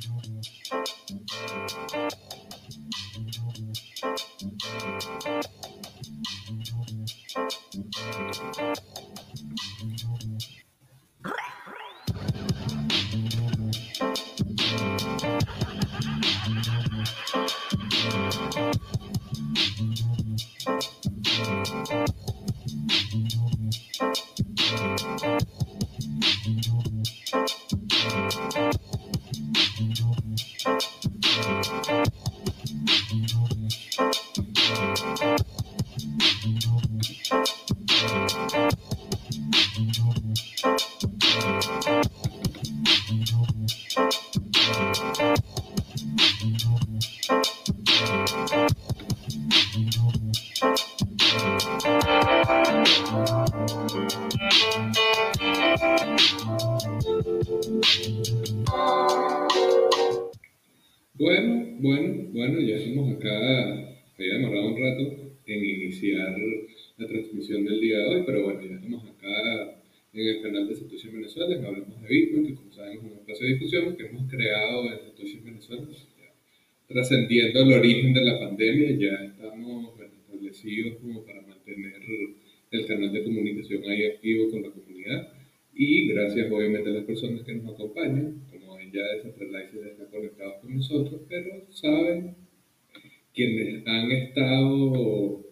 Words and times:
Thank 0.00 0.46
you. 1.94 3.07
Trascendiendo 76.88 77.60
el 77.60 77.72
origen 77.74 78.14
de 78.14 78.24
la 78.24 78.38
pandemia, 78.38 78.96
ya 78.96 79.24
estamos 79.24 79.94
establecidos 80.00 80.96
como 80.96 81.22
para 81.24 81.42
mantener 81.42 82.00
el 82.70 82.86
canal 82.86 83.12
de 83.12 83.24
comunicación 83.24 83.82
ahí 83.88 84.06
activo 84.06 84.50
con 84.50 84.62
la 84.62 84.70
comunidad. 84.70 85.32
Y 85.74 86.08
gracias 86.08 86.50
obviamente 86.50 86.88
a 86.88 86.92
las 86.94 87.04
personas 87.04 87.42
que 87.42 87.54
nos 87.54 87.74
acompañan, 87.74 88.42
como 88.50 88.76
ven 88.76 88.90
ya 88.90 89.02
Decentralizer 89.02 89.86
está 89.86 90.06
conectado 90.06 90.60
con 90.60 90.74
nosotros, 90.74 91.20
pero 91.28 91.66
saben 91.70 92.34
quienes 93.34 93.86
han 93.86 94.10
estado 94.10 95.44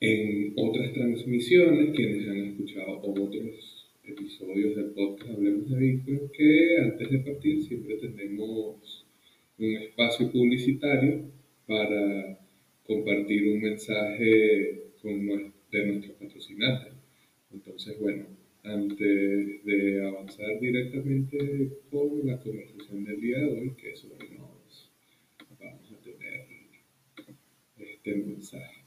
en 0.00 0.54
otras 0.56 0.92
transmisiones, 0.94 1.94
quienes 1.94 2.26
han 2.26 2.38
escuchado 2.38 3.00
otros 3.02 3.88
episodios 4.02 4.74
del 4.74 4.86
podcast 4.86 5.30
Hablemos 5.30 5.70
de 5.70 5.78
Bitcoin, 5.78 6.20
que 6.32 6.78
antes 6.78 7.10
de 7.10 7.18
partir 7.18 7.62
siempre 7.62 7.96
tenemos 7.96 8.99
un 9.60 9.76
espacio 9.76 10.32
publicitario 10.32 11.30
para 11.66 12.38
compartir 12.86 13.46
un 13.48 13.60
mensaje 13.60 14.84
con 15.02 15.26
de 15.70 15.86
nuestros 15.86 16.16
patrocinantes. 16.16 16.94
Entonces, 17.52 17.98
bueno, 18.00 18.26
antes 18.64 19.64
de 19.64 20.06
avanzar 20.06 20.58
directamente 20.60 21.78
con 21.90 22.26
la 22.26 22.38
conversación 22.38 23.04
del 23.04 23.20
día 23.20 23.38
de 23.38 23.46
hoy, 23.46 23.70
que 23.76 23.92
es 23.92 24.00
sobre 24.00 24.30
nos 24.30 24.90
vamos 25.58 25.92
a 25.92 26.02
tener 26.02 26.46
este 27.78 28.14
mensaje. 28.16 28.80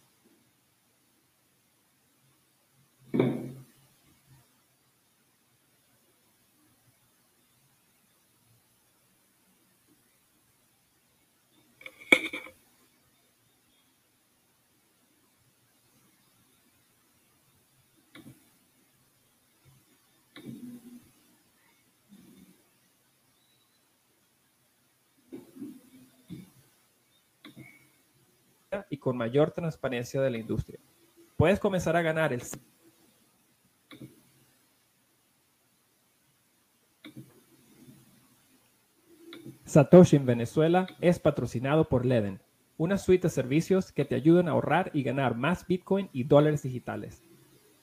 y 28.89 28.92
con 29.03 29.17
mayor 29.17 29.51
transparencia 29.51 30.21
de 30.21 30.31
la 30.31 30.37
industria. 30.37 30.79
Puedes 31.35 31.59
comenzar 31.59 31.97
a 31.97 32.01
ganar 32.01 32.31
el 32.31 32.41
Satoshi 39.65 40.15
en 40.15 40.25
Venezuela 40.25 40.87
es 41.01 41.19
patrocinado 41.19 41.89
por 41.89 42.05
Leden, 42.05 42.39
una 42.77 42.97
suite 42.97 43.27
de 43.27 43.33
servicios 43.33 43.91
que 43.91 44.05
te 44.05 44.15
ayudan 44.15 44.47
a 44.47 44.51
ahorrar 44.51 44.89
y 44.93 45.03
ganar 45.03 45.35
más 45.35 45.67
Bitcoin 45.67 46.09
y 46.13 46.23
dólares 46.23 46.63
digitales. 46.63 47.23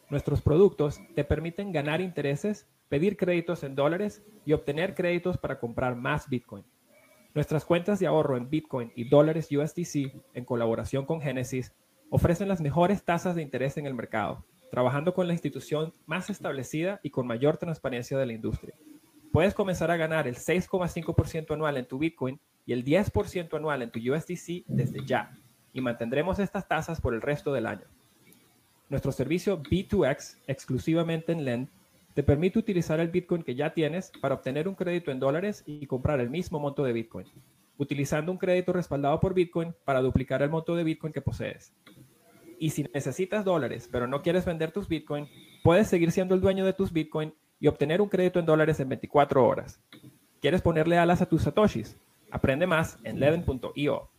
Nuestros 0.09 0.41
productos 0.41 1.01
te 1.15 1.25
permiten 1.25 1.71
ganar 1.71 2.01
intereses, 2.01 2.67
pedir 2.89 3.19
créditos 3.19 3.63
en 3.63 3.75
dólares 3.75 4.25
y 4.47 4.55
obtener 4.55 4.95
créditos 4.95 5.37
para 5.37 5.59
comprar 5.59 5.97
más 5.97 6.31
Bitcoin. 6.31 6.65
Nuestras 7.33 7.65
cuentas 7.65 8.01
de 8.01 8.09
ahorro 8.09 8.37
en 8.37 8.51
Bitcoin 8.51 8.91
y 8.97 9.09
dólares 9.09 9.49
USDC, 9.53 10.13
en 10.35 10.45
colaboración 10.45 11.07
con 11.07 11.21
Genesis, 11.21 11.73
ofrecen 12.09 12.49
las 12.49 12.61
mejores 12.61 13.05
tasas 13.05 13.37
de 13.37 13.43
interés 13.43 13.77
en 13.77 13.87
el 13.87 13.95
mercado, 13.95 14.45
trabajando 14.73 15.15
con 15.15 15.29
la 15.29 15.33
institución 15.33 15.95
más 16.07 16.29
establecida 16.29 16.99
y 17.05 17.11
con 17.11 17.29
mayor 17.29 17.57
transparencia 17.57 18.19
de 18.19 18.27
la 18.27 18.33
industria. 18.33 18.75
Puedes 19.33 19.55
comenzar 19.55 19.93
a 19.93 19.97
ganar 19.97 20.27
el 20.27 20.35
6,5% 20.35 21.55
anual 21.55 21.77
en 21.77 21.87
tu 21.87 21.99
Bitcoin 21.99 22.41
y 22.67 22.73
el 22.73 22.85
10% 22.85 23.57
anual 23.57 23.83
en 23.83 23.93
tu 23.93 24.01
USDC 24.01 24.65
desde 24.67 25.07
ya, 25.07 25.39
y 25.73 25.81
mantendremos 25.81 26.41
estas 26.41 26.67
tasas 26.67 27.01
por 27.01 27.15
el 27.15 27.23
resto 27.23 27.53
del 27.53 27.67
año. 27.67 27.87
Nuestro 28.89 29.13
servicio 29.13 29.63
B2X, 29.63 30.39
exclusivamente 30.49 31.31
en 31.31 31.45
Lend, 31.45 31.69
te 32.15 32.22
permite 32.22 32.59
utilizar 32.59 33.00
el 33.00 33.09
Bitcoin 33.09 33.43
que 33.43 33.54
ya 33.54 33.72
tienes 33.72 34.10
para 34.21 34.34
obtener 34.34 34.69
un 34.69 34.75
crédito 34.75 35.10
en 35.10 35.21
dólares 35.21 35.62
y 35.66 35.87
comprar 35.87 36.21
el 36.21 36.31
mismo 36.31 36.59
monto 36.59 36.82
de 36.82 36.93
Bitcoin, 36.93 37.26
utilizando 37.78 38.32
un 38.32 38.38
crédito 38.38 38.72
respaldado 38.72 39.21
por 39.21 39.34
Bitcoin 39.34 39.75
para 39.84 40.00
duplicar 40.00 40.43
el 40.43 40.50
monto 40.50 40.75
de 40.75 40.84
Bitcoin 40.84 41.12
que 41.12 41.21
posees. 41.21 41.72
Y 42.59 42.71
si 42.71 42.82
necesitas 42.93 43.44
dólares, 43.44 43.88
pero 43.91 44.06
no 44.06 44.22
quieres 44.22 44.44
vender 44.44 44.72
tus 44.72 44.88
Bitcoin, 44.88 45.28
puedes 45.62 45.88
seguir 45.88 46.12
siendo 46.12 46.34
el 46.34 46.41
dueño 46.41 46.66
de 46.66 46.72
tus 46.72 46.93
Bitcoin 46.93 47.32
y 47.59 47.69
obtener 47.69 48.00
un 48.00 48.09
crédito 48.09 48.38
en 48.38 48.47
dólares 48.47 48.81
en 48.81 48.88
24 48.88 49.47
horas. 49.47 49.81
¿Quieres 50.41 50.62
ponerle 50.62 50.98
alas 50.98 51.22
a 51.22 51.27
tus 51.27 51.42
satoshis? 51.42 51.97
Aprende 52.31 52.66
más 52.66 52.98
en 53.04 53.21
leven.io. 53.21 54.10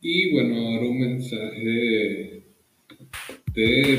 Y 0.00 0.32
bueno, 0.32 0.56
ahora 0.56 0.88
un 0.88 0.98
mensaje 0.98 2.44
de 3.54 3.98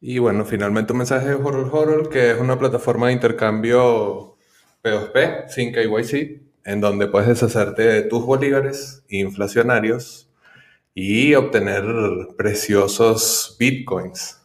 Y 0.00 0.18
bueno, 0.18 0.44
finalmente 0.44 0.92
un 0.92 0.98
mensaje 0.98 1.28
de 1.28 1.34
Horror 1.34 1.70
Horror, 1.72 2.08
que 2.10 2.30
es 2.32 2.40
una 2.40 2.58
plataforma 2.58 3.08
de 3.08 3.14
intercambio 3.14 4.35
P2P 4.86 5.48
sin 5.48 5.72
KYC, 5.72 6.40
en 6.64 6.80
donde 6.80 7.08
puedes 7.08 7.28
deshacerte 7.28 7.82
de 7.82 8.02
tus 8.02 8.24
bolívares 8.24 9.04
inflacionarios 9.08 10.30
y 10.94 11.34
obtener 11.34 11.84
preciosos 12.36 13.56
bitcoins. 13.58 14.40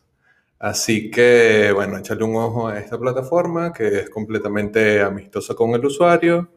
Así 0.58 1.12
que, 1.12 1.72
bueno, 1.74 1.98
échale 1.98 2.24
un 2.24 2.36
ojo 2.36 2.68
a 2.68 2.80
esta 2.80 3.00
plataforma 3.00 3.72
que 3.72 4.00
es 4.00 4.10
completamente 4.10 5.02
amistosa 5.02 5.54
con 5.54 5.72
el 5.72 5.86
usuario 5.86 6.52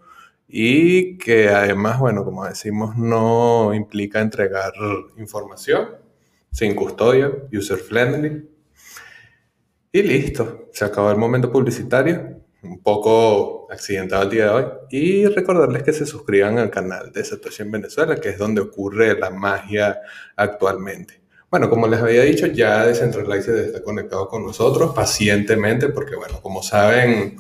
y 0.48 1.16
que 1.18 1.48
además, 1.48 1.98
bueno, 1.98 2.24
como 2.24 2.44
decimos, 2.44 2.96
no 2.96 3.72
implica 3.74 4.20
entregar 4.20 4.72
información 5.18 5.88
sin 6.50 6.74
custodia, 6.74 7.30
user 7.52 7.78
friendly. 7.78 8.48
Y 9.92 10.02
listo, 10.02 10.68
se 10.72 10.84
acabó 10.84 11.10
el 11.10 11.18
momento 11.18 11.50
publicitario. 11.50 12.33
Un 12.64 12.82
poco 12.82 13.68
accidentado 13.70 14.22
el 14.24 14.30
día 14.30 14.44
de 14.44 14.50
hoy. 14.50 14.64
Y 14.90 15.26
recordarles 15.26 15.82
que 15.82 15.92
se 15.92 16.06
suscriban 16.06 16.58
al 16.58 16.70
canal 16.70 17.12
de 17.12 17.24
Satoshi 17.24 17.62
en 17.62 17.70
Venezuela, 17.70 18.16
que 18.16 18.30
es 18.30 18.38
donde 18.38 18.62
ocurre 18.62 19.18
la 19.18 19.30
magia 19.30 20.00
actualmente. 20.36 21.22
Bueno, 21.50 21.70
como 21.70 21.86
les 21.86 22.00
había 22.00 22.22
dicho, 22.22 22.46
ya 22.46 22.84
Decentralized 22.84 23.56
está 23.56 23.82
conectado 23.82 24.26
con 24.26 24.44
nosotros 24.44 24.92
pacientemente, 24.94 25.88
porque 25.88 26.16
bueno, 26.16 26.40
como 26.42 26.62
saben, 26.64 27.36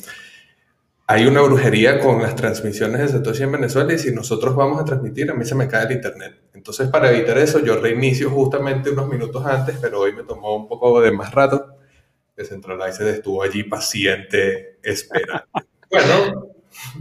hay 1.06 1.26
una 1.26 1.42
brujería 1.42 1.98
con 1.98 2.22
las 2.22 2.36
transmisiones 2.36 3.00
de 3.00 3.08
Satoshi 3.08 3.42
en 3.42 3.52
Venezuela 3.52 3.92
y 3.92 3.98
si 3.98 4.14
nosotros 4.14 4.54
vamos 4.54 4.80
a 4.80 4.84
transmitir, 4.84 5.30
a 5.30 5.34
mí 5.34 5.44
se 5.44 5.54
me 5.54 5.68
cae 5.68 5.86
el 5.86 5.92
internet. 5.92 6.34
Entonces, 6.54 6.88
para 6.88 7.10
evitar 7.10 7.36
eso, 7.38 7.58
yo 7.58 7.76
reinicio 7.76 8.30
justamente 8.30 8.90
unos 8.90 9.08
minutos 9.08 9.44
antes, 9.44 9.76
pero 9.82 10.00
hoy 10.00 10.12
me 10.12 10.22
tomó 10.22 10.54
un 10.56 10.68
poco 10.68 11.00
de 11.00 11.10
más 11.10 11.34
rato. 11.34 11.73
Decentralized 12.36 13.06
estuvo 13.06 13.42
allí 13.42 13.64
paciente, 13.64 14.78
esperando. 14.82 15.44
bueno, 15.90 16.48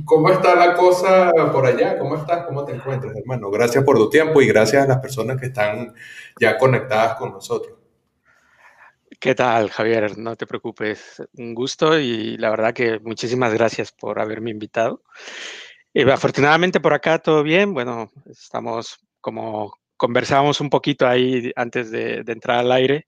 ¿cómo 0.05 0.29
está 0.29 0.55
la 0.55 0.75
cosa 0.75 1.31
por 1.51 1.65
allá? 1.65 1.97
¿Cómo 1.97 2.15
estás? 2.17 2.45
¿Cómo 2.45 2.65
te 2.65 2.73
encuentras, 2.73 3.15
hermano? 3.15 3.49
Gracias 3.49 3.83
por 3.83 3.97
tu 3.97 4.09
tiempo 4.09 4.41
y 4.41 4.47
gracias 4.47 4.83
a 4.83 4.87
las 4.87 4.99
personas 4.99 5.39
que 5.39 5.47
están 5.47 5.93
ya 6.39 6.57
conectadas 6.57 7.15
con 7.15 7.31
nosotros. 7.31 7.77
¿Qué 9.19 9.35
tal, 9.35 9.69
Javier? 9.69 10.17
No 10.17 10.35
te 10.35 10.45
preocupes. 10.45 11.23
Un 11.37 11.53
gusto 11.53 11.97
y 11.97 12.37
la 12.37 12.49
verdad 12.49 12.73
que 12.73 12.99
muchísimas 12.99 13.53
gracias 13.53 13.91
por 13.91 14.19
haberme 14.19 14.51
invitado. 14.51 15.01
Eh, 15.93 16.11
afortunadamente 16.11 16.79
por 16.79 16.93
acá 16.93 17.19
todo 17.19 17.41
bien. 17.41 17.73
Bueno, 17.73 18.11
estamos 18.25 18.99
como 19.21 19.73
conversábamos 19.95 20.59
un 20.59 20.69
poquito 20.69 21.07
ahí 21.07 21.51
antes 21.55 21.89
de, 21.89 22.23
entrar 22.27 22.59
al 22.59 22.71
aire, 22.73 23.05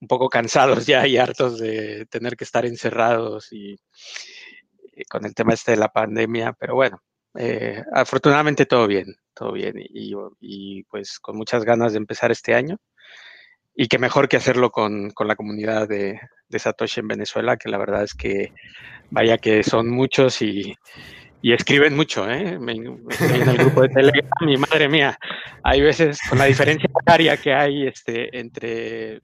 un 0.00 0.08
poco 0.08 0.28
cansados 0.28 0.86
ya 0.86 1.06
y 1.06 1.16
hartos 1.18 1.58
de 1.58 2.06
tener 2.06 2.36
que 2.36 2.44
estar 2.44 2.64
encerrados 2.64 3.52
y, 3.52 3.76
con 5.08 5.24
el 5.24 5.34
tema 5.34 5.54
este 5.54 5.72
de 5.72 5.78
la 5.78 5.88
pandemia, 5.88 6.52
pero 6.58 6.74
bueno, 6.74 7.02
eh, 7.38 7.82
afortunadamente 7.92 8.66
todo 8.66 8.86
bien, 8.86 9.14
todo 9.34 9.52
bien 9.52 9.74
y, 9.78 10.12
y, 10.40 10.82
pues 10.84 11.18
con 11.20 11.36
muchas 11.36 11.64
ganas 11.64 11.92
de 11.92 11.98
empezar 11.98 12.30
este 12.30 12.54
año 12.54 12.76
y 13.74 13.88
qué 13.88 13.98
mejor 13.98 14.28
que 14.28 14.36
hacerlo 14.36 14.70
con, 14.70 15.10
con 15.10 15.28
la 15.28 15.36
comunidad 15.36 15.88
de, 15.88 16.20
de, 16.48 16.58
Satoshi 16.58 17.00
en 17.00 17.08
Venezuela, 17.08 17.56
que 17.56 17.70
la 17.70 17.78
verdad 17.78 18.02
es 18.02 18.14
que 18.14 18.52
vaya 19.10 19.38
que 19.38 19.62
son 19.62 19.88
muchos 19.88 20.42
y, 20.42 20.74
y 21.42 21.52
escriben 21.52 21.96
mucho, 21.96 22.30
¿eh? 22.30 22.58
Me, 22.58 22.72
en 22.72 23.48
el 23.48 23.56
grupo 23.56 23.82
de 23.82 23.88
Telegram 23.88 24.28
mi 24.42 24.56
madre 24.56 24.88
mía, 24.88 25.18
hay 25.62 25.80
veces 25.80 26.18
con 26.28 26.38
la 26.38 26.44
diferencia 26.44 26.88
horaria 26.92 27.36
que 27.36 27.54
hay 27.54 27.86
este, 27.86 28.38
entre, 28.38 29.20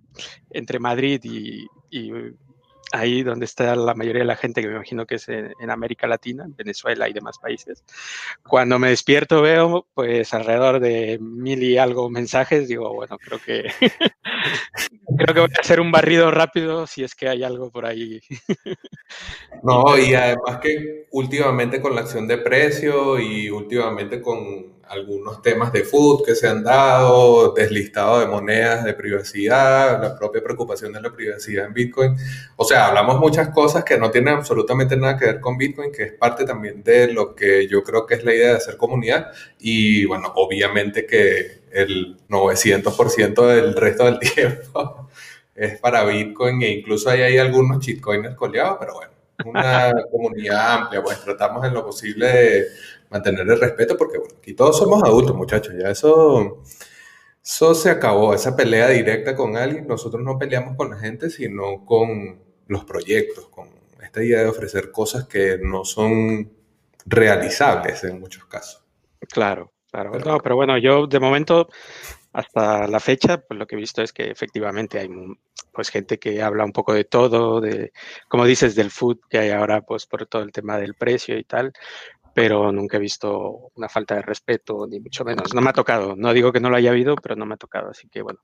entre 0.50 0.78
Madrid 0.78 1.20
y 1.24 2.10
ahí 2.92 3.22
donde 3.22 3.44
está 3.44 3.74
la 3.74 3.94
mayoría 3.94 4.20
de 4.20 4.26
la 4.26 4.36
gente, 4.36 4.60
que 4.60 4.68
me 4.68 4.74
imagino 4.74 5.06
que 5.06 5.16
es 5.16 5.28
en, 5.28 5.70
América 5.70 6.06
Latina, 6.06 6.44
en 6.44 6.54
Venezuela 6.54 7.08
y 7.08 7.12
demás 7.12 7.38
países. 7.38 7.84
Cuando 8.46 8.78
me 8.78 8.90
despierto 8.90 9.42
veo 9.42 9.86
pues 9.94 10.32
alrededor 10.32 10.80
de 10.80 11.18
mil 11.20 11.62
y 11.62 11.78
algo 11.78 12.08
mensajes, 12.10 12.68
digo, 12.68 12.92
bueno, 12.94 13.18
creo 13.18 13.40
que 13.40 13.70
creo 15.18 15.34
que 15.34 15.40
voy 15.40 15.50
a 15.56 15.60
hacer 15.60 15.80
un 15.80 15.90
barrido 15.90 16.30
rápido 16.30 16.86
si 16.86 17.02
es 17.02 17.14
que 17.14 17.28
hay 17.28 17.42
algo 17.42 17.70
por 17.70 17.86
ahí. 17.86 18.20
no, 19.62 19.98
y 19.98 20.14
además 20.14 20.58
que 20.62 21.06
últimamente 21.10 21.80
con 21.80 21.94
la 21.94 22.02
acción 22.02 22.28
de 22.28 22.38
precio 22.38 23.18
y 23.18 23.50
últimamente 23.50 24.20
con 24.20 24.75
algunos 24.88 25.42
temas 25.42 25.72
de 25.72 25.84
food 25.84 26.24
que 26.24 26.34
se 26.34 26.48
han 26.48 26.62
dado, 26.62 27.52
deslistado 27.52 28.20
de 28.20 28.26
monedas 28.26 28.84
de 28.84 28.94
privacidad, 28.94 30.00
la 30.00 30.16
propia 30.16 30.42
preocupación 30.42 30.92
de 30.92 31.00
la 31.00 31.12
privacidad 31.12 31.66
en 31.66 31.74
Bitcoin. 31.74 32.16
O 32.56 32.64
sea, 32.64 32.86
hablamos 32.86 33.18
muchas 33.18 33.48
cosas 33.50 33.84
que 33.84 33.98
no 33.98 34.10
tienen 34.10 34.34
absolutamente 34.34 34.96
nada 34.96 35.16
que 35.16 35.26
ver 35.26 35.40
con 35.40 35.56
Bitcoin, 35.56 35.92
que 35.92 36.04
es 36.04 36.12
parte 36.12 36.44
también 36.44 36.82
de 36.82 37.12
lo 37.12 37.34
que 37.34 37.66
yo 37.68 37.82
creo 37.82 38.06
que 38.06 38.14
es 38.14 38.24
la 38.24 38.34
idea 38.34 38.50
de 38.50 38.56
hacer 38.56 38.76
comunidad. 38.76 39.32
Y 39.58 40.04
bueno, 40.04 40.32
obviamente 40.36 41.06
que 41.06 41.62
el 41.72 42.16
900% 42.28 43.46
del 43.46 43.74
resto 43.74 44.04
del 44.04 44.18
tiempo 44.34 45.08
es 45.54 45.78
para 45.80 46.04
Bitcoin 46.04 46.62
e 46.62 46.70
incluso 46.70 47.10
hay, 47.10 47.22
hay 47.22 47.38
algunos 47.38 47.84
shitcoiners 47.84 48.36
coleados, 48.36 48.76
pero 48.78 48.94
bueno, 48.94 49.12
una 49.44 49.92
comunidad 50.10 50.72
amplia, 50.72 51.02
pues 51.02 51.20
tratamos 51.22 51.64
en 51.64 51.74
lo 51.74 51.84
posible 51.84 52.26
de 52.26 52.66
mantener 53.10 53.48
el 53.48 53.60
respeto, 53.60 53.96
porque 53.96 54.18
bueno, 54.18 54.34
aquí 54.38 54.54
todos 54.54 54.78
somos 54.78 55.02
adultos, 55.02 55.36
muchachos, 55.36 55.74
ya 55.78 55.90
eso, 55.90 56.62
eso 57.44 57.74
se 57.74 57.90
acabó, 57.90 58.34
esa 58.34 58.56
pelea 58.56 58.88
directa 58.88 59.34
con 59.34 59.56
alguien, 59.56 59.86
nosotros 59.86 60.22
no 60.22 60.38
peleamos 60.38 60.76
con 60.76 60.90
la 60.90 60.98
gente, 60.98 61.30
sino 61.30 61.84
con 61.84 62.40
los 62.66 62.84
proyectos, 62.84 63.48
con 63.48 63.68
esta 64.02 64.22
idea 64.22 64.40
de 64.40 64.48
ofrecer 64.48 64.90
cosas 64.90 65.26
que 65.26 65.58
no 65.58 65.84
son 65.84 66.50
realizables 67.04 68.04
en 68.04 68.20
muchos 68.20 68.44
casos. 68.46 68.84
Claro, 69.28 69.72
claro. 69.90 70.10
Pero, 70.12 70.24
no, 70.24 70.38
pero 70.40 70.56
bueno, 70.56 70.78
yo 70.78 71.06
de 71.06 71.20
momento, 71.20 71.68
hasta 72.32 72.86
la 72.86 73.00
fecha, 73.00 73.38
pues 73.38 73.58
lo 73.58 73.66
que 73.66 73.76
he 73.76 73.78
visto 73.78 74.02
es 74.02 74.12
que 74.12 74.30
efectivamente 74.30 74.98
hay 74.98 75.08
pues 75.72 75.90
gente 75.90 76.18
que 76.18 76.42
habla 76.42 76.64
un 76.64 76.72
poco 76.72 76.94
de 76.94 77.04
todo, 77.04 77.60
de, 77.60 77.92
como 78.28 78.46
dices, 78.46 78.74
del 78.74 78.90
food 78.90 79.18
que 79.28 79.38
hay 79.38 79.50
ahora, 79.50 79.82
pues 79.82 80.06
por 80.06 80.26
todo 80.26 80.42
el 80.42 80.50
tema 80.50 80.78
del 80.78 80.94
precio 80.94 81.36
y 81.36 81.44
tal, 81.44 81.74
pero 82.36 82.70
nunca 82.70 82.98
he 82.98 83.00
visto 83.00 83.70
una 83.76 83.88
falta 83.88 84.14
de 84.14 84.20
respeto, 84.20 84.86
ni 84.86 85.00
mucho 85.00 85.24
menos. 85.24 85.54
No 85.54 85.62
me 85.62 85.70
ha 85.70 85.72
tocado, 85.72 86.16
no 86.16 86.34
digo 86.34 86.52
que 86.52 86.60
no 86.60 86.68
lo 86.68 86.76
haya 86.76 86.90
habido, 86.90 87.16
pero 87.16 87.34
no 87.34 87.46
me 87.46 87.54
ha 87.54 87.56
tocado. 87.56 87.88
Así 87.88 88.08
que 88.10 88.20
bueno, 88.20 88.40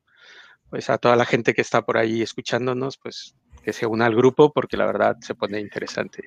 pues 0.71 0.89
a 0.89 0.97
toda 0.97 1.15
la 1.15 1.27
gente 1.27 1.53
que 1.53 1.61
está 1.61 1.83
por 1.83 1.99
ahí 1.99 2.23
escuchándonos, 2.23 2.97
pues 2.97 3.35
que 3.63 3.75
se 3.75 3.85
una 3.85 4.07
al 4.07 4.17
grupo, 4.17 4.51
porque 4.51 4.79
la 4.79 4.87
verdad 4.87 5.19
se 5.21 5.35
pone 5.35 5.61
interesante. 5.61 6.23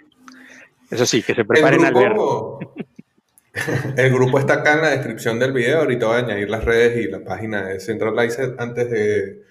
Eso 0.91 1.07
sí, 1.07 1.23
que 1.23 1.33
se 1.33 1.43
preparen 1.43 1.85
al 1.85 1.93
ver. 1.95 2.13
El 3.97 4.13
grupo 4.13 4.37
está 4.37 4.55
acá 4.55 4.73
en 4.75 4.81
la 4.81 4.89
descripción 4.91 5.39
del 5.39 5.51
video. 5.51 5.79
Ahorita 5.79 6.05
voy 6.05 6.17
a 6.17 6.19
añadir 6.19 6.51
las 6.51 6.63
redes 6.63 7.03
y 7.03 7.09
la 7.09 7.23
página 7.23 7.65
de 7.65 7.79
Centralized 7.79 8.59
antes 8.59 8.91
de, 8.91 9.41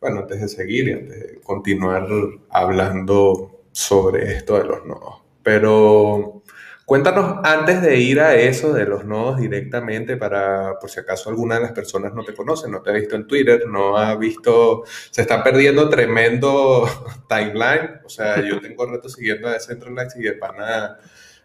bueno, 0.00 0.20
antes 0.20 0.40
de 0.40 0.48
seguir 0.48 0.88
y 0.88 0.92
antes 0.92 1.20
de 1.20 1.40
continuar 1.42 2.08
hablando 2.48 3.64
sobre 3.70 4.32
esto 4.32 4.56
de 4.56 4.64
los 4.64 4.86
nodos. 4.86 5.20
Pero 5.42 6.40
Cuéntanos 6.90 7.38
antes 7.44 7.82
de 7.82 7.98
ir 7.98 8.18
a 8.18 8.34
eso 8.34 8.72
de 8.72 8.84
los 8.84 9.04
nodos 9.04 9.38
directamente 9.38 10.16
para, 10.16 10.76
por 10.80 10.90
si 10.90 10.98
acaso 10.98 11.30
alguna 11.30 11.54
de 11.54 11.60
las 11.60 11.70
personas 11.70 12.12
no 12.12 12.24
te 12.24 12.34
conoce, 12.34 12.68
no 12.68 12.82
te 12.82 12.90
ha 12.90 12.94
visto 12.94 13.14
en 13.14 13.28
Twitter, 13.28 13.62
no 13.68 13.96
ha 13.96 14.16
visto, 14.16 14.82
se 15.12 15.20
está 15.20 15.44
perdiendo 15.44 15.88
tremendo 15.88 16.88
timeline. 17.28 18.00
O 18.04 18.08
sea, 18.08 18.44
yo 18.44 18.60
tengo 18.60 18.86
reto 18.86 19.08
siguiendo 19.08 19.46
a 19.46 19.52
Decentralized 19.52 20.18
y 20.18 20.24
de 20.24 20.32
pana 20.32 20.98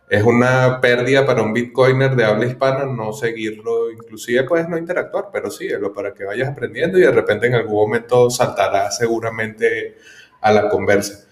es 0.09 0.23
una 0.23 0.81
pérdida 0.81 1.27
para 1.27 1.43
un 1.43 1.53
bitcoiner 1.53 2.15
de 2.15 2.25
habla 2.25 2.47
hispana 2.47 2.85
no 2.85 3.13
seguirlo, 3.13 3.91
inclusive 3.91 4.45
puedes 4.45 4.67
no 4.67 4.79
interactuar, 4.79 5.25
pero 5.31 5.51
síguelo 5.51 5.93
para 5.93 6.11
que 6.11 6.25
vayas 6.25 6.49
aprendiendo 6.49 6.97
y 6.97 7.01
de 7.01 7.11
repente 7.11 7.45
en 7.45 7.53
algún 7.53 7.75
momento 7.75 8.31
saltará 8.31 8.89
seguramente 8.89 9.95
a 10.41 10.51
la 10.51 10.69
conversa. 10.69 11.27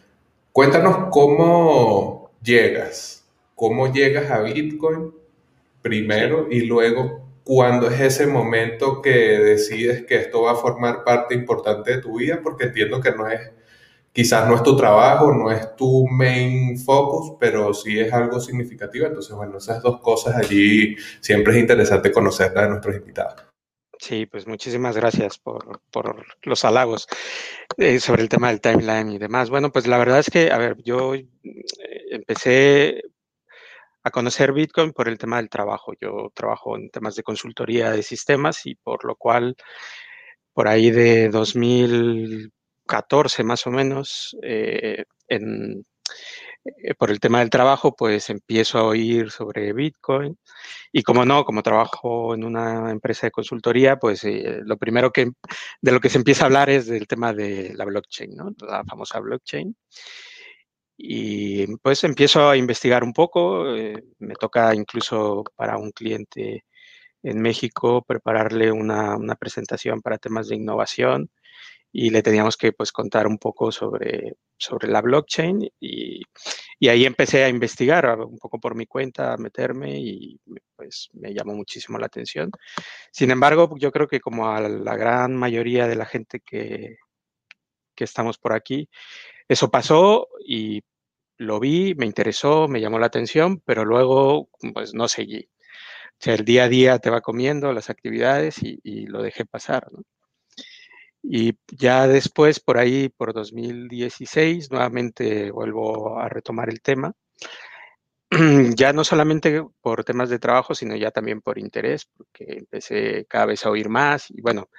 Cuéntanos 0.51 1.08
cómo 1.10 2.32
llegas 2.43 3.23
cómo 3.63 3.93
llegas 3.93 4.29
a 4.29 4.41
Bitcoin 4.41 5.13
primero 5.82 6.48
y 6.51 6.65
luego 6.65 7.29
cuándo 7.46 7.89
es 7.89 8.01
ese 8.01 8.27
momento 8.27 9.01
que 9.01 9.10
decides 9.10 10.05
que 10.05 10.17
esto 10.17 10.41
va 10.41 10.51
a 10.51 10.55
formar 10.55 11.05
parte 11.05 11.34
importante 11.34 11.96
de 11.96 12.01
tu 12.01 12.17
vida, 12.17 12.41
porque 12.43 12.65
entiendo 12.65 13.00
que 13.00 13.13
no 13.13 13.25
es, 13.29 13.39
quizás 14.12 14.50
no 14.50 14.58
es 14.58 14.63
tu 14.63 14.75
trabajo, 14.75 15.34
no 15.34 15.50
es 15.50 15.77
tu 15.77 16.05
main 16.10 16.77
focus, 16.77 17.38
pero 17.39 17.74
sí 17.74 17.98
es 17.98 18.12
algo 18.12 18.38
significativo. 18.41 19.05
Entonces, 19.05 19.34
bueno, 19.34 19.58
esas 19.58 19.82
dos 19.82 20.01
cosas 20.01 20.36
allí 20.36 20.98
siempre 21.22 21.53
es 21.53 21.60
interesante 21.60 22.12
conocerlas 22.12 22.65
de 22.65 22.70
nuestros 22.70 22.98
invitados. 22.98 23.46
Sí, 23.98 24.25
pues 24.25 24.46
muchísimas 24.46 24.98
gracias 24.98 25.38
por, 25.38 25.79
por 25.89 26.25
los 26.41 26.65
halagos 26.65 27.08
eh, 27.77 28.01
sobre 28.01 28.24
el 28.24 28.27
tema 28.27 28.50
del 28.50 28.60
timeline 28.60 29.10
y 29.13 29.17
demás. 29.17 29.50
Bueno, 29.50 29.72
pues 29.72 29.88
la 29.88 29.98
verdad 29.98 30.20
es 30.20 30.29
que, 30.29 30.51
a 30.51 30.58
ver, 30.58 30.75
yo 30.84 31.15
eh, 31.15 31.25
empecé 32.12 33.01
a 34.03 34.12
conocer 34.12 34.53
Bitcoin 34.53 34.91
por 34.91 35.07
el 35.07 35.17
tema 35.17 35.38
del 35.38 35.50
trabajo. 35.50 35.93
Yo 36.00 36.31
trabajo 36.33 36.75
en 36.77 36.89
temas 36.89 37.15
de 37.15 37.24
consultoría 37.24 37.91
de 37.91 38.03
sistemas 38.03 38.65
y 38.65 38.75
por 38.75 39.05
lo 39.05 39.15
cual 39.15 39.55
por 40.53 40.67
ahí 40.67 40.91
de 40.91 41.29
2014 41.29 43.43
más 43.43 43.65
o 43.67 43.72
menos, 43.72 44.38
eh, 44.43 45.05
en, 45.27 45.86
eh, 46.65 46.93
por 46.95 47.12
el 47.12 47.19
tema 47.19 47.39
del 47.39 47.50
trabajo, 47.50 47.95
pues 47.95 48.29
empiezo 48.29 48.77
a 48.79 48.83
oír 48.83 49.31
sobre 49.31 49.74
Bitcoin. 49.74 50.38
Y 50.91 51.03
como 51.03 51.25
no, 51.25 51.43
como 51.45 51.63
trabajo 51.63 52.33
en 52.36 52.43
una 52.43 52.91
empresa 52.91 53.27
de 53.27 53.31
consultoría, 53.31 53.98
pues 53.98 54.24
eh, 54.24 54.62
lo 54.63 54.77
primero 54.77 55.12
que 55.12 55.31
de 55.81 55.91
lo 55.91 56.00
que 56.00 56.10
se 56.10 56.17
empieza 56.17 56.43
a 56.43 56.45
hablar 56.48 56.69
es 56.69 56.88
del 56.88 57.07
tema 57.07 57.33
de 57.33 57.74
la 57.75 57.86
blockchain, 57.86 58.36
¿no? 58.36 58.51
La 58.60 58.83
famosa 58.86 59.19
blockchain. 59.19 59.75
Y 60.98 61.76
pues 61.78 62.04
empiezo 62.04 62.50
a 62.50 62.58
investigar 62.58 63.04
un 63.04 63.14
poco, 63.14 63.76
eh, 63.76 64.04
me 64.20 64.36
toca 64.36 64.74
incluso 64.76 65.44
para 65.56 65.78
un 65.78 65.92
cliente 65.92 66.66
en 67.24 67.42
México 67.42 68.04
prepararle 68.06 68.72
una, 68.72 69.16
una, 69.18 69.36
presentación 69.36 70.02
para 70.02 70.18
temas 70.18 70.50
de 70.50 70.56
innovación 70.58 71.30
y 71.92 72.10
le 72.10 72.24
teníamos 72.24 72.58
que 72.58 72.74
pues 72.74 72.92
contar 72.92 73.28
un 73.28 73.38
poco 73.38 73.72
sobre, 73.72 74.34
sobre 74.58 74.88
la 74.90 75.02
blockchain 75.02 75.62
y, 75.80 76.22
y, 76.80 76.88
ahí 76.90 77.06
empecé 77.06 77.44
a 77.44 77.50
investigar 77.50 78.20
un 78.20 78.38
poco 78.40 78.60
por 78.60 78.76
mi 78.76 78.88
cuenta, 78.88 79.34
a 79.34 79.38
meterme 79.38 80.00
y 80.00 80.40
pues 80.76 81.10
me 81.14 81.34
llamó 81.34 81.54
muchísimo 81.54 81.98
la 82.00 82.08
atención. 82.08 82.52
Sin 83.12 83.32
embargo, 83.32 83.76
yo 83.78 83.92
creo 83.92 84.08
que 84.08 84.20
como 84.20 84.50
a 84.50 84.62
la 84.62 84.96
gran 84.98 85.36
mayoría 85.36 85.88
de 85.88 85.96
la 85.96 86.06
gente 86.06 86.40
que, 86.42 86.98
que 87.96 88.04
estamos 88.04 88.38
por 88.38 88.54
aquí, 88.54 88.90
eso 89.48 89.70
pasó 89.70 90.28
y 90.46 90.82
lo 91.38 91.60
vi, 91.60 91.96
me 91.96 92.06
interesó, 92.06 92.68
me 92.68 92.82
llamó 92.82 93.00
la 93.00 93.08
atención, 93.08 93.62
pero 93.66 93.86
luego 93.86 94.50
pues 94.74 94.94
no 94.94 95.08
seguí. 95.08 95.50
O 96.14 96.24
sea, 96.24 96.36
el 96.36 96.46
día 96.46 96.66
a 96.66 96.70
día 96.70 97.00
te 97.00 97.10
va 97.10 97.22
comiendo 97.22 97.74
las 97.74 97.90
actividades 97.90 98.58
y, 98.62 99.06
lo 99.08 99.22
dejé 99.22 99.46
pasar. 99.46 99.88
Y 101.22 101.58
ya 101.72 102.08
después, 102.08 102.60
por 102.60 102.78
ahí, 102.78 103.10
por 103.10 103.34
2016, 103.34 104.72
nuevamente 104.72 105.52
vuelvo 105.52 106.20
a 106.20 106.30
retomar 106.30 106.70
el 106.70 106.82
tema. 106.82 107.14
Ya 108.75 108.94
no 108.94 109.04
solamente 109.04 109.63
por 109.82 110.04
temas 110.04 110.30
de 110.30 110.40
trabajo, 110.40 110.74
sino 110.75 110.96
ya 110.96 111.12
también 111.12 111.42
por 111.42 111.60
interés, 111.60 112.06
porque 112.18 112.46
empecé 112.60 113.25
cada 113.28 113.46
vez 113.46 113.66
a 113.66 113.70
oír 113.70 113.90
más. 113.90 114.30
Y 114.32 114.42
bueno, 114.42 114.70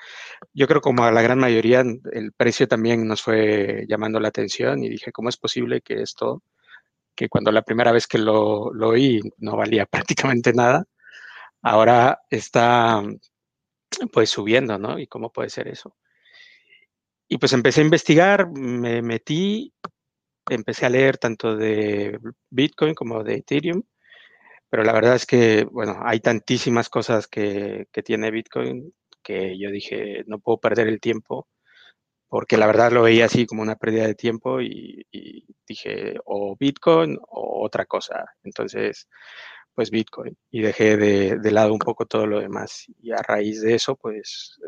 yo 0.52 0.66
creo 0.66 0.80
como 0.80 1.04
a 1.04 1.12
la 1.12 1.23
gran 1.23 1.38
mayoría, 1.38 1.80
el 2.12 2.32
precio 2.32 2.68
también 2.68 3.06
nos 3.06 3.23
fue 3.23 3.87
llamando 3.88 4.20
la 4.20 4.28
atención 4.28 4.82
y 4.82 4.88
dije, 4.88 5.12
¿cómo 5.12 5.28
es 5.28 5.37
posible 5.37 5.80
que 5.82 6.02
esto, 6.02 6.42
que 7.16 7.28
cuando 7.28 7.52
la 7.52 7.62
primera 7.62 7.92
vez 7.92 8.06
que 8.06 8.18
lo, 8.18 8.73
lo 8.75 8.90
oí 8.90 9.23
no 9.38 9.56
valía 9.56 9.87
prácticamente 10.26 10.52
nada, 10.52 10.84
ahora 11.62 12.20
está 12.30 13.02
pues 14.12 14.30
subiendo, 14.30 14.78
¿no? 14.78 14.99
¿Y 14.99 15.06
cómo 15.06 15.32
puede 15.32 15.50
ser 15.50 15.68
eso? 15.68 15.96
Y 17.28 17.38
pues 17.38 17.52
empecé 17.52 17.80
a 17.80 17.84
investigar, 17.84 18.50
me 18.50 19.02
metí, 19.02 19.73
empecé 20.50 20.86
a 20.86 20.90
leer 20.90 21.18
tanto 21.18 21.56
de 21.56 22.18
Bitcoin 22.50 22.94
como 22.94 23.24
de 23.24 23.36
Ethereum, 23.36 23.82
pero 24.70 24.84
la 24.84 24.92
verdad 24.92 25.16
es 25.16 25.26
que, 25.26 25.64
bueno, 25.64 26.00
hay 26.04 26.20
tantísimas 26.20 26.88
cosas 26.88 27.28
que, 27.28 27.86
que 27.92 28.02
tiene 28.02 28.30
Bitcoin 28.30 28.92
que 29.22 29.58
yo 29.58 29.70
dije, 29.70 30.24
no 30.26 30.38
puedo 30.38 30.58
perder 30.58 30.88
el 30.88 31.00
tiempo, 31.00 31.48
porque 32.28 32.56
la 32.56 32.66
verdad 32.66 32.92
lo 32.92 33.02
veía 33.02 33.26
así 33.26 33.46
como 33.46 33.62
una 33.62 33.76
pérdida 33.76 34.06
de 34.06 34.14
tiempo 34.14 34.60
y, 34.60 35.06
dije, 35.66 36.16
o 36.24 36.56
Bitcoin 36.58 37.18
o 37.28 37.64
otra 37.64 37.86
cosa. 37.86 38.26
Entonces, 38.42 39.08
pues 39.74 39.90
Bitcoin 39.90 40.36
y 40.50 40.62
dejé 40.62 40.96
de, 40.96 41.38
de, 41.38 41.50
lado 41.52 41.72
un 41.72 41.78
poco 41.78 42.06
todo 42.06 42.26
lo 42.26 42.40
demás. 42.40 42.86
Y 43.00 43.12
a 43.12 43.18
raíz 43.18 43.62
de 43.62 43.74
eso, 43.74 43.96
pues 43.96 44.58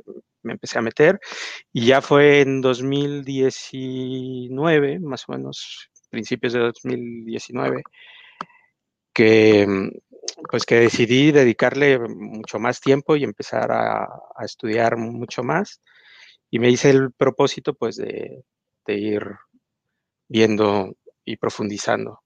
me 0.47 0.55
empecé 0.55 0.79
a 0.79 0.83
meter 0.83 1.21
y 1.73 1.87
ya 1.87 2.01
fue 2.01 2.41
en 2.41 2.63
2019, 2.63 5.01
más 5.01 5.25
o 5.29 5.33
menos, 5.33 5.91
principios 6.09 6.55
de 6.55 6.61
2019, 6.61 7.83
que 9.13 9.91
pues 10.51 10.65
que 10.65 10.77
decidí 10.77 11.33
dedicarle 11.33 11.99
mucho 11.99 12.59
más 12.59 12.81
tiempo 12.81 13.17
y 13.17 13.25
empezar 13.25 13.71
a, 13.73 14.05
a 14.05 14.45
estudiar 14.45 14.97
mucho 14.97 15.43
más 15.43 15.83
y 16.51 16.59
me 16.59 16.71
hice 16.71 16.91
el 16.91 17.13
propósito 17.13 17.75
pues 17.75 17.97
de, 17.97 18.45
de 18.87 18.95
ir 18.95 19.23
viendo 20.29 20.95
y 21.25 21.37
profundizando. 21.37 22.21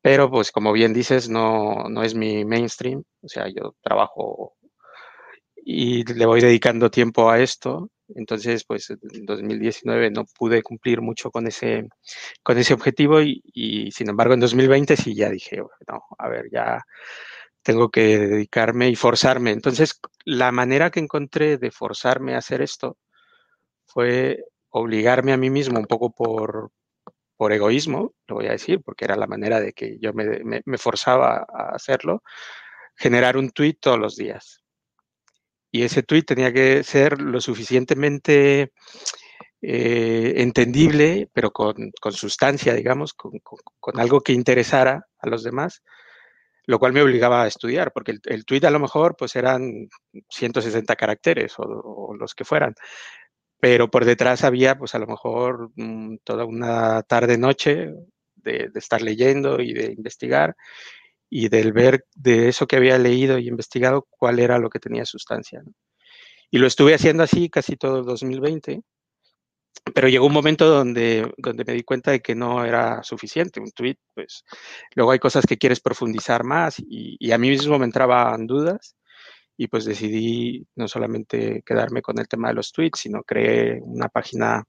Pero 0.00 0.30
pues 0.30 0.52
como 0.52 0.72
bien 0.72 0.94
dices, 0.94 1.28
no, 1.28 1.88
no 1.88 2.02
es 2.02 2.14
mi 2.14 2.44
mainstream, 2.44 3.02
o 3.22 3.28
sea, 3.28 3.48
yo 3.48 3.74
trabajo 3.82 4.56
y 5.70 6.02
le 6.14 6.24
voy 6.24 6.40
dedicando 6.40 6.90
tiempo 6.90 7.30
a 7.30 7.40
esto. 7.40 7.90
Entonces, 8.14 8.64
pues 8.64 8.88
en 8.88 9.26
2019 9.26 10.10
no 10.10 10.24
pude 10.24 10.62
cumplir 10.62 11.02
mucho 11.02 11.30
con 11.30 11.46
ese, 11.46 11.88
con 12.42 12.56
ese 12.56 12.72
objetivo 12.72 13.20
y, 13.20 13.90
sin 13.92 14.08
embargo 14.08 14.32
en 14.32 14.40
2020 14.40 14.96
sí 14.96 15.14
ya 15.14 15.28
dije, 15.28 15.58
no, 15.86 16.04
a 16.18 16.28
ver, 16.28 16.46
ya 16.50 16.82
tengo 17.62 17.90
que 17.90 18.18
dedicarme 18.18 18.88
y 18.88 18.96
forzarme. 18.96 19.50
Entonces, 19.50 20.00
la 20.24 20.52
manera 20.52 20.90
que 20.90 21.00
encontré 21.00 21.58
de 21.58 21.70
forzarme 21.70 22.34
a 22.34 22.38
hacer 22.38 22.62
esto 22.62 22.96
fue 23.86 24.44
obligarme 24.70 25.34
a 25.34 25.36
mí 25.36 25.50
mismo 25.50 25.78
un 25.78 25.86
poco 25.86 26.12
por, 26.12 26.72
por 27.36 27.52
egoísmo, 27.52 28.14
lo 28.26 28.36
voy 28.36 28.46
a 28.46 28.52
decir, 28.52 28.80
porque 28.82 29.04
era 29.04 29.16
la 29.16 29.26
manera 29.26 29.60
de 29.60 29.74
que 29.74 29.98
yo 30.00 30.14
me, 30.14 30.24
me, 30.44 30.62
me 30.64 30.78
forzaba 30.78 31.46
a 31.52 31.74
hacerlo, 31.74 32.22
generar 32.96 33.36
un 33.36 33.50
tweet 33.50 33.76
todos 33.80 33.98
los 33.98 34.16
días. 34.16 34.62
Y 35.70 35.82
ese 35.82 36.02
tweet 36.02 36.22
tenía 36.22 36.52
que 36.52 36.82
ser 36.82 37.20
lo 37.20 37.40
suficientemente 37.40 38.72
eh, 39.60 40.34
entendible, 40.36 41.28
pero 41.32 41.50
con, 41.50 41.90
con, 42.00 42.12
sustancia, 42.12 42.74
digamos, 42.74 43.12
con, 43.12 43.32
con, 43.42 44.00
algo 44.00 44.20
que 44.20 44.32
interesara 44.32 45.06
a 45.18 45.28
los 45.28 45.42
demás, 45.42 45.82
lo 46.66 46.78
cual 46.78 46.92
me 46.92 47.02
obligaba 47.02 47.42
a 47.42 47.48
estudiar, 47.48 47.92
porque 47.92 48.12
el, 48.12 48.20
el 48.26 48.44
tweet 48.44 48.64
a 48.64 48.70
lo 48.70 48.78
mejor 48.78 49.16
pues 49.16 49.34
eran 49.36 49.88
160 50.30 50.94
caracteres 50.96 51.54
o, 51.58 52.14
los 52.14 52.34
que 52.34 52.44
fueran, 52.44 52.74
pero 53.60 53.90
por 53.90 54.04
detrás 54.04 54.44
había 54.44 54.78
pues 54.78 54.94
a 54.94 54.98
lo 55.00 55.06
mejor 55.06 55.70
mmm, 55.76 56.16
toda 56.24 56.44
una 56.44 57.02
tarde-noche 57.02 57.92
de, 58.36 58.68
de, 58.72 58.78
estar 58.78 59.02
leyendo 59.02 59.60
y 59.60 59.72
de 59.74 59.86
investigar 59.92 60.54
y 61.30 61.48
del 61.48 61.72
ver 61.72 62.06
de 62.14 62.48
eso 62.48 62.66
que 62.66 62.76
había 62.76 62.98
leído 62.98 63.38
y 63.38 63.48
investigado 63.48 64.06
cuál 64.10 64.38
era 64.38 64.58
lo 64.58 64.70
que 64.70 64.78
tenía 64.78 65.04
sustancia. 65.04 65.62
Y 66.50 66.58
lo 66.58 66.66
estuve 66.66 66.94
haciendo 66.94 67.22
así 67.22 67.50
casi 67.50 67.76
todo 67.76 67.98
el 67.98 68.04
2020, 68.04 68.82
pero 69.94 70.08
llegó 70.08 70.26
un 70.26 70.32
momento 70.32 70.68
donde, 70.68 71.30
donde 71.36 71.64
me 71.64 71.74
di 71.74 71.82
cuenta 71.82 72.10
de 72.10 72.20
que 72.20 72.34
no 72.34 72.64
era 72.64 73.02
suficiente 73.02 73.60
un 73.60 73.70
tweet, 73.72 73.96
pues 74.14 74.44
luego 74.94 75.12
hay 75.12 75.18
cosas 75.18 75.46
que 75.46 75.58
quieres 75.58 75.80
profundizar 75.80 76.44
más 76.44 76.78
y, 76.78 77.16
y 77.18 77.32
a 77.32 77.38
mí 77.38 77.50
mismo 77.50 77.78
me 77.78 77.84
entraban 77.84 78.46
dudas 78.46 78.96
y 79.56 79.66
pues 79.66 79.84
decidí 79.84 80.66
no 80.76 80.88
solamente 80.88 81.62
quedarme 81.66 82.00
con 82.00 82.18
el 82.18 82.28
tema 82.28 82.48
de 82.48 82.54
los 82.54 82.72
tweets, 82.72 83.00
sino 83.00 83.22
creé 83.22 83.80
una 83.82 84.08
página 84.08 84.64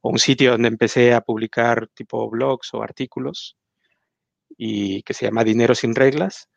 o 0.00 0.10
un 0.10 0.18
sitio 0.18 0.52
donde 0.52 0.68
empecé 0.68 1.14
a 1.14 1.20
publicar 1.20 1.88
tipo 1.94 2.30
blogs 2.30 2.72
o 2.74 2.82
artículos 2.82 3.56
y 4.56 5.02
que 5.02 5.14
se 5.14 5.26
llama 5.26 5.44
Dinero 5.44 5.74
sin 5.74 5.94
reglas 5.94 6.48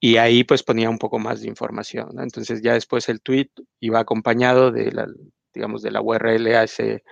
y 0.00 0.16
ahí 0.16 0.44
pues 0.44 0.62
ponía 0.62 0.90
un 0.90 0.98
poco 0.98 1.18
más 1.18 1.42
de 1.42 1.48
información. 1.48 2.18
Entonces 2.20 2.62
ya 2.62 2.74
después 2.74 3.08
el 3.08 3.20
tweet 3.20 3.50
iba 3.80 4.00
acompañado 4.00 4.72
de 4.72 4.92
la, 4.92 5.06
digamos, 5.54 5.82
de 5.82 5.92
la 5.92 6.02
URL 6.02 6.54
a 6.56 6.64
ese, 6.64 7.04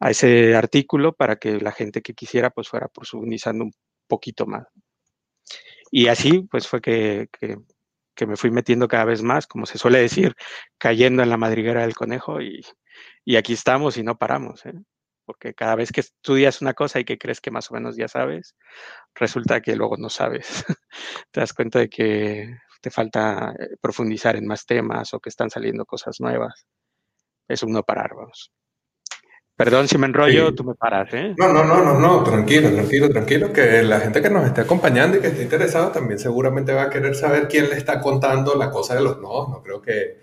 a 0.00 0.10
ese 0.10 0.54
artículo 0.54 1.14
para 1.14 1.36
que 1.36 1.60
la 1.60 1.72
gente 1.72 2.02
que 2.02 2.14
quisiera 2.14 2.50
pues 2.50 2.68
fuera 2.68 2.88
profundizando 2.88 3.64
un 3.64 3.72
poquito 4.06 4.46
más. 4.46 4.66
Y 5.90 6.08
así 6.08 6.42
pues 6.50 6.68
fue 6.68 6.80
que, 6.80 7.28
que 7.40 7.56
que 8.18 8.26
me 8.26 8.36
fui 8.36 8.50
metiendo 8.50 8.88
cada 8.88 9.04
vez 9.04 9.22
más, 9.22 9.46
como 9.46 9.64
se 9.64 9.78
suele 9.78 10.00
decir, 10.00 10.34
cayendo 10.76 11.22
en 11.22 11.30
la 11.30 11.36
madriguera 11.36 11.82
del 11.82 11.94
conejo 11.94 12.42
y, 12.42 12.66
y 13.24 13.36
aquí 13.36 13.52
estamos 13.52 13.96
y 13.96 14.02
no 14.02 14.18
paramos, 14.18 14.66
¿eh? 14.66 14.74
Porque 15.28 15.52
cada 15.52 15.74
vez 15.74 15.92
que 15.92 16.00
estudias 16.00 16.62
una 16.62 16.72
cosa 16.72 16.98
y 16.98 17.04
que 17.04 17.18
crees 17.18 17.42
que 17.42 17.50
más 17.50 17.70
o 17.70 17.74
menos 17.74 17.96
ya 17.98 18.08
sabes, 18.08 18.56
resulta 19.14 19.60
que 19.60 19.76
luego 19.76 19.98
no 19.98 20.08
sabes. 20.08 20.64
te 21.30 21.40
das 21.40 21.52
cuenta 21.52 21.80
de 21.80 21.90
que 21.90 22.56
te 22.80 22.90
falta 22.90 23.52
eh, 23.58 23.76
profundizar 23.78 24.36
en 24.36 24.46
más 24.46 24.64
temas 24.64 25.12
o 25.12 25.20
que 25.20 25.28
están 25.28 25.50
saliendo 25.50 25.84
cosas 25.84 26.16
nuevas. 26.18 26.66
Es 27.46 27.62
un 27.62 27.72
no 27.72 27.82
parar, 27.82 28.12
vamos. 28.16 28.50
Perdón 29.54 29.86
si 29.86 29.98
me 29.98 30.06
enrollo, 30.06 30.48
sí. 30.48 30.54
tú 30.54 30.64
me 30.64 30.74
paras, 30.74 31.12
¿eh? 31.12 31.34
No, 31.36 31.52
no, 31.52 31.62
no, 31.62 31.84
no, 31.84 32.00
no, 32.00 32.24
tranquilo, 32.24 32.70
tranquilo, 32.70 33.10
tranquilo, 33.10 33.52
que 33.52 33.82
la 33.82 34.00
gente 34.00 34.22
que 34.22 34.30
nos 34.30 34.46
esté 34.46 34.62
acompañando 34.62 35.18
y 35.18 35.20
que 35.20 35.26
esté 35.26 35.42
interesado 35.42 35.92
también 35.92 36.18
seguramente 36.18 36.72
va 36.72 36.84
a 36.84 36.90
querer 36.90 37.14
saber 37.14 37.48
quién 37.48 37.68
le 37.68 37.76
está 37.76 38.00
contando 38.00 38.54
la 38.54 38.70
cosa 38.70 38.94
de 38.94 39.02
los 39.02 39.18
no. 39.18 39.48
No 39.48 39.62
creo 39.62 39.82
que 39.82 40.20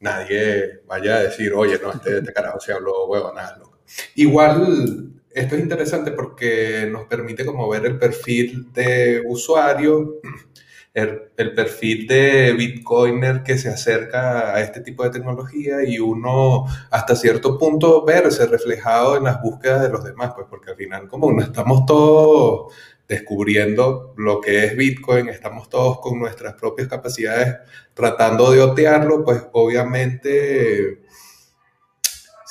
nadie 0.00 0.82
vaya 0.86 1.16
a 1.16 1.22
decir, 1.22 1.54
oye, 1.54 1.80
no, 1.82 1.90
este, 1.90 2.18
este 2.18 2.34
carajo 2.34 2.60
se 2.60 2.74
habló 2.74 3.06
huevo, 3.06 3.32
nada, 3.32 3.56
no. 3.56 3.71
Igual, 4.14 5.12
esto 5.30 5.54
es 5.54 5.62
interesante 5.62 6.12
porque 6.12 6.88
nos 6.90 7.06
permite 7.06 7.44
como 7.44 7.68
ver 7.68 7.86
el 7.86 7.98
perfil 7.98 8.72
de 8.72 9.22
usuario 9.26 10.20
el, 10.94 11.22
el, 11.36 11.54
perfil 11.54 12.06
de 12.06 12.52
Bitcoiner 12.52 13.42
que 13.42 13.56
se 13.56 13.70
acerca 13.70 14.54
a 14.54 14.60
este 14.60 14.80
tipo 14.80 15.04
de 15.04 15.10
tecnología 15.10 15.82
y 15.86 15.98
uno 15.98 16.66
hasta 16.90 17.16
cierto 17.16 17.58
punto 17.58 18.04
verse 18.04 18.46
reflejado 18.46 19.16
en 19.16 19.24
las 19.24 19.40
búsquedas 19.40 19.82
de 19.82 19.88
los 19.88 20.04
demás, 20.04 20.32
pues 20.34 20.46
porque 20.50 20.70
al 20.72 20.76
final 20.76 21.08
como 21.08 21.32
no 21.32 21.42
estamos 21.42 21.86
todos 21.86 22.74
descubriendo 23.08 24.14
lo 24.16 24.40
que 24.40 24.64
es 24.64 24.76
Bitcoin, 24.76 25.28
estamos 25.28 25.68
todos 25.68 26.00
con 26.00 26.18
nuestras 26.18 26.54
propias 26.54 26.88
capacidades 26.88 27.56
tratando 27.94 28.50
de 28.50 28.60
otearlo, 28.60 29.24
pues 29.24 29.42
obviamente 29.52 31.02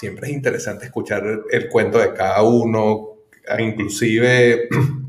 siempre 0.01 0.29
es 0.29 0.33
interesante 0.33 0.85
escuchar 0.85 1.23
el, 1.51 1.69
cuento 1.69 1.99
de 1.99 2.11
cada 2.11 2.41
uno, 2.41 3.17
inclusive 3.59 4.67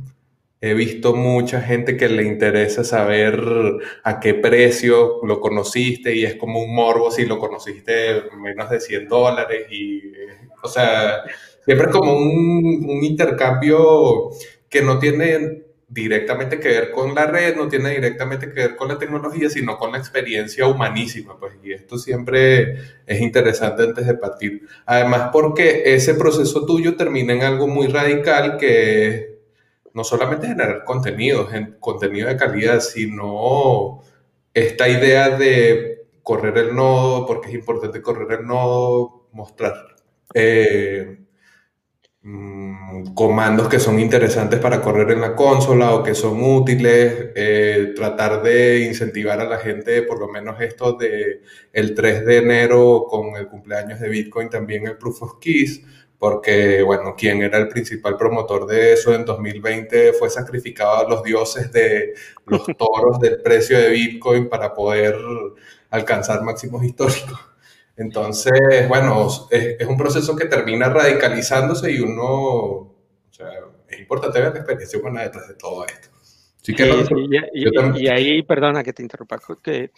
He 0.64 0.74
visto 0.74 1.16
mucha 1.16 1.60
gente 1.60 1.96
que 1.96 2.08
le 2.08 2.22
interesa 2.22 2.84
saber 2.84 3.36
a 4.04 4.20
qué 4.20 4.34
precio 4.34 5.18
lo 5.24 5.40
conociste 5.40 6.14
y 6.14 6.24
es 6.24 6.36
como 6.36 6.62
un 6.62 6.72
morbo 6.72 7.10
si 7.10 7.26
lo 7.26 7.40
conociste 7.40 8.22
menos 8.40 8.70
de 8.70 8.78
100 8.78 9.08
dólares 9.08 9.66
y, 9.72 10.12
o 10.62 10.68
sea, 10.68 11.24
siempre 11.64 11.86
es 11.88 11.92
como 11.92 12.12
un 12.16 13.00
intercambio 13.02 14.30
que 14.68 14.82
no 14.82 15.00
tiene 15.00 15.61
directamente 15.92 16.58
que 16.58 16.68
ver 16.68 16.90
con 16.90 17.14
la 17.14 17.26
red, 17.26 17.54
no 17.54 17.68
tiene 17.68 17.90
directamente 17.90 18.48
que 18.48 18.60
ver 18.60 18.76
con 18.76 18.88
la 18.88 18.98
tecnología, 18.98 19.50
sino 19.50 19.76
con 19.76 19.92
la 19.92 19.98
experiencia 19.98 20.66
humanísima, 20.66 21.38
pues, 21.38 21.52
y 21.62 21.72
esto 21.72 21.98
siempre 21.98 22.78
es 23.06 23.20
interesante 23.20 23.82
antes 23.82 24.06
de 24.06 24.14
partir. 24.14 24.66
Además, 24.86 25.28
porque 25.32 25.82
ese 25.94 26.14
proceso 26.14 26.64
tuyo 26.64 26.96
termina 26.96 27.34
en 27.34 27.42
algo 27.42 27.68
muy 27.68 27.88
radical 27.88 28.56
que 28.56 29.38
no 29.92 30.02
solamente 30.02 30.46
generar 30.46 30.84
contenido, 30.84 31.46
contenido 31.78 32.28
de 32.28 32.36
calidad, 32.38 32.80
sino 32.80 34.00
esta 34.54 34.88
idea 34.88 35.36
de 35.36 36.06
correr 36.22 36.56
el 36.56 36.74
nodo, 36.74 37.26
porque 37.26 37.48
es 37.48 37.54
importante 37.54 38.00
correr 38.00 38.40
el 38.40 38.46
nodo, 38.46 39.28
mostrar 39.32 39.74
eh, 40.32 41.18
mm, 42.22 43.14
comandos 43.14 43.68
que 43.68 43.78
son 43.78 43.98
interesantes 44.00 44.60
para 44.60 44.80
correr 44.80 45.10
en 45.12 45.20
la 45.20 45.34
consola 45.34 45.94
o 45.94 46.02
que 46.02 46.14
son 46.14 46.42
útiles, 46.42 47.30
eh, 47.34 47.92
tratar 47.96 48.42
de 48.42 48.80
incentivar 48.80 49.40
a 49.40 49.44
la 49.44 49.58
gente, 49.58 50.02
por 50.02 50.20
lo 50.20 50.28
menos 50.28 50.60
esto 50.60 50.92
de 50.94 51.42
el 51.72 51.94
3 51.94 52.26
de 52.26 52.36
enero 52.38 53.06
con 53.08 53.36
el 53.36 53.48
cumpleaños 53.48 54.00
de 54.00 54.08
Bitcoin, 54.08 54.50
también 54.50 54.86
el 54.86 54.98
Proof 54.98 55.22
of 55.22 55.38
Keys, 55.40 55.82
porque, 56.22 56.82
bueno, 56.82 57.16
quien 57.16 57.42
era 57.42 57.58
el 57.58 57.66
principal 57.66 58.16
promotor 58.16 58.64
de 58.66 58.92
eso 58.92 59.12
en 59.12 59.24
2020 59.24 60.12
fue 60.12 60.30
sacrificado 60.30 60.98
a 60.98 61.08
los 61.08 61.24
dioses 61.24 61.72
de 61.72 62.14
los 62.46 62.64
toros 62.78 63.18
del 63.18 63.42
precio 63.42 63.76
de 63.76 63.90
Bitcoin 63.90 64.48
para 64.48 64.72
poder 64.72 65.16
alcanzar 65.90 66.42
máximos 66.42 66.84
históricos. 66.84 67.51
Entonces, 67.96 68.88
bueno, 68.88 69.28
es, 69.50 69.86
un 69.86 69.96
proceso 69.96 70.34
que 70.34 70.46
termina 70.46 70.88
radicalizándose 70.88 71.92
y 71.92 72.00
uno, 72.00 72.24
o 72.24 72.96
sea, 73.30 73.48
es 73.88 74.00
importante 74.00 74.40
ver 74.40 74.52
la 74.52 74.60
experiencia 74.60 74.98
humana 74.98 75.22
detrás 75.22 75.48
de 75.48 75.54
todo 75.54 75.84
esto. 75.84 76.08
Sí, 76.62 76.74
que 76.74 76.90
y, 77.96 78.08
ahí, 78.08 78.42
perdona 78.44 78.84
que 78.84 78.92
te 78.92 79.02
interrumpa, 79.02 79.40
que, 79.62 79.90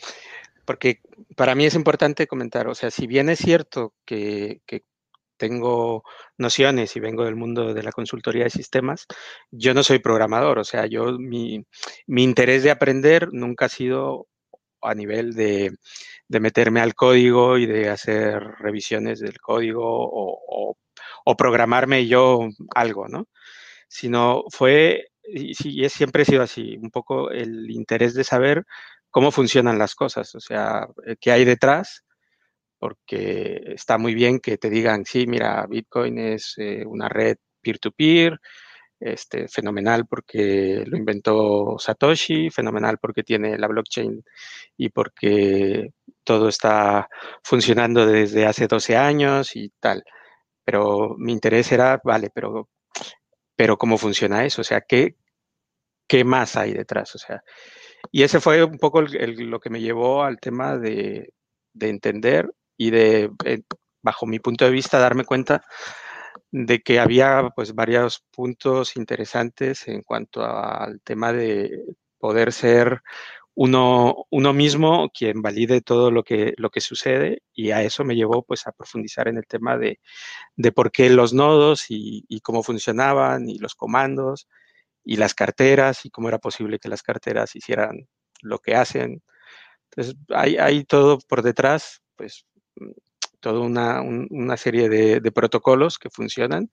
porque 0.64 1.00
para 1.36 1.54
mí 1.54 1.66
es 1.66 1.74
importante 1.74 2.26
comentar, 2.26 2.66
o 2.68 2.74
sea, 2.74 2.90
si 2.90 3.06
bien 3.06 3.28
es 3.28 3.38
cierto 3.38 3.92
que, 4.06 4.62
que 4.66 4.84
tengo 5.36 6.04
nociones 6.38 6.96
y 6.96 7.00
vengo 7.00 7.24
del 7.24 7.36
mundo 7.36 7.74
de 7.74 7.82
la 7.82 7.92
consultoría 7.92 8.44
de 8.44 8.50
sistemas, 8.50 9.06
yo 9.50 9.74
no 9.74 9.82
soy 9.82 9.98
programador, 9.98 10.58
o 10.58 10.64
sea, 10.64 10.86
yo 10.86 11.18
mi, 11.18 11.64
interés 12.06 12.62
de 12.62 12.70
aprender 12.70 13.28
nunca 13.32 13.66
ha 13.66 13.68
sido 13.68 14.26
a 14.80 14.94
nivel 14.94 15.34
de, 15.34 15.72
meterme 16.28 16.80
al 16.80 16.94
código 16.94 17.58
y 17.58 17.66
de 17.66 17.90
hacer 17.90 18.42
revisiones 18.58 19.20
del 19.20 19.40
código 19.40 19.82
o, 19.84 20.76
programarme 21.36 22.06
yo 22.06 22.48
algo, 22.74 23.08
¿no? 23.08 23.28
Sino 23.88 24.44
fue, 24.50 25.08
y, 25.24 25.84
y 25.84 25.88
siempre 25.88 26.22
ha 26.22 26.24
sido 26.26 26.42
así, 26.42 26.76
un 26.76 26.90
poco 26.90 27.30
el 27.30 27.70
interés 27.70 28.14
de 28.14 28.24
saber 28.24 28.64
cómo 29.10 29.30
funcionan 29.32 29.78
las 29.78 29.94
cosas, 29.94 30.34
o 30.34 30.40
sea, 30.40 30.88
eh, 31.06 31.16
qué 31.20 31.32
hay 31.32 31.44
detrás 31.44 32.04
porque 32.84 33.62
está 33.74 33.96
muy 33.96 34.12
bien 34.14 34.40
que 34.40 34.58
te 34.58 34.68
digan, 34.68 35.06
sí, 35.06 35.26
mira, 35.26 35.66
Bitcoin 35.66 36.18
es 36.18 36.52
eh, 36.58 36.84
una 36.86 37.08
red 37.08 37.38
peer-to-peer, 37.62 38.38
este, 39.04 39.48
fenomenal 39.48 40.06
porque 40.06 40.82
lo 40.86 40.96
inventó 40.96 41.76
Satoshi, 41.78 42.48
fenomenal 42.50 42.96
porque 42.98 43.22
tiene 43.22 43.58
la 43.58 43.68
blockchain 43.68 44.24
y 44.78 44.88
porque 44.88 45.92
todo 46.24 46.48
está 46.48 47.08
funcionando 47.42 48.06
desde 48.06 48.46
hace 48.46 48.66
12 48.66 48.96
años 48.96 49.56
y 49.56 49.70
tal. 49.78 50.04
Pero 50.64 51.16
mi 51.18 51.32
interés 51.32 51.70
era, 51.70 52.00
vale, 52.02 52.30
pero, 52.34 52.70
pero 53.54 53.76
¿cómo 53.76 53.98
funciona 53.98 54.46
eso? 54.46 54.62
O 54.62 54.64
sea, 54.64 54.80
¿qué, 54.80 55.16
qué 56.08 56.24
más 56.24 56.56
hay 56.56 56.72
detrás? 56.72 57.14
O 57.14 57.18
sea, 57.18 57.42
y 58.10 58.22
ese 58.22 58.40
fue 58.40 58.64
un 58.64 58.78
poco 58.78 59.02
lo 59.02 59.60
que 59.60 59.70
me 59.70 59.80
llevó 59.82 60.24
al 60.24 60.40
tema 60.40 60.78
de, 60.78 61.34
de 61.74 61.88
entender 61.90 62.50
y 62.78 62.90
de, 62.90 63.30
eh, 63.44 63.62
bajo 64.02 64.26
mi 64.26 64.38
punto 64.38 64.64
de 64.64 64.70
vista, 64.70 64.98
darme 64.98 65.24
cuenta 65.24 65.62
de 66.56 66.82
que 66.82 67.00
había 67.00 67.50
pues 67.56 67.74
varios 67.74 68.24
puntos 68.30 68.96
interesantes 68.96 69.88
en 69.88 70.02
cuanto 70.02 70.44
al 70.44 71.00
tema 71.00 71.32
de 71.32 71.82
poder 72.16 72.52
ser 72.52 73.02
uno, 73.56 74.26
uno 74.30 74.52
mismo 74.52 75.10
quien 75.10 75.42
valide 75.42 75.80
todo 75.80 76.12
lo 76.12 76.22
que, 76.22 76.54
lo 76.56 76.70
que 76.70 76.80
sucede 76.80 77.42
y 77.54 77.72
a 77.72 77.82
eso 77.82 78.04
me 78.04 78.14
llevó 78.14 78.44
pues 78.44 78.68
a 78.68 78.72
profundizar 78.72 79.26
en 79.26 79.38
el 79.38 79.46
tema 79.48 79.76
de, 79.76 79.98
de 80.54 80.70
por 80.70 80.92
qué 80.92 81.10
los 81.10 81.32
nodos 81.34 81.86
y, 81.88 82.40
cómo 82.44 82.62
funcionaban 82.62 83.48
y 83.48 83.58
los 83.58 83.74
comandos 83.74 84.46
y 85.04 85.16
las 85.16 85.34
carteras 85.34 86.04
y 86.04 86.10
cómo 86.10 86.28
era 86.28 86.38
posible 86.38 86.78
que 86.78 86.88
las 86.88 87.02
carteras 87.02 87.56
hicieran 87.56 88.08
lo 88.42 88.60
que 88.60 88.76
hacen. 88.76 89.24
Entonces 89.90 90.14
hay, 90.28 90.56
hay 90.56 90.84
todo 90.84 91.18
por 91.18 91.42
detrás 91.42 92.00
pues 92.14 92.46
toda 93.44 93.60
una, 93.60 94.56
serie 94.56 94.88
de, 94.88 95.32
protocolos 95.32 95.98
que 95.98 96.08
funcionan, 96.08 96.70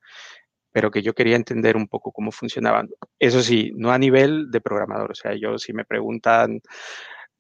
pero 0.72 0.90
que 0.90 1.02
yo 1.02 1.14
quería 1.14 1.36
entender 1.36 1.76
un 1.76 1.88
poco 1.90 2.14
cómo 2.14 2.32
funcionaban. 2.32 2.90
Eso 3.20 3.42
sí, 3.42 3.74
no 3.76 3.92
a 3.92 3.98
nivel 3.98 4.50
de 4.52 4.62
programador. 4.62 5.12
O 5.12 5.16
sea, 5.16 5.36
yo 5.36 5.58
si 5.58 5.74
me 5.74 5.84
preguntan 5.84 6.62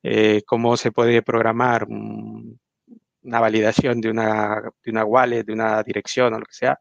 eh, 0.03 0.41
cómo 0.45 0.75
se 0.75 0.91
puede 0.91 1.21
programar 1.21 1.87
una 1.87 3.39
validación 3.39 4.01
de 4.01 4.09
una, 4.09 4.61
de 4.83 4.91
una 4.91 5.05
wallet, 5.05 5.45
de 5.45 5.53
una 5.53 5.81
dirección 5.83 6.33
o 6.33 6.39
lo 6.39 6.45
que 6.45 6.53
sea, 6.53 6.77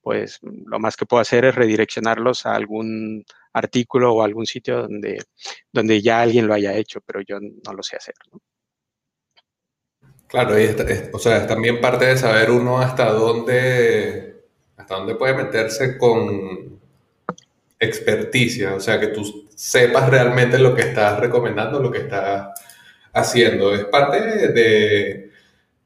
pues 0.00 0.38
lo 0.42 0.78
más 0.78 0.96
que 0.96 1.04
puedo 1.04 1.20
hacer 1.20 1.44
es 1.44 1.54
redireccionarlos 1.54 2.46
a 2.46 2.54
algún 2.54 3.24
artículo 3.52 4.14
o 4.14 4.22
algún 4.22 4.46
sitio 4.46 4.82
donde, 4.82 5.18
donde 5.70 6.00
ya 6.00 6.22
alguien 6.22 6.46
lo 6.46 6.54
haya 6.54 6.74
hecho, 6.74 7.02
pero 7.02 7.20
yo 7.20 7.38
no 7.40 7.74
lo 7.74 7.82
sé 7.82 7.96
hacer. 7.96 8.14
Claro, 10.30 10.60
y 10.60 10.64
o 11.12 11.18
sea, 11.18 11.38
es 11.38 11.46
también 11.48 11.80
parte 11.80 12.06
de 12.06 12.16
saber 12.16 12.52
uno 12.52 12.78
hasta 12.80 13.10
dónde, 13.10 14.44
hasta 14.76 14.94
dónde 14.94 15.16
puede 15.16 15.34
meterse 15.34 15.98
con 15.98 16.78
experticia, 17.80 18.74
o 18.76 18.80
sea, 18.80 19.00
que 19.00 19.08
tú 19.08 19.48
sepas 19.56 20.08
realmente 20.08 20.58
lo 20.58 20.72
que 20.74 20.82
estás 20.82 21.18
recomendando, 21.18 21.80
lo 21.80 21.90
que 21.90 21.98
estás 21.98 22.48
haciendo. 23.12 23.74
Es 23.74 23.84
parte 23.86 24.20
de, 24.52 25.30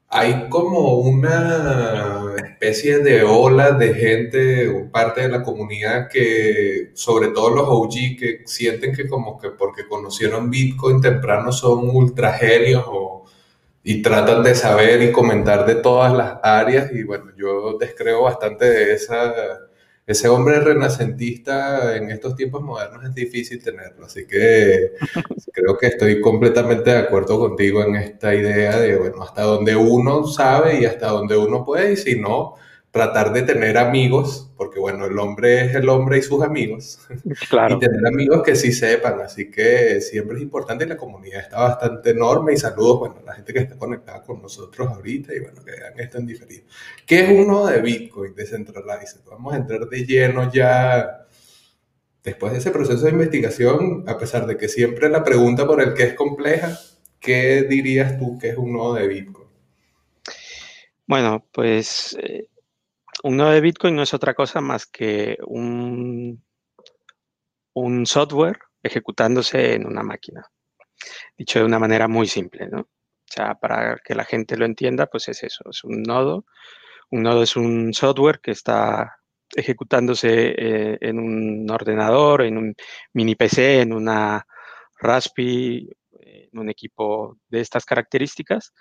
hay 0.09 0.47
como 0.49 0.99
una 0.99 2.35
especie 2.37 2.99
de 2.99 3.23
ola 3.23 3.71
de 3.71 3.95
gente, 3.95 4.87
parte 4.91 5.21
de 5.21 5.29
la 5.29 5.41
comunidad 5.43 6.07
que, 6.07 6.91
sobre 6.93 7.29
todo 7.29 7.49
los 7.49 7.65
OG, 7.67 8.17
que 8.19 8.41
sienten 8.45 8.93
que 8.95 9.07
como 9.07 9.39
que 9.39 9.49
porque 9.49 9.87
conocieron 9.87 10.51
Bitcoin 10.51 11.01
temprano 11.01 11.51
son 11.51 11.89
ultra 11.89 12.33
genios 12.33 12.83
o 12.87 13.25
y 13.87 14.01
tratan 14.01 14.41
de 14.41 14.55
saber 14.55 15.03
y 15.03 15.11
comentar 15.11 15.63
de 15.67 15.75
todas 15.75 16.11
las 16.11 16.39
áreas 16.41 16.91
y 16.91 17.03
bueno, 17.03 17.31
yo 17.37 17.77
descreo 17.77 18.23
bastante 18.23 18.65
de 18.65 18.93
esa, 18.93 19.31
ese 20.07 20.27
hombre 20.27 20.59
renacentista 20.59 21.95
en 21.95 22.09
estos 22.09 22.35
tiempos 22.35 22.63
modernos 22.63 23.05
es 23.05 23.13
difícil 23.13 23.63
tenerlo, 23.63 24.07
así 24.07 24.25
que 24.25 24.93
creo 25.53 25.77
que 25.77 25.85
estoy 25.85 26.19
completamente 26.19 26.89
de 26.89 26.97
acuerdo 26.97 27.37
contigo 27.37 27.83
en 27.83 27.97
esta 27.97 28.33
idea 28.33 28.79
de, 28.79 28.97
bueno, 28.97 29.21
hasta 29.21 29.43
donde 29.43 29.75
uno 29.75 30.25
sabe 30.25 30.79
y 30.79 30.85
hasta 30.85 31.09
donde 31.09 31.37
uno 31.37 31.63
puede 31.63 31.93
y 31.93 31.97
si 31.97 32.19
no, 32.19 32.55
tratar 32.95 33.33
de 33.33 33.41
tener 33.41 33.77
amigos, 33.77 34.53
porque 34.55 34.79
bueno, 34.79 35.05
el 35.05 35.19
hombre 35.19 35.65
es 35.65 35.75
el 35.75 35.89
hombre 35.89 36.17
y 36.17 36.21
sus 36.21 36.41
amigos, 36.41 36.97
y 37.25 37.77
tener 37.77 38.07
amigos 38.07 38.41
que 38.41 38.55
sí 38.55 38.71
sepan, 38.71 39.19
así 39.19 39.51
que 39.51 39.99
siempre 39.99 40.37
es 40.37 40.43
importante 40.43 40.85
y 40.85 40.87
la 40.87 40.95
comunidad 40.95 41.41
está 41.41 41.59
bastante 41.59 42.11
enorme 42.11 42.53
y 42.53 42.57
saludos, 42.57 42.99
bueno, 42.99 43.15
a 43.21 43.23
la 43.23 43.33
gente 43.33 43.51
que 43.51 43.59
está 43.59 43.77
conectada 43.77 44.23
con 44.23 44.41
nosotros 44.41 44.87
ahorita 44.87 45.35
y 45.35 45.41
bueno, 45.41 45.61
que 45.61 45.71
vean 45.71 45.99
esto 45.99 46.19
en 46.19 46.25
diferido. 46.25 46.63
¿Qué 47.05 47.19
es 47.19 47.29
uno 47.45 47.65
de 47.65 47.81
Bitcoin 47.81 48.33
Decentralized? 48.33 49.25
Vamos 49.29 49.53
a 49.53 49.57
entrar 49.57 49.89
de 49.89 50.05
lleno 50.05 50.49
ya 50.49 51.27
después 52.23 52.53
de 52.53 52.59
ese 52.59 52.71
proceso 52.71 53.03
de 53.03 53.11
investigación, 53.11 54.05
a 54.07 54.17
pesar 54.17 54.47
de 54.47 54.55
que 54.55 54.69
siempre 54.69 55.09
la 55.09 55.21
pregunta 55.21 55.67
por 55.67 55.81
el 55.81 55.93
que 55.93 56.03
es 56.03 56.13
compleja, 56.13 56.79
¿qué 57.19 57.63
dirías 57.63 58.17
tú 58.17 58.39
que 58.39 58.51
es 58.51 58.57
un 58.57 58.71
nodo 58.71 58.93
de 58.93 59.05
Bitcoin? 59.05 59.49
Bueno, 61.07 61.45
pues 61.51 62.17
eh, 62.21 62.47
un 63.25 63.37
nodo 63.37 63.49
de 63.49 63.61
Bitcoin 63.61 63.95
no 63.95 64.03
es 64.03 64.13
otra 64.13 64.35
cosa 64.35 64.61
más 64.61 64.85
que 64.85 65.37
un, 65.47 66.43
software 68.05 68.59
ejecutándose 68.83 69.73
en 69.73 69.87
una 69.87 70.03
máquina. 70.03 70.45
Dicho 71.35 71.57
de 71.57 71.65
una 71.65 71.79
manera 71.79 72.07
muy 72.07 72.27
simple, 72.27 72.67
¿no? 72.67 72.81
O 72.81 72.87
sea, 73.25 73.55
para 73.55 73.97
que 73.97 74.13
la 74.13 74.25
gente 74.25 74.55
lo 74.57 74.65
entienda, 74.65 75.07
pues 75.07 75.27
es 75.27 75.41
eso, 75.41 75.63
es 75.71 75.83
un 75.83 76.03
nodo. 76.03 76.45
Un 77.09 77.23
nodo 77.23 77.41
es 77.41 77.55
un 77.55 77.95
software 77.95 78.41
que 78.41 78.51
está 78.51 79.15
ejecutándose 79.55 80.53
eh, 80.55 80.97
en 81.01 81.17
un 81.17 81.67
ordenador, 81.71 82.43
en 82.43 82.57
un 82.59 82.75
mini 83.13 83.33
PC, 83.33 83.81
en 83.81 83.93
una 83.93 84.45
Raspi, 84.99 85.89
en 86.21 86.59
un 86.59 86.69
equipo 86.69 87.39
de 87.49 87.61
estas 87.61 87.85
características, 87.85 88.71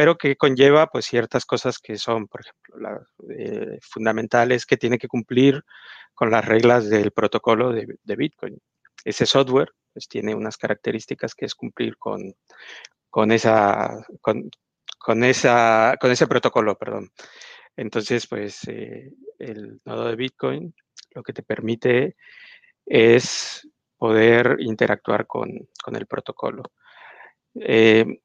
pero 0.00 0.16
que 0.16 0.34
conlleva 0.34 0.86
pues 0.86 1.04
ciertas 1.04 1.44
cosas 1.44 1.78
que 1.78 1.98
son, 1.98 2.26
por 2.26 2.40
ejemplo, 2.40 2.78
las, 2.78 3.02
eh, 3.36 3.78
fundamentales 3.82 4.64
que 4.64 4.78
tiene 4.78 4.96
que 4.96 5.08
cumplir 5.08 5.62
con 6.14 6.30
las 6.30 6.42
reglas 6.42 6.88
del 6.88 7.10
protocolo 7.10 7.70
de, 7.70 7.98
de 8.02 8.16
Bitcoin. 8.16 8.58
Ese 9.04 9.26
software 9.26 9.74
pues, 9.92 10.08
tiene 10.08 10.34
unas 10.34 10.56
características 10.56 11.34
que 11.34 11.44
es 11.44 11.54
cumplir 11.54 11.98
con, 11.98 12.34
con, 13.10 13.30
esa, 13.30 14.02
con, 14.22 14.48
con, 14.98 15.22
esa, 15.22 15.98
con 16.00 16.10
ese 16.10 16.26
protocolo, 16.26 16.78
perdón. 16.78 17.10
Entonces, 17.76 18.26
pues 18.26 18.66
eh, 18.68 19.12
el 19.38 19.82
nodo 19.84 20.08
de 20.08 20.16
Bitcoin 20.16 20.74
lo 21.10 21.22
que 21.22 21.34
te 21.34 21.42
permite 21.42 22.16
es 22.86 23.68
poder 23.98 24.56
interactuar 24.60 25.26
con, 25.26 25.68
con 25.84 25.94
el 25.94 26.06
protocolo. 26.06 26.62
Eh, 27.54 28.22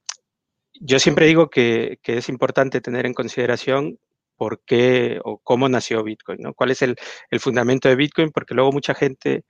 yo 0.82 1.00
siempre 1.00 1.28
digo 1.28 1.50
que, 1.50 2.00
es 2.04 2.30
importante 2.30 2.82
tener 2.82 3.06
en 3.06 3.14
consideración 3.14 4.00
por 4.36 4.62
qué 4.66 5.20
o 5.24 5.40
cómo 5.40 5.70
nació 5.70 6.04
Bitcoin, 6.04 6.40
¿no? 6.42 6.54
¿Cuál 6.54 6.72
es 6.72 6.82
el 6.82 6.98
fundamento 7.40 7.88
de 7.88 7.96
Bitcoin? 7.96 8.32
Porque 8.32 8.54
luego 8.54 8.72
mucha 8.72 8.94
gente 8.94 9.46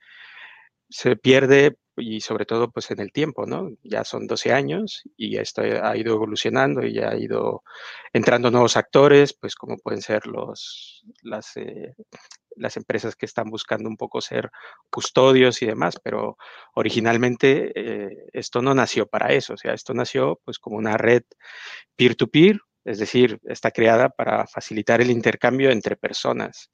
se 0.88 1.16
pierde 1.16 1.76
y 1.96 2.20
sobre 2.20 2.46
todo 2.46 2.70
pues 2.70 2.90
en 2.90 3.00
el 3.00 3.12
tiempo, 3.12 3.46
¿no? 3.46 3.70
Ya 3.82 4.04
son 4.04 4.26
12 4.26 4.52
años 4.52 5.02
y 5.16 5.38
esto 5.38 5.62
ha 5.62 5.96
ido 5.96 6.14
evolucionando 6.14 6.84
y 6.86 6.98
ha 6.98 7.16
ido 7.16 7.62
entrando 8.12 8.50
nuevos 8.50 8.76
actores, 8.76 9.32
pues 9.34 9.54
como 9.54 9.76
pueden 9.78 10.02
ser 10.02 10.26
los, 10.26 11.04
las, 11.22 11.56
eh, 11.56 11.94
las 12.56 12.76
empresas 12.76 13.16
que 13.16 13.26
están 13.26 13.50
buscando 13.50 13.88
un 13.88 13.96
poco 13.96 14.20
ser 14.20 14.50
custodios 14.90 15.62
y 15.62 15.66
demás, 15.66 15.96
pero 16.02 16.36
originalmente 16.74 17.72
eh, 17.74 18.26
esto 18.32 18.62
no 18.62 18.74
nació 18.74 19.06
para 19.06 19.32
eso, 19.32 19.54
o 19.54 19.56
sea, 19.56 19.72
esto 19.74 19.94
nació 19.94 20.40
pues 20.44 20.58
como 20.58 20.76
una 20.76 20.96
red 20.96 21.22
peer-to-peer, 21.96 22.56
-peer, 22.56 22.60
es 22.84 22.98
decir, 22.98 23.40
está 23.44 23.70
creada 23.70 24.10
para 24.10 24.46
facilitar 24.46 25.00
el 25.00 25.10
intercambio 25.10 25.70
entre 25.70 25.96
personas 25.96 26.70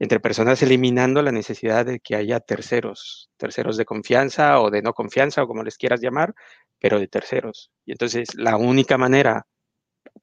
entre 0.00 0.18
personas 0.18 0.62
eliminando 0.62 1.20
la 1.20 1.30
necesidad 1.30 1.84
de 1.84 2.00
que 2.00 2.16
haya 2.16 2.40
terceros, 2.40 3.30
terceros 3.36 3.76
de 3.76 3.84
confianza 3.84 4.58
o 4.60 4.70
de 4.70 4.80
no 4.80 4.94
confianza 4.94 5.42
o 5.42 5.46
como 5.46 5.62
les 5.62 5.76
quieras 5.76 6.00
llamar, 6.00 6.34
pero 6.78 6.98
de 6.98 7.06
terceros. 7.06 7.70
Y 7.84 7.92
entonces 7.92 8.34
la 8.34 8.56
única 8.56 8.96
manera, 8.96 9.46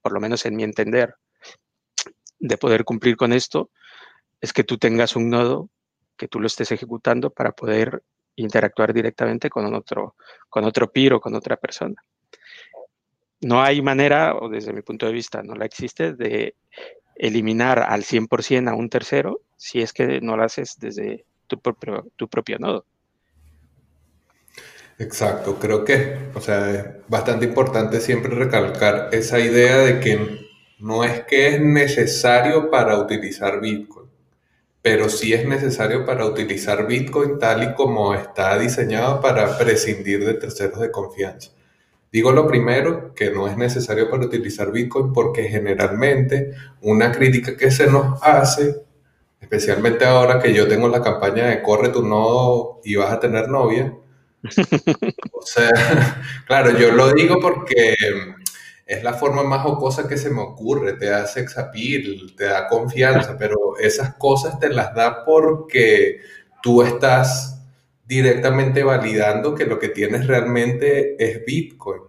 por 0.02 0.14
lo 0.14 0.20
menos 0.20 0.48
en 0.48 0.56
mi 0.56 0.64
entender, 0.64 1.14
de 2.40 2.58
poder 2.58 2.86
cumplir 2.86 3.16
con 3.16 3.32
esto 3.32 3.70
es 4.42 4.52
que 4.52 4.64
tú 4.64 4.80
tengas 4.80 5.16
un 5.16 5.30
nodo 5.30 5.70
que 6.18 6.28
tú 6.28 6.40
lo 6.40 6.48
estés 6.48 6.72
ejecutando 6.72 7.30
para 7.30 7.52
poder 7.52 8.02
interactuar 8.36 8.94
directamente 8.94 9.48
con 9.48 9.72
otro, 9.76 10.16
con 10.50 10.66
otro 10.66 10.92
peer 10.92 11.14
o 11.14 11.22
con 11.22 11.36
otra 11.36 11.56
persona. 11.56 12.04
No 13.42 13.62
hay 13.62 13.84
manera, 13.84 14.36
o 14.36 14.50
desde 14.50 14.74
mi 14.74 14.82
punto 14.82 15.06
de 15.06 15.12
vista 15.12 15.44
no 15.44 15.54
la 15.54 15.66
existe, 15.66 16.14
de 16.14 16.56
eliminar 17.20 17.80
al 17.80 18.04
100% 18.04 18.70
a 18.70 18.76
un 18.76 18.90
tercero 18.90 19.42
si 19.58 19.82
es 19.82 19.92
que 19.92 20.22
no 20.22 20.38
lo 20.38 20.44
haces 20.44 20.78
desde 20.80 21.26
tu 21.48 21.60
propio, 21.60 22.60
nodo. 22.60 22.86
Exacto, 25.00 25.60
creo 25.60 25.84
que, 25.86 26.18
o 26.34 26.42
sea, 26.42 26.72
es 26.72 26.86
bastante 27.08 27.46
importante 27.46 28.00
siempre 28.02 28.34
recalcar 28.34 29.10
esa 29.12 29.40
idea 29.40 29.78
de 29.78 30.00
que 30.00 30.48
no 30.80 31.04
es 31.04 31.24
que 31.26 31.50
es 31.50 31.62
necesario 31.62 32.70
para 32.72 32.98
utilizar 32.98 33.62
Bitcoin, 33.62 34.10
pero 34.82 35.10
sí 35.10 35.34
es 35.34 35.48
necesario 35.48 36.06
para 36.06 36.26
utilizar 36.26 36.88
Bitcoin 36.88 37.40
tal 37.40 37.64
y 37.64 37.74
como 37.74 38.14
está 38.16 38.58
diseñado 38.58 39.22
para 39.22 39.58
prescindir 39.58 40.26
de 40.26 40.34
terceros 40.36 40.80
de 40.80 40.92
confianza. 40.92 41.52
Digo 42.12 42.32
lo 42.32 42.48
primero, 42.48 43.14
que 43.14 43.32
no 43.32 43.48
es 43.48 43.58
necesario 43.58 44.10
para 44.10 44.26
utilizar 44.26 44.72
Bitcoin 44.72 45.12
porque 45.14 45.44
generalmente 45.44 46.52
una 46.82 47.12
crítica 47.12 47.58
que 47.58 47.70
se 47.70 47.88
nos 47.88 48.22
hace, 48.24 48.82
especialmente 49.42 50.06
ahora 50.06 50.40
que 50.40 50.54
yo 50.54 50.68
tengo 50.68 50.88
la 50.88 51.02
campaña 51.02 51.48
de 51.48 51.62
corre 51.62 51.90
tu 51.90 52.04
nodo 52.04 52.80
y 52.84 52.96
vas 52.96 53.12
a 53.12 53.20
tener 53.20 53.50
novia, 53.50 53.94
o 55.34 55.42
sea, 55.42 55.70
claro, 56.48 56.78
yo 56.78 56.92
lo 56.92 57.12
digo 57.12 57.40
porque 57.42 57.96
es 58.86 59.04
la 59.04 59.14
forma 59.14 59.44
más 59.44 59.64
jocosa 59.64 60.08
que 60.08 60.18
se 60.18 60.30
me 60.30 60.42
ocurre, 60.42 60.94
te 60.94 61.08
da 61.08 61.28
sex 61.28 61.58
appeal, 61.58 62.34
te 62.38 62.46
da 62.46 62.68
confianza, 62.68 63.38
pero 63.38 63.78
esas 63.78 64.16
cosas 64.16 64.60
te 64.60 64.70
las 64.70 64.96
da 64.96 65.26
porque 65.26 66.22
tú 66.64 66.82
estás 66.82 67.57
directamente 68.08 68.84
validando 68.84 69.54
que 69.54 69.66
lo 69.66 69.78
que 69.80 69.90
tienes 69.90 70.28
realmente 70.28 71.16
es 71.24 71.46
Bitcoin. 71.46 72.04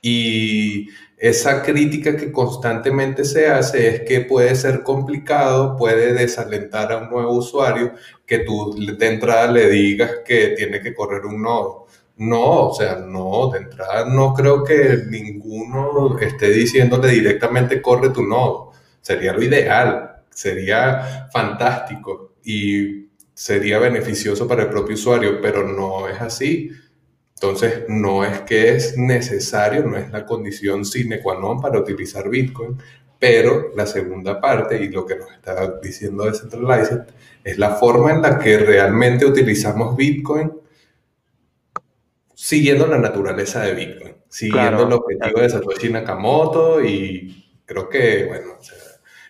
Y 0.00 0.88
esa 1.18 1.62
crítica 1.62 2.16
que 2.16 2.30
constantemente 2.32 3.24
se 3.24 3.48
hace 3.48 3.88
es 3.88 4.00
que 4.02 4.20
puede 4.20 4.54
ser 4.54 4.82
complicado, 4.82 5.76
puede 5.76 6.14
desalentar 6.14 6.92
a 6.92 6.98
un 6.98 7.10
nuevo 7.10 7.32
usuario 7.32 7.92
que 8.26 8.40
tú 8.40 8.74
de 8.76 9.06
entrada 9.06 9.50
le 9.50 9.68
digas 9.68 10.18
que 10.24 10.48
tiene 10.48 10.80
que 10.80 10.94
correr 10.94 11.24
un 11.26 11.42
nodo. 11.42 11.86
No, 12.18 12.68
o 12.68 12.74
sea, 12.74 12.96
no, 12.96 13.50
de 13.50 13.58
entrada 13.58 14.06
no 14.06 14.32
creo 14.32 14.64
que 14.64 15.04
ninguno 15.08 16.18
esté 16.18 16.50
diciéndole 16.50 17.08
directamente 17.08 17.82
corre 17.82 18.10
tu 18.10 18.22
nodo. 18.22 18.72
Sería 19.02 19.32
lo 19.32 19.42
ideal, 19.42 20.22
sería 20.30 21.28
fantástico. 21.32 22.34
Y 22.44 23.05
sería 23.36 23.78
beneficioso 23.78 24.48
para 24.48 24.62
el 24.62 24.70
propio 24.70 24.94
usuario, 24.94 25.40
pero 25.42 25.62
no 25.62 26.08
es 26.08 26.18
así. 26.22 26.70
Entonces, 27.34 27.84
no 27.86 28.24
es 28.24 28.40
que 28.40 28.74
es 28.74 28.96
necesario, 28.96 29.84
no 29.84 29.98
es 29.98 30.10
la 30.10 30.24
condición 30.24 30.86
sine 30.86 31.20
qua 31.20 31.38
non 31.38 31.60
para 31.60 31.78
utilizar 31.78 32.30
Bitcoin, 32.30 32.78
pero 33.18 33.72
la 33.76 33.84
segunda 33.86 34.40
parte, 34.40 34.82
y 34.82 34.88
lo 34.88 35.04
que 35.04 35.16
nos 35.16 35.30
está 35.30 35.78
diciendo 35.82 36.24
Decentralized, 36.24 37.02
es 37.44 37.58
la 37.58 37.76
forma 37.76 38.10
en 38.10 38.22
la 38.22 38.38
que 38.38 38.56
realmente 38.56 39.26
utilizamos 39.26 39.94
Bitcoin 39.94 40.50
siguiendo 42.34 42.86
la 42.86 42.98
naturaleza 42.98 43.64
de 43.64 43.74
Bitcoin, 43.74 44.14
siguiendo 44.30 44.86
el 44.86 44.92
objetivo 44.94 45.40
de 45.40 45.50
Satoshi 45.50 45.90
Nakamoto 45.90 46.82
y 46.82 47.52
creo 47.66 47.86
que, 47.86 48.24
bueno, 48.24 48.56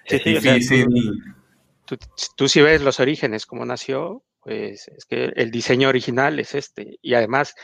es 0.05 0.25
difícil 0.25 0.87
tú, 1.87 2.49
si 2.49 2.61
ves 2.61 2.83
los 2.83 3.01
orígenes, 3.01 3.47
cómo 3.47 3.65
nació, 3.65 4.25
pues 4.41 4.89
es 4.97 5.05
que 5.07 5.33
el 5.35 5.51
diseño 5.51 5.89
original 5.89 6.39
es 6.39 6.55
este. 6.55 6.99
Y 7.03 7.15
además 7.15 7.55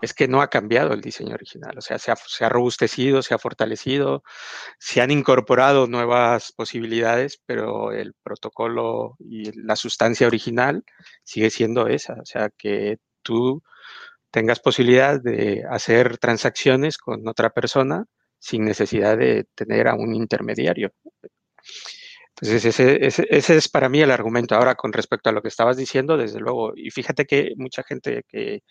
es 0.00 0.14
que 0.14 0.28
no 0.28 0.40
ha 0.40 0.48
cambiado 0.48 0.92
el 0.92 1.00
diseño 1.00 1.34
original. 1.34 1.76
O 1.76 1.80
sea, 1.80 1.98
se 1.98 2.12
ha, 2.44 2.48
robustecido, 2.48 3.22
se 3.22 3.34
ha 3.34 3.38
fortalecido, 3.38 4.22
se 4.78 5.00
han 5.00 5.10
incorporado 5.10 5.88
nuevas 5.88 6.52
posibilidades, 6.52 7.40
pero 7.44 7.92
el 7.92 8.14
protocolo 8.22 9.16
y 9.18 9.50
la 9.60 9.74
sustancia 9.74 10.28
original 10.28 10.84
sigue 11.24 11.50
siendo 11.50 11.88
esa. 11.88 12.14
O 12.14 12.24
sea, 12.24 12.50
que 12.56 12.98
tú 13.22 13.62
tengas 14.30 14.60
posibilidad 14.60 15.20
de 15.20 15.64
hacer 15.68 16.18
transacciones 16.18 16.98
con 16.98 17.26
otra 17.28 17.50
persona 17.50 18.04
sin 18.38 18.64
necesidad 18.64 19.18
de 19.18 19.46
tener 19.56 19.88
a 19.88 19.94
un 19.94 20.14
intermediario. 20.14 20.92
Entonces, 22.40 22.64
ese, 22.78 23.04
ese, 23.04 23.56
es 23.56 23.68
para 23.68 23.88
mí 23.88 24.00
el 24.00 24.12
argumento. 24.12 24.54
Ahora, 24.54 24.76
con 24.76 24.92
respecto 24.92 25.28
a 25.28 25.32
lo 25.32 25.42
que 25.42 25.48
estabas 25.48 25.76
diciendo, 25.76 26.16
desde 26.16 26.38
luego, 26.40 26.72
y 26.76 26.90
fíjate 26.90 27.26
que 27.26 27.52
mucha 27.56 27.82
gente 27.82 28.24
que, 28.28 28.62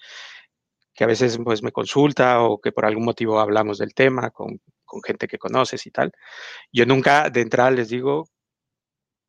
que 0.94 1.04
a 1.04 1.08
veces 1.08 1.38
pues, 1.44 1.64
me 1.64 1.72
consulta 1.72 2.42
o 2.42 2.60
que 2.60 2.72
por 2.72 2.86
algún 2.86 3.06
motivo 3.06 3.40
hablamos 3.40 3.78
del 3.78 3.94
tema 3.94 4.32
con, 4.32 4.62
con 4.86 5.02
gente 5.04 5.28
que 5.28 5.38
conoces 5.38 5.86
y 5.86 5.92
tal, 5.92 6.12
yo 6.72 6.86
nunca 6.86 7.30
de 7.30 7.42
entrada 7.42 7.72
les 7.72 7.90
digo 7.90 8.30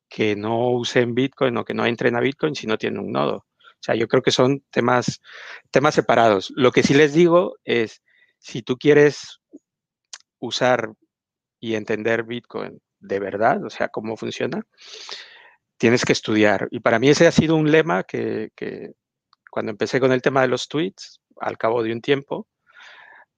que 0.09 0.35
no 0.35 0.71
usen 0.71 1.15
Bitcoin 1.15 1.57
o 1.57 1.65
que 1.65 1.73
no 1.73 1.85
entren 1.85 2.15
a 2.15 2.21
Bitcoin 2.21 2.55
si 2.55 2.67
no 2.67 2.77
tienen 2.77 2.99
un 2.99 3.11
nodo. 3.11 3.37
O 3.37 3.81
sea, 3.81 3.95
yo 3.95 4.07
creo 4.07 4.23
que 4.23 4.31
son 4.31 4.63
temas, 4.71 5.21
temas 5.71 5.95
separados. 5.95 6.51
Lo 6.55 6.71
que 6.71 6.83
sí 6.83 6.93
les 6.93 7.13
digo 7.13 7.55
es, 7.63 8.01
si 8.39 8.61
tú 8.61 8.77
quieres 8.77 9.39
usar 10.39 10.91
y 11.59 11.75
entender 11.75 12.23
Bitcoin 12.23 12.81
de 12.99 13.19
verdad, 13.19 13.63
o 13.63 13.69
sea, 13.69 13.89
cómo 13.89 14.17
funciona, 14.17 14.63
tienes 15.77 16.05
que 16.05 16.13
estudiar. 16.13 16.67
Y 16.71 16.79
para 16.81 16.99
mí 16.99 17.09
ese 17.09 17.27
ha 17.27 17.31
sido 17.31 17.55
un 17.55 17.71
lema 17.71 18.03
que, 18.03 18.51
cuando 19.49 19.71
empecé 19.71 19.99
con 19.99 20.11
el 20.11 20.21
tema 20.21 20.41
de 20.41 20.47
los 20.49 20.67
tweets, 20.67 21.21
al 21.39 21.57
cabo 21.57 21.83
de 21.83 21.93
un 21.93 22.01
tiempo, 22.01 22.47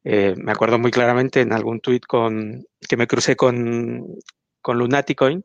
eh, 0.03 0.33
me 0.37 0.51
acuerdo 0.51 0.79
muy 0.79 0.91
claramente 0.91 1.41
en 1.41 1.53
algún 1.53 1.79
tweet 1.79 2.01
con, 2.07 2.65
que 2.87 2.97
me 2.97 3.07
crucé 3.07 3.35
con, 3.35 4.07
con 4.61 4.77
Lunaticoin, 4.77 5.43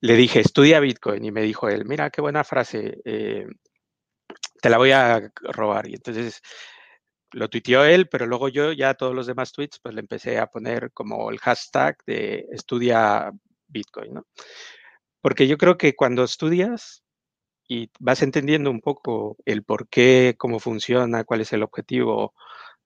le 0.00 0.14
dije, 0.16 0.40
estudia 0.40 0.80
Bitcoin. 0.80 1.24
Y 1.24 1.30
me 1.32 1.42
dijo 1.42 1.68
él, 1.68 1.84
mira, 1.84 2.10
qué 2.10 2.20
buena 2.20 2.44
frase, 2.44 2.98
eh, 3.04 3.46
te 4.60 4.70
la 4.70 4.78
voy 4.78 4.92
a 4.92 5.32
robar. 5.42 5.88
Y 5.88 5.94
entonces 5.94 6.42
lo 7.32 7.48
tuiteó 7.48 7.84
él, 7.84 8.08
pero 8.08 8.26
luego 8.26 8.48
yo 8.48 8.72
ya 8.72 8.94
todos 8.94 9.14
los 9.14 9.26
demás 9.26 9.52
tweets 9.52 9.80
pues 9.80 9.94
le 9.94 10.00
empecé 10.00 10.38
a 10.38 10.46
poner 10.46 10.92
como 10.92 11.30
el 11.30 11.38
hashtag 11.38 11.96
de 12.06 12.46
estudia 12.52 13.30
Bitcoin. 13.68 14.20
Porque 15.20 15.46
yo 15.46 15.56
creo 15.56 15.78
que 15.78 15.94
cuando 15.94 16.24
estudias 16.24 17.02
y 17.68 17.90
vas 18.00 18.22
entendiendo 18.22 18.70
un 18.70 18.80
poco 18.80 19.36
el 19.44 19.64
por 19.64 19.88
qué, 19.88 20.34
cómo 20.38 20.58
funciona, 20.60 21.24
cuál 21.24 21.40
es 21.40 21.52
el 21.52 21.62
objetivo 21.62 22.34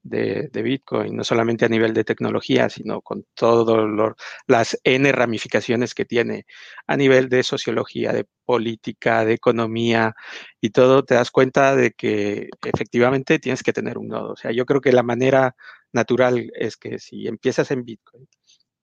de, 0.09 0.63
Bitcoin, 0.63 1.17
no 1.17 1.25
solamente 1.25 1.65
a 1.65 1.69
nivel 1.69 1.95
de 1.95 2.05
tecnología, 2.05 2.69
sino 2.69 3.01
con 3.03 3.27
todas 3.35 4.15
las 4.47 4.79
N 4.85 5.11
ramificaciones 5.13 5.95
que 5.95 6.05
tiene 6.05 6.47
a 6.87 6.97
nivel 6.97 7.29
de 7.29 7.43
sociología, 7.43 8.13
de 8.13 8.27
política, 8.45 9.25
de 9.25 9.35
economía 9.35 10.15
y 10.61 10.71
todo, 10.71 11.05
te 11.05 11.15
das 11.15 11.31
cuenta 11.31 11.75
de 11.77 11.93
que 11.93 12.49
efectivamente 12.65 13.39
tienes 13.39 13.63
que 13.63 13.73
tener 13.73 13.99
un 13.99 14.09
nodo. 14.09 14.33
O 14.33 14.37
sea, 14.37 14.53
yo 14.53 14.67
creo 14.67 14.81
que 14.81 14.93
la 14.93 15.03
manera 15.03 15.57
natural 15.93 16.51
es 16.55 16.77
que 16.77 16.99
si 16.99 17.27
empiezas 17.27 17.71
en 17.71 17.85
Bitcoin 17.85 18.29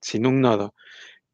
sin 0.00 0.26
un 0.26 0.40
nodo, 0.40 0.74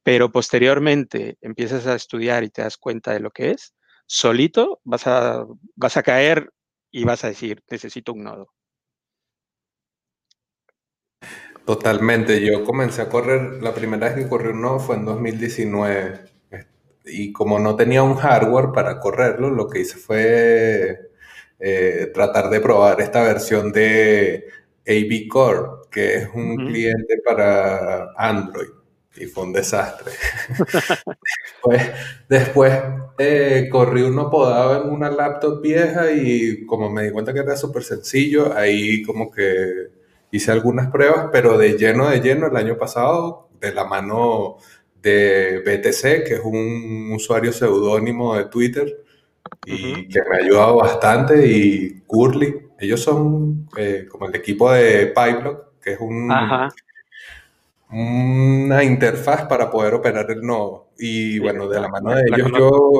pero 0.03 0.33
posteriormente 0.33 1.39
empiezas 1.41 1.87
a 1.87 1.95
estudiar 1.95 2.45
y 2.45 2.51
te 2.51 2.63
das 2.63 2.77
cuenta 2.79 3.13
de 3.13 3.21
lo 3.21 3.31
que 3.31 3.51
es, 3.53 3.75
solito 4.07 4.81
vas 4.85 5.07
a, 5.07 5.45
vas 5.77 5.97
a 5.97 6.03
caer 6.03 6.51
y 6.91 7.05
vas 7.05 7.25
a 7.25 7.29
decir, 7.29 7.63
necesito 7.71 8.13
un 8.13 8.25
nodo. 8.25 8.53
Totalmente. 11.71 12.45
Yo 12.45 12.65
comencé 12.65 13.01
a 13.01 13.09
correr, 13.09 13.63
la 13.63 13.73
primera 13.73 14.09
vez 14.09 14.17
que 14.17 14.29
corrí 14.29 14.49
un 14.49 14.61
nodo 14.61 14.81
fue 14.81 14.97
en 14.97 15.05
2019. 15.05 16.19
Y 17.05 17.31
como 17.33 17.61
no 17.61 17.77
tenía 17.77 18.03
un 18.03 18.17
hardware 18.17 18.73
para 18.75 18.99
correrlo, 18.99 19.51
lo 19.51 19.69
que 19.69 19.79
hice 19.83 19.97
fue 19.97 21.13
eh, 21.61 22.11
tratar 22.13 22.51
de 22.51 22.61
probar 22.61 23.01
esta 23.01 23.23
versión 23.23 23.71
de 23.71 24.49
AB 24.85 25.29
Core, 25.29 25.89
que 25.93 26.15
es 26.17 26.29
un 26.35 26.57
cliente 26.57 27.19
para 27.25 28.15
Android. 28.17 28.71
Y 29.17 29.27
fue 29.27 29.45
un 29.45 29.53
desastre. 29.53 30.11
después, 31.63 31.83
después 32.29 32.73
eh, 33.17 33.69
corrí 33.71 34.03
uno 34.03 34.29
podado 34.29 34.83
en 34.83 34.91
una 34.91 35.09
laptop 35.09 35.63
vieja 35.63 36.11
y 36.11 36.67
como 36.67 36.91
me 36.91 37.05
di 37.05 37.13
cuenta 37.13 37.33
que 37.33 37.39
era 37.39 37.57
súper 37.57 37.85
sencillo, 37.85 38.53
ahí 38.57 39.05
como 39.05 39.31
que 39.31 40.00
hice 40.31 40.53
algunas 40.53 40.91
pruebas, 40.91 41.29
pero 41.33 41.59
de 41.59 41.77
lleno, 41.77 42.09
de 42.09 42.21
lleno 42.21 42.47
el 42.47 42.57
año 42.57 42.77
pasado, 42.77 43.49
de 43.61 43.73
la 43.73 43.85
mano 43.85 44.57
de 45.03 45.63
BTC, 45.65 46.27
que 46.27 46.35
es 46.35 46.41
un 46.45 47.13
usuario 47.15 47.53
seudónimo 47.53 48.37
de 48.37 48.45
Twitter 48.45 49.05
y 49.65 50.09
que 50.09 50.21
me 50.29 50.37
ha 50.37 50.39
ayudado 50.45 50.77
bastante, 50.77 51.47
y 51.47 52.01
Curly. 52.07 52.69
Ellos 52.79 53.01
son 53.01 53.69
eh, 53.77 54.07
como 54.09 54.27
el 54.27 54.35
equipo 54.35 54.71
de 54.73 55.07
Pipeblock, 55.09 55.81
que 55.83 55.93
es 55.93 56.01
un, 56.01 56.31
una 57.91 58.85
interfaz 58.85 59.47
para 59.47 59.71
poder 59.71 59.95
operar 59.95 60.31
el 60.31 60.43
nodo. 60.43 60.89
Y 60.99 61.39
bueno, 61.39 61.69
de 61.69 61.81
la 61.81 61.89
mano 61.89 62.15
de 62.15 62.23
ellos 62.27 62.51
yo 62.57 62.93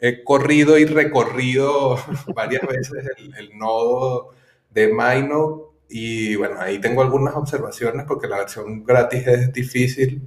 he, 0.00 0.24
corrido 0.24 0.78
y 0.78 0.86
recorrido 0.86 1.96
varias 2.34 2.62
veces 2.66 3.04
el, 3.18 3.34
el 3.36 3.58
nodo 3.58 4.30
de 4.70 4.88
MyNode 4.88 5.69
y 5.90 6.36
bueno, 6.36 6.60
ahí 6.60 6.78
tengo 6.80 7.02
algunas 7.02 7.34
observaciones 7.34 8.06
porque 8.06 8.28
la 8.28 8.38
versión 8.38 8.84
gratis 8.84 9.26
es 9.26 9.52
difícil, 9.52 10.22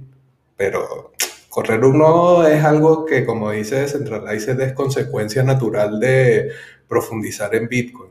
pero 0.56 1.12
correr 1.48 1.82
un 1.84 1.98
nodo 1.98 2.46
es 2.46 2.62
algo 2.62 3.06
que, 3.06 3.24
como 3.24 3.50
dice 3.50 3.76
Decentralize, 3.76 4.52
es 4.62 4.72
consecuencia 4.74 5.42
natural 5.42 5.98
de 6.00 6.50
profundizar 6.86 7.54
en 7.54 7.68
Bitcoin. 7.68 8.10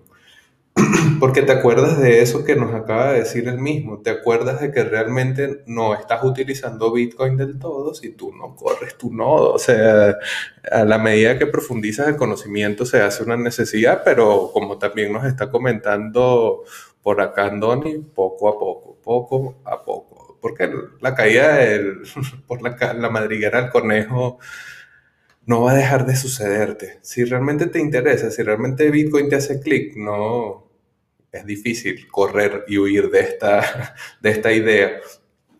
Porque 1.19 1.43
te 1.43 1.51
acuerdas 1.51 1.99
de 1.99 2.21
eso 2.21 2.43
que 2.43 2.55
nos 2.55 2.73
acaba 2.73 3.11
de 3.11 3.19
decir 3.19 3.47
el 3.47 3.59
mismo, 3.59 4.01
te 4.01 4.09
acuerdas 4.09 4.59
de 4.59 4.71
que 4.71 4.83
realmente 4.83 5.61
no 5.67 5.93
estás 5.93 6.23
utilizando 6.23 6.91
Bitcoin 6.91 7.37
del 7.37 7.59
todo 7.59 7.93
si 7.93 8.09
tú 8.09 8.33
no 8.33 8.55
corres 8.55 8.97
tu 8.97 9.13
nodo. 9.13 9.53
O 9.53 9.59
sea, 9.59 10.17
a 10.71 10.83
la 10.85 10.97
medida 10.97 11.37
que 11.37 11.45
profundizas 11.45 12.07
el 12.07 12.15
conocimiento 12.15 12.85
se 12.85 13.01
hace 13.01 13.23
una 13.23 13.37
necesidad, 13.37 14.01
pero 14.03 14.49
como 14.51 14.79
también 14.79 15.13
nos 15.13 15.25
está 15.25 15.51
comentando 15.51 16.63
por 17.03 17.21
acá 17.21 17.45
Andoni, 17.45 17.99
poco 17.99 18.47
a 18.49 18.57
poco, 18.57 18.97
poco 19.03 19.61
a 19.65 19.83
poco. 19.83 20.37
Porque 20.41 20.71
la 21.01 21.13
caída 21.13 21.55
del, 21.55 22.01
por 22.47 22.61
la, 22.61 22.93
la 22.93 23.09
madriguera 23.09 23.61
del 23.61 23.71
conejo 23.71 24.39
no 25.45 25.61
va 25.61 25.71
a 25.73 25.75
dejar 25.75 26.05
de 26.05 26.15
sucederte. 26.15 26.99
Si 27.01 27.23
realmente 27.25 27.67
te 27.67 27.79
interesa, 27.79 28.31
si 28.31 28.41
realmente 28.43 28.89
Bitcoin 28.89 29.29
te 29.29 29.35
hace 29.35 29.59
clic, 29.59 29.95
no 29.95 30.69
es 31.31 31.45
difícil 31.45 32.07
correr 32.09 32.63
y 32.67 32.77
huir 32.77 33.09
de 33.09 33.19
esta, 33.19 33.95
de 34.21 34.29
esta 34.29 34.51
idea. 34.53 35.01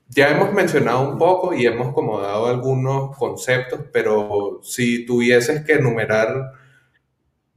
Ya 0.10 0.30
hemos 0.30 0.54
mencionado 0.54 1.10
un 1.10 1.18
poco 1.18 1.54
y 1.54 1.66
hemos 1.66 1.94
como 1.94 2.22
dado 2.22 2.48
algunos 2.48 3.18
conceptos, 3.18 3.82
pero 3.92 4.60
si 4.64 5.06
tuvieses 5.06 5.66
que 5.66 5.74
enumerar 5.74 6.54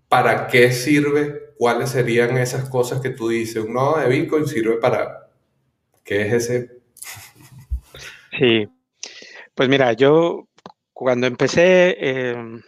para 0.09 0.47
qué 0.47 0.73
sirve 0.73 1.46
¿cuáles 1.59 1.91
serían 1.91 2.37
esas 2.39 2.69
cosas 2.69 3.01
que 3.01 3.11
tú 3.11 3.29
dices? 3.29 3.65
Un 3.65 3.75
nodo 3.75 3.99
de 3.99 4.09
Bitcoin 4.09 4.47
sirve 4.47 4.77
para... 4.77 5.31
¿Qué 6.05 6.23
es 6.23 6.33
ese? 6.33 6.81
Sí, 8.39 8.69
pues 9.55 9.69
mira, 9.69 9.93
yo 9.95 10.49
cuando 10.93 11.27
empecé 11.27 11.97
em, 11.99 12.63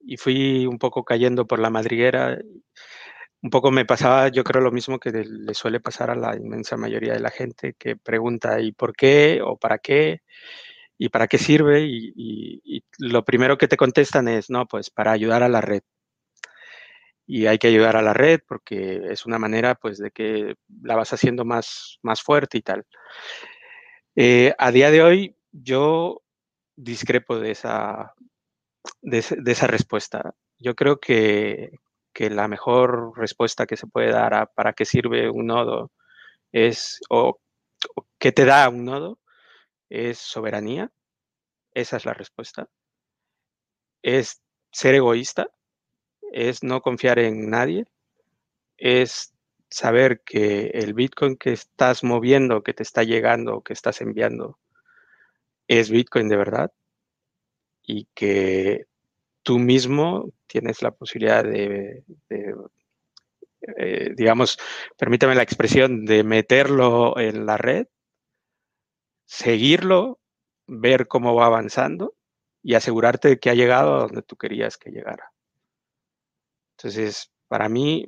y 0.00 0.16
fui 0.16 0.66
un 0.66 0.78
poco 0.78 1.04
cayendo 1.04 1.46
por 1.46 1.58
la 1.60 1.70
madriguera, 1.70 2.38
un 3.42 3.50
poco 3.50 3.70
me 3.70 3.84
pasaba, 3.84 4.28
yo 4.28 4.42
creo, 4.42 4.62
lo 4.62 4.72
mismo 4.72 4.98
que 4.98 5.10
le 5.12 5.54
suele 5.54 5.80
pasar 5.80 6.10
a 6.10 6.16
la 6.16 6.34
inmensa 6.36 6.76
mayoría 6.76 7.12
de 7.12 7.20
la 7.20 7.30
gente 7.30 7.74
que 7.78 7.96
pregunta 7.96 8.60
¿y 8.60 8.72
por 8.72 8.94
qué? 8.96 9.40
o 9.44 9.56
¿para 9.56 9.78
qué? 9.78 10.22
¿Y 10.98 11.10
para 11.10 11.28
qué 11.28 11.38
sirve? 11.38 11.82
y 11.86 12.84
lo 12.98 13.24
primero 13.24 13.58
que 13.58 13.68
te 13.68 13.76
contestan 13.76 14.28
es, 14.28 14.50
no, 14.50 14.66
pues 14.66 14.90
para 14.90 15.12
ayudar 15.12 15.42
a 15.42 15.48
la 15.48 15.60
red 15.60 15.82
y 17.26 17.46
hay 17.46 17.58
que 17.58 17.68
ayudar 17.68 17.96
a 17.96 18.02
la 18.02 18.12
red 18.12 18.40
porque 18.46 19.00
es 19.10 19.26
una 19.26 19.38
manera 19.38 19.74
pues 19.74 19.98
de 19.98 20.10
que 20.10 20.56
la 20.82 20.96
vas 20.96 21.12
haciendo 21.12 21.44
más, 21.44 21.98
más 22.02 22.22
fuerte 22.22 22.58
y 22.58 22.62
tal. 22.62 22.86
Eh, 24.16 24.54
a 24.58 24.70
día 24.70 24.90
de 24.90 25.02
hoy 25.02 25.36
yo 25.50 26.22
discrepo 26.76 27.38
de 27.38 27.52
esa, 27.52 28.14
de, 29.02 29.18
esa 29.18 29.66
respuesta. 29.66 30.34
Yo 30.58 30.74
creo 30.74 31.00
que, 31.00 31.70
la 32.16 32.48
mejor 32.48 33.18
respuesta 33.18 33.66
que 33.66 33.76
se 33.76 33.88
puede 33.88 34.10
dar 34.12 34.34
a 34.34 34.46
para 34.46 34.72
qué 34.72 34.84
sirve 34.84 35.28
un 35.28 35.46
nodo 35.46 35.90
es, 36.52 37.00
o, 37.10 37.40
o 37.96 38.06
qué 38.18 38.32
te 38.32 38.44
da 38.44 38.68
un 38.68 38.84
nodo, 38.84 39.18
es 39.90 40.18
soberanía. 40.18 40.92
Esa 41.74 41.96
es 41.96 42.04
la 42.06 42.14
respuesta. 42.14 42.68
Es 44.02 44.42
ser 44.70 44.94
egoísta 44.94 45.48
es 46.34 46.64
no 46.64 46.82
confiar 46.82 47.20
en 47.20 47.48
nadie, 47.48 47.86
es 48.76 49.32
saber 49.70 50.22
que 50.22 50.66
el 50.74 50.92
Bitcoin 50.92 51.36
que 51.36 51.52
estás 51.52 52.02
moviendo, 52.02 52.62
que 52.62 52.74
te 52.74 52.82
está 52.82 53.04
llegando, 53.04 53.62
que 53.62 53.72
estás 53.72 54.00
enviando, 54.00 54.58
es 55.68 55.90
Bitcoin 55.90 56.28
de 56.28 56.36
verdad 56.36 56.72
y 57.82 58.08
que 58.14 58.86
tú 59.42 59.58
mismo 59.58 60.32
tienes 60.46 60.82
la 60.82 60.90
posibilidad 60.90 61.44
de, 61.44 62.02
eh, 63.78 64.10
digamos, 64.16 64.58
permítame 64.98 65.36
la 65.36 65.42
expresión, 65.42 66.04
de 66.04 66.24
meterlo 66.24 67.18
en 67.18 67.46
la 67.46 67.56
red, 67.56 67.86
seguirlo, 69.24 70.18
ver 70.66 71.06
cómo 71.06 71.34
va 71.34 71.46
avanzando 71.46 72.14
y 72.62 72.74
asegurarte 72.74 73.28
de 73.28 73.38
que 73.38 73.50
ha 73.50 73.54
llegado 73.54 73.94
a 73.94 74.00
donde 74.00 74.22
tú 74.22 74.36
querías 74.36 74.78
que 74.78 74.90
llegara. 74.90 75.33
Entonces, 76.76 77.30
para 77.48 77.68
mí, 77.68 78.06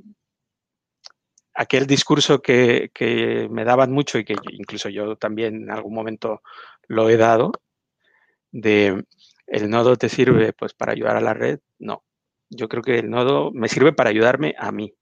aquel 1.55 1.87
discurso 1.87 2.43
que, 2.43 2.91
me 3.51 3.65
daban 3.65 3.93
mucho 3.93 4.19
y 4.19 4.25
que 4.25 4.37
incluso 4.53 4.89
yo 4.89 5.17
también 5.17 5.63
en 5.63 5.71
algún 5.71 5.95
momento 5.95 6.43
lo 6.87 7.09
he 7.09 7.17
dado, 7.17 7.53
de 8.53 9.05
el 9.47 9.71
nodo 9.71 9.97
te 9.97 10.09
sirve 10.09 10.53
pues 10.53 10.75
para 10.75 10.93
ayudar 10.93 11.17
a 11.17 11.21
la 11.21 11.35
red, 11.35 11.61
no. 11.79 12.05
Yo 12.51 12.69
creo 12.69 12.83
que 12.83 12.99
el 12.99 13.11
nodo 13.11 13.51
me 13.53 13.69
sirve 13.69 13.93
para 13.93 14.11
ayudarme 14.11 14.55
a 14.59 14.71
mí. 14.71 14.95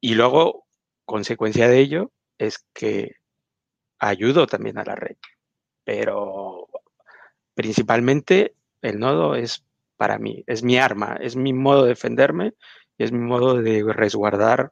Y 0.00 0.14
luego, 0.14 0.66
consecuencia 1.04 1.68
de 1.68 1.80
ello, 1.80 2.12
es 2.38 2.64
que 2.72 3.16
ayudo 3.98 4.46
también 4.46 4.78
a 4.78 4.84
la 4.84 4.94
red. 4.94 5.16
Pero 5.84 6.68
principalmente 7.54 8.54
el 8.82 8.98
nodo 8.98 9.34
es 9.34 9.65
para 9.96 10.18
mí, 10.18 10.44
es 10.46 10.62
mi 10.62 10.78
arma, 10.78 11.16
es 11.20 11.36
mi 11.36 11.52
modo 11.52 11.84
de 11.84 11.90
defenderme 11.90 12.54
y 12.98 13.04
es 13.04 13.12
mi 13.12 13.18
modo 13.20 13.60
de 13.60 13.84
resguardar 13.92 14.70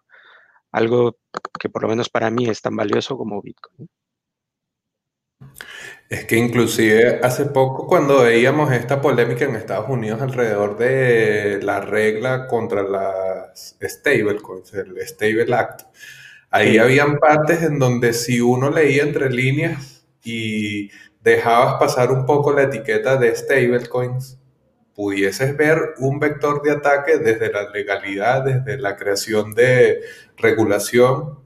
algo 0.72 1.18
que 1.58 1.68
por 1.68 1.82
lo 1.82 1.88
menos 1.88 2.08
para 2.08 2.30
mí 2.30 2.48
es 2.48 2.60
tan 2.60 2.76
valioso 2.76 3.16
como 3.16 3.40
Bitcoin. 3.40 3.88
Es 6.08 6.24
que 6.26 6.36
inclusive 6.36 7.20
hace 7.22 7.46
poco 7.46 7.86
cuando 7.86 8.22
veíamos 8.22 8.72
esta 8.72 9.00
polémica 9.00 9.44
en 9.44 9.56
Estados 9.56 9.88
Unidos 9.88 10.20
alrededor 10.20 10.76
de 10.76 11.60
la 11.62 11.80
regla 11.80 12.46
contra 12.46 12.82
las 12.82 13.76
stablecoins, 13.82 14.74
el 14.74 14.96
Stable 15.06 15.54
Act, 15.54 15.82
ahí 16.50 16.78
habían 16.78 17.18
partes 17.18 17.62
en 17.62 17.78
donde 17.78 18.12
si 18.12 18.40
uno 18.40 18.70
leía 18.70 19.02
entre 19.02 19.30
líneas 19.30 20.06
y 20.22 20.90
dejabas 21.20 21.74
pasar 21.74 22.12
un 22.12 22.26
poco 22.26 22.52
la 22.52 22.64
etiqueta 22.64 23.16
de 23.16 23.34
stablecoins, 23.34 24.38
pudieses 24.94 25.56
ver 25.56 25.94
un 25.98 26.20
vector 26.20 26.62
de 26.62 26.72
ataque 26.72 27.18
desde 27.18 27.52
la 27.52 27.68
legalidad, 27.70 28.44
desde 28.44 28.78
la 28.78 28.96
creación 28.96 29.54
de 29.54 30.00
regulación 30.36 31.38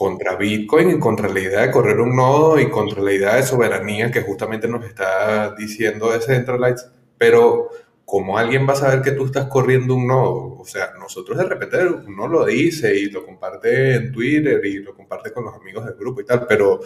contra 0.00 0.36
Bitcoin 0.36 0.92
y 0.92 0.98
contra 0.98 1.28
la 1.28 1.40
idea 1.40 1.60
de 1.60 1.70
correr 1.70 2.00
un 2.00 2.16
nodo 2.16 2.58
y 2.58 2.70
contra 2.70 3.02
la 3.02 3.12
idea 3.12 3.36
de 3.36 3.42
soberanía 3.42 4.10
que 4.10 4.22
justamente 4.22 4.66
nos 4.66 4.82
está 4.86 5.54
diciendo 5.54 6.10
Decentralized. 6.10 6.90
Pero, 7.18 7.68
¿cómo 8.06 8.38
alguien 8.38 8.66
va 8.66 8.72
a 8.72 8.76
saber 8.76 9.02
que 9.02 9.10
tú 9.10 9.26
estás 9.26 9.46
corriendo 9.48 9.94
un 9.94 10.06
nodo? 10.06 10.56
O 10.58 10.64
sea, 10.64 10.92
nosotros 10.98 11.36
de 11.36 11.44
repente 11.44 11.86
uno 12.06 12.28
lo 12.28 12.46
dice 12.46 12.96
y 12.96 13.10
lo 13.10 13.26
comparte 13.26 13.96
en 13.96 14.10
Twitter 14.10 14.64
y 14.64 14.78
lo 14.78 14.94
comparte 14.94 15.32
con 15.32 15.44
los 15.44 15.54
amigos 15.54 15.84
del 15.84 15.96
grupo 15.96 16.22
y 16.22 16.24
tal, 16.24 16.46
pero 16.46 16.80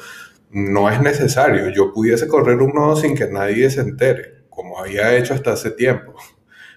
no 0.51 0.91
es 0.91 1.01
necesario. 1.01 1.69
Yo 1.71 1.93
pudiese 1.93 2.27
correr 2.27 2.57
un 2.57 2.73
nodo 2.73 2.97
sin 2.97 3.15
que 3.17 3.29
nadie 3.29 3.71
se 3.71 3.81
entere, 3.83 4.44
había 4.79 5.17
hecho 5.17 5.35
hasta 5.35 5.53
hace 5.53 5.71
tiempo. 5.71 6.15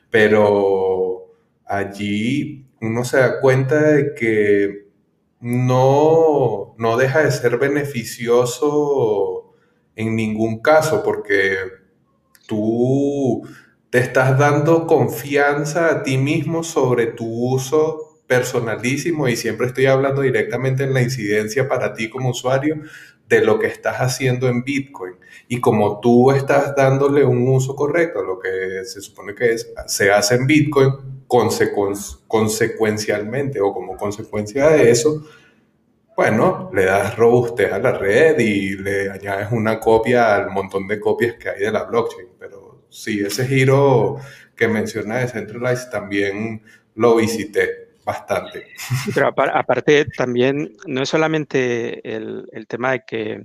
Pero 0.10 1.34
allí 1.66 2.66
uno 2.82 3.04
se 3.06 3.18
da 3.18 3.40
cuenta 3.42 3.82
de 3.82 4.14
que 4.16 4.88
no, 5.40 6.76
no 6.78 6.98
deja 6.98 7.24
de 7.24 7.32
ser 7.32 7.58
beneficioso 7.58 9.54
en 9.96 10.16
ningún 10.16 10.62
caso, 10.62 11.04
porque 11.04 11.58
tú 12.48 13.44
te 13.90 14.00
estás 14.00 14.38
dando 14.38 14.88
confianza 14.88 15.92
a 15.92 16.04
ti 16.04 16.18
mismo 16.18 16.64
sobre 16.64 17.08
tu 17.08 17.26
uso 17.54 18.20
personalísimo 18.28 19.28
y 19.28 19.36
siempre 19.38 19.68
estoy 19.68 19.86
hablando 19.86 20.22
directamente 20.22 20.84
en 20.84 20.94
la 20.94 21.02
incidencia 21.02 21.68
para 21.68 21.94
ti 21.94 22.10
como 22.10 22.30
usuario 22.32 22.82
de 23.28 23.42
lo 23.42 23.60
que 23.60 23.68
estás 23.68 23.98
haciendo 23.98 24.48
en 24.48 24.63
Bitcoin. 24.63 25.16
Y 25.48 25.60
como 25.60 26.00
tú 26.00 26.32
estás 26.32 26.76
dándole 26.76 27.24
un 27.26 27.48
uso 27.48 27.76
correcto 27.76 28.20
a 28.20 28.24
lo 28.24 28.40
que 28.40 28.86
se 28.86 29.02
supone 29.02 29.36
que 29.36 29.54
es, 29.54 29.72
se 29.86 30.12
hace 30.12 30.34
en 30.36 30.48
Bitcoin, 30.48 30.94
consecuencialmente 31.28 33.60
o 33.60 33.74
como 33.74 33.98
consecuencia 33.98 34.70
de 34.70 34.92
eso, 34.92 35.26
bueno, 36.16 36.72
le 36.74 36.86
das 36.86 37.18
robustez 37.18 37.72
a 37.72 37.80
la 37.80 37.92
red 37.92 38.40
y 38.40 38.78
le 38.78 39.10
añades 39.10 39.50
una 39.52 39.80
copia 39.80 40.36
al 40.36 40.50
montón 40.50 40.88
de 40.88 41.00
copias 41.00 41.36
que 41.36 41.50
hay 41.50 41.60
de 41.60 41.72
la 41.72 41.84
blockchain. 41.84 42.30
Pero 42.40 42.86
sí, 42.90 43.20
ese 43.20 43.46
giro 43.46 44.18
que 44.56 44.68
menciona 44.68 45.18
de 45.18 45.28
Centralized 45.28 45.92
también 45.92 46.63
lo 46.96 47.18
visité 47.18 47.87
bastante. 48.08 48.67
Pero 49.13 49.28
aparte 49.28 50.06
también 50.06 50.74
no 50.86 51.04
es 51.04 51.10
solamente 51.10 52.00
el, 52.15 52.65
tema 52.67 52.93
de 52.93 53.04
que 53.06 53.43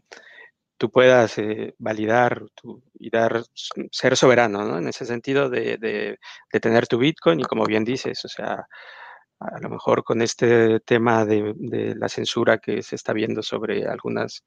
tú 0.79 0.89
puedas 0.91 1.37
eh, 1.39 1.75
validar 1.79 2.45
y 2.95 3.11
dar, 3.11 3.43
ser 3.91 4.17
soberano, 4.17 4.65
¿no? 4.65 4.79
En 4.79 4.87
ese 4.87 5.05
sentido 5.05 5.51
de, 5.51 6.19
tener 6.61 6.87
tu 6.87 6.99
Bitcoin 6.99 7.41
y 7.41 7.45
como 7.45 7.65
bien 7.65 7.85
dices, 7.85 8.25
o 8.25 8.29
sea, 8.29 8.67
a 9.41 9.59
lo 9.61 9.69
mejor 9.69 10.05
con 10.05 10.23
este 10.23 10.79
tema 10.81 11.25
de, 11.25 11.55
de 11.57 11.97
la 11.97 12.09
censura 12.09 12.59
que 12.59 12.83
se 12.83 12.95
está 12.95 13.13
viendo 13.13 13.43
sobre 13.43 13.87
algunas 13.89 14.45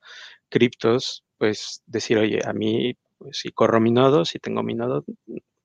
criptos, 0.50 1.26
pues 1.38 1.84
decir, 1.86 2.18
oye, 2.18 2.40
a 2.46 2.54
mí, 2.54 2.98
pues, 3.18 3.40
si 3.40 3.52
corro 3.52 3.82
mi 3.82 3.92
nodo, 3.92 4.24
si 4.24 4.40
tengo 4.40 4.64
mi 4.64 4.76
nodo, 4.76 5.04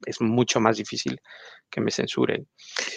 es 0.07 0.21
mucho 0.21 0.61
más 0.61 0.77
difícil 0.77 1.21
que 1.71 1.81
me 1.81 1.91
censuren. 1.91 2.49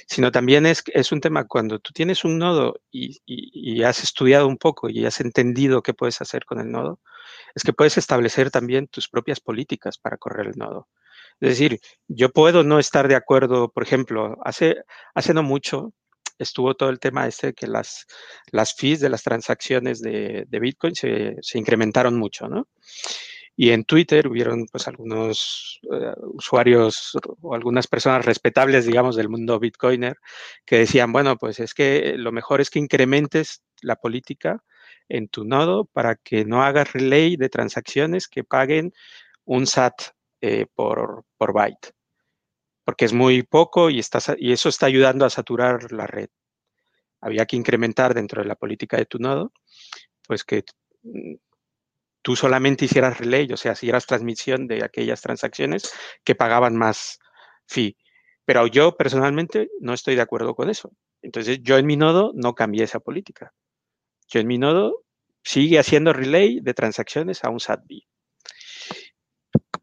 Sino 0.08 0.32
también 0.32 0.66
es, 0.66 0.84
es 0.88 1.12
un 1.12 1.22
tema 1.22 1.46
cuando 1.46 1.80
tú 1.80 1.92
tienes 1.94 2.26
un 2.26 2.38
nodo 2.38 2.82
y, 2.92 3.20
y, 3.26 3.84
has 3.84 4.04
estudiado 4.04 4.48
un 4.48 4.58
poco 4.58 4.90
y 4.90 5.06
has 5.06 5.20
entendido 5.22 5.82
qué 5.84 5.94
puedes 5.94 6.22
hacer 6.22 6.46
con 6.46 6.60
el 6.60 6.72
nodo, 6.72 7.00
es 7.56 7.64
que 7.64 7.74
puedes 7.74 7.98
establecer 7.98 8.52
también 8.52 8.88
tus 8.88 9.08
propias 9.08 9.40
políticas 9.40 9.98
para 9.98 10.18
correr 10.18 10.48
el 10.48 10.58
nodo. 10.58 10.88
Es 11.40 11.50
decir, 11.50 11.80
yo 12.08 12.30
puedo 12.30 12.64
no 12.64 12.80
estar 12.80 13.08
de 13.08 13.16
acuerdo, 13.16 13.70
por 13.70 13.84
ejemplo, 13.84 14.38
hace, 14.44 14.78
hace 15.14 15.34
no 15.34 15.44
mucho 15.44 15.94
estuvo 16.40 16.76
todo 16.76 16.90
el 16.90 17.00
tema 17.00 17.28
este 17.28 17.54
que 17.54 17.68
las, 17.68 18.06
las 18.52 18.74
fees 18.76 19.00
de 19.00 19.10
las 19.10 19.24
transacciones 19.24 20.02
de, 20.02 20.46
de 20.48 20.60
Bitcoin 20.60 20.96
se, 20.96 21.36
se 21.42 21.58
incrementaron 21.58 22.18
mucho, 22.18 22.48
¿no? 22.48 22.68
Y 23.56 23.70
en 23.70 23.84
Twitter 23.84 24.28
hubieron 24.28 24.66
pues 24.72 24.88
algunos 24.88 25.80
eh, 25.92 26.14
usuarios 26.34 27.18
o 27.42 27.54
algunas 27.54 27.88
personas 27.88 28.26
respetables, 28.26 28.86
digamos, 28.86 29.16
del 29.16 29.30
mundo 29.30 29.60
bitcoiner 29.60 30.18
que 30.66 30.80
decían, 30.80 31.12
bueno, 31.12 31.38
pues 31.38 31.60
es 31.60 31.74
que 31.74 32.16
lo 32.18 32.32
mejor 32.32 32.62
es 32.62 32.70
que 32.70 32.80
incrementes 32.80 33.64
la 33.82 33.96
política 33.96 34.64
en 35.08 35.28
tu 35.28 35.46
nodo 35.46 35.86
para 35.86 36.16
que 36.16 36.46
no 36.46 36.64
hagas 36.64 36.94
relay 36.94 37.36
de 37.36 37.50
transacciones 37.50 38.28
que 38.28 38.44
paguen 38.44 38.94
un 39.46 39.68
SAT 39.68 40.02
eh, 40.42 40.66
por, 40.74 41.26
por 41.38 41.54
byte, 41.54 41.94
porque 42.84 43.06
es 43.06 43.14
muy 43.14 43.44
poco 43.44 43.90
y, 43.90 44.00
estás, 44.00 44.34
y 44.38 44.52
eso 44.52 44.70
está 44.70 44.88
ayudando 44.88 45.26
a 45.26 45.30
saturar 45.30 45.92
la 45.92 46.08
red. 46.08 46.30
Había 47.22 47.46
que 47.46 47.56
incrementar 47.56 48.14
dentro 48.14 48.42
de 48.42 48.48
la 48.48 48.56
política 48.56 48.98
de 48.98 49.06
tu 49.06 49.20
nodo, 49.20 49.54
pues 50.28 50.44
que 50.44 50.64
mm, 51.04 51.36
tú 52.24 52.36
solamente 52.36 52.86
hicieras 52.86 53.20
relay, 53.20 53.52
o 53.52 53.58
sea, 53.58 53.74
hicieras 53.74 54.08
transmisión 54.08 54.66
de 54.68 54.84
aquellas 54.84 55.22
transacciones 55.22 55.94
que 56.24 56.34
pagaban 56.34 56.76
más 56.76 57.20
fee. 57.68 57.98
Pero 58.46 58.66
yo 58.66 58.98
personalmente 58.98 59.70
no 59.80 59.94
estoy 59.94 60.16
de 60.16 60.22
acuerdo 60.22 60.56
con 60.56 60.70
eso. 60.70 60.92
Entonces, 61.22 61.60
yo 61.62 61.78
en 61.78 61.86
mi 61.86 61.98
nodo 61.98 62.32
no 62.34 62.56
cambié 62.56 62.84
esa 62.84 63.00
política. 63.00 63.54
Yo 64.28 64.40
en 64.40 64.48
mi 64.48 64.58
nodo 64.58 65.04
sigue 65.44 65.80
haciendo 65.80 66.14
relay 66.14 66.60
de 66.62 66.74
transacciones 66.74 67.44
a 67.44 67.50
un 67.50 67.60
SATB. 67.60 68.02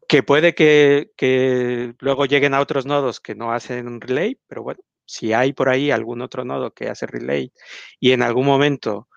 Que 0.07 0.23
puede 0.23 0.53
que, 0.53 1.93
luego 1.99 2.25
lleguen 2.25 2.53
a 2.53 2.59
otros 2.59 2.85
nodos 2.85 3.19
que 3.19 3.35
no 3.35 3.53
hacen 3.53 4.01
relay, 4.01 4.37
pero 4.47 4.63
bueno, 4.63 4.81
si 5.05 5.31
hay 5.33 5.53
por 5.53 5.69
ahí 5.69 5.91
algún 5.91 6.21
otro 6.21 6.43
nodo 6.43 6.71
que 6.71 6.89
hace 6.89 7.05
relay 7.05 7.53
y 7.99 8.11
en 8.11 8.21
algún 8.21 8.45
momento 8.45 9.07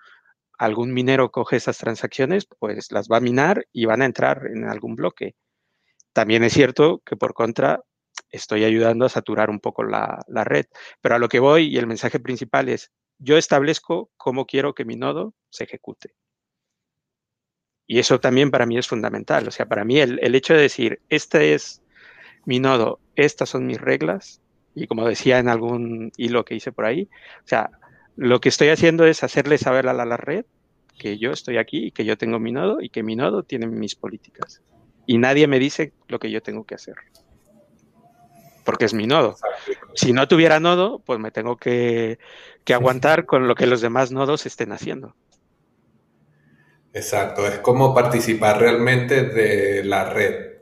algún 0.57 0.93
minero 0.93 1.31
coge 1.31 1.57
esas 1.57 1.77
transacciones, 1.77 2.45
pues 2.45 2.91
las 2.91 3.07
va 3.07 3.17
a 3.17 3.21
minar 3.21 3.67
y 3.71 3.85
van 3.85 4.01
a 4.01 4.05
entrar 4.05 4.47
en 4.47 4.65
algún 4.65 4.95
bloque. 4.95 5.35
También 6.13 6.43
es 6.43 6.53
cierto 6.53 7.01
que 7.05 7.15
por 7.15 7.33
contra 7.33 7.83
estoy 8.31 8.63
ayudando 8.63 9.05
a 9.05 9.09
saturar 9.09 9.49
un 9.49 9.59
poco 9.59 9.83
la, 9.83 10.23
red, 10.27 10.65
pero 11.01 11.15
a 11.15 11.19
lo 11.19 11.29
que 11.29 11.39
voy 11.39 11.67
y 11.67 11.77
el 11.77 11.87
mensaje 11.87 12.19
principal 12.19 12.69
es, 12.69 12.91
yo 13.17 13.37
establezco 13.37 14.09
cómo 14.17 14.45
quiero 14.45 14.73
que 14.73 14.85
mi 14.85 14.95
nodo 14.95 15.33
se 15.49 15.65
ejecute. 15.65 16.13
Y 17.87 17.99
eso 17.99 18.19
también 18.19 18.51
para 18.51 18.65
mí 18.65 18.77
es 18.77 18.87
fundamental. 18.87 19.47
O 19.47 19.51
sea, 19.51 19.67
para 19.67 19.85
mí 19.85 19.99
el, 19.99 20.19
el 20.21 20.35
hecho 20.35 20.53
de 20.53 20.61
decir, 20.61 21.01
este 21.09 21.53
es 21.53 21.81
mi 22.45 22.59
nodo, 22.59 22.99
estas 23.15 23.49
son 23.49 23.67
mis 23.67 23.79
reglas, 23.79 24.41
y 24.75 24.87
como 24.87 25.07
decía 25.07 25.39
en 25.39 25.47
algún 25.47 26.11
hilo 26.17 26.45
que 26.45 26.55
hice 26.55 26.71
por 26.71 26.85
ahí, 26.85 27.09
o 27.43 27.47
sea, 27.47 27.71
lo 28.15 28.39
que 28.39 28.49
estoy 28.49 28.69
haciendo 28.69 29.05
es 29.05 29.23
hacerle 29.23 29.57
saber 29.57 29.87
a 29.87 29.93
la, 29.93 30.17
red 30.17 30.45
que 30.97 31.17
yo 31.17 31.31
estoy 31.31 31.57
aquí 31.57 31.87
y 31.87 31.91
que 31.91 32.05
yo 32.05 32.17
tengo 32.17 32.39
mi 32.39 32.51
nodo 32.51 32.81
y 32.81 32.89
que 32.89 33.03
mi 33.03 33.15
nodo 33.15 33.43
tiene 33.43 33.67
mis 33.67 33.95
políticas. 33.95 34.61
Y 35.05 35.17
nadie 35.17 35.47
me 35.47 35.59
dice 35.59 35.93
lo 36.07 36.19
que 36.19 36.31
yo 36.31 36.41
tengo 36.41 36.65
que 36.65 36.75
hacer. 36.75 36.95
Porque 38.63 38.85
es 38.85 38.93
mi 38.93 39.05
nodo. 39.05 39.35
Si 39.93 40.13
no 40.13 40.27
tuviera 40.27 40.59
nodo, 40.59 40.99
pues 40.99 41.19
me 41.19 41.31
tengo 41.31 41.57
que, 41.57 42.17
que 42.63 42.73
aguantar 42.73 43.25
con 43.25 43.47
lo 43.47 43.55
que 43.55 43.67
los 43.67 43.81
demás 43.81 44.11
nodos 44.11 44.45
estén 44.45 44.71
haciendo. 44.71 45.15
Exacto, 46.93 47.45
es 47.45 47.59
como 47.59 47.93
participar 47.93 48.59
realmente 48.59 49.23
de 49.23 49.83
la 49.83 50.09
red. 50.09 50.55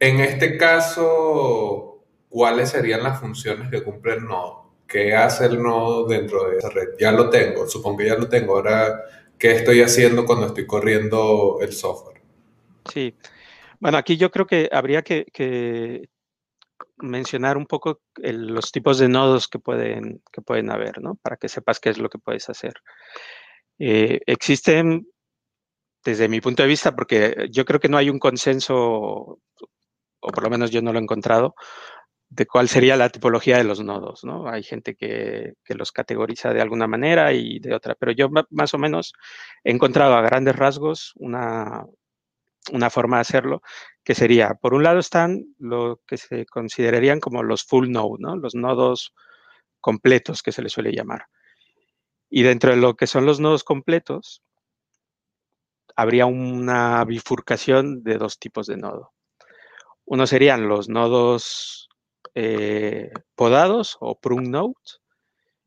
En 0.00 0.18
este 0.18 0.58
caso, 0.58 2.04
¿cuáles 2.28 2.70
serían 2.70 3.04
las 3.04 3.20
funciones 3.20 3.70
que 3.70 3.82
cumple 3.82 4.14
el 4.14 4.24
nodo? 4.24 4.59
¿Qué 4.90 5.14
hace 5.14 5.46
el 5.46 5.62
nodo 5.62 6.04
dentro 6.08 6.50
de 6.50 6.58
esa 6.58 6.68
red? 6.68 6.88
Ya 6.98 7.12
lo 7.12 7.30
tengo, 7.30 7.68
supongo 7.68 7.98
que 7.98 8.06
ya 8.06 8.16
lo 8.16 8.28
tengo. 8.28 8.56
Ahora, 8.56 9.04
¿qué 9.38 9.52
estoy 9.52 9.82
haciendo 9.82 10.24
cuando 10.24 10.46
estoy 10.46 10.66
corriendo 10.66 11.58
el 11.60 11.72
software? 11.72 12.20
Sí. 12.92 13.14
Bueno, 13.78 13.98
aquí 13.98 14.16
yo 14.16 14.32
creo 14.32 14.48
que 14.48 14.68
habría 14.72 15.02
que, 15.02 16.08
mencionar 16.96 17.56
un 17.56 17.66
poco 17.66 18.00
los 18.16 18.72
tipos 18.72 18.98
de 18.98 19.08
nodos 19.08 19.46
que 19.46 19.60
pueden, 19.60 20.22
que 20.32 20.42
pueden 20.42 20.70
haber, 20.70 21.00
¿no? 21.00 21.14
Para 21.22 21.36
que 21.36 21.48
sepas 21.48 21.78
qué 21.78 21.90
es 21.90 21.98
lo 21.98 22.08
que 22.08 22.18
puedes 22.18 22.50
hacer. 22.50 22.74
Eh, 23.78 24.18
existen, 24.26 25.06
desde 26.04 26.28
mi 26.28 26.40
punto 26.40 26.64
de 26.64 26.68
vista, 26.68 26.96
porque 26.96 27.46
yo 27.52 27.64
creo 27.64 27.78
que 27.78 27.88
no 27.88 27.96
hay 27.96 28.10
un 28.10 28.18
consenso, 28.18 28.76
o 28.76 29.38
por 30.18 30.42
lo 30.42 30.50
menos 30.50 30.72
yo 30.72 30.82
no 30.82 30.92
lo 30.92 30.98
he 30.98 31.02
encontrado, 31.02 31.54
de 32.30 32.46
cuál 32.46 32.68
sería 32.68 32.96
la 32.96 33.08
tipología 33.08 33.58
de 33.58 33.64
los 33.64 33.82
nodos, 33.82 34.24
¿no? 34.24 34.48
Hay 34.48 34.62
gente 34.62 34.94
que, 34.94 35.54
los 35.68 35.90
categoriza 35.90 36.54
de 36.54 36.60
alguna 36.62 36.86
manera 36.86 37.32
y 37.32 37.58
de 37.58 37.74
otra, 37.74 37.96
pero 37.96 38.12
yo 38.12 38.28
más 38.50 38.72
o 38.72 38.78
menos 38.78 39.12
he 39.64 39.72
encontrado 39.72 40.14
a 40.14 40.22
grandes 40.22 40.54
rasgos 40.56 41.12
una, 41.16 41.84
una 42.72 42.88
forma 42.88 43.16
de 43.16 43.22
hacerlo, 43.22 43.62
que 44.04 44.14
sería, 44.14 44.54
por 44.54 44.74
un 44.74 44.84
lado 44.84 45.00
están 45.00 45.44
lo 45.58 46.00
que 46.06 46.16
se 46.16 46.46
considerarían 46.46 47.18
como 47.18 47.42
los 47.42 47.64
full 47.64 47.90
node, 47.90 48.18
¿no? 48.20 48.36
Los 48.36 48.54
nodos 48.54 49.12
completos 49.80 50.42
que 50.42 50.52
se 50.52 50.62
les 50.62 50.72
suele 50.72 50.92
llamar. 50.92 51.26
Y 52.30 52.44
dentro 52.44 52.70
de 52.70 52.76
lo 52.76 52.94
que 52.94 53.08
son 53.08 53.26
los 53.26 53.40
nodos 53.40 53.64
completos, 53.64 54.42
habría 55.96 56.26
una 56.26 57.04
bifurcación 57.04 58.04
de 58.04 58.18
dos 58.18 58.38
tipos 58.38 58.68
de 58.68 58.76
nodo. 58.76 59.12
Uno 60.04 60.26
serían 60.28 60.68
los 60.68 60.88
nodos 60.88 61.89
eh, 62.42 63.10
podados 63.34 63.98
o 64.00 64.18
prune 64.18 64.48
nodes 64.48 65.02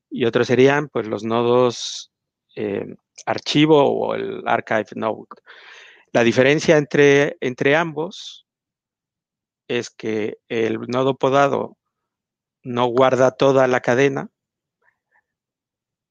y 0.10 0.26
otros 0.26 0.48
serían 0.48 0.90
pues 0.90 1.06
los 1.06 1.24
nodos 1.24 2.12
eh, 2.56 2.96
archivo 3.28 3.84
o 3.84 4.16
el 4.16 4.42
archive 4.48 4.88
node. 4.96 5.28
La 6.14 6.24
diferencia 6.24 6.78
entre, 6.78 7.38
entre 7.42 7.76
ambos 7.76 8.48
es 9.68 9.92
que 9.92 10.40
el 10.50 10.80
nodo 10.88 11.16
podado 11.16 11.78
no 12.64 12.88
guarda 12.88 13.30
toda 13.30 13.68
la 13.68 13.80
cadena 13.80 14.32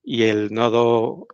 y 0.01 0.25
el 0.25 0.55
nodo 0.55 1.27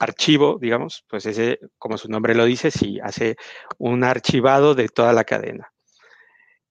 archivo, 0.00 0.58
digamos, 0.60 1.04
pues 1.08 1.26
ese, 1.26 1.60
como 1.78 1.96
su 1.96 2.08
nombre 2.08 2.34
lo 2.34 2.44
dice, 2.44 2.72
sí 2.72 2.98
hace 3.00 3.36
un 3.78 4.02
archivado 4.02 4.74
de 4.74 4.88
toda 4.88 5.12
la 5.12 5.22
cadena. 5.22 5.72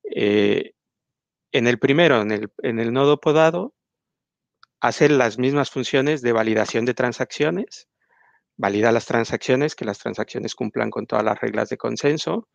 Eh, 0.03 0.74
en 1.57 1.67
el 1.67 1.79
primero, 1.79 2.21
en 2.21 2.79
el, 2.79 2.91
nodo 2.91 3.21
podado, 3.21 3.73
hace 4.81 5.07
las 5.07 5.37
mismas 5.37 5.71
funciones 5.71 6.21
de 6.21 6.33
validación 6.33 6.83
de 6.83 6.93
transacciones, 6.93 7.87
valida 8.57 8.91
las 8.91 9.05
transacciones, 9.05 9.73
que 9.73 9.85
las 9.85 9.99
transacciones 9.99 10.53
cumplan 10.53 10.89
con 10.91 11.07
todas 11.07 11.23
las 11.23 11.39
reglas 11.39 11.69
de 11.69 11.77
consenso, 11.77 12.49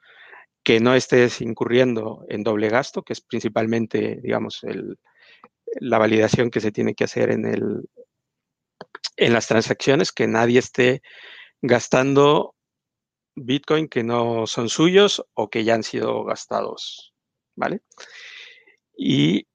que 0.63 0.81
no 0.81 0.95
estés 0.95 1.41
incurriendo 1.41 2.27
en 2.29 2.43
doble 2.43 2.69
gasto, 2.69 3.03
que 3.03 3.15
es 3.15 3.23
principalmente, 3.23 4.21
digamos, 4.23 4.61
la 5.81 5.97
validación 5.97 6.51
que 6.51 6.61
se 6.61 6.71
tiene 6.71 6.95
que 6.95 7.05
hacer 7.05 7.31
en, 7.31 7.47
en 9.17 9.33
las 9.33 9.47
transacciones, 9.47 10.13
que 10.13 10.27
nadie 10.27 10.59
esté 10.59 11.01
gastando 11.63 12.55
Bitcoin 13.35 13.89
que 13.89 14.03
no 14.03 14.47
son 14.47 14.69
suyos 14.69 15.25
o 15.33 15.49
que 15.49 15.65
ya 15.65 15.73
han 15.73 15.85
sido 15.85 16.23
gastados, 16.25 17.15
¿vale? 17.57 17.81
Y 19.03 19.47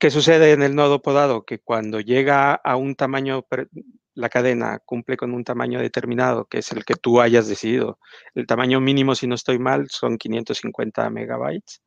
¿qué 0.00 0.10
sucede 0.10 0.50
en 0.50 0.64
el 0.64 0.74
nodo 0.74 1.00
podado? 1.00 1.44
Que 1.44 1.60
cuando 1.60 2.00
llega 2.00 2.54
a 2.54 2.74
un 2.74 2.96
tamaño 2.96 3.46
la 4.14 4.28
cadena 4.28 4.80
cumple 4.84 5.16
con 5.16 5.32
un 5.32 5.44
tamaño 5.44 5.78
determinado, 5.78 6.46
que 6.46 6.58
es 6.58 6.72
el 6.72 6.84
que 6.84 6.96
tú 6.96 7.20
hayas 7.20 7.46
decidido. 7.46 8.00
El 8.34 8.48
tamaño 8.48 8.80
mínimo, 8.80 9.14
si 9.14 9.28
no 9.28 9.36
estoy 9.36 9.60
mal, 9.60 9.88
son 9.90 10.18
550 10.18 11.08
megabytes, 11.10 11.82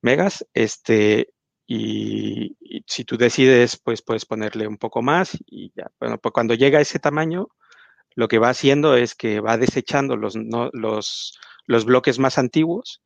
megas, 0.00 0.46
este, 0.54 1.34
y, 1.66 2.56
si 2.86 3.04
tú 3.04 3.18
decides, 3.18 3.76
pues 3.76 4.00
puedes 4.00 4.24
ponerle 4.24 4.66
un 4.66 4.78
poco 4.78 5.02
más 5.02 5.36
y 5.44 5.70
ya. 5.76 5.90
Bueno, 6.00 6.16
pues 6.16 6.32
cuando 6.32 6.54
llega 6.54 6.78
a 6.78 6.82
ese 6.82 6.98
tamaño, 6.98 7.48
lo 8.14 8.28
que 8.28 8.38
va 8.38 8.48
haciendo 8.48 8.96
es 8.96 9.14
que 9.14 9.40
va 9.40 9.58
desechando 9.58 10.16
los, 10.16 10.34
los, 10.72 11.38
los 11.66 11.84
bloques 11.84 12.18
más 12.18 12.38
antiguos 12.38 13.02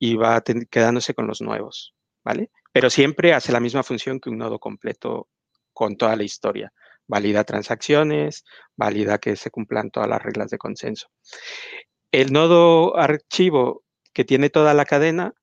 y 0.00 0.16
va 0.16 0.42
quedándose 0.68 1.14
con 1.14 1.28
los 1.28 1.40
nuevos, 1.40 1.94
¿vale? 2.24 2.50
Pero 2.72 2.90
siempre 2.90 3.34
hace 3.34 3.52
la 3.52 3.60
misma 3.60 3.84
función 3.84 4.18
que 4.18 4.30
un 4.30 4.38
nodo 4.38 4.58
completo 4.58 5.28
con 5.72 5.96
toda 5.96 6.16
la 6.16 6.24
historia 6.24 6.72
valida 7.10 7.42
transacciones, 7.44 8.44
valida 8.76 9.18
que 9.18 9.34
se 9.34 9.50
cumplan 9.50 9.90
todas 9.90 10.08
las 10.08 10.22
reglas 10.22 10.48
de 10.50 10.58
consenso. 10.58 11.08
El 12.12 12.32
nodo 12.32 12.96
archivo 12.96 13.82
que 14.12 14.24
tiene 14.24 14.48
toda 14.48 14.74
la 14.74 14.84
cadena, 14.84 15.34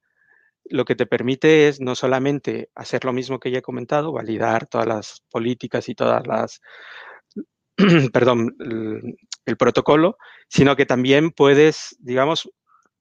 lo 0.64 0.86
que 0.86 0.96
te 0.96 1.06
permite 1.06 1.68
es 1.68 1.82
no 1.82 1.94
solamente 1.96 2.70
hacer 2.74 3.04
lo 3.04 3.12
mismo 3.12 3.40
que 3.40 3.52
ya 3.52 3.60
he 3.60 3.62
comentado, 3.62 4.14
validar 4.14 4.68
todas 4.68 4.88
las 4.88 5.24
políticas 5.30 5.90
y 5.90 5.96
todas 5.96 6.26
las, 6.26 6.62
perdón, 8.14 8.56
el, 8.60 9.18
el 9.46 9.58
protocolo, 9.58 10.18
sino 10.48 10.78
que 10.78 10.86
también 10.86 11.32
puedes, 11.32 11.98
digamos, 12.00 12.50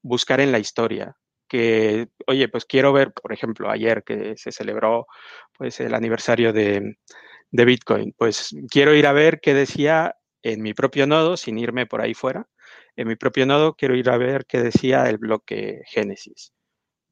buscar 0.02 0.40
en 0.40 0.50
la 0.50 0.58
historia, 0.58 1.16
que, 1.48 2.08
oye, 2.26 2.48
pues 2.48 2.64
quiero 2.64 2.92
ver, 2.92 3.12
por 3.12 3.32
ejemplo, 3.32 3.70
ayer 3.70 4.02
que 4.04 4.36
se 4.36 4.52
celebró 4.52 5.06
pues 5.56 5.80
el 5.80 5.94
aniversario 5.94 6.52
de, 6.52 6.96
de 7.50 7.64
Bitcoin. 7.64 8.14
Pues 8.16 8.50
quiero 8.70 8.94
ir 8.94 9.06
a 9.06 9.12
ver 9.12 9.40
qué 9.40 9.54
decía 9.54 10.16
en 10.42 10.62
mi 10.62 10.74
propio 10.74 11.06
nodo, 11.06 11.36
sin 11.36 11.58
irme 11.58 11.86
por 11.86 12.00
ahí 12.00 12.14
fuera. 12.14 12.46
En 12.96 13.08
mi 13.08 13.16
propio 13.16 13.46
nodo 13.46 13.74
quiero 13.74 13.96
ir 13.96 14.08
a 14.10 14.16
ver 14.16 14.46
qué 14.46 14.60
decía 14.60 15.08
el 15.08 15.18
bloque 15.18 15.82
Génesis. 15.86 16.52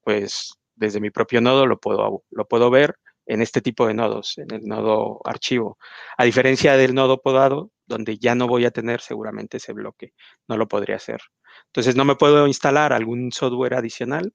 Pues 0.03 0.55
desde 0.75 1.01
mi 1.01 1.11
propio 1.11 1.41
nodo 1.41 1.67
lo 1.67 1.79
puedo, 1.79 2.25
lo 2.31 2.47
puedo 2.47 2.71
ver 2.71 2.97
en 3.27 3.43
este 3.43 3.61
tipo 3.61 3.87
de 3.87 3.95
nodos, 3.95 4.39
en 4.39 4.53
el 4.53 4.65
nodo 4.65 5.21
archivo. 5.25 5.79
A 6.17 6.25
diferencia 6.25 6.77
del 6.77 6.95
nodo 6.95 7.23
podado, 7.23 7.71
donde 7.87 8.19
ya 8.19 8.35
no 8.35 8.47
voy 8.47 8.65
a 8.65 8.71
tener 8.71 9.01
seguramente 9.01 9.59
ese 9.59 9.73
bloque, 9.73 10.15
no 10.49 10.57
lo 10.57 10.69
podría 10.69 10.97
hacer. 10.97 11.21
Entonces 11.67 11.97
no 11.97 12.05
me 12.05 12.17
puedo 12.17 12.47
instalar 12.47 12.93
algún 12.93 13.33
software 13.33 13.75
adicional 13.75 14.33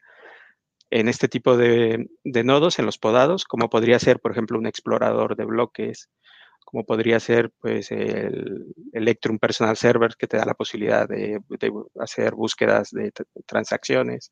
en 0.92 1.08
este 1.08 1.28
tipo 1.28 1.56
de, 1.58 2.10
nodos, 2.24 2.80
en 2.80 2.86
los 2.86 2.98
podados, 2.98 3.46
como 3.46 3.70
podría 3.70 4.00
ser, 4.00 4.20
por 4.20 4.32
ejemplo, 4.32 4.58
un 4.58 4.68
explorador 4.68 5.36
de 5.36 5.46
bloques, 5.46 6.10
como 6.66 6.86
podría 6.86 7.20
ser 7.20 7.52
pues, 7.60 7.92
el 7.92 8.66
Electrum 8.94 9.40
Personal 9.40 9.78
Server, 9.78 10.16
que 10.18 10.28
te 10.28 10.38
da 10.38 10.46
la 10.46 10.56
posibilidad 10.56 11.08
de, 11.08 11.40
hacer 12.00 12.34
búsquedas 12.34 12.90
de 12.92 13.12
transacciones. 13.46 14.32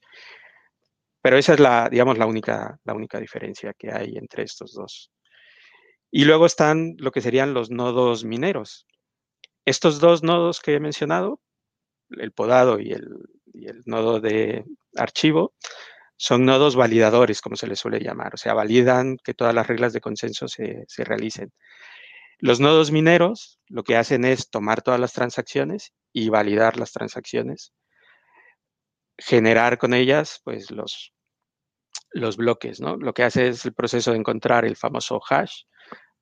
Pero 1.22 1.38
esa 1.38 1.54
es 1.54 1.60
la, 1.60 1.90
digamos, 1.90 2.18
la 2.18 2.26
única, 2.26 2.80
la 2.84 2.94
única 2.94 3.20
diferencia 3.20 3.74
que 3.78 3.92
hay 3.92 4.18
entre 4.18 4.44
estos 4.44 4.74
dos. 4.74 5.12
Y 6.10 6.26
luego 6.26 6.46
están 6.46 6.96
lo 7.00 7.12
que 7.12 7.22
serían 7.22 7.54
los 7.54 7.70
nodos 7.70 8.24
mineros. 8.24 8.88
Estos 9.68 10.00
dos 10.00 10.24
nodos 10.24 10.62
que 10.62 10.76
he 10.76 10.80
mencionado, 10.80 11.42
el 12.12 12.32
podado 12.32 12.80
y 12.80 12.94
el, 12.94 13.84
nodo 13.84 14.22
de 14.22 14.64
archivo, 14.96 15.56
son 16.16 16.46
nodos 16.46 16.78
validadores, 16.78 17.42
como 17.42 17.58
se 17.58 17.68
les 17.68 17.78
suele 17.78 18.00
llamar, 18.00 18.34
o 18.34 18.38
sea, 18.38 18.54
validan 18.54 19.18
que 19.22 19.34
todas 19.34 19.54
las 19.54 19.68
reglas 19.68 19.92
de 19.92 20.00
consenso 20.00 20.48
se, 20.48 20.86
realicen. 21.00 21.52
Los 22.40 22.62
nodos 22.62 22.92
mineros 22.92 23.60
lo 23.68 23.84
que 23.84 23.98
hacen 23.98 24.24
es 24.24 24.50
tomar 24.50 24.82
todas 24.82 25.02
las 25.02 25.12
transacciones 25.12 25.92
y 26.14 26.30
validar 26.30 26.78
las 26.78 26.94
transacciones, 26.94 27.74
generar 29.18 29.78
con 29.78 29.94
ellas 29.94 30.40
pues 30.46 30.72
los, 30.72 31.14
los 32.12 32.38
bloques, 32.38 32.80
¿no? 32.80 32.96
Lo 32.96 33.14
que 33.14 33.24
hace 33.24 33.50
es 33.50 33.66
el 33.66 33.74
proceso 33.74 34.12
de 34.12 34.20
encontrar 34.20 34.64
el 34.64 34.78
famoso 34.78 35.20
hash, 35.30 35.64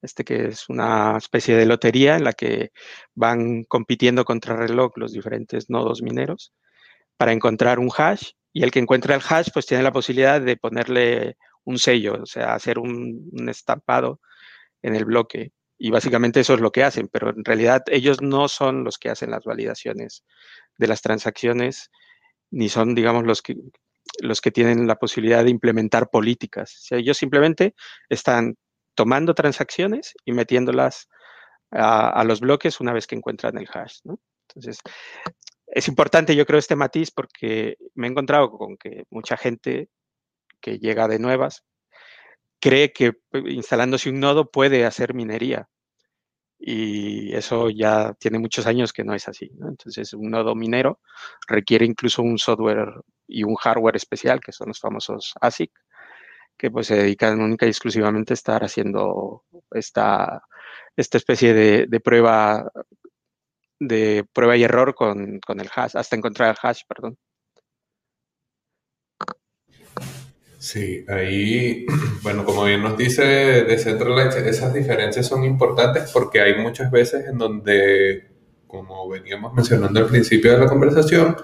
este 0.05 0.23
que 0.23 0.47
es 0.47 0.69
una 0.69 1.17
especie 1.17 1.55
de 1.55 1.65
lotería 1.65 2.15
en 2.15 2.23
la 2.23 2.33
que 2.33 2.71
van 3.13 3.63
compitiendo 3.65 4.23
contra 4.25 4.55
reloj 4.55 4.93
los 4.95 5.11
diferentes 5.11 5.69
nodos 5.69 6.01
mineros 6.01 6.53
para 7.17 7.33
encontrar 7.33 7.79
un 7.79 7.89
hash 7.95 8.31
y 8.53 8.63
el 8.63 8.71
que 8.71 8.79
encuentra 8.79 9.15
el 9.15 9.21
hash, 9.27 9.49
pues 9.53 9.65
tiene 9.65 9.83
la 9.83 9.91
posibilidad 9.91 10.39
de 10.39 10.55
ponerle 10.55 11.37
un 11.65 11.77
sello, 11.77 12.21
o 12.21 12.25
sea, 12.25 12.53
hacer 12.53 12.79
un, 12.79 13.29
estampado 13.49 14.21
en 14.81 14.95
el 14.95 15.03
bloque. 15.03 15.51
Y 15.77 15.89
básicamente 15.91 16.39
eso 16.39 16.53
es 16.53 16.61
lo 16.61 16.71
que 16.71 16.83
hacen, 16.83 17.09
pero 17.09 17.31
en 17.31 17.43
realidad 17.43 17.83
ellos 17.87 18.21
no 18.21 18.47
son 18.47 18.85
los 18.85 18.97
que 18.97 19.09
hacen 19.09 19.31
las 19.31 19.43
validaciones 19.43 20.23
de 20.77 20.87
las 20.87 21.01
transacciones, 21.01 21.91
ni 22.49 22.69
son, 22.69 22.95
digamos, 22.95 23.25
los 23.25 23.41
que, 23.41 23.55
los 24.21 24.39
que 24.39 24.51
tienen 24.51 24.87
la 24.87 24.95
posibilidad 24.95 25.43
de 25.43 25.49
implementar 25.49 26.09
políticas. 26.09 26.87
Ellos 26.91 27.17
simplemente 27.17 27.75
están 28.07 28.55
tomando 28.95 29.33
transacciones 29.33 30.15
y 30.25 30.31
metiéndolas 30.31 31.09
a, 31.71 32.23
los 32.23 32.39
bloques 32.39 32.79
una 32.79 32.93
vez 32.93 33.07
que 33.07 33.15
encuentran 33.15 33.57
el 33.57 33.67
hash. 33.71 33.99
Entonces, 34.47 34.79
es 35.67 35.87
importante, 35.87 36.35
yo 36.35 36.45
creo, 36.45 36.59
este 36.59 36.75
matiz 36.75 37.11
porque 37.11 37.77
me 37.93 38.07
he 38.07 38.11
encontrado 38.11 38.51
con 38.51 38.77
que 38.77 39.03
mucha 39.09 39.37
gente 39.37 39.89
que 40.61 40.79
llega 40.79 41.07
de 41.07 41.19
nuevas 41.19 41.63
cree 42.59 42.93
que 42.93 43.13
pues, 43.13 43.43
instalándose 43.47 44.09
un 44.09 44.19
nodo 44.19 44.49
puede 44.49 44.85
hacer 44.85 45.13
minería. 45.13 45.69
Y 46.57 47.35
eso 47.35 47.69
ya 47.69 48.13
tiene 48.13 48.39
muchos 48.39 48.65
años 48.65 48.93
que 48.93 49.03
no 49.03 49.13
es 49.13 49.27
así. 49.27 49.51
Entonces, 49.67 50.13
un 50.13 50.31
nodo 50.31 50.55
minero 50.55 50.99
requiere 51.47 51.85
incluso 51.85 52.23
un 52.23 52.37
software 52.39 53.01
y 53.27 53.43
un 53.43 53.55
hardware 53.55 53.97
especial, 53.97 54.39
que 54.39 54.51
son 54.51 54.69
los 54.69 54.79
famosos 54.79 55.33
ASIC, 55.41 55.71
que 56.57 56.71
pues 56.71 56.87
se 56.87 56.95
dedican 56.95 57.41
única 57.41 57.65
y 57.65 57.69
exclusivamente 57.69 58.33
a 58.33 58.35
estar 58.35 58.63
haciendo 58.63 59.43
esta, 59.71 60.43
esta 60.95 61.17
especie 61.17 61.53
de, 61.53 61.85
de 61.87 61.99
prueba 61.99 62.71
de 63.79 64.25
prueba 64.33 64.55
y 64.55 64.63
error 64.63 64.95
con, 64.95 65.39
el 65.47 65.69
hash, 65.75 65.95
hasta 65.95 66.15
encontrar 66.15 66.51
el 66.51 66.57
hash, 66.61 66.81
perdón. 66.87 67.17
Sí, 70.57 71.05
ahí, 71.07 71.85
bueno, 72.23 72.45
como 72.45 72.63
bien 72.63 72.81
nos 72.81 72.97
dice 72.97 73.23
Decentralized, 73.23 74.47
esas 74.47 74.73
diferencias 74.73 75.27
son 75.27 75.43
importantes 75.43 76.11
porque 76.11 76.41
hay 76.41 76.55
muchas 76.57 76.89
veces 76.89 77.27
en 77.27 77.37
donde, 77.37 78.27
como 78.67 79.07
veníamos 79.07 79.53
mencionando 79.53 79.99
al 79.99 80.07
principio 80.07 80.53
de 80.53 80.59
la 80.59 80.67
conversación, 80.67 81.35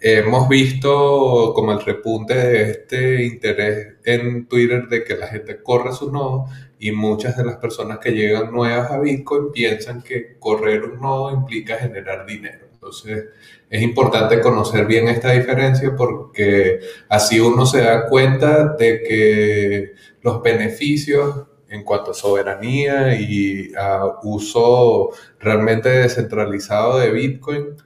hemos 0.00 0.48
visto 0.48 1.52
como 1.54 1.72
el 1.72 1.80
repunte 1.80 2.34
de 2.34 2.70
este 2.70 3.24
interés 3.24 3.94
en 4.04 4.46
Twitter 4.46 4.88
de 4.88 5.04
que 5.04 5.16
la 5.16 5.26
gente 5.28 5.62
corre 5.62 5.92
su 5.92 6.12
nodo 6.12 6.46
y 6.78 6.92
muchas 6.92 7.36
de 7.36 7.44
las 7.44 7.56
personas 7.56 7.98
que 7.98 8.12
llegan 8.12 8.52
nuevas 8.52 8.90
a 8.90 9.00
Bitcoin 9.00 9.52
piensan 9.52 10.02
que 10.02 10.36
correr 10.38 10.84
un 10.84 11.00
nodo 11.00 11.32
implica 11.32 11.76
generar 11.76 12.26
dinero. 12.26 12.66
Entonces, 12.74 13.24
es 13.70 13.82
importante 13.82 14.40
conocer 14.40 14.84
bien 14.84 15.08
esta 15.08 15.32
diferencia 15.32 15.96
porque 15.96 16.80
así 17.08 17.40
uno 17.40 17.64
se 17.64 17.80
da 17.80 18.06
cuenta 18.06 18.74
de 18.76 19.02
que 19.02 19.92
los 20.20 20.42
beneficios 20.42 21.46
en 21.70 21.82
cuanto 21.82 22.10
a 22.10 22.14
soberanía 22.14 23.18
y 23.18 23.72
a 23.76 24.18
uso 24.22 25.10
realmente 25.40 25.88
descentralizado 25.88 26.98
de 26.98 27.10
Bitcoin 27.10 27.76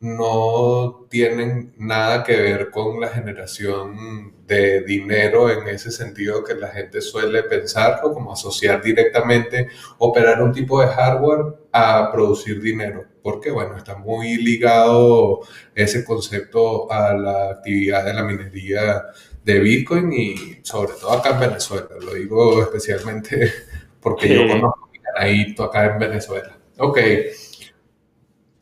no 0.00 1.06
tienen 1.10 1.74
nada 1.76 2.22
que 2.22 2.36
ver 2.36 2.70
con 2.70 3.00
la 3.00 3.08
generación 3.08 4.34
de 4.46 4.82
dinero 4.82 5.50
en 5.50 5.66
ese 5.68 5.90
sentido 5.90 6.44
que 6.44 6.54
la 6.54 6.68
gente 6.68 7.00
suele 7.00 7.42
pensarlo, 7.42 8.14
como 8.14 8.32
asociar 8.32 8.82
directamente 8.82 9.68
operar 9.98 10.42
un 10.42 10.52
tipo 10.52 10.80
de 10.80 10.88
hardware 10.88 11.56
a 11.72 12.10
producir 12.12 12.60
dinero, 12.62 13.04
porque 13.22 13.50
bueno, 13.50 13.76
está 13.76 13.96
muy 13.96 14.36
ligado 14.36 15.40
ese 15.74 16.04
concepto 16.04 16.90
a 16.90 17.12
la 17.14 17.50
actividad 17.50 18.04
de 18.04 18.14
la 18.14 18.22
minería 18.22 19.04
de 19.44 19.58
Bitcoin 19.58 20.12
y 20.12 20.60
sobre 20.62 20.92
todo 20.92 21.12
acá 21.12 21.30
en 21.30 21.40
Venezuela, 21.40 21.88
lo 22.00 22.14
digo 22.14 22.62
especialmente 22.62 23.52
porque 24.00 24.32
yo 24.32 24.46
conozco 24.46 24.88
ahí 25.16 25.54
acá 25.58 25.86
en 25.86 25.98
Venezuela. 25.98 26.56
Ok. 26.78 26.98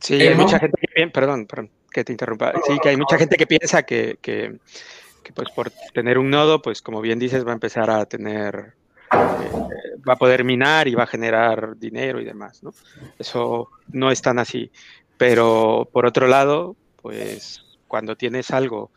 Sí, 0.01 0.15
hay 0.15 0.35
mucha 0.35 0.59
gente 0.59 0.77
que 0.81 0.89
piensa, 0.89 1.13
perdón, 1.13 1.47
perdón, 1.47 1.71
que 1.91 2.05
te 2.05 2.13
interrumpa. 2.13 2.53
Sí, 2.67 2.79
que 2.83 2.91
hay 2.91 2.97
mucha 2.97 3.19
gente 3.19 3.37
que 3.37 3.47
piensa 3.47 3.83
que, 3.83 4.19
que, 4.21 4.59
pues 5.35 5.51
por 5.51 5.71
tener 5.93 6.19
un 6.19 6.31
nodo, 6.31 6.63
pues 6.63 6.83
como 6.83 7.01
bien 7.01 7.19
dices, 7.19 7.47
va 7.47 7.51
a 7.51 7.55
empezar 7.55 7.91
a 7.91 8.05
tener, 8.07 8.75
eh, 9.13 9.51
va 10.09 10.13
a 10.13 10.19
poder 10.19 10.45
minar 10.45 10.89
y 10.89 10.95
va 10.95 11.05
a 11.05 11.09
generar 11.09 11.77
dinero 11.77 12.21
y 12.21 12.25
demás, 12.25 12.63
¿no? 12.63 12.73
Eso 13.19 13.71
no 13.93 14.11
es 14.11 14.23
tan 14.23 14.39
así. 14.39 14.71
Pero 15.17 15.89
por 15.91 16.07
otro 16.07 16.27
lado, 16.27 16.77
pues 17.01 17.65
cuando 17.89 18.17
tienes 18.17 18.51
algo 18.51 18.91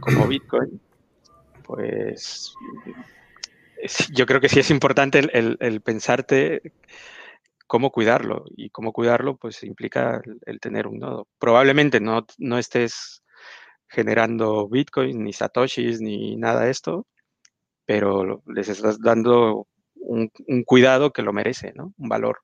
como 0.00 0.26
Bitcoin, 0.26 0.80
pues 1.64 2.54
yo 4.12 4.26
creo 4.26 4.40
que 4.40 4.48
sí 4.48 4.60
es 4.60 4.70
importante 4.70 5.18
el, 5.18 5.56
el 5.60 5.80
pensarte 5.80 6.62
cómo 7.66 7.90
cuidarlo. 7.90 8.44
Y 8.56 8.70
cómo 8.70 8.92
cuidarlo, 8.92 9.36
pues 9.36 9.62
implica 9.62 10.20
el, 10.46 10.60
tener 10.60 10.86
un 10.86 10.98
nodo. 10.98 11.28
Probablemente 11.38 12.00
no, 12.00 12.26
no 12.38 12.58
estés 12.58 13.22
generando 13.88 14.68
Bitcoin, 14.68 15.22
ni 15.22 15.32
Satoshis, 15.32 16.00
ni 16.00 16.36
nada 16.36 16.64
de 16.64 16.70
esto, 16.70 17.06
pero 17.86 18.42
les 18.46 18.68
estás 18.68 19.00
dando 19.00 19.68
un, 19.94 20.30
cuidado 20.64 21.12
que 21.12 21.22
lo 21.22 21.32
merece, 21.32 21.72
¿no? 21.74 21.92
Un 21.96 22.08
valor. 22.08 22.40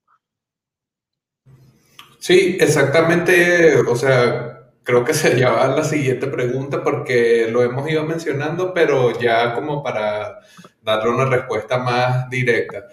Sí, 2.18 2.56
exactamente. 2.60 3.78
O 3.80 3.96
sea, 3.96 4.72
creo 4.82 5.04
que 5.04 5.14
se 5.14 5.34
lleva 5.34 5.66
la 5.68 5.84
siguiente 5.84 6.26
pregunta 6.26 6.82
porque 6.82 7.48
lo 7.50 7.62
hemos 7.62 7.88
ido 7.90 8.04
mencionando, 8.04 8.72
pero 8.72 9.18
ya 9.18 9.54
como 9.54 9.82
para 9.82 10.40
darle 10.82 11.10
una 11.10 11.26
respuesta 11.26 11.78
más 11.78 12.28
directa. 12.30 12.86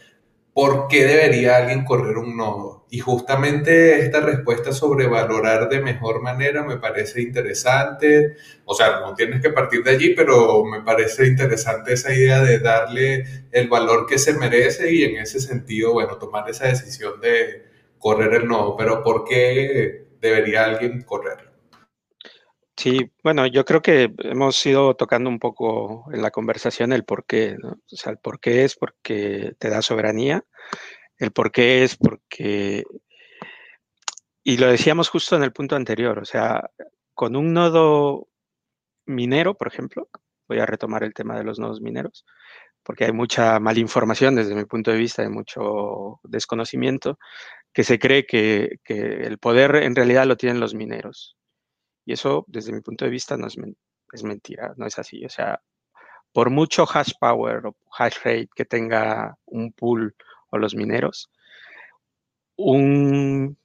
¿Por 0.58 0.88
qué 0.88 1.06
debería 1.06 1.56
alguien 1.58 1.86
correr 1.86 2.18
un 2.18 2.36
nodo? 2.36 2.88
Y 2.90 2.98
justamente 2.98 4.00
esta 4.00 4.22
respuesta 4.22 4.72
sobre 4.72 5.06
valorar 5.06 5.70
de 5.70 5.82
mejor 5.82 6.24
manera 6.24 6.64
me 6.64 6.78
parece 6.78 7.22
interesante. 7.22 8.38
O 8.66 8.74
sea, 8.74 9.02
no 9.02 9.14
tienes 9.14 9.40
que 9.40 9.52
partir 9.52 9.84
de 9.84 9.92
allí, 9.92 10.16
pero 10.16 10.66
me 10.66 10.82
parece 10.82 11.28
interesante 11.28 11.94
esa 11.94 12.12
idea 12.12 12.42
de 12.42 12.58
darle 12.58 13.26
el 13.52 13.68
valor 13.68 14.08
que 14.08 14.18
se 14.18 14.34
merece 14.34 14.92
y 14.92 15.04
en 15.04 15.18
ese 15.18 15.40
sentido, 15.40 15.94
bueno, 15.94 16.18
tomar 16.18 16.50
esa 16.50 16.66
decisión 16.66 17.22
de 17.22 17.68
correr 18.00 18.34
el 18.34 18.48
nodo. 18.48 18.76
Pero 18.78 19.04
¿por 19.04 19.26
qué 19.26 20.08
debería 20.20 20.66
alguien 20.66 21.04
correr? 21.04 21.47
Sí, 22.78 23.12
bueno, 23.24 23.48
yo 23.48 23.66
creo 23.66 23.82
que 23.82 24.14
hemos 24.20 24.64
ido 24.66 24.96
tocando 24.96 25.32
un 25.32 25.40
poco 25.40 26.06
en 26.14 26.22
la 26.22 26.30
conversación 26.30 26.94
el 26.94 27.06
por 27.06 27.26
qué, 27.26 27.58
¿no? 27.58 27.72
O 27.72 27.96
sea, 27.96 28.12
el 28.12 28.20
por 28.20 28.40
qué 28.40 28.64
es 28.66 28.76
porque 28.76 29.56
te 29.58 29.70
da 29.70 29.82
soberanía, 29.82 30.44
el 31.18 31.32
por 31.32 31.52
qué 31.52 31.84
es 31.84 31.98
porque, 31.98 32.84
y 34.44 34.58
lo 34.58 34.68
decíamos 34.68 35.10
justo 35.10 35.36
en 35.36 35.44
el 35.44 35.54
punto 35.54 35.76
anterior, 35.76 36.20
o 36.20 36.26
sea, 36.26 36.70
con 37.16 37.36
un 37.36 37.54
nodo 37.54 38.30
minero, 39.08 39.56
por 39.56 39.68
ejemplo, 39.70 40.10
voy 40.48 40.60
a 40.60 40.68
retomar 40.68 41.04
el 41.04 41.16
tema 41.16 41.38
de 41.38 41.46
los 41.46 41.60
nodos 41.60 41.82
mineros, 41.82 42.26
porque 42.84 43.06
hay 43.06 43.14
mucha 43.14 43.60
malinformación 43.60 44.36
desde 44.36 44.56
mi 44.56 44.66
punto 44.66 44.92
de 44.92 44.98
vista, 45.00 45.24
hay 45.24 45.30
mucho 45.30 46.20
desconocimiento, 46.24 47.20
que 47.74 47.84
se 47.84 48.00
cree 48.00 48.26
que 48.28 48.80
el 48.88 49.40
poder 49.40 49.78
en 49.78 49.96
realidad 49.96 50.26
lo 50.28 50.38
tienen 50.38 50.60
los 50.60 50.76
mineros 50.76 51.37
y 52.08 52.14
eso, 52.14 52.46
desde 52.48 52.72
mi 52.72 52.80
punto 52.80 53.04
de 53.04 53.12
vista, 53.12 53.36
no 53.36 53.48
es, 53.48 53.58
es 54.14 54.24
mentira, 54.24 54.74
no 54.78 54.86
es 54.86 54.98
así. 54.98 55.26
O 55.26 55.30
sea, 55.30 55.62
por 56.32 56.50
mucho 56.50 56.86
hash 56.86 57.12
power 57.20 57.66
o 57.66 57.76
hash 58.00 58.16
rate 58.24 58.50
que 58.56 58.64
tenga 58.64 59.38
un 59.46 59.74
pool 59.74 60.16
o 60.50 60.58
los 60.58 60.74
mineros, 60.74 61.30
un, 62.56 63.58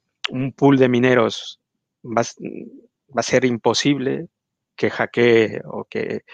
pool 0.57 0.77
de 0.77 0.89
mineros 0.89 1.61
va, 2.03 2.21
va, 2.21 3.21
a 3.21 3.23
ser 3.23 3.45
imposible 3.45 4.27
que 4.75 4.89
hackee 4.89 5.61
o 5.63 5.85
que 5.85 6.25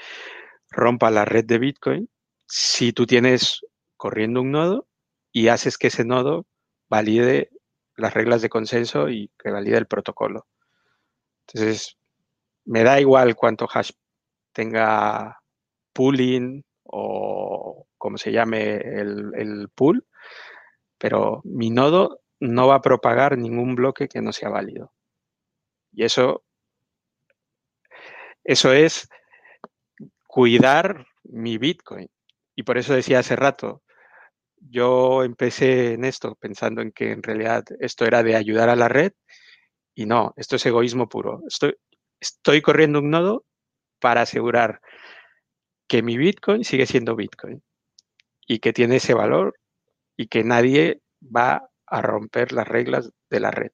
rompa 0.72 1.12
la 1.12 1.26
red 1.26 1.46
de 1.46 1.60
Bitcoin 1.60 2.10
si 2.48 2.92
tú 2.92 3.06
tienes 3.06 3.64
corriendo 3.98 4.42
un 4.42 4.50
nodo 4.50 4.88
y 5.32 5.50
haces 5.50 5.78
que 5.78 5.90
ese 5.90 6.06
nodo 6.06 6.48
valide 6.90 7.52
las 7.96 8.16
reglas 8.16 8.42
de 8.42 8.50
consenso 8.50 9.10
y 9.10 9.30
que 9.38 9.52
valide 9.52 9.78
el 9.78 9.86
protocolo. 9.86 10.48
Entonces, 11.46 11.99
me 12.70 12.84
da 12.84 13.00
igual 13.00 13.36
cuánto 13.36 13.68
hash 13.68 13.92
tenga 14.54 15.42
pooling 15.92 16.64
o 16.84 17.88
como 17.98 18.18
se 18.20 18.32
llame 18.32 18.76
el, 18.76 19.70
pool, 19.74 20.06
pero 21.00 21.42
mi 21.46 21.72
nodo 21.72 22.22
no 22.40 22.68
va 22.68 22.76
a 22.76 22.82
propagar 22.82 23.38
ningún 23.38 23.74
bloque 23.74 24.08
que 24.08 24.22
no 24.22 24.32
sea 24.32 24.50
válido. 24.50 24.94
Y 25.92 26.04
eso, 26.04 26.44
eso 28.44 28.72
es 28.72 29.10
cuidar 30.28 31.08
mi 31.24 31.58
Bitcoin. 31.58 32.08
Y 32.56 32.64
por 32.64 32.78
eso 32.78 32.94
decía 32.94 33.20
hace 33.20 33.36
rato, 33.36 33.82
yo 34.58 35.24
empecé 35.24 35.94
en 35.94 36.06
esto 36.06 36.36
pensando 36.36 36.82
en 36.82 36.92
que 36.92 37.12
en 37.12 37.24
realidad 37.24 37.64
esto 37.80 38.06
era 38.06 38.22
de 38.22 38.36
ayudar 38.36 38.70
a 38.70 38.76
la 38.76 38.90
red 38.90 39.14
y 39.96 40.06
no, 40.06 40.34
esto 40.38 40.56
es 40.56 40.66
egoísmo 40.66 41.10
puro. 41.10 41.42
Estoy, 41.48 41.76
estoy 42.20 42.62
corriendo 42.62 43.00
un 43.00 43.10
nodo 43.10 43.46
para 44.00 44.22
asegurar 44.22 44.82
que 45.88 46.04
mi 46.04 46.18
Bitcoin 46.18 46.64
sigue 46.64 46.86
siendo 46.86 47.16
Bitcoin 47.16 47.64
y 48.48 48.60
que 48.60 48.74
tiene 48.74 48.98
ese 48.98 49.14
valor 49.14 49.60
y 50.16 50.28
que 50.28 50.44
nadie 50.44 51.02
va 51.24 51.70
a 51.86 52.02
romper 52.02 52.52
las 52.52 52.68
reglas 52.68 53.12
de 53.30 53.40
la 53.40 53.52
red. 53.52 53.72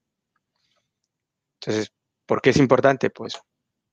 Entonces, 1.60 1.92
¿por 2.26 2.42
qué 2.42 2.52
es 2.52 2.58
importante? 2.58 3.10
Pues 3.10 3.40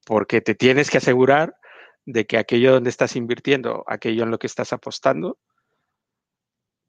porque 0.04 0.40
te 0.40 0.54
tienes 0.54 0.90
que 0.90 0.98
asegurar 0.98 1.56
de 2.04 2.26
que 2.26 2.38
aquello 2.38 2.72
donde 2.72 2.90
estás 2.90 3.16
invirtiendo, 3.16 3.84
aquello 3.86 4.24
en 4.24 4.30
lo 4.30 4.38
que 4.38 4.46
estás 4.46 4.72
apostando, 4.72 5.38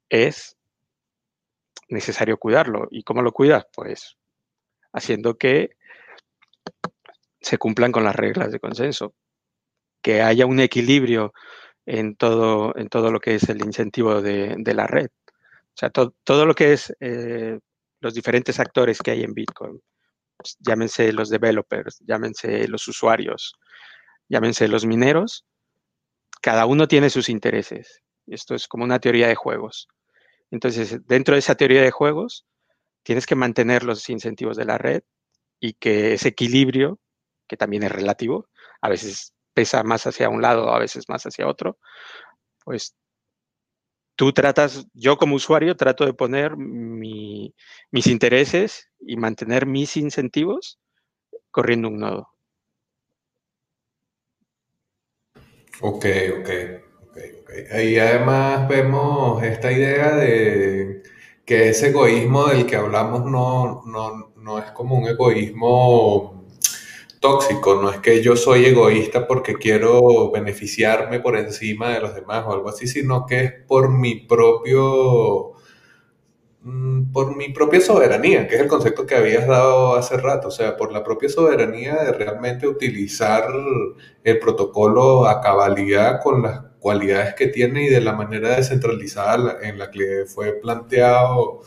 es 0.08 0.56
necesario 1.88 2.38
cuidarlo. 2.38 2.88
¿Y 2.90 3.02
cómo 3.02 3.22
lo 3.22 3.32
cuidas? 3.32 3.66
Pues 3.72 4.16
haciendo 4.92 5.38
que 5.38 5.76
se 7.44 7.58
cumplan 7.58 7.92
con 7.92 8.04
las 8.04 8.16
reglas 8.16 8.50
de 8.52 8.60
consenso, 8.60 9.14
que 10.02 10.22
haya 10.22 10.46
un 10.46 10.60
equilibrio 10.60 11.32
en 11.86 12.16
todo, 12.16 12.76
en 12.76 12.88
todo 12.88 13.10
lo 13.10 13.20
que 13.20 13.36
es 13.36 13.48
el 13.48 13.64
incentivo 13.64 14.22
de, 14.22 14.56
la 14.74 14.86
red. 14.86 15.08
O 15.08 15.76
sea, 15.76 15.90
todo 15.90 16.46
lo 16.46 16.54
que 16.54 16.72
es 16.72 16.94
eh, 17.00 17.58
los 18.00 18.14
diferentes 18.14 18.60
actores 18.60 19.00
que 19.00 19.10
hay 19.12 19.22
en 19.22 19.34
Bitcoin, 19.34 19.80
pues, 20.36 20.56
llámense 20.60 21.12
los 21.12 21.30
developers, 21.30 22.00
llámense 22.06 22.68
los 22.68 22.86
usuarios, 22.88 23.54
llámense 24.28 24.68
los 24.68 24.84
mineros, 24.86 25.44
cada 26.42 26.66
uno 26.66 26.86
tiene 26.88 27.10
sus 27.10 27.28
intereses. 27.28 28.02
Esto 28.26 28.54
es 28.54 28.68
como 28.68 28.84
una 28.84 28.98
teoría 28.98 29.28
de 29.28 29.34
juegos. 29.34 29.88
Entonces, 30.50 31.00
dentro 31.06 31.34
de 31.34 31.38
esa 31.40 31.54
teoría 31.54 31.82
de 31.82 31.90
juegos, 31.90 32.46
tienes 33.02 33.26
que 33.26 33.34
mantener 33.34 33.84
los 33.84 34.08
incentivos 34.10 34.56
de 34.56 34.64
la 34.64 34.78
red 34.78 35.02
y 35.60 35.74
que 35.74 36.14
ese 36.14 36.28
equilibrio 36.28 36.98
que 37.46 37.56
también 37.56 37.82
es 37.82 37.92
relativo, 37.92 38.48
a 38.80 38.88
veces 38.88 39.34
pesa 39.52 39.82
más 39.82 40.06
hacia 40.06 40.28
un 40.28 40.42
lado, 40.42 40.72
a 40.72 40.78
veces 40.78 41.08
más 41.08 41.24
hacia 41.24 41.46
otro, 41.46 41.78
pues 42.64 42.96
tú 44.16 44.32
tratas, 44.32 44.86
yo 44.92 45.16
como 45.16 45.36
usuario 45.36 45.76
trato 45.76 46.04
de 46.04 46.14
poner 46.14 46.56
mis 46.56 47.52
intereses 48.06 48.90
y 49.00 49.16
mantener 49.16 49.66
mis 49.66 49.96
incentivos 49.96 50.78
corriendo 51.50 51.88
un 51.88 51.98
nodo. 51.98 52.28
Ok, 55.80 56.06
ok, 56.40 56.50
ok, 57.02 57.18
ok. 57.42 57.50
Ahí 57.72 57.98
además 57.98 58.68
vemos 58.68 59.42
esta 59.42 59.72
idea 59.72 60.14
de 60.14 61.02
que 61.44 61.70
ese 61.70 61.88
egoísmo 61.88 62.46
del 62.46 62.66
que 62.66 62.76
hablamos 62.76 63.24
no, 63.24 63.82
no, 63.84 64.32
no 64.36 64.58
es 64.58 64.70
como 64.70 64.96
un 64.96 65.08
egoísmo 65.08 66.33
tóxico, 67.24 67.74
no 67.80 67.90
es 67.90 67.98
que 68.00 68.22
yo 68.22 68.36
soy 68.36 68.66
egoísta 68.66 69.26
porque 69.26 69.54
quiero 69.54 70.30
beneficiarme 70.30 71.20
por 71.20 71.36
encima 71.36 71.88
de 71.94 72.00
los 72.00 72.14
demás 72.14 72.44
o 72.46 72.52
algo 72.52 72.68
así, 72.68 72.86
sino 72.86 73.24
que 73.26 73.40
es 73.44 73.52
por 73.66 73.90
mi 73.90 74.16
propio 74.16 75.54
Mm, 76.64 77.12
por 77.12 77.36
mi 77.36 77.50
propia 77.50 77.80
soberanía, 77.82 78.48
que 78.48 78.54
es 78.54 78.62
el 78.62 78.68
concepto 78.68 79.04
que 79.06 79.14
habías 79.16 79.46
dado 79.46 79.96
hace 79.96 80.16
rato, 80.16 80.48
o 80.48 80.50
sea, 80.50 80.78
por 80.78 80.92
la 80.92 81.04
propia 81.04 81.28
soberanía 81.28 81.96
de 81.96 82.12
realmente 82.12 82.66
utilizar 82.66 83.44
el 84.24 84.38
protocolo 84.38 85.26
a 85.26 85.42
cabalidad 85.42 86.22
con 86.22 86.42
las 86.42 86.62
cualidades 86.78 87.34
que 87.34 87.48
tiene 87.48 87.84
y 87.84 87.90
de 87.90 88.00
la 88.00 88.14
manera 88.14 88.56
descentralizada 88.56 89.58
en 89.60 89.78
la 89.78 89.90
que 89.90 90.24
fue 90.26 90.52
planteado, 90.54 91.60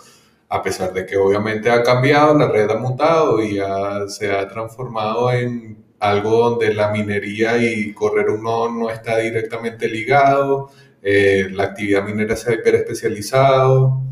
a 0.50 0.64
pesar 0.64 0.94
de 0.94 1.06
que 1.06 1.18
obviamente 1.18 1.70
ha 1.70 1.84
cambiado, 1.84 2.38
la 2.38 2.48
red 2.48 2.70
ha 2.70 2.78
mutado 2.78 3.44
y 3.44 3.60
se 4.08 4.32
ha 4.32 4.48
transformado 4.48 5.32
en 5.32 5.86
algo 6.00 6.50
donde 6.50 6.74
la 6.74 6.92
minería 6.92 7.58
y 7.58 7.94
correr 7.94 8.30
un 8.30 8.44
nodo 8.44 8.70
no 8.72 8.90
está 8.90 9.18
directamente 9.18 9.88
ligado, 9.88 10.70
eh, 11.02 11.48
la 11.52 11.66
actividad 11.66 12.04
minera 12.04 12.36
se 12.36 12.52
ha 12.52 12.54
hiperespecializado 12.56 14.04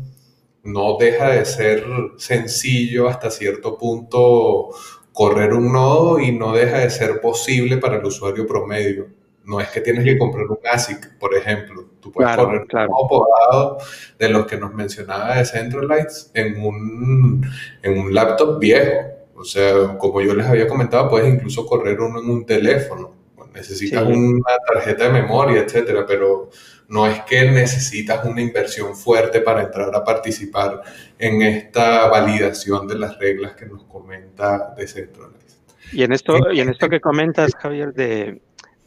no 0.66 0.96
deja 0.98 1.30
de 1.30 1.44
ser 1.44 1.84
sencillo 2.18 3.08
hasta 3.08 3.30
cierto 3.30 3.78
punto 3.78 4.70
correr 5.12 5.54
un 5.54 5.72
nodo 5.72 6.18
y 6.18 6.32
no 6.32 6.52
deja 6.52 6.80
de 6.80 6.90
ser 6.90 7.20
posible 7.20 7.78
para 7.78 7.96
el 7.96 8.04
usuario 8.04 8.46
promedio. 8.46 9.06
No 9.44 9.60
es 9.60 9.68
que 9.68 9.80
tienes 9.80 10.04
que 10.04 10.18
comprar 10.18 10.46
un 10.46 10.58
ASIC, 10.70 11.16
por 11.18 11.34
ejemplo. 11.34 11.88
Tú 12.06 12.12
puedes 12.12 12.36
correr 12.36 12.60
un 12.60 12.68
nodo 12.72 13.08
podado 13.08 13.78
de 14.16 14.28
los 14.28 14.46
que 14.46 14.56
nos 14.56 14.72
mencionaba 14.72 15.38
de 15.38 15.44
Centralize 15.44 16.30
en 16.34 16.62
un, 16.64 17.44
en 17.82 17.98
un 17.98 18.14
laptop 18.14 18.60
viejo. 18.60 19.08
O 19.34 19.42
sea, 19.42 19.98
como 19.98 20.20
yo 20.20 20.32
les 20.32 20.46
había 20.46 20.68
comentado, 20.68 21.10
puedes 21.10 21.34
incluso 21.34 21.66
correr 21.66 22.00
uno 22.00 22.20
en 22.20 22.30
un 22.30 22.46
teléfono. 22.46 23.12
Necesitas 23.52 24.06
una 24.06 24.54
tarjeta 24.72 25.04
de 25.04 25.20
memoria, 25.20 25.62
etcétera, 25.62 26.04
pero 26.06 26.50
no 26.88 27.08
es 27.08 27.22
que 27.22 27.50
necesitas 27.50 28.24
una 28.24 28.40
inversión 28.40 28.94
fuerte 28.94 29.40
para 29.40 29.62
entrar 29.62 29.92
a 29.92 30.04
participar 30.04 30.82
en 31.18 31.42
esta 31.42 32.06
validación 32.06 32.86
de 32.86 32.98
las 33.00 33.18
reglas 33.18 33.56
que 33.56 33.66
nos 33.66 33.82
comenta 33.84 34.74
Decentralized. 34.76 35.56
Y 35.92 36.04
en 36.04 36.12
esto, 36.12 36.52
y 36.52 36.60
en 36.60 36.68
esto 36.68 36.88
que 36.88 37.00
comentas, 37.00 37.52
Javier, 37.56 37.92
de, 37.94 38.42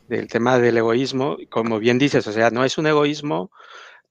del 0.10 0.28
tema 0.28 0.58
del 0.60 0.78
egoísmo, 0.78 1.38
como 1.50 1.80
bien 1.80 2.00
dices, 2.00 2.26
o 2.28 2.32
sea, 2.32 2.50
no 2.50 2.66
es 2.66 2.78
un 2.78 2.88
egoísmo 2.88 3.52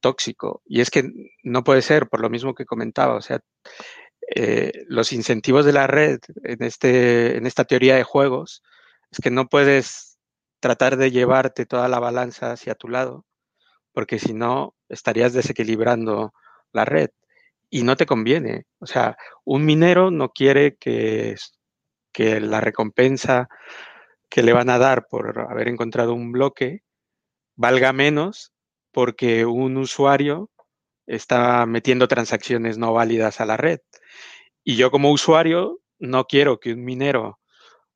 tóxico. 0.01 0.63
Y 0.65 0.81
es 0.81 0.91
que 0.91 1.11
no 1.43 1.65
puede 1.65 1.83
ser, 1.83 2.09
por 2.09 2.21
lo 2.21 2.31
mismo 2.31 2.55
que 2.55 2.65
comentaba, 2.67 3.17
o 3.17 3.21
sea, 3.21 3.41
eh, 4.35 4.73
los 4.87 5.13
incentivos 5.13 5.65
de 5.65 5.73
la 5.73 5.87
red 5.87 6.21
en, 6.45 6.63
este, 6.63 7.37
en 7.37 7.47
esta 7.47 7.65
teoría 7.65 7.97
de 7.97 8.05
juegos 8.05 8.63
es 9.11 9.21
que 9.21 9.31
no 9.31 9.49
puedes 9.49 10.19
tratar 10.61 10.97
de 10.97 11.11
llevarte 11.11 11.67
toda 11.67 11.89
la 11.89 11.99
balanza 11.99 12.53
hacia 12.53 12.75
tu 12.75 12.89
lado, 12.89 13.25
porque 13.93 14.19
si 14.19 14.35
no 14.35 14.75
estarías 14.89 15.33
desequilibrando 15.33 16.33
la 16.73 16.85
red 16.85 17.11
y 17.71 17.83
no 17.83 17.97
te 17.97 18.07
conviene. 18.07 18.67
O 18.79 18.87
sea, 18.87 19.17
un 19.45 19.65
minero 19.65 20.11
no 20.11 20.31
quiere 20.31 20.77
que, 20.77 21.37
que 22.13 22.41
la 22.41 22.61
recompensa 22.61 23.49
que 24.29 24.43
le 24.43 24.53
van 24.53 24.71
a 24.71 24.79
dar 24.79 25.07
por 25.09 25.39
haber 25.51 25.69
encontrado 25.69 26.15
un 26.15 26.33
bloque 26.33 26.83
valga 27.57 27.93
menos 27.93 28.53
porque 28.93 29.47
un 29.47 29.77
usuario 29.77 30.51
está 31.07 31.67
metiendo 31.67 32.09
transacciones 32.09 32.79
no 32.79 32.93
válidas 32.93 33.41
a 33.41 33.47
la 33.47 33.57
red. 33.57 33.81
Y 34.65 34.77
yo 34.77 34.91
como 34.91 35.11
usuario 35.11 35.81
no 35.99 36.27
quiero 36.27 36.61
que 36.61 36.73
un 36.73 36.85
minero 36.85 37.41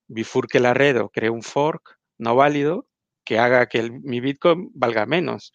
bifurque 0.09 0.61
la 0.61 0.75
red 0.75 1.01
o 1.01 1.11
cree 1.11 1.31
un 1.31 1.43
fork 1.43 1.99
no 2.19 2.35
válido 2.35 2.87
que 3.25 3.39
haga 3.39 3.69
que 3.69 3.91
mi 3.91 4.21
Bitcoin 4.21 4.71
valga 4.75 5.07
menos. 5.07 5.53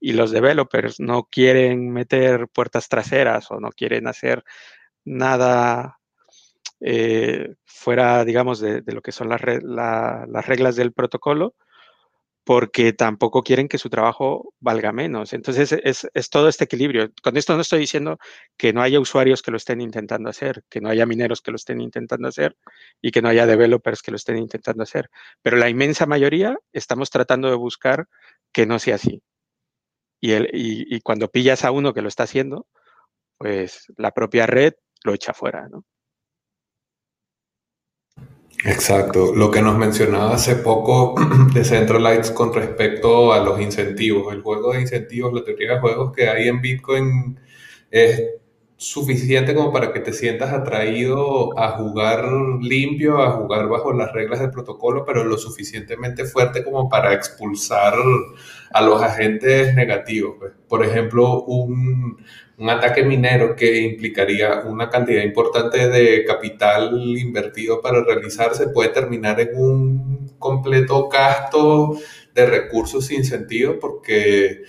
Y 0.00 0.12
los 0.12 0.30
developers 0.30 1.00
no 1.00 1.24
quieren 1.24 1.90
meter 1.90 2.48
puertas 2.48 2.88
traseras 2.88 3.50
o 3.50 3.60
no 3.60 3.70
quieren 3.70 4.06
hacer 4.06 4.44
nada 5.04 5.99
eh, 6.80 7.54
fuera, 7.64 8.24
digamos, 8.24 8.60
de, 8.60 8.82
lo 8.86 9.02
que 9.02 9.12
son 9.12 9.28
las, 9.28 9.40
las 9.42 10.46
reglas 10.46 10.76
del 10.76 10.92
protocolo, 10.92 11.54
porque 12.44 12.92
tampoco 12.92 13.42
quieren 13.42 13.68
que 13.68 13.78
su 13.78 13.90
trabajo 13.90 14.54
valga 14.60 14.92
menos. 14.92 15.32
Entonces 15.34 15.72
es, 15.72 16.30
todo 16.30 16.48
este 16.48 16.64
equilibrio. 16.64 17.10
Con 17.22 17.36
esto 17.36 17.54
no 17.54 17.60
estoy 17.60 17.80
diciendo 17.80 18.18
que 18.56 18.72
no 18.72 18.82
haya 18.82 18.98
usuarios 18.98 19.42
que 19.42 19.50
lo 19.50 19.56
estén 19.56 19.80
intentando 19.80 20.30
hacer, 20.30 20.64
que 20.68 20.80
no 20.80 20.88
haya 20.88 21.06
mineros 21.06 21.42
que 21.42 21.50
lo 21.50 21.56
estén 21.56 21.80
intentando 21.80 22.28
hacer 22.28 22.56
y 23.00 23.10
que 23.12 23.22
no 23.22 23.28
haya 23.28 23.46
developers 23.46 24.02
que 24.02 24.10
lo 24.10 24.16
estén 24.16 24.38
intentando 24.38 24.82
hacer. 24.82 25.10
Pero 25.42 25.58
la 25.58 25.68
inmensa 25.68 26.06
mayoría 26.06 26.58
estamos 26.72 27.10
tratando 27.10 27.48
de 27.50 27.56
buscar 27.56 28.08
que 28.52 28.66
no 28.66 28.78
sea 28.78 28.96
así. 28.96 29.22
Y, 30.20 30.32
el, 30.32 30.50
y 30.52 31.00
cuando 31.02 31.30
pillas 31.30 31.64
a 31.64 31.70
uno 31.70 31.94
que 31.94 32.02
lo 32.02 32.08
está 32.08 32.24
haciendo, 32.24 32.66
pues 33.38 33.86
la 33.96 34.12
propia 34.12 34.46
red 34.46 34.74
lo 35.04 35.14
echa 35.14 35.32
fuera, 35.32 35.68
¿no? 35.68 35.84
Exacto, 38.64 39.34
lo 39.34 39.50
que 39.50 39.62
nos 39.62 39.78
mencionaba 39.78 40.34
hace 40.34 40.56
poco 40.56 41.14
de 41.54 41.64
Centralites 41.64 42.30
con 42.30 42.52
respecto 42.52 43.32
a 43.32 43.42
los 43.42 43.60
incentivos. 43.60 44.32
El 44.34 44.42
juego 44.42 44.72
de 44.72 44.82
incentivos, 44.82 45.32
la 45.32 45.44
teoría 45.44 45.74
de 45.74 45.80
juegos 45.80 46.12
que 46.12 46.28
hay 46.28 46.48
en 46.48 46.60
Bitcoin 46.60 47.40
es 47.90 48.39
suficiente 48.80 49.54
como 49.54 49.74
para 49.74 49.92
que 49.92 50.00
te 50.00 50.14
sientas 50.14 50.54
atraído 50.54 51.58
a 51.58 51.72
jugar 51.72 52.24
limpio, 52.62 53.22
a 53.22 53.32
jugar 53.32 53.68
bajo 53.68 53.92
las 53.92 54.10
reglas 54.14 54.40
del 54.40 54.50
protocolo, 54.50 55.04
pero 55.04 55.22
lo 55.22 55.36
suficientemente 55.36 56.24
fuerte 56.24 56.64
como 56.64 56.88
para 56.88 57.12
expulsar 57.12 57.92
a 58.72 58.80
los 58.80 59.02
agentes 59.02 59.74
negativos. 59.74 60.36
Pues. 60.38 60.52
Por 60.66 60.82
ejemplo, 60.82 61.42
un, 61.42 62.24
un 62.56 62.70
ataque 62.70 63.02
minero 63.04 63.54
que 63.54 63.82
implicaría 63.82 64.60
una 64.60 64.88
cantidad 64.88 65.24
importante 65.24 65.90
de 65.90 66.24
capital 66.24 66.90
invertido 67.18 67.82
para 67.82 68.02
realizarse 68.02 68.68
puede 68.68 68.88
terminar 68.88 69.40
en 69.40 69.50
un 69.56 70.30
completo 70.38 71.06
gasto 71.10 71.98
de 72.34 72.46
recursos 72.46 73.04
sin 73.04 73.26
sentido 73.26 73.78
porque 73.78 74.62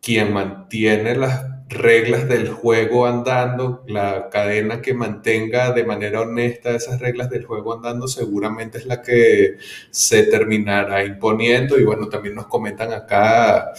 quien 0.00 0.32
mantiene 0.32 1.14
las 1.14 1.57
reglas 1.68 2.28
del 2.28 2.48
juego 2.50 3.06
andando, 3.06 3.82
la 3.86 4.28
cadena 4.30 4.80
que 4.80 4.94
mantenga 4.94 5.72
de 5.72 5.84
manera 5.84 6.22
honesta 6.22 6.70
esas 6.70 7.00
reglas 7.00 7.30
del 7.30 7.44
juego 7.44 7.74
andando 7.74 8.08
seguramente 8.08 8.78
es 8.78 8.86
la 8.86 9.02
que 9.02 9.58
se 9.90 10.24
terminará 10.24 11.04
imponiendo. 11.04 11.78
Y 11.78 11.84
bueno, 11.84 12.08
también 12.08 12.34
nos 12.34 12.46
comentan 12.46 12.92
acá 12.92 13.72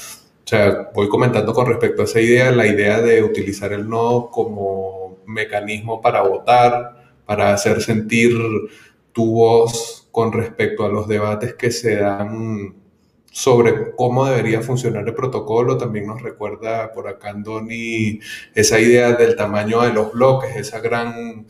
o 0.50 0.50
sea, 0.50 0.90
voy 0.96 1.08
comentando 1.10 1.54
con 1.54 1.68
respecto 1.68 2.02
a 2.02 2.06
esa 2.06 2.20
idea, 2.20 2.52
la 2.52 2.66
idea 2.66 3.02
de 3.02 3.22
utilizar 3.22 3.72
el 3.72 3.88
nodo 3.88 4.32
como 4.32 5.20
mecanismo 5.28 6.02
para 6.02 6.24
votar, 6.24 7.14
para 7.24 7.54
hacer 7.54 7.84
sentir 7.84 8.32
tu 9.14 9.32
voz 9.32 10.08
con 10.10 10.34
respecto 10.34 10.84
a 10.84 10.90
los 10.90 11.08
debates 11.08 11.54
que 11.54 11.70
se 11.70 11.98
dan 11.98 12.79
sobre 13.32 13.92
cómo 13.96 14.26
debería 14.26 14.62
funcionar 14.62 15.08
el 15.08 15.14
protocolo. 15.14 15.78
También 15.78 16.08
nos 16.08 16.22
recuerda 16.22 16.92
por 16.94 17.08
acá 17.08 17.30
Andoni 17.30 18.20
esa 18.54 18.80
idea 18.80 19.14
del 19.14 19.36
tamaño 19.36 19.82
de 19.82 19.94
los 19.94 20.12
bloques, 20.14 20.56
esa 20.56 20.80
gran 20.80 21.46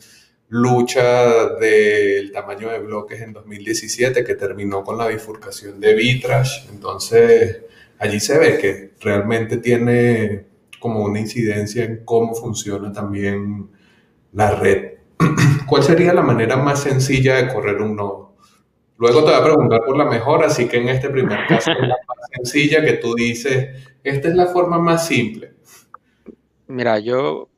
lucha 0.48 1.48
del 1.60 2.32
tamaño 2.32 2.70
de 2.70 2.80
bloques 2.80 3.20
en 3.20 3.32
2017 3.32 4.24
que 4.24 4.34
terminó 4.34 4.82
con 4.82 4.98
la 4.98 5.06
bifurcación 5.06 5.80
de 5.80 5.94
Bitrash. 5.94 6.68
Entonces, 6.70 7.58
allí 7.98 8.18
se 8.20 8.38
ve 8.38 8.58
que 8.58 8.90
realmente 9.00 9.58
tiene 9.58 10.44
como 10.80 11.04
una 11.04 11.20
incidencia 11.20 11.84
en 11.84 12.04
cómo 12.04 12.34
funciona 12.34 12.92
también 12.92 13.68
la 14.32 14.56
red. 14.56 14.94
¿Cuál 15.66 15.84
sería 15.84 16.12
la 16.12 16.22
manera 16.22 16.56
más 16.56 16.82
sencilla 16.82 17.36
de 17.36 17.52
correr 17.52 17.80
un 17.80 17.94
nodo? 17.94 18.29
Luego 19.00 19.24
te 19.24 19.30
voy 19.30 19.40
a 19.40 19.44
preguntar 19.44 19.80
por 19.86 19.96
la 19.96 20.04
mejor, 20.04 20.44
así 20.44 20.68
que 20.68 20.76
en 20.76 20.90
este 20.90 21.08
primer 21.08 21.46
caso 21.46 21.72
es 21.72 21.80
la 21.80 21.96
más 22.06 22.18
sencilla 22.36 22.84
que 22.84 22.98
tú 22.98 23.14
dices, 23.14 23.82
esta 24.04 24.28
es 24.28 24.34
la 24.34 24.48
forma 24.48 24.78
más 24.78 25.06
simple. 25.06 25.54
Mira, 26.66 26.98
yo 26.98 27.48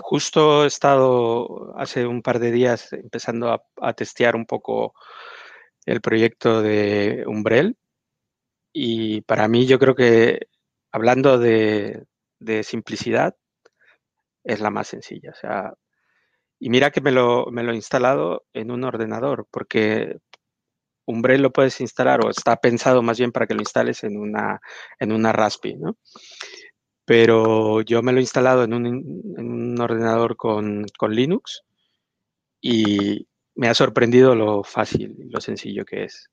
justo 0.00 0.62
he 0.62 0.68
estado 0.68 1.74
hace 1.76 2.06
un 2.06 2.22
par 2.22 2.38
de 2.38 2.52
días 2.52 2.92
empezando 2.92 3.64
a, 3.80 3.92
testear 3.94 4.36
un 4.36 4.46
poco 4.46 4.94
el 5.86 6.00
proyecto 6.00 6.62
de 6.62 7.24
Umbrel 7.26 7.76
y 8.72 9.22
para 9.22 9.48
mí 9.48 9.66
yo 9.66 9.80
creo 9.80 9.96
que 9.96 10.46
hablando 10.92 11.36
de, 11.36 12.06
simplicidad, 12.62 13.34
es 14.44 14.60
la 14.60 14.70
más 14.70 14.86
sencilla. 14.86 15.32
O 15.32 15.34
sea, 15.34 15.74
y 16.60 16.70
mira 16.70 16.92
que 16.92 17.00
me 17.00 17.10
lo, 17.10 17.46
me 17.50 17.64
lo 17.64 17.72
he 17.72 17.76
instalado 17.76 18.44
en 18.52 18.70
un 18.70 18.84
ordenador, 18.84 19.48
porque 19.50 20.18
Umbrel 21.06 21.42
lo 21.42 21.52
puedes 21.52 21.80
instalar 21.80 22.24
o 22.24 22.30
está 22.30 22.56
pensado 22.56 23.02
más 23.02 23.18
bien 23.18 23.32
para 23.32 23.46
que 23.46 23.54
lo 23.54 23.60
instales 23.60 24.04
en 24.04 24.16
una, 24.16 24.60
en 24.98 25.12
una 25.12 25.32
Raspi, 25.32 25.76
¿no? 25.76 25.96
pero 27.04 27.82
yo 27.82 28.02
me 28.02 28.12
lo 28.12 28.18
he 28.18 28.22
instalado 28.22 28.64
en 28.64 28.72
un, 28.72 29.80
ordenador 29.80 30.36
con, 30.36 30.86
con, 30.96 31.14
Linux 31.14 31.62
y 32.60 33.26
me 33.54 33.68
ha 33.68 33.74
sorprendido 33.74 34.34
lo 34.34 34.64
fácil 34.64 35.14
lo 35.30 35.40
sencillo 35.40 35.84
que 35.84 36.04
es. 36.04 36.30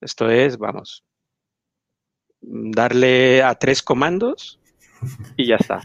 Esto 0.00 0.28
es, 0.28 0.58
vamos, 0.58 1.04
darle 2.40 3.42
a 3.42 3.54
tres 3.54 3.82
comandos 3.82 4.58
y 5.36 5.46
ya 5.46 5.56
está. 5.56 5.82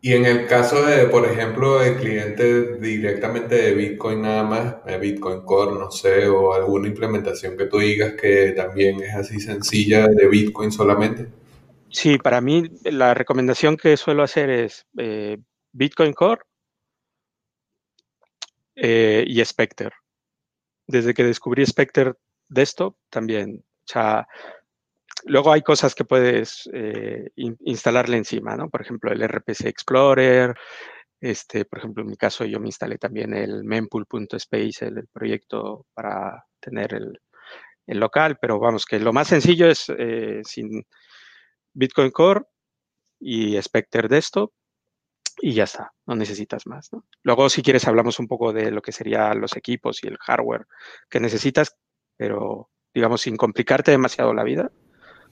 Y 0.00 0.12
en 0.12 0.26
el 0.26 0.46
caso 0.46 0.86
de, 0.86 1.06
por 1.06 1.26
ejemplo, 1.26 1.80
de 1.80 1.96
clientes 1.96 2.80
directamente 2.80 3.56
de 3.56 3.74
Bitcoin 3.74 4.22
nada 4.22 4.44
más, 4.44 4.84
de 4.84 4.96
Bitcoin 4.96 5.40
Core, 5.40 5.76
no 5.76 5.90
sé, 5.90 6.28
o 6.28 6.54
alguna 6.54 6.86
implementación 6.86 7.56
que 7.56 7.66
tú 7.66 7.78
digas 7.78 8.14
que 8.14 8.52
también 8.52 9.02
es 9.02 9.14
así 9.14 9.40
sencilla 9.40 10.06
de 10.06 10.28
Bitcoin 10.28 10.70
solamente. 10.70 11.26
Sí, 11.90 12.16
para 12.18 12.40
mí 12.40 12.70
la 12.84 13.12
recomendación 13.14 13.76
que 13.76 13.96
suelo 13.96 14.22
hacer 14.22 14.50
es 14.50 14.86
eh, 14.98 15.38
Bitcoin 15.72 16.12
Core 16.12 16.42
eh, 18.76 19.24
y 19.26 19.44
Spectre. 19.44 19.90
Desde 20.86 21.12
que 21.12 21.24
descubrí 21.24 21.66
Spectre 21.66 22.12
Desktop 22.48 22.96
también. 23.10 23.64
O 23.64 23.92
sea, 23.92 24.28
Luego 25.28 25.52
hay 25.52 25.62
cosas 25.62 25.94
que 25.94 26.04
puedes 26.04 26.68
eh, 26.72 27.30
instalarle 27.36 28.16
encima, 28.16 28.56
¿no? 28.56 28.70
Por 28.70 28.80
ejemplo, 28.80 29.12
el 29.12 29.22
RPC 29.22 29.66
Explorer. 29.66 30.54
Este, 31.20 31.64
por 31.64 31.80
ejemplo, 31.80 32.02
en 32.02 32.10
mi 32.10 32.16
caso, 32.16 32.44
yo 32.44 32.60
me 32.60 32.68
instalé 32.68 32.96
también 32.96 33.34
el 33.34 33.64
mempool.space, 33.64 34.86
el, 34.86 34.98
el, 34.98 35.08
proyecto 35.12 35.86
para 35.92 36.44
tener 36.60 36.94
el, 36.94 37.20
local, 37.86 38.38
pero 38.40 38.58
vamos, 38.58 38.84
que 38.84 38.98
lo 39.00 39.12
más 39.12 39.28
sencillo 39.28 39.68
es 39.68 39.90
eh, 39.98 40.40
sin 40.44 40.84
Bitcoin 41.72 42.10
Core 42.10 42.42
y 43.18 43.60
Spectre 43.62 44.08
Desktop 44.08 44.52
y 45.40 45.54
ya 45.54 45.64
está, 45.64 45.92
no 46.06 46.14
necesitas 46.14 46.66
más. 46.66 46.92
¿no? 46.92 47.06
Luego, 47.22 47.48
si 47.48 47.62
quieres, 47.62 47.86
hablamos 47.88 48.18
un 48.18 48.26
poco 48.26 48.52
de 48.52 48.70
lo 48.70 48.82
que 48.82 48.92
serían 48.92 49.40
los 49.40 49.56
equipos 49.56 50.02
y 50.04 50.08
el 50.08 50.18
hardware 50.18 50.66
que 51.08 51.20
necesitas, 51.20 51.76
pero 52.16 52.70
digamos, 52.92 53.22
sin 53.22 53.36
complicarte 53.36 53.90
demasiado 53.90 54.34
la 54.34 54.44
vida, 54.44 54.70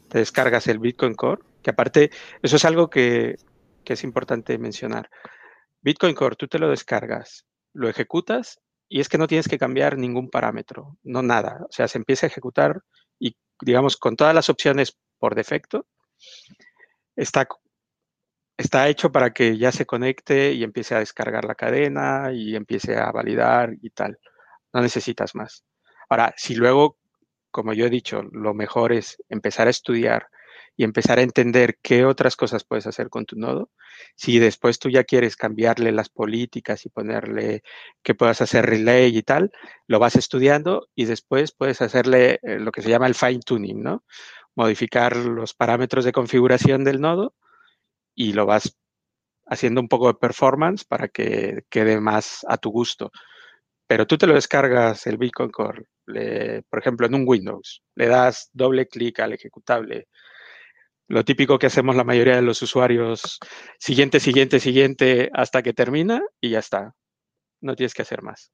te 0.08 0.18
descargas 0.18 0.66
el 0.68 0.78
Bitcoin 0.78 1.14
Core, 1.14 1.42
que 1.62 1.70
aparte, 1.70 2.10
eso 2.42 2.56
es 2.56 2.64
algo 2.64 2.88
que, 2.88 3.36
es 3.84 4.04
importante 4.04 4.58
mencionar. 4.58 5.10
Bitcoin 5.80 6.14
Core, 6.14 6.36
tú 6.36 6.48
te 6.48 6.58
lo 6.58 6.68
descargas, 6.68 7.46
lo 7.72 7.88
ejecutas 7.88 8.60
y 8.88 9.00
es 9.00 9.08
que 9.08 9.18
no 9.18 9.26
tienes 9.28 9.48
que 9.48 9.58
cambiar 9.58 9.96
ningún 9.96 10.28
parámetro, 10.28 10.98
no 11.02 11.22
nada. 11.22 11.60
O 11.68 11.72
sea, 11.72 11.86
se 11.88 11.98
empieza 11.98 12.26
a 12.26 12.28
ejecutar 12.28 12.82
y, 13.18 13.36
digamos, 13.60 13.96
con 13.96 14.16
todas 14.16 14.34
las 14.34 14.48
opciones 14.48 14.96
por 15.18 15.34
defecto, 15.34 15.86
está, 17.14 17.46
está 18.56 18.88
hecho 18.88 19.12
para 19.12 19.32
que 19.32 19.56
ya 19.58 19.72
se 19.72 19.86
conecte 19.86 20.52
y 20.52 20.64
empiece 20.64 20.94
a 20.94 21.00
descargar 21.00 21.44
la 21.44 21.54
cadena 21.54 22.32
y 22.32 22.56
empiece 22.56 22.96
a 22.96 23.10
validar 23.12 23.74
y 23.80 23.90
tal. 23.90 24.18
No 24.72 24.82
necesitas 24.82 25.34
más. 25.34 25.64
Ahora, 26.08 26.34
si 26.36 26.54
luego 26.54 26.98
como 27.56 27.72
yo 27.72 27.86
he 27.86 27.90
dicho, 27.90 28.22
lo 28.32 28.52
mejor 28.52 28.92
es 28.92 29.16
empezar 29.30 29.66
a 29.66 29.70
estudiar 29.70 30.28
y 30.76 30.84
empezar 30.84 31.18
a 31.18 31.22
entender 31.22 31.78
qué 31.82 32.04
otras 32.04 32.36
cosas 32.36 32.64
puedes 32.64 32.86
hacer 32.86 33.08
con 33.08 33.24
tu 33.24 33.36
nodo. 33.36 33.70
Si 34.14 34.38
después 34.38 34.78
tú 34.78 34.90
ya 34.90 35.04
quieres 35.04 35.36
cambiarle 35.36 35.90
las 35.90 36.10
políticas 36.10 36.84
y 36.84 36.90
ponerle 36.90 37.62
que 38.02 38.14
puedas 38.14 38.42
hacer 38.42 38.66
relay 38.66 39.16
y 39.16 39.22
tal, 39.22 39.52
lo 39.86 39.98
vas 39.98 40.16
estudiando 40.16 40.88
y 40.94 41.06
después 41.06 41.52
puedes 41.52 41.80
hacerle 41.80 42.40
eh, 42.42 42.58
lo 42.60 42.72
que 42.72 42.82
se 42.82 42.90
llama 42.90 43.06
el 43.06 43.14
fine 43.14 43.40
tuning, 43.40 43.82
¿no? 43.82 44.04
Modificar 44.54 45.16
los 45.16 45.54
parámetros 45.54 46.04
de 46.04 46.12
configuración 46.12 46.84
del 46.84 47.00
nodo 47.00 47.34
y 48.14 48.34
lo 48.34 48.44
vas 48.44 48.76
haciendo 49.46 49.80
un 49.80 49.88
poco 49.88 50.08
de 50.08 50.18
performance 50.18 50.84
para 50.84 51.08
que 51.08 51.62
quede 51.70 52.02
más 52.02 52.44
a 52.50 52.58
tu 52.58 52.70
gusto. 52.70 53.10
Pero 53.86 54.06
tú 54.06 54.18
te 54.18 54.26
lo 54.26 54.34
descargas 54.34 55.06
el 55.06 55.16
Bitcoin 55.16 55.50
Core, 55.50 55.86
por 56.06 56.78
ejemplo, 56.78 57.06
en 57.06 57.14
un 57.14 57.24
Windows, 57.26 57.82
le 57.94 58.06
das 58.06 58.50
doble 58.52 58.86
clic 58.86 59.20
al 59.20 59.32
ejecutable. 59.32 60.08
Lo 61.08 61.24
típico 61.24 61.58
que 61.58 61.66
hacemos 61.66 61.94
la 61.94 62.04
mayoría 62.04 62.36
de 62.36 62.42
los 62.42 62.60
usuarios, 62.62 63.38
siguiente, 63.78 64.18
siguiente, 64.20 64.58
siguiente, 64.60 65.30
hasta 65.32 65.62
que 65.62 65.72
termina 65.72 66.22
y 66.40 66.50
ya 66.50 66.58
está. 66.58 66.94
No 67.60 67.76
tienes 67.76 67.94
que 67.94 68.02
hacer 68.02 68.22
más. 68.22 68.50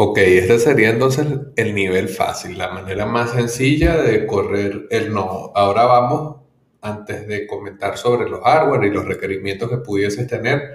Ok, 0.00 0.18
este 0.18 0.60
sería 0.60 0.90
entonces 0.90 1.26
el 1.56 1.74
nivel 1.74 2.08
fácil, 2.08 2.56
la 2.56 2.68
manera 2.68 3.04
más 3.04 3.32
sencilla 3.32 3.96
de 3.96 4.26
correr 4.26 4.86
el 4.90 5.12
nodo. 5.12 5.50
Ahora 5.56 5.86
vamos, 5.86 6.42
antes 6.80 7.26
de 7.26 7.48
comentar 7.48 7.98
sobre 7.98 8.30
los 8.30 8.40
hardware 8.44 8.84
y 8.84 8.90
los 8.92 9.04
requerimientos 9.04 9.68
que 9.68 9.78
pudieses 9.78 10.28
tener, 10.28 10.74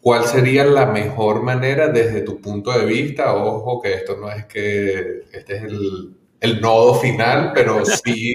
¿Cuál 0.00 0.24
sería 0.24 0.64
la 0.64 0.86
mejor 0.86 1.42
manera 1.42 1.88
desde 1.88 2.22
tu 2.22 2.40
punto 2.40 2.70
de 2.70 2.86
vista? 2.86 3.34
Ojo, 3.34 3.80
que 3.82 3.94
esto 3.94 4.16
no 4.16 4.30
es 4.30 4.46
que 4.46 5.24
este 5.32 5.56
es 5.56 5.64
el, 5.64 6.60
nodo 6.60 6.94
final, 6.94 7.52
pero 7.52 7.84
sí 7.84 8.32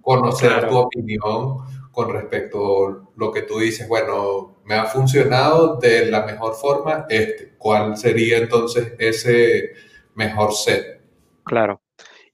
conocer 0.00 0.68
tu 0.68 0.76
opinión 0.76 1.58
con 1.92 2.12
respecto 2.12 2.88
a 2.88 3.08
lo 3.16 3.32
que 3.32 3.42
tú 3.42 3.60
dices. 3.60 3.86
Bueno, 3.88 4.56
me 4.64 4.74
ha 4.74 4.86
funcionado 4.86 5.76
de 5.76 6.06
la 6.06 6.26
mejor 6.26 6.54
forma 6.54 7.06
este. 7.08 7.54
¿Cuál 7.56 7.96
sería 7.96 8.38
entonces 8.38 8.92
ese 8.98 9.70
mejor 10.14 10.52
set? 10.52 11.00
Claro. 11.44 11.80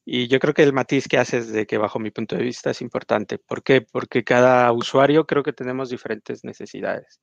Y 0.05 0.29
yo 0.29 0.41
creo 0.41 0.55
que 0.55 0.63
el 0.63 0.73
matiz 0.73 1.07
que 1.07 1.19
haces 1.19 1.53
de 1.53 1.67
que 1.67 1.79
bajo 1.79 1.99
mi 1.99 2.11
punto 2.11 2.35
de 2.35 2.43
vista 2.43 2.71
es 2.71 2.81
importante. 2.81 3.39
¿Por 3.39 3.63
qué? 3.63 3.83
Porque 3.83 4.25
cada 4.25 4.73
usuario 4.73 5.27
creo 5.27 5.43
que 5.43 5.53
tenemos 5.53 5.91
diferentes 5.91 6.43
necesidades. 6.43 7.21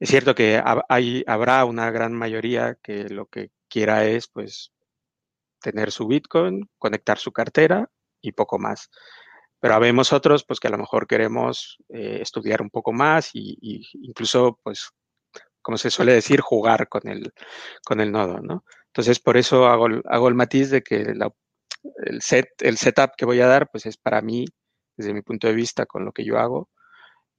Es 0.00 0.08
cierto 0.08 0.34
que 0.34 0.60
habrá 0.64 1.64
una 1.66 1.90
gran 1.90 2.14
mayoría 2.14 2.76
que 2.82 3.10
lo 3.10 3.26
que 3.26 3.50
quiera 3.68 4.06
es, 4.06 4.28
pues, 4.28 4.72
tener 5.60 5.92
su 5.92 6.06
Bitcoin, 6.08 6.70
conectar 6.78 7.18
su 7.18 7.32
cartera 7.32 7.90
y 8.22 8.32
poco 8.32 8.58
más. 8.58 8.90
Pero 9.60 9.74
habemos 9.74 10.12
otros, 10.14 10.44
pues, 10.44 10.58
que 10.58 10.68
a 10.68 10.70
lo 10.70 10.78
mejor 10.78 11.06
queremos 11.06 11.76
eh, 11.90 12.18
estudiar 12.22 12.62
un 12.62 12.70
poco 12.70 12.92
más 12.92 13.30
y, 13.34 13.58
incluso, 14.02 14.58
pues, 14.62 14.90
como 15.62 15.76
se 15.76 15.90
suele 15.90 16.14
decir, 16.14 16.40
jugar 16.40 16.88
con 16.88 17.06
el, 17.06 17.32
con 17.84 18.00
el 18.00 18.10
nodo, 18.10 18.40
¿no? 18.40 18.64
Entonces, 18.86 19.20
por 19.20 19.36
eso 19.36 19.66
hago, 19.66 19.86
el 20.28 20.34
matiz 20.34 20.70
de 20.70 20.82
que 20.82 20.96
el, 20.96 21.22
el 22.58 22.78
setup 22.78 23.10
que 23.18 23.26
voy 23.26 23.40
a 23.42 23.46
dar, 23.46 23.70
pues, 23.70 23.84
es 23.86 23.98
para 23.98 24.22
mí, 24.22 24.46
desde 24.96 25.12
mi 25.12 25.22
punto 25.22 25.46
de 25.46 25.54
vista, 25.54 25.84
con 25.86 26.06
lo 26.06 26.12
que 26.12 26.24
yo 26.24 26.38
hago, 26.38 26.70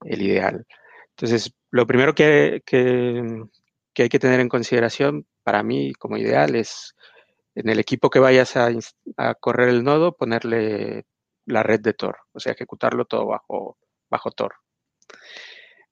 el 0.04 0.22
ideal. 0.22 0.64
Entonces, 1.10 1.52
lo 1.72 1.86
primero 1.86 2.14
que, 2.14 2.62
hay 3.96 4.08
que 4.08 4.18
tener 4.18 4.40
en 4.40 4.48
consideración 4.48 5.26
para 5.42 5.62
mí 5.62 5.94
como 5.94 6.18
ideal 6.18 6.54
es 6.54 6.94
en 7.54 7.68
el 7.70 7.80
equipo 7.80 8.10
que 8.10 8.18
vayas 8.18 8.56
a, 8.56 8.70
correr 9.40 9.70
el 9.70 9.82
nodo, 9.82 10.14
ponerle 10.14 11.06
la 11.46 11.62
red 11.62 11.80
de 11.80 11.94
Tor, 11.94 12.18
o 12.32 12.40
sea, 12.40 12.52
ejecutarlo 12.52 13.06
todo 13.06 13.26
bajo, 13.26 13.78
bajo 14.10 14.30
Tor. 14.30 14.54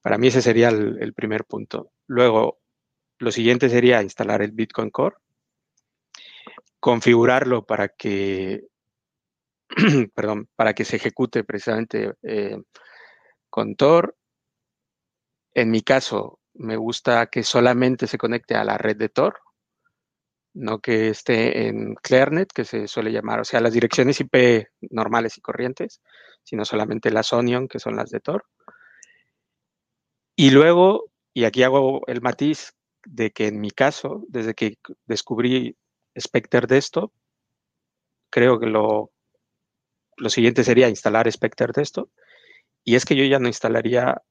Para 0.02 0.18
mí 0.18 0.28
ese 0.28 0.42
sería 0.42 0.68
el, 0.68 1.14
primer 1.14 1.44
punto. 1.46 1.92
Luego, 2.06 2.60
lo 3.18 3.32
siguiente 3.32 3.70
sería 3.70 4.02
instalar 4.02 4.42
el 4.42 4.52
Bitcoin 4.52 4.90
Core, 4.90 5.16
configurarlo 6.78 7.64
para 7.64 7.88
que, 7.88 8.68
perdón, 10.14 10.48
para 10.56 10.74
que 10.74 10.84
se 10.84 10.96
ejecute 10.96 11.42
precisamente 11.42 12.12
eh, 12.22 12.58
con 13.48 13.76
Tor 13.76 14.16
en 15.54 15.70
mi 15.70 15.82
caso, 15.82 16.40
me 16.54 16.76
gusta 16.76 17.26
que 17.26 17.42
solamente 17.42 18.06
se 18.06 18.18
conecte 18.18 18.54
a 18.54 18.64
la 18.64 18.78
red 18.78 18.96
de 18.96 19.08
Tor, 19.08 19.40
no 20.52 20.80
que 20.80 21.08
esté 21.10 21.68
en 21.68 21.94
Clearnet, 21.94 22.52
que 22.52 22.64
se 22.64 22.88
suele 22.88 23.12
llamar, 23.12 23.40
o 23.40 23.44
sea, 23.44 23.60
las 23.60 23.72
direcciones 23.72 24.20
IP 24.20 24.66
normales 24.90 25.38
y 25.38 25.40
corrientes, 25.40 26.00
sino 26.42 26.64
solamente 26.64 27.10
las 27.10 27.32
Onion, 27.32 27.68
que 27.68 27.78
son 27.78 27.96
las 27.96 28.10
de 28.10 28.20
Tor. 28.20 28.44
Y 30.36 30.50
luego, 30.50 31.10
y 31.34 31.44
aquí 31.44 31.62
hago 31.62 32.02
el 32.06 32.20
matiz 32.20 32.72
de 33.04 33.30
que 33.30 33.46
en 33.46 33.60
mi 33.60 33.70
caso, 33.70 34.24
desde 34.28 34.54
que 34.54 34.78
descubrí 35.06 35.76
Spectre 36.18 36.66
Desktop, 36.66 37.12
creo 38.30 38.58
que 38.58 38.66
lo, 38.66 39.12
lo 40.16 40.30
siguiente 40.30 40.64
sería 40.64 40.88
instalar 40.88 41.30
Spectre 41.30 41.72
Desktop. 41.74 42.10
Y 42.84 42.94
es 42.94 43.04
que 43.04 43.16
yo 43.16 43.24
ya 43.24 43.38
no 43.38 43.48
instalaría 43.48 44.22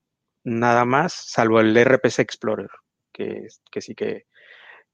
nada 0.44 0.86
más, 0.86 1.14
salvo 1.14 1.60
el 1.60 1.76
RPC 1.78 2.20
Explorer, 2.20 2.70
que, 3.12 3.48
que 3.72 3.82
sí 3.82 3.96
que, 3.96 4.26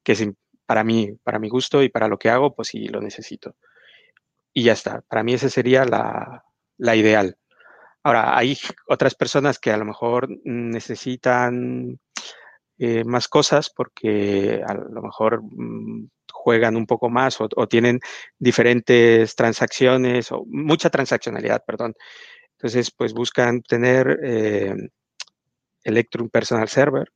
que 0.04 0.34
para 0.66 0.84
mí, 0.84 1.14
para 1.24 1.39
mi 1.39 1.50
gusto 1.50 1.84
y 1.84 1.89
para 1.89 2.08
lo 2.08 2.18
que 2.18 2.30
hago, 2.30 2.56
pues 2.56 2.70
sí 2.70 2.88
lo 2.88 3.02
necesito. 3.02 3.56
Y 4.54 4.64
ya 4.64 4.74
está. 4.74 5.02
Para 5.02 5.24
mí 5.24 5.34
esa 5.34 5.50
sería 5.50 5.86
la, 5.86 6.96
ideal. 6.96 7.38
Ahora, 8.04 8.38
hay 8.38 8.58
otras 8.88 9.16
personas 9.16 9.60
que 9.60 9.72
a 9.72 9.78
lo 9.78 9.86
mejor 9.86 10.30
necesitan 10.43 12.00
eh, 12.78 13.04
más 13.04 13.28
cosas 13.28 13.70
porque 13.70 14.62
a 14.66 14.74
lo 14.74 15.02
mejor 15.02 15.41
mm, 15.43 16.10
juegan 16.32 16.76
un 16.76 16.86
poco 16.86 17.10
más 17.10 17.38
o, 17.39 17.48
tienen 17.68 18.00
diferentes 18.38 19.36
transacciones 19.36 20.32
o 20.32 20.46
mucha 20.48 20.89
transaccionalidad, 20.89 21.64
perdón. 21.66 21.96
Entonces, 22.54 22.91
pues 22.91 23.14
buscan 23.14 23.62
tener 23.62 24.20
eh, 24.24 24.76
Electrum 25.86 26.30
Personal 26.30 26.68
Server. 26.68 27.08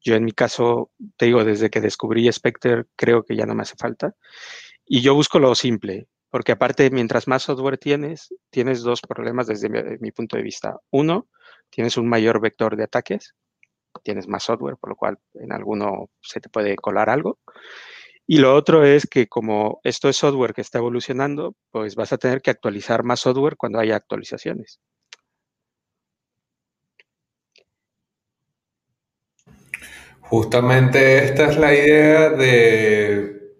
Yo 0.00 0.14
en 0.14 0.24
mi 0.24 0.32
caso, 0.32 0.90
te 1.16 1.26
digo, 1.26 1.44
desde 1.44 1.70
que 1.70 1.80
descubrí 1.80 2.30
Spectre, 2.30 2.84
creo 2.96 3.24
que 3.24 3.34
ya 3.34 3.46
no 3.46 3.54
me 3.54 3.62
hace 3.62 3.76
falta. 3.76 4.14
Y 4.84 5.00
yo 5.00 5.14
busco 5.14 5.38
lo 5.38 5.54
simple, 5.54 6.08
porque 6.30 6.52
aparte, 6.52 6.90
mientras 6.90 7.26
más 7.26 7.44
software 7.44 7.78
tienes, 7.78 8.32
tienes 8.50 8.82
dos 8.82 9.00
problemas 9.00 9.46
desde 9.46 9.68
mi, 9.68 10.12
punto 10.12 10.36
de 10.36 10.42
vista. 10.42 10.76
Uno, 10.90 11.28
tienes 11.70 11.96
un 11.96 12.08
mayor 12.08 12.40
vector 12.40 12.76
de 12.76 12.84
ataques, 12.84 13.34
tienes 14.02 14.28
más 14.28 14.44
software, 14.44 14.76
por 14.76 14.90
lo 14.90 14.96
cual 14.96 15.18
en 15.34 15.52
alguno 15.52 16.10
se 16.20 16.40
te 16.40 16.48
puede 16.48 16.76
colar 16.76 17.10
algo. 17.10 17.38
Y 18.28 18.38
lo 18.38 18.54
otro 18.54 18.84
es 18.84 19.06
que 19.06 19.28
como 19.28 19.80
esto 19.84 20.08
es 20.08 20.16
software 20.16 20.52
que 20.52 20.60
está 20.60 20.78
evolucionando, 20.78 21.54
pues 21.70 21.94
vas 21.94 22.12
a 22.12 22.18
tener 22.18 22.42
que 22.42 22.50
actualizar 22.50 23.04
más 23.04 23.20
software 23.20 23.56
cuando 23.56 23.78
haya 23.78 23.96
actualizaciones. 23.96 24.80
Justamente 30.28 31.24
esta 31.24 31.50
es 31.50 31.56
la 31.56 31.72
idea 31.72 32.30
de 32.30 33.54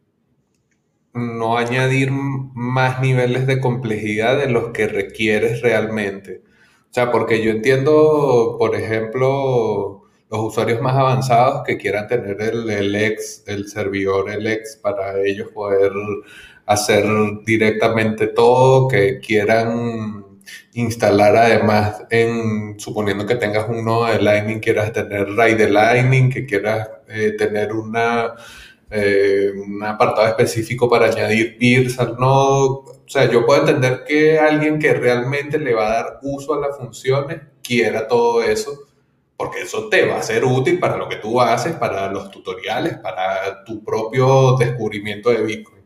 no 1.14 1.56
añadir 1.56 2.10
más 2.12 3.00
niveles 3.00 3.46
de 3.46 3.60
complejidad 3.60 4.38
de 4.38 4.48
los 4.48 4.70
que 4.72 4.86
requieres 4.88 5.62
realmente. 5.62 6.42
O 6.90 6.94
sea, 6.94 7.10
porque 7.12 7.42
yo 7.42 7.50
entiendo, 7.52 8.56
por 8.58 8.74
ejemplo, 8.74 10.02
los 10.30 10.40
usuarios 10.40 10.80
más 10.80 10.96
avanzados 10.96 11.62
que 11.64 11.76
quieran 11.78 12.08
tener 12.08 12.40
el, 12.42 12.68
el 12.68 12.94
ex, 12.96 13.44
el 13.46 13.68
servidor, 13.68 14.30
el 14.30 14.46
ex, 14.46 14.76
para 14.76 15.22
ellos 15.22 15.50
poder 15.52 15.92
hacer 16.66 17.04
directamente 17.44 18.26
todo, 18.28 18.88
que 18.88 19.20
quieran 19.20 20.35
instalar 20.74 21.36
además 21.36 22.04
en, 22.10 22.78
suponiendo 22.78 23.26
que 23.26 23.36
tengas 23.36 23.68
un 23.68 23.84
nodo 23.84 24.06
de 24.06 24.20
Lightning, 24.20 24.60
quieras 24.60 24.92
tener 24.92 25.34
RAID 25.34 25.56
de 25.56 25.68
Lightning, 25.70 26.30
que 26.30 26.46
quieras 26.46 26.88
eh, 27.08 27.34
tener 27.38 27.72
una 27.72 28.34
eh, 28.88 29.50
un 29.56 29.82
apartado 29.82 30.28
específico 30.28 30.88
para 30.88 31.06
añadir 31.06 31.58
peers 31.58 31.98
al 31.98 32.16
nodo. 32.16 32.84
O 32.84 33.08
sea, 33.08 33.28
yo 33.30 33.44
puedo 33.44 33.60
entender 33.60 34.04
que 34.06 34.38
alguien 34.38 34.78
que 34.78 34.94
realmente 34.94 35.58
le 35.58 35.74
va 35.74 35.86
a 35.88 35.94
dar 35.94 36.18
uso 36.22 36.54
a 36.54 36.60
las 36.60 36.76
funciones 36.76 37.40
quiera 37.62 38.06
todo 38.06 38.42
eso, 38.42 38.86
porque 39.36 39.62
eso 39.62 39.88
te 39.88 40.06
va 40.06 40.18
a 40.18 40.22
ser 40.22 40.44
útil 40.44 40.78
para 40.78 40.96
lo 40.96 41.08
que 41.08 41.16
tú 41.16 41.40
haces, 41.40 41.74
para 41.74 42.10
los 42.12 42.30
tutoriales, 42.30 42.98
para 42.98 43.64
tu 43.64 43.82
propio 43.82 44.56
descubrimiento 44.56 45.30
de 45.30 45.42
Bitcoin. 45.42 45.82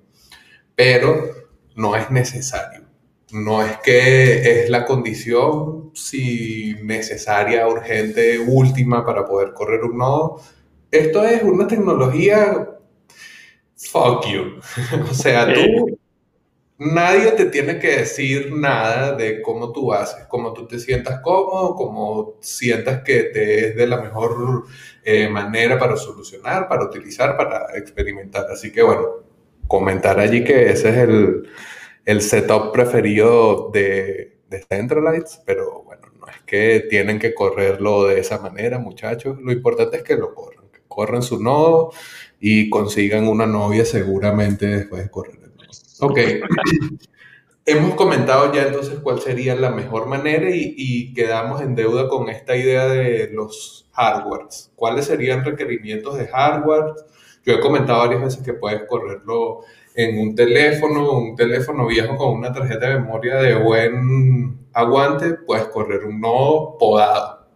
Pero 0.74 1.30
no 1.76 1.96
es 1.96 2.10
necesario. 2.10 2.89
No 3.32 3.62
es 3.62 3.78
que 3.78 4.62
es 4.62 4.70
la 4.70 4.84
condición 4.84 5.90
si 5.94 6.74
necesaria, 6.82 7.68
urgente, 7.68 8.38
última 8.38 9.04
para 9.04 9.24
poder 9.24 9.52
correr 9.52 9.84
un 9.84 9.98
nodo. 9.98 10.40
Esto 10.90 11.24
es 11.24 11.42
una 11.42 11.66
tecnología 11.66 12.68
fuck 13.76 14.26
you. 14.26 14.60
o 15.10 15.14
sea, 15.14 15.52
tú, 15.52 15.98
nadie 16.78 17.32
te 17.32 17.46
tiene 17.46 17.78
que 17.78 17.98
decir 17.98 18.52
nada 18.52 19.14
de 19.14 19.42
cómo 19.42 19.72
tú 19.72 19.92
haces, 19.92 20.26
cómo 20.26 20.52
tú 20.52 20.66
te 20.66 20.78
sientas 20.78 21.20
cómodo, 21.20 21.74
cómo 21.74 22.38
sientas 22.40 23.02
que 23.02 23.24
te 23.24 23.68
es 23.68 23.76
de 23.76 23.86
la 23.86 24.00
mejor 24.00 24.64
eh, 25.04 25.28
manera 25.28 25.78
para 25.78 25.96
solucionar, 25.96 26.68
para 26.68 26.84
utilizar, 26.84 27.36
para 27.36 27.76
experimentar. 27.76 28.46
Así 28.50 28.72
que 28.72 28.82
bueno, 28.82 29.06
comentar 29.66 30.18
allí 30.18 30.42
que 30.42 30.70
ese 30.70 30.88
es 30.88 30.96
el, 30.96 31.48
el 32.10 32.22
setup 32.22 32.72
preferido 32.72 33.70
de, 33.72 34.40
de 34.48 34.64
Centralites, 34.68 35.40
pero 35.46 35.84
bueno, 35.84 36.08
no 36.18 36.26
es 36.26 36.42
que 36.44 36.86
tienen 36.90 37.20
que 37.20 37.34
correrlo 37.34 38.04
de 38.04 38.18
esa 38.18 38.38
manera, 38.38 38.80
muchachos. 38.80 39.38
Lo 39.40 39.52
importante 39.52 39.98
es 39.98 40.02
que 40.02 40.16
lo 40.16 40.34
corran, 40.34 40.64
que 40.72 40.80
corran 40.88 41.22
su 41.22 41.40
nodo 41.40 41.92
y 42.40 42.68
consigan 42.68 43.28
una 43.28 43.46
novia 43.46 43.84
seguramente 43.84 44.66
después 44.66 45.04
de 45.04 45.10
correr 45.10 45.38
el 45.40 45.52
Ok. 46.00 46.18
Hemos 47.66 47.94
comentado 47.94 48.52
ya 48.52 48.62
entonces 48.62 48.98
cuál 49.00 49.20
sería 49.20 49.54
la 49.54 49.70
mejor 49.70 50.06
manera 50.06 50.48
y, 50.50 51.12
quedamos 51.14 51.60
en 51.60 51.76
deuda 51.76 52.08
con 52.08 52.28
esta 52.28 52.56
idea 52.56 52.88
de 52.88 53.30
los 53.32 53.88
hardwares. 53.92 54.72
¿Cuáles 54.74 55.04
serían 55.04 55.44
requerimientos 55.44 56.18
de 56.18 56.26
hardware? 56.26 56.94
Yo 57.44 57.52
he 57.52 57.60
comentado 57.60 58.00
varias 58.00 58.22
veces 58.22 58.42
que 58.42 58.54
puedes 58.54 58.82
correrlo 58.88 59.60
en 60.02 60.18
un 60.18 60.34
teléfono, 60.34 61.18
un 61.18 61.36
teléfono 61.36 61.86
viejo 61.86 62.16
con 62.16 62.36
una 62.36 62.52
tarjeta 62.52 62.88
de 62.88 63.00
memoria 63.00 63.36
de 63.36 63.54
buen 63.54 64.66
aguante, 64.72 65.34
puedes 65.34 65.66
correr 65.66 66.04
un 66.04 66.20
nodo 66.20 66.76
podado. 66.78 67.46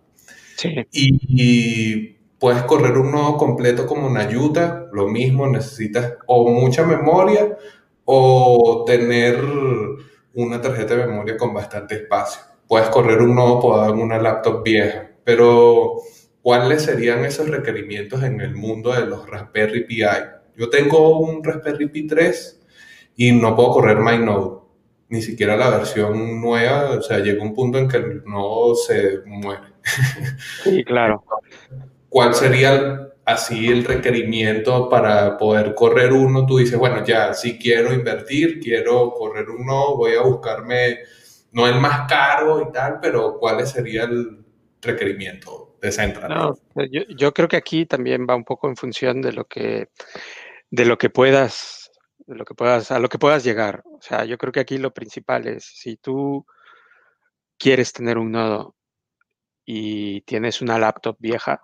Sí. 0.57 0.87
y 0.93 2.15
Puedes 2.45 2.65
correr 2.65 2.99
un 2.99 3.11
nodo 3.11 3.39
completo 3.39 3.87
como 3.87 4.11
Nayuta, 4.11 4.89
lo 4.93 5.09
mismo, 5.09 5.47
necesitas 5.47 6.13
o 6.27 6.51
mucha 6.51 6.85
memoria 6.85 7.57
o 8.05 8.85
tener 8.87 9.39
una 10.35 10.61
tarjeta 10.61 10.95
de 10.95 11.07
memoria 11.07 11.39
con 11.39 11.55
bastante 11.55 11.95
espacio. 11.95 12.43
Puedes 12.69 12.91
correr 12.91 13.23
un 13.23 13.35
nodo 13.35 13.61
podado 13.61 13.95
en 13.95 14.01
una 14.01 14.19
laptop 14.21 14.63
vieja, 14.63 15.11
pero 15.25 15.95
¿cuáles 16.43 16.83
serían 16.83 17.25
esos 17.25 17.49
requerimientos 17.49 18.23
en 18.23 18.39
el 18.43 18.55
mundo 18.55 18.93
de 18.93 19.07
los 19.07 19.27
Raspberry 19.27 19.87
Pi? 19.87 20.03
Yo 20.57 20.71
tengo 20.71 21.19
un 21.21 21.43
Raspberry 21.43 21.89
Pi 21.89 22.07
3 22.07 22.61
y 23.17 23.33
no 23.33 23.55
puedo 23.55 23.71
correr 23.71 23.99
MyNode, 23.99 24.61
ni 25.09 25.23
siquiera 25.23 25.57
la 25.57 25.71
versión 25.71 26.41
nueva, 26.41 26.91
o 26.91 27.03
sea, 27.03 27.19
llega 27.19 27.43
un 27.43 27.55
punto 27.55 27.79
en 27.79 27.89
que 27.89 27.97
el 27.97 28.25
nodo 28.25 28.75
se 28.75 29.21
muere. 29.27 29.75
Sí, 30.63 30.85
claro. 30.85 31.25
¿cuál 32.15 32.33
sería 32.33 33.09
así 33.25 33.67
el 33.67 33.85
requerimiento 33.85 34.89
para 34.89 35.37
poder 35.37 35.75
correr 35.75 36.13
uno? 36.13 36.47
Tú 36.47 36.59
dices, 36.59 36.79
bueno, 36.79 37.05
ya, 37.05 37.35
si 37.35 37.59
quiero 37.59 37.93
invertir, 37.93 38.61
quiero 38.61 39.11
correr 39.11 39.51
uno, 39.51 39.97
voy 39.97 40.15
a 40.15 40.23
buscarme, 40.23 41.01
no 41.51 41.67
el 41.67 41.81
más 41.81 42.09
caro 42.09 42.69
y 42.69 42.73
tal, 42.73 43.01
pero 43.03 43.37
¿cuál 43.41 43.67
sería 43.67 44.05
el 44.05 44.45
requerimiento 44.81 45.75
de 45.83 45.91
Central? 45.91 46.29
No, 46.29 46.85
yo, 46.89 47.03
yo, 47.09 47.35
creo 47.35 47.49
que 47.49 47.57
aquí 47.57 47.85
también 47.85 48.29
va 48.31 48.37
un 48.37 48.45
poco 48.45 48.69
en 48.69 48.77
función 48.77 49.21
de 49.21 49.33
lo 49.33 49.47
que, 49.47 49.89
de 50.75 50.85
lo 50.85 50.99
que 50.99 51.09
puedas, 51.11 51.93
de 52.27 52.35
lo 52.35 52.45
que 52.45 52.55
puedas, 52.55 52.91
a 52.91 52.99
lo 52.99 53.09
que 53.09 53.19
puedas 53.19 53.45
llegar. 53.45 53.83
O 53.85 54.03
sea, 54.03 54.25
yo 54.25 54.37
creo 54.39 54.53
que 54.53 54.61
aquí 54.61 54.79
lo 54.79 54.93
principal 54.93 55.47
es, 55.47 55.65
si 55.65 55.97
tú 55.97 56.45
quieres 57.59 57.93
tener 57.93 58.19
un 58.19 58.33
nodo 58.33 58.75
y 59.65 60.23
tienes 60.23 60.61
una 60.63 60.79
laptop 60.79 61.17
vieja, 61.21 61.63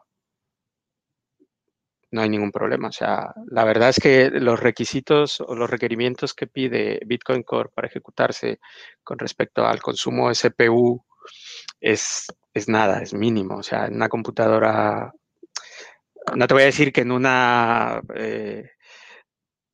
no 2.12 2.22
hay 2.22 2.28
ningún 2.28 2.52
problema. 2.52 2.88
O 2.88 2.92
sea, 2.92 3.32
la 3.48 3.64
verdad 3.64 3.88
es 3.90 3.98
que 4.00 4.30
los 4.30 4.60
requisitos 4.60 5.40
o 5.40 5.54
los 5.56 5.68
requerimientos 5.68 6.32
que 6.34 6.46
pide 6.46 7.00
Bitcoin 7.04 7.42
Core 7.42 7.70
para 7.74 7.88
ejecutarse 7.88 8.60
con 9.02 9.18
respecto 9.18 9.66
al 9.66 9.82
consumo 9.82 10.28
de 10.28 10.36
CPU 10.36 11.04
es, 11.80 12.26
es 12.54 12.68
nada, 12.68 13.02
es 13.02 13.12
mínimo. 13.14 13.56
O 13.56 13.62
sea, 13.62 13.86
en 13.86 13.96
una 13.96 14.08
computadora, 14.08 15.12
no 16.36 16.46
te 16.46 16.54
voy 16.54 16.62
a 16.62 16.66
decir 16.66 16.92
que 16.92 17.02
en 17.02 17.12
una, 17.12 18.00
eh, 18.14 18.70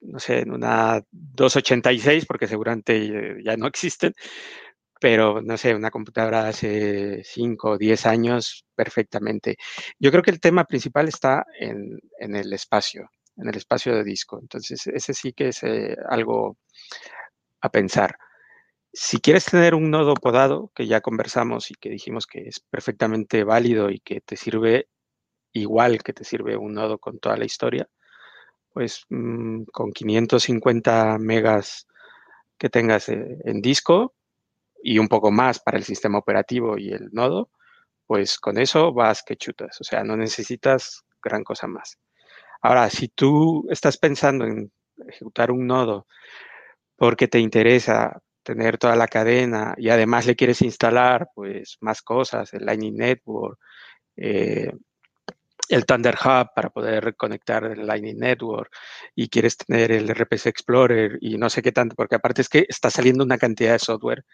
no 0.01 0.19
sé, 0.19 0.41
en 0.41 0.53
una 0.53 1.03
286, 1.11 2.27
porque 2.27 2.47
seguramente 2.47 3.43
ya 3.45 3.57
no 3.57 3.67
existen, 3.67 4.15
pero 5.01 5.43
no 5.43 5.57
sé, 5.59 5.75
una 5.75 5.91
computadora 5.91 6.49
hace 6.49 7.23
5 7.25 7.71
o 7.73 7.79
10 7.79 8.07
años 8.07 8.65
perfectamente. 8.75 9.57
Yo 9.99 10.11
creo 10.11 10.23
que 10.23 10.31
el 10.31 10.41
tema 10.41 10.65
principal 10.65 11.09
está 11.09 11.45
en, 11.59 11.99
el 12.19 12.53
espacio, 12.53 13.11
en 13.37 13.49
el 13.49 13.57
espacio 13.57 13.95
de 13.95 14.05
disco. 14.05 14.39
Entonces, 14.41 14.87
ese 14.87 15.15
sí 15.15 15.33
que 15.33 15.49
es 15.49 15.63
eh, 15.63 15.97
algo 16.09 16.59
a 17.61 17.71
pensar. 17.71 18.17
Si 18.93 19.19
quieres 19.21 19.47
tener 19.47 19.75
un 19.75 19.91
nodo 19.91 20.15
podado, 20.15 20.73
que 20.75 20.87
ya 20.87 21.01
conversamos 21.03 21.71
y 21.71 21.75
que 21.75 21.91
dijimos 21.91 22.27
que 22.27 22.49
es 22.49 22.61
perfectamente 22.61 23.45
válido 23.45 23.91
y 23.91 24.01
que 24.01 24.21
te 24.23 24.37
sirve 24.37 24.89
igual 25.53 26.03
que 26.03 26.13
te 26.13 26.25
sirve 26.25 26.57
un 26.57 26.75
nodo 26.75 26.99
con 26.99 27.19
toda 27.19 27.37
la 27.37 27.45
historia, 27.45 27.89
pues 28.77 29.07
mm, 29.09 29.63
con 29.73 29.91
550 29.91 31.17
megas 31.19 31.87
que 32.59 32.69
tengas 32.69 33.09
eh, 33.09 33.39
en 33.47 33.63
disco, 33.63 34.13
y 34.83 34.99
un 34.99 35.09
poco 35.09 35.31
más 35.31 35.61
para 35.61 35.79
el 35.79 35.85
sistema 35.85 36.19
operativo 36.19 36.77
y 36.77 36.91
el 36.93 37.09
nodo, 37.11 37.49
pues 38.07 38.39
con 38.39 38.59
eso 38.59 38.93
vas 38.93 39.23
que 39.23 39.37
chutas, 39.37 39.81
o 39.81 39.85
sea, 39.85 40.05
no 40.05 40.15
necesitas 40.15 41.07
gran 41.23 41.43
cosa 41.43 41.67
más. 41.67 41.99
Ahora, 42.61 42.91
si 42.91 43.09
tú 43.09 43.67
estás 43.71 43.97
pensando 43.97 44.45
en 44.45 44.71
ejecutar 45.09 45.51
un 45.51 45.67
nodo 45.67 46.07
porque 46.97 47.29
te 47.29 47.39
interesa 47.39 48.21
tener 48.43 48.77
toda 48.77 48.95
la 48.95 49.09
cadena 49.09 49.75
y 49.79 49.89
además 49.89 50.27
le 50.27 50.37
quieres 50.37 50.61
instalar 50.61 51.31
pues 51.35 51.79
más 51.81 52.03
cosas, 52.03 52.53
el 52.53 52.67
Lightning 52.67 52.97
Network, 52.97 53.59
eh, 54.17 54.71
el 55.69 55.87
Thunder 55.87 56.15
Hub 56.15 56.49
para 56.55 56.71
poder 56.71 57.17
conectar 57.17 57.65
el 57.65 57.87
Lightning 57.87 58.19
Network 58.19 58.73
y 59.15 59.29
quieres 59.29 59.57
tener 59.57 59.93
el 59.93 60.09
RPC 60.09 60.47
Explorer 60.47 61.19
y 61.21 61.39
no 61.39 61.51
sé 61.51 61.63
qué 61.63 61.73
tanto, 61.73 61.95
porque 61.97 62.17
aparte 62.17 62.43
es 62.43 62.49
que 62.49 62.67
está 62.69 62.91
saliendo 62.91 63.25
una 63.25 63.39
cantidad 63.39 63.73
de 63.73 63.79
software 63.79 64.25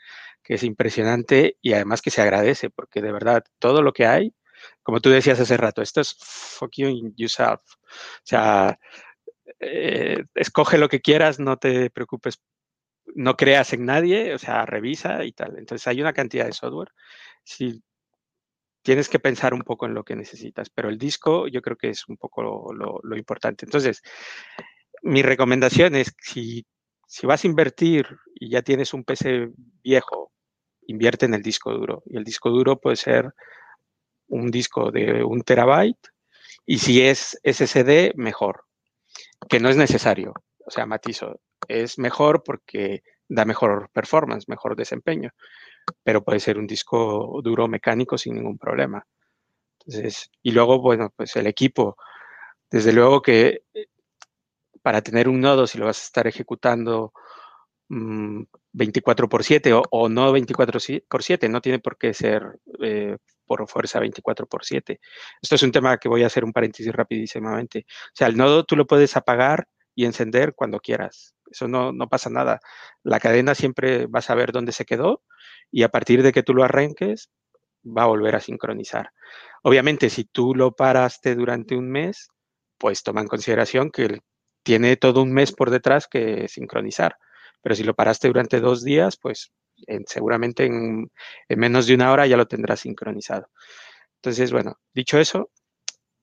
que 0.42 0.54
es 0.54 0.62
impresionante 0.62 1.56
y 1.62 1.72
además 1.72 2.02
que 2.02 2.10
se 2.10 2.22
agradece, 2.22 2.70
porque 2.70 3.00
de 3.00 3.12
verdad 3.12 3.44
todo 3.58 3.82
lo 3.82 3.92
que 3.92 4.06
hay, 4.06 4.34
como 4.82 5.00
tú 5.00 5.10
decías 5.10 5.40
hace 5.40 5.56
rato, 5.56 5.82
esto 5.82 6.00
es 6.00 6.16
fuck 6.18 6.72
you 6.76 7.12
yourself. 7.16 7.60
O 7.60 8.24
sea, 8.24 8.78
eh, 9.60 10.24
escoge 10.34 10.78
lo 10.78 10.88
que 10.88 11.00
quieras, 11.00 11.38
no 11.38 11.56
te 11.56 11.90
preocupes, 11.90 12.40
no 13.14 13.36
creas 13.36 13.72
en 13.72 13.86
nadie, 13.86 14.34
o 14.34 14.38
sea, 14.38 14.66
revisa 14.66 15.24
y 15.24 15.32
tal. 15.32 15.58
Entonces 15.58 15.86
hay 15.86 16.00
una 16.00 16.12
cantidad 16.12 16.46
de 16.46 16.52
software. 16.52 16.92
Si 17.44 17.82
tienes 18.82 19.08
que 19.08 19.18
pensar 19.18 19.54
un 19.54 19.62
poco 19.62 19.86
en 19.86 19.94
lo 19.94 20.04
que 20.04 20.16
necesitas, 20.16 20.68
pero 20.70 20.88
el 20.88 20.98
disco 20.98 21.46
yo 21.48 21.62
creo 21.62 21.76
que 21.76 21.90
es 21.90 22.06
un 22.08 22.16
poco 22.16 22.72
lo, 22.72 23.16
importante. 23.16 23.64
Entonces, 23.64 24.02
mi 25.02 25.22
recomendación 25.22 25.94
es 25.94 26.14
si, 26.20 26.66
si 27.06 27.26
vas 27.26 27.44
a 27.44 27.46
invertir 27.46 28.06
y 28.34 28.50
ya 28.50 28.62
tienes 28.62 28.92
un 28.92 29.04
PC 29.04 29.50
viejo, 29.82 30.32
invierte 30.86 31.26
en 31.26 31.34
el 31.34 31.42
disco 31.42 31.72
duro. 31.72 32.02
Y 32.06 32.16
el 32.16 32.24
disco 32.24 32.50
duro 32.50 32.80
puede 32.80 32.96
ser 32.96 33.32
un 34.28 34.50
disco 34.50 34.90
de 34.90 35.22
un 35.22 35.42
terabyte 35.42 36.08
y 36.66 36.78
si 36.78 37.02
es 37.02 37.38
SSD, 37.44 38.14
mejor, 38.16 38.64
que 39.48 39.60
no 39.60 39.68
es 39.68 39.76
necesario. 39.76 40.32
O 40.64 40.70
sea, 40.70 40.86
matizo, 40.86 41.40
es 41.68 41.98
mejor 41.98 42.42
porque 42.44 43.02
da 43.28 43.44
mejor 43.44 43.90
performance, 43.92 44.48
mejor 44.48 44.76
desempeño 44.76 45.30
pero 46.02 46.24
puede 46.24 46.40
ser 46.40 46.58
un 46.58 46.66
disco 46.66 47.40
duro 47.42 47.68
mecánico 47.68 48.18
sin 48.18 48.34
ningún 48.34 48.58
problema. 48.58 49.06
Entonces, 49.86 50.30
y 50.42 50.52
luego, 50.52 50.80
bueno, 50.80 51.12
pues 51.16 51.34
el 51.36 51.46
equipo, 51.46 51.96
desde 52.70 52.92
luego 52.92 53.22
que 53.22 53.62
eh, 53.74 53.86
para 54.82 55.02
tener 55.02 55.28
un 55.28 55.40
nodo, 55.40 55.66
si 55.66 55.78
lo 55.78 55.86
vas 55.86 56.00
a 56.00 56.04
estar 56.04 56.26
ejecutando 56.26 57.12
24 57.88 59.26
mm, 59.26 59.28
por 59.28 59.44
7 59.44 59.72
o, 59.90 60.08
no 60.08 60.32
24 60.32 60.80
por 61.08 61.22
7, 61.22 61.48
no 61.48 61.60
tiene 61.60 61.78
por 61.78 61.98
qué 61.98 62.14
ser 62.14 62.58
eh, 62.82 63.16
por 63.46 63.68
fuerza 63.68 64.00
24 64.00 64.46
por 64.46 64.64
7. 64.64 65.00
Esto 65.40 65.54
es 65.54 65.62
un 65.62 65.72
tema 65.72 65.98
que 65.98 66.08
voy 66.08 66.22
a 66.22 66.26
hacer 66.26 66.44
un 66.44 66.52
paréntesis 66.52 66.92
rapidísimamente. 66.92 67.86
O 67.88 68.14
sea, 68.14 68.28
el 68.28 68.36
nodo 68.36 68.64
tú 68.64 68.76
lo 68.76 68.86
puedes 68.86 69.16
apagar 69.16 69.68
y 69.94 70.06
encender 70.06 70.54
cuando 70.54 70.80
quieras. 70.80 71.34
Eso 71.50 71.68
no, 71.68 71.92
no 71.92 72.08
pasa 72.08 72.30
nada. 72.30 72.60
La 73.02 73.20
cadena 73.20 73.54
siempre 73.54 74.06
va 74.06 74.20
a 74.20 74.22
saber 74.22 74.52
dónde 74.52 74.72
se 74.72 74.86
quedó 74.86 75.22
y 75.72 75.82
a 75.82 75.88
partir 75.88 76.22
de 76.22 76.32
que 76.32 76.44
tú 76.44 76.54
lo 76.54 76.62
arranques, 76.62 77.30
va 77.84 78.04
a 78.04 78.06
volver 78.06 78.36
a 78.36 78.40
sincronizar. 78.40 79.10
Obviamente, 79.62 80.10
si 80.10 80.24
tú 80.24 80.54
lo 80.54 80.72
paraste 80.72 81.34
durante 81.34 81.74
un 81.74 81.90
mes, 81.90 82.28
pues 82.78 83.02
toma 83.02 83.22
en 83.22 83.28
consideración 83.28 83.90
que 83.90 84.20
tiene 84.62 84.96
todo 84.96 85.22
un 85.22 85.32
mes 85.32 85.52
por 85.52 85.70
detrás 85.70 86.06
que 86.06 86.46
sincronizar. 86.48 87.16
Pero 87.62 87.74
si 87.74 87.84
lo 87.84 87.94
paraste 87.94 88.28
durante 88.28 88.60
dos 88.60 88.84
días, 88.84 89.16
pues 89.16 89.52
seguramente 90.06 90.66
en, 90.66 91.10
menos 91.48 91.86
de 91.86 91.94
una 91.94 92.12
hora 92.12 92.26
ya 92.26 92.36
lo 92.36 92.46
tendrás 92.46 92.80
sincronizado. 92.80 93.48
Entonces, 94.16 94.52
bueno, 94.52 94.78
dicho 94.92 95.18
eso, 95.18 95.50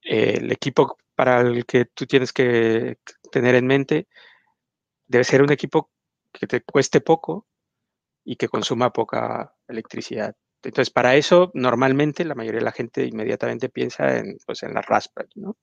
el 0.01 0.51
equipo 0.51 0.97
para 1.15 1.41
el 1.41 1.65
que 1.65 1.85
tú 1.85 2.05
tienes 2.05 2.31
que 2.31 2.97
tener 3.31 3.55
en 3.55 3.67
mente 3.67 4.07
debe 5.07 5.23
ser 5.23 5.41
un 5.41 5.51
equipo 5.51 5.89
que 6.31 6.47
te 6.47 6.61
cueste 6.61 7.01
poco, 7.01 7.47
y 8.29 8.35
que 8.35 8.47
consuma 8.47 8.93
poca 8.93 9.55
electricidad. 9.67 10.35
Entonces, 10.61 10.91
para 10.91 11.15
eso, 11.15 11.49
normalmente 11.55 12.23
la 12.23 12.35
mayoría 12.35 12.59
de 12.59 12.65
la 12.65 12.71
gente 12.71 13.03
inmediatamente 13.03 13.69
piensa 13.69 14.19
en, 14.19 14.37
pues, 14.45 14.61
en 14.61 14.75
la 14.75 14.83
Raspberry, 14.83 15.31
¿no? 15.33 15.57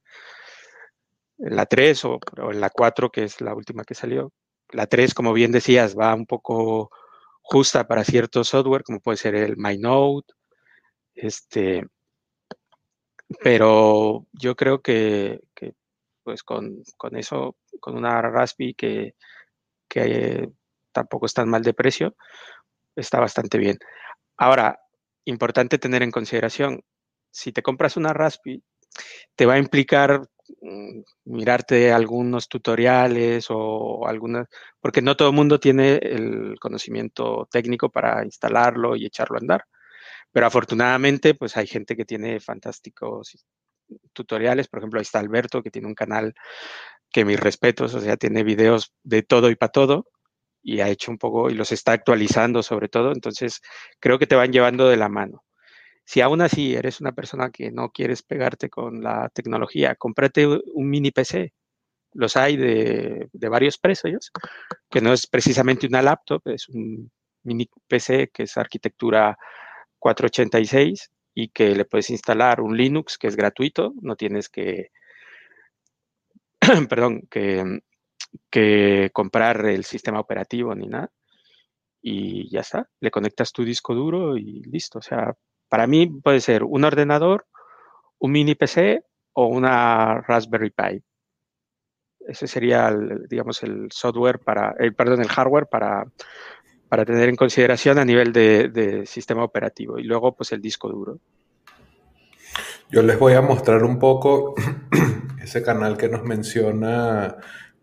En 1.38 1.54
la 1.54 1.66
3 1.66 2.04
o, 2.06 2.18
en 2.50 2.60
la 2.60 2.70
4, 2.70 3.10
que 3.10 3.22
es 3.22 3.40
la 3.40 3.54
última 3.54 3.84
que 3.84 3.94
salió. 3.94 4.32
La 4.72 4.88
3, 4.88 5.14
como 5.14 5.32
bien 5.32 5.52
decías, 5.52 5.96
va 5.96 6.12
un 6.12 6.26
poco 6.26 6.90
justa 7.40 7.86
para 7.86 8.02
cierto 8.02 8.42
software, 8.42 8.82
como 8.82 8.98
puede 8.98 9.18
ser 9.18 9.36
el 9.36 9.56
MyNote, 9.56 10.34
este, 11.14 11.84
pero 13.44 14.26
yo 14.32 14.56
creo 14.56 14.82
que, 14.82 15.38
pues 16.24 16.42
con, 16.42 16.82
eso, 17.12 17.56
con 17.78 17.96
una 17.96 18.20
Raspberry 18.22 18.74
que, 18.74 19.14
que 19.88 20.50
tampoco 20.96 21.26
es 21.26 21.34
tan 21.34 21.48
mal 21.48 21.62
de 21.62 21.74
precio, 21.74 22.16
está 22.96 23.20
bastante 23.20 23.58
bien. 23.58 23.78
Ahora, 24.38 24.80
importante 25.26 25.78
tener 25.78 26.02
en 26.02 26.10
consideración, 26.10 26.82
si 27.30 27.52
te 27.52 27.62
compras 27.62 27.96
una 27.96 28.14
Raspi, 28.14 28.62
te 29.36 29.46
va 29.46 29.54
a 29.54 29.58
implicar 29.58 30.22
mm, 30.62 31.00
mirarte 31.24 31.92
algunos 31.92 32.48
tutoriales 32.48 33.46
o 33.50 34.06
algunas, 34.08 34.48
porque 34.80 35.02
no 35.02 35.16
todo 35.16 35.28
el 35.28 35.34
mundo 35.34 35.60
tiene 35.60 35.96
el 35.96 36.56
conocimiento 36.58 37.46
técnico 37.50 37.90
para 37.90 38.24
instalarlo 38.24 38.96
y 38.96 39.04
echarlo 39.06 39.36
a 39.36 39.40
andar. 39.40 39.64
Pero 40.32 40.46
afortunadamente, 40.46 41.34
pues 41.34 41.56
hay 41.56 41.66
gente 41.66 41.96
que 41.96 42.04
tiene 42.06 42.40
fantásticos 42.40 43.36
tutoriales. 44.12 44.68
Por 44.68 44.80
ejemplo, 44.80 44.98
ahí 44.98 45.02
está 45.02 45.18
Alberto, 45.18 45.62
que 45.62 45.70
tiene 45.70 45.88
un 45.88 45.94
canal 45.94 46.34
que 47.12 47.24
mis 47.24 47.40
respetos, 47.40 47.94
o 47.94 48.00
sea, 48.00 48.16
tiene 48.16 48.44
videos 48.44 48.92
de 49.02 49.22
todo 49.22 49.50
y 49.50 49.56
para 49.56 49.72
todo 49.72 50.06
y 50.66 50.80
ha 50.80 50.88
hecho 50.88 51.12
un 51.12 51.18
poco 51.18 51.48
y 51.48 51.54
los 51.54 51.70
está 51.70 51.92
actualizando 51.92 52.60
sobre 52.62 52.88
todo. 52.88 53.12
Entonces, 53.12 53.60
creo 54.00 54.18
que 54.18 54.26
te 54.26 54.34
van 54.34 54.52
llevando 54.52 54.88
de 54.88 54.96
la 54.96 55.08
mano. 55.08 55.44
Si 56.04 56.20
aún 56.20 56.40
así 56.42 56.74
eres 56.74 57.00
una 57.00 57.12
persona 57.12 57.50
que 57.50 57.70
no 57.70 57.90
quieres 57.90 58.22
pegarte 58.24 58.68
con 58.68 59.02
la 59.02 59.28
tecnología, 59.32 59.94
cómprate 59.94 60.46
un 60.46 60.90
mini 60.90 61.12
PC. 61.12 61.52
Los 62.14 62.36
hay 62.36 62.56
de, 62.56 63.28
de 63.32 63.48
varios 63.48 63.78
precios, 63.78 64.32
que 64.90 65.00
no 65.00 65.12
es 65.12 65.28
precisamente 65.28 65.86
una 65.86 66.02
laptop, 66.02 66.42
es 66.46 66.68
un 66.68 67.12
mini 67.44 67.68
PC 67.86 68.30
que 68.32 68.44
es 68.44 68.56
arquitectura 68.56 69.38
486 70.00 71.10
y 71.34 71.48
que 71.50 71.76
le 71.76 71.84
puedes 71.84 72.10
instalar 72.10 72.60
un 72.60 72.76
Linux 72.76 73.18
que 73.18 73.28
es 73.28 73.36
gratuito, 73.36 73.92
no 74.02 74.16
tienes 74.16 74.48
que, 74.48 74.90
perdón, 76.88 77.22
que 77.30 77.82
que 78.50 79.10
comprar 79.12 79.66
el 79.66 79.84
sistema 79.84 80.20
operativo 80.20 80.74
ni 80.74 80.86
nada. 80.86 81.10
Y 82.02 82.48
ya 82.50 82.60
está, 82.60 82.88
le 83.00 83.10
conectas 83.10 83.52
tu 83.52 83.64
disco 83.64 83.94
duro 83.94 84.36
y 84.36 84.62
listo. 84.62 84.98
O 84.98 85.02
sea, 85.02 85.34
para 85.68 85.86
mí 85.86 86.06
puede 86.06 86.40
ser 86.40 86.62
un 86.62 86.84
ordenador, 86.84 87.46
un 88.18 88.32
mini 88.32 88.54
PC 88.54 89.02
o 89.32 89.46
una 89.46 90.20
Raspberry 90.20 90.70
Pi. 90.70 91.02
Ese 92.20 92.46
sería, 92.46 92.88
el, 92.88 93.26
digamos, 93.28 93.62
el 93.62 93.88
software 93.90 94.40
para, 94.40 94.74
el, 94.78 94.94
perdón, 94.94 95.20
el 95.20 95.28
hardware 95.28 95.66
para, 95.66 96.04
para 96.88 97.04
tener 97.04 97.28
en 97.28 97.36
consideración 97.36 97.98
a 97.98 98.04
nivel 98.04 98.32
de, 98.32 98.68
de 98.68 99.06
sistema 99.06 99.44
operativo. 99.44 99.98
Y 99.98 100.04
luego, 100.04 100.34
pues, 100.34 100.52
el 100.52 100.60
disco 100.60 100.88
duro. 100.88 101.20
Yo 102.90 103.02
les 103.02 103.18
voy 103.18 103.34
a 103.34 103.42
mostrar 103.42 103.84
un 103.84 103.98
poco 103.98 104.54
ese 105.42 105.62
canal 105.62 105.96
que 105.96 106.08
nos 106.08 106.24
menciona 106.24 107.36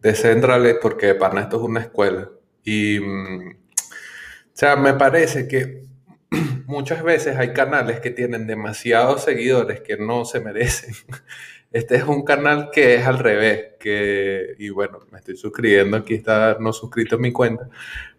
de 0.03 0.75
porque 0.81 1.15
para 1.15 1.41
esto 1.41 1.57
es 1.57 1.63
una 1.63 1.81
escuela. 1.81 2.29
Y, 2.63 2.99
mm, 2.99 3.49
o 3.49 4.51
sea, 4.53 4.75
me 4.75 4.93
parece 4.93 5.47
que 5.47 5.83
muchas 6.67 7.03
veces 7.03 7.37
hay 7.37 7.53
canales 7.53 7.99
que 8.01 8.11
tienen 8.11 8.47
demasiados 8.47 9.23
seguidores 9.23 9.81
que 9.81 9.97
no 9.97 10.25
se 10.25 10.39
merecen. 10.41 10.93
Este 11.71 11.95
es 11.95 12.03
un 12.03 12.23
canal 12.23 12.69
que 12.71 12.95
es 12.95 13.07
al 13.07 13.17
revés, 13.17 13.71
que, 13.79 14.53
y 14.59 14.69
bueno, 14.69 14.99
me 15.11 15.17
estoy 15.17 15.35
suscribiendo, 15.35 15.97
aquí 15.97 16.13
está 16.13 16.57
no 16.59 16.71
suscrito 16.71 17.15
en 17.15 17.21
mi 17.21 17.31
cuenta, 17.31 17.67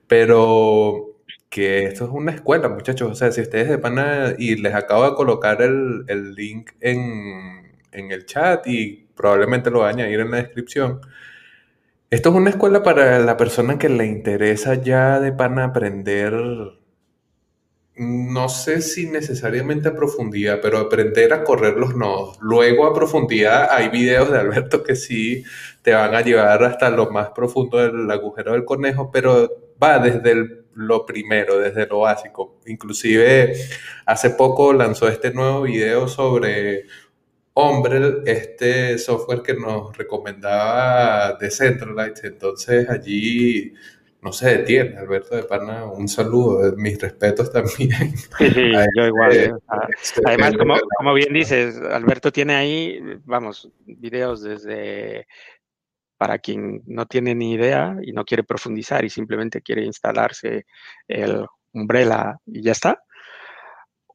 pero 0.08 1.14
que 1.54 1.84
esto 1.84 2.04
es 2.06 2.10
una 2.10 2.32
escuela, 2.32 2.68
muchachos. 2.68 3.12
O 3.12 3.14
sea, 3.14 3.30
si 3.30 3.40
ustedes 3.42 3.68
de 3.68 3.78
pana, 3.78 4.34
y 4.36 4.56
les 4.56 4.74
acabo 4.74 5.08
de 5.08 5.14
colocar 5.14 5.62
el, 5.62 6.04
el 6.08 6.34
link 6.34 6.72
en, 6.80 7.76
en, 7.92 8.10
el 8.10 8.26
chat 8.26 8.66
y 8.66 9.06
probablemente 9.14 9.70
lo 9.70 9.78
voy 9.78 9.86
a 9.86 9.90
añadir 9.90 10.18
en 10.18 10.32
la 10.32 10.38
descripción. 10.38 11.00
Esto 12.14 12.28
es 12.28 12.36
una 12.36 12.50
escuela 12.50 12.84
para 12.84 13.18
la 13.18 13.36
persona 13.36 13.76
que 13.76 13.88
le 13.88 14.06
interesa 14.06 14.76
ya 14.76 15.18
de 15.18 15.32
pana 15.32 15.64
aprender, 15.64 16.32
no 17.96 18.48
sé 18.48 18.82
si 18.82 19.08
necesariamente 19.08 19.88
a 19.88 19.96
profundidad, 19.96 20.60
pero 20.62 20.78
aprender 20.78 21.32
a 21.32 21.42
correr 21.42 21.74
los 21.74 21.96
nodos. 21.96 22.38
Luego 22.40 22.86
a 22.86 22.94
profundidad 22.94 23.68
hay 23.68 23.88
videos 23.88 24.30
de 24.30 24.38
Alberto 24.38 24.84
que 24.84 24.94
sí 24.94 25.42
te 25.82 25.92
van 25.92 26.14
a 26.14 26.20
llevar 26.20 26.62
hasta 26.62 26.88
lo 26.88 27.10
más 27.10 27.30
profundo 27.30 27.78
del 27.78 28.08
agujero 28.08 28.52
del 28.52 28.64
conejo, 28.64 29.10
pero 29.10 29.50
va 29.82 29.98
desde 29.98 30.66
lo 30.72 31.06
primero, 31.06 31.58
desde 31.58 31.88
lo 31.88 31.98
básico. 31.98 32.60
Inclusive 32.66 33.56
hace 34.06 34.30
poco 34.30 34.72
lanzó 34.72 35.08
este 35.08 35.32
nuevo 35.32 35.62
video 35.62 36.06
sobre 36.06 36.84
Hombre, 37.56 38.22
este 38.26 38.98
software 38.98 39.42
que 39.42 39.54
nos 39.54 39.96
recomendaba 39.96 41.34
Decentralized. 41.34 42.24
Entonces 42.24 42.88
allí 42.90 43.72
no 44.20 44.32
se 44.32 44.58
detiene. 44.58 44.96
Alberto 44.96 45.36
de 45.36 45.44
Pana, 45.44 45.84
un 45.84 46.08
saludo, 46.08 46.74
mis 46.76 47.00
respetos 47.00 47.52
también. 47.52 48.14
Sí, 48.38 48.50
sí, 48.50 48.72
yo 48.96 49.06
igual. 49.06 49.36
¿eh? 49.36 49.52
Además, 50.24 50.56
como, 50.56 50.74
como, 50.96 51.14
bien 51.14 51.32
dices, 51.32 51.76
Alberto 51.78 52.32
tiene 52.32 52.54
ahí, 52.56 53.00
vamos, 53.24 53.70
videos 53.86 54.42
desde 54.42 55.28
para 56.16 56.38
quien 56.38 56.82
no 56.86 57.06
tiene 57.06 57.34
ni 57.34 57.52
idea 57.52 57.96
y 58.02 58.12
no 58.12 58.24
quiere 58.24 58.44
profundizar 58.44 59.04
y 59.04 59.10
simplemente 59.10 59.62
quiere 59.62 59.84
instalarse 59.84 60.66
el 61.06 61.44
Umbrella 61.72 62.38
y 62.46 62.62
ya 62.62 62.72
está. 62.72 63.02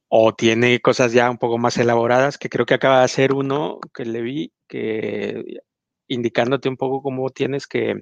O 0.09 0.33
tiene 0.33 0.79
cosas 0.81 1.13
ya 1.13 1.29
un 1.29 1.37
poco 1.37 1.57
más 1.57 1.77
elaboradas, 1.77 2.37
que 2.37 2.49
creo 2.49 2.65
que 2.65 2.73
acaba 2.73 2.99
de 2.99 3.05
hacer 3.05 3.33
uno 3.33 3.79
que 3.93 4.05
le 4.05 4.21
vi, 4.21 4.51
que 4.67 5.61
indicándote 6.07 6.67
un 6.67 6.77
poco 6.77 7.01
cómo 7.01 7.29
tienes 7.29 7.67
que, 7.67 8.01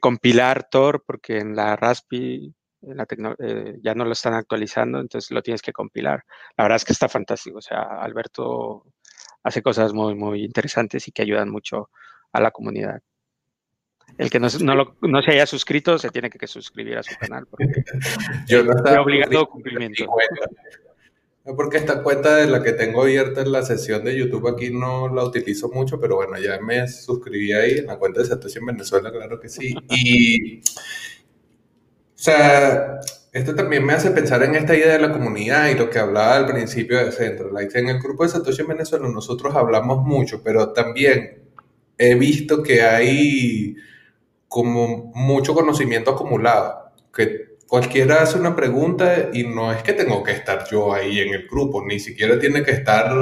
compilar 0.00 0.68
Tor, 0.70 1.04
porque 1.06 1.38
en 1.38 1.54
la 1.54 1.76
Raspi 1.76 2.54
la 2.80 3.06
eh, 3.38 3.78
ya 3.82 3.94
no 3.94 4.06
lo 4.06 4.12
están 4.12 4.32
actualizando, 4.32 5.00
entonces 5.00 5.30
lo 5.30 5.42
tienes 5.42 5.60
que 5.60 5.72
compilar. 5.72 6.24
La 6.56 6.64
verdad 6.64 6.76
es 6.76 6.84
que 6.84 6.94
está 6.94 7.08
fantástico. 7.08 7.58
O 7.58 7.62
sea, 7.62 7.82
Alberto 7.82 8.86
hace 9.42 9.62
cosas 9.62 9.92
muy, 9.92 10.14
muy 10.14 10.44
interesantes 10.44 11.06
y 11.06 11.12
que 11.12 11.22
ayudan 11.22 11.50
mucho 11.50 11.90
a 12.32 12.40
la 12.40 12.50
comunidad. 12.50 13.00
El 14.18 14.30
que 14.30 14.40
no, 14.40 14.48
no, 15.02 15.22
se 15.22 15.30
haya 15.30 15.46
suscrito 15.46 15.98
se 15.98 16.10
tiene 16.10 16.30
que 16.30 16.46
suscribir 16.46 16.98
a 16.98 17.02
su 17.02 17.16
canal. 17.16 17.46
Porque 17.46 17.66
Yo 18.48 18.64
no 18.64 18.72
estaba 18.72 19.02
obligado 19.02 19.46
cumplimiento. 19.46 20.06
Porque 21.56 21.78
esta 21.78 22.02
cuenta 22.02 22.36
de 22.36 22.46
la 22.46 22.62
que 22.62 22.72
tengo 22.72 23.02
abierta 23.02 23.42
en 23.42 23.52
la 23.52 23.62
sesión 23.62 24.04
de 24.04 24.16
YouTube 24.16 24.48
aquí 24.48 24.70
no 24.70 25.08
la 25.14 25.24
utilizo 25.24 25.68
mucho, 25.68 26.00
pero 26.00 26.16
bueno, 26.16 26.38
ya 26.38 26.60
me 26.60 26.86
suscribí 26.88 27.52
ahí 27.52 27.78
en 27.78 27.86
la 27.86 27.98
cuenta 27.98 28.20
de 28.20 28.26
Satoshi 28.26 28.58
en 28.58 28.66
Venezuela, 28.66 29.10
claro 29.10 29.40
que 29.40 29.48
sí. 29.48 29.74
Y, 29.88 30.60
o 30.60 30.62
sea, 32.14 33.00
esto 33.32 33.54
también 33.54 33.84
me 33.84 33.92
hace 33.92 34.10
pensar 34.10 34.42
en 34.42 34.54
esta 34.54 34.76
idea 34.76 34.92
de 34.94 34.98
la 34.98 35.12
comunidad 35.12 35.68
y 35.68 35.74
lo 35.74 35.88
que 35.88 35.98
hablaba 35.98 36.36
al 36.36 36.46
principio 36.46 36.98
de 36.98 37.12
Centralize. 37.12 37.78
En 37.78 37.88
el 37.88 38.00
grupo 38.00 38.24
de 38.24 38.30
Satoshi 38.30 38.62
en 38.62 38.68
Venezuela 38.68 39.08
nosotros 39.08 39.54
hablamos 39.54 40.04
mucho, 40.04 40.42
pero 40.42 40.72
también 40.72 41.42
he 41.96 42.14
visto 42.14 42.62
que 42.62 42.82
hay 42.82 43.76
como 44.48 45.12
mucho 45.14 45.54
conocimiento 45.54 46.10
acumulado, 46.10 46.90
que 47.14 47.49
cualquiera 47.70 48.22
hace 48.22 48.36
una 48.36 48.56
pregunta 48.56 49.30
y 49.32 49.44
no 49.44 49.72
es 49.72 49.80
que 49.84 49.92
tengo 49.92 50.24
que 50.24 50.32
estar 50.32 50.66
yo 50.68 50.92
ahí 50.92 51.20
en 51.20 51.32
el 51.32 51.46
grupo, 51.46 51.84
ni 51.86 52.00
siquiera 52.00 52.36
tiene 52.36 52.64
que 52.64 52.72
estar 52.72 53.14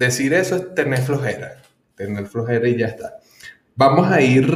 Decir 0.00 0.32
eso 0.32 0.56
es 0.56 0.74
tener 0.74 1.00
flojera, 1.00 1.60
tener 1.94 2.24
flojera 2.24 2.66
y 2.66 2.78
ya 2.78 2.86
está. 2.86 3.18
Vamos 3.76 4.10
a 4.10 4.22
ir 4.22 4.50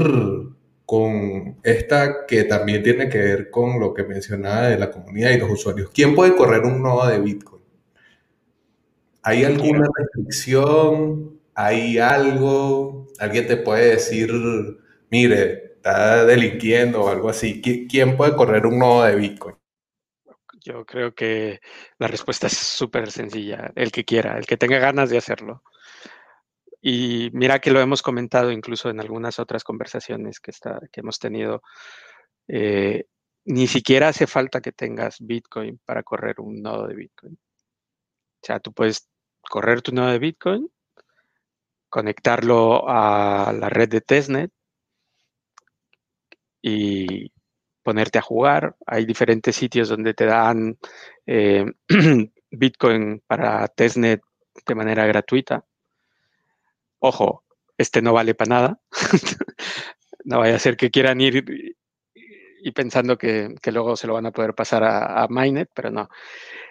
con 0.86 1.58
esta 1.62 2.24
que 2.24 2.44
también 2.44 2.82
tiene 2.82 3.10
que 3.10 3.18
ver 3.18 3.50
con 3.50 3.78
lo 3.78 3.92
que 3.92 4.04
mencionaba 4.04 4.68
de 4.68 4.78
la 4.78 4.90
comunidad 4.90 5.32
y 5.32 5.38
los 5.38 5.50
usuarios. 5.50 5.90
¿Quién 5.92 6.14
puede 6.14 6.34
correr 6.34 6.62
un 6.62 6.82
nodo 6.82 7.06
de 7.08 7.18
Bitcoin? 7.18 7.62
¿Hay 9.22 9.44
alguna 9.44 9.86
restricción? 9.94 11.38
¿Hay 11.54 11.98
algo? 11.98 13.08
¿Alguien 13.18 13.46
te 13.46 13.58
puede 13.58 13.90
decir, 13.90 14.32
mire, 15.10 15.74
está 15.74 16.24
delinquiendo 16.24 17.02
o 17.02 17.08
algo 17.10 17.28
así? 17.28 17.60
¿Quién 17.60 18.16
puede 18.16 18.34
correr 18.34 18.64
un 18.64 18.78
nodo 18.78 19.04
de 19.04 19.16
Bitcoin? 19.16 19.56
Yo 20.64 20.86
creo 20.86 21.14
que 21.14 21.60
la 21.98 22.08
respuesta 22.08 22.46
es 22.46 22.56
súper 22.56 23.10
sencilla. 23.10 23.70
El 23.76 23.92
que 23.92 24.04
quiera, 24.04 24.38
el 24.38 24.46
que 24.46 24.56
tenga 24.56 24.78
ganas 24.78 25.10
de 25.10 25.18
hacerlo. 25.18 25.62
Y 26.80 27.30
mira 27.34 27.60
que 27.60 27.70
lo 27.70 27.80
hemos 27.80 28.02
comentado 28.02 28.50
incluso 28.50 28.88
en 28.90 29.00
algunas 29.00 29.38
otras 29.38 29.62
conversaciones 29.62 30.40
que, 30.40 30.50
está, 30.50 30.80
que 30.90 31.00
hemos 31.00 31.18
tenido. 31.18 31.62
Eh, 32.48 33.04
ni 33.44 33.66
siquiera 33.66 34.08
hace 34.08 34.26
falta 34.26 34.62
que 34.62 34.72
tengas 34.72 35.18
Bitcoin 35.20 35.80
para 35.84 36.02
correr 36.02 36.40
un 36.40 36.62
nodo 36.62 36.86
de 36.86 36.94
Bitcoin. 36.94 37.34
O 37.34 38.46
sea, 38.46 38.58
tú 38.60 38.72
puedes 38.72 39.08
correr 39.42 39.82
tu 39.82 39.92
nodo 39.92 40.10
de 40.12 40.18
Bitcoin, 40.18 40.70
conectarlo 41.90 42.88
a 42.88 43.52
la 43.52 43.68
red 43.68 43.88
de 43.88 44.00
testnet 44.00 44.50
y 46.62 47.33
ponerte 47.84 48.18
a 48.18 48.22
jugar. 48.22 48.74
Hay 48.86 49.04
diferentes 49.04 49.54
sitios 49.54 49.88
donde 49.88 50.14
te 50.14 50.26
dan 50.26 50.78
eh, 51.26 51.64
Bitcoin 52.50 53.22
para 53.26 53.68
testnet 53.68 54.22
de 54.66 54.74
manera 54.74 55.06
gratuita. 55.06 55.64
Ojo, 56.98 57.44
este 57.78 58.02
no 58.02 58.12
vale 58.12 58.34
para 58.34 58.48
nada. 58.48 58.80
no 60.24 60.40
vaya 60.40 60.56
a 60.56 60.58
ser 60.58 60.76
que 60.76 60.90
quieran 60.90 61.20
ir 61.20 61.44
y 62.64 62.72
pensando 62.72 63.18
que, 63.18 63.54
luego 63.66 63.94
se 63.94 64.06
lo 64.06 64.14
van 64.14 64.26
a 64.26 64.32
poder 64.32 64.54
pasar 64.54 64.84
a, 64.84 65.26
Mainnet, 65.28 65.68
pero 65.74 65.90
no. 65.90 66.08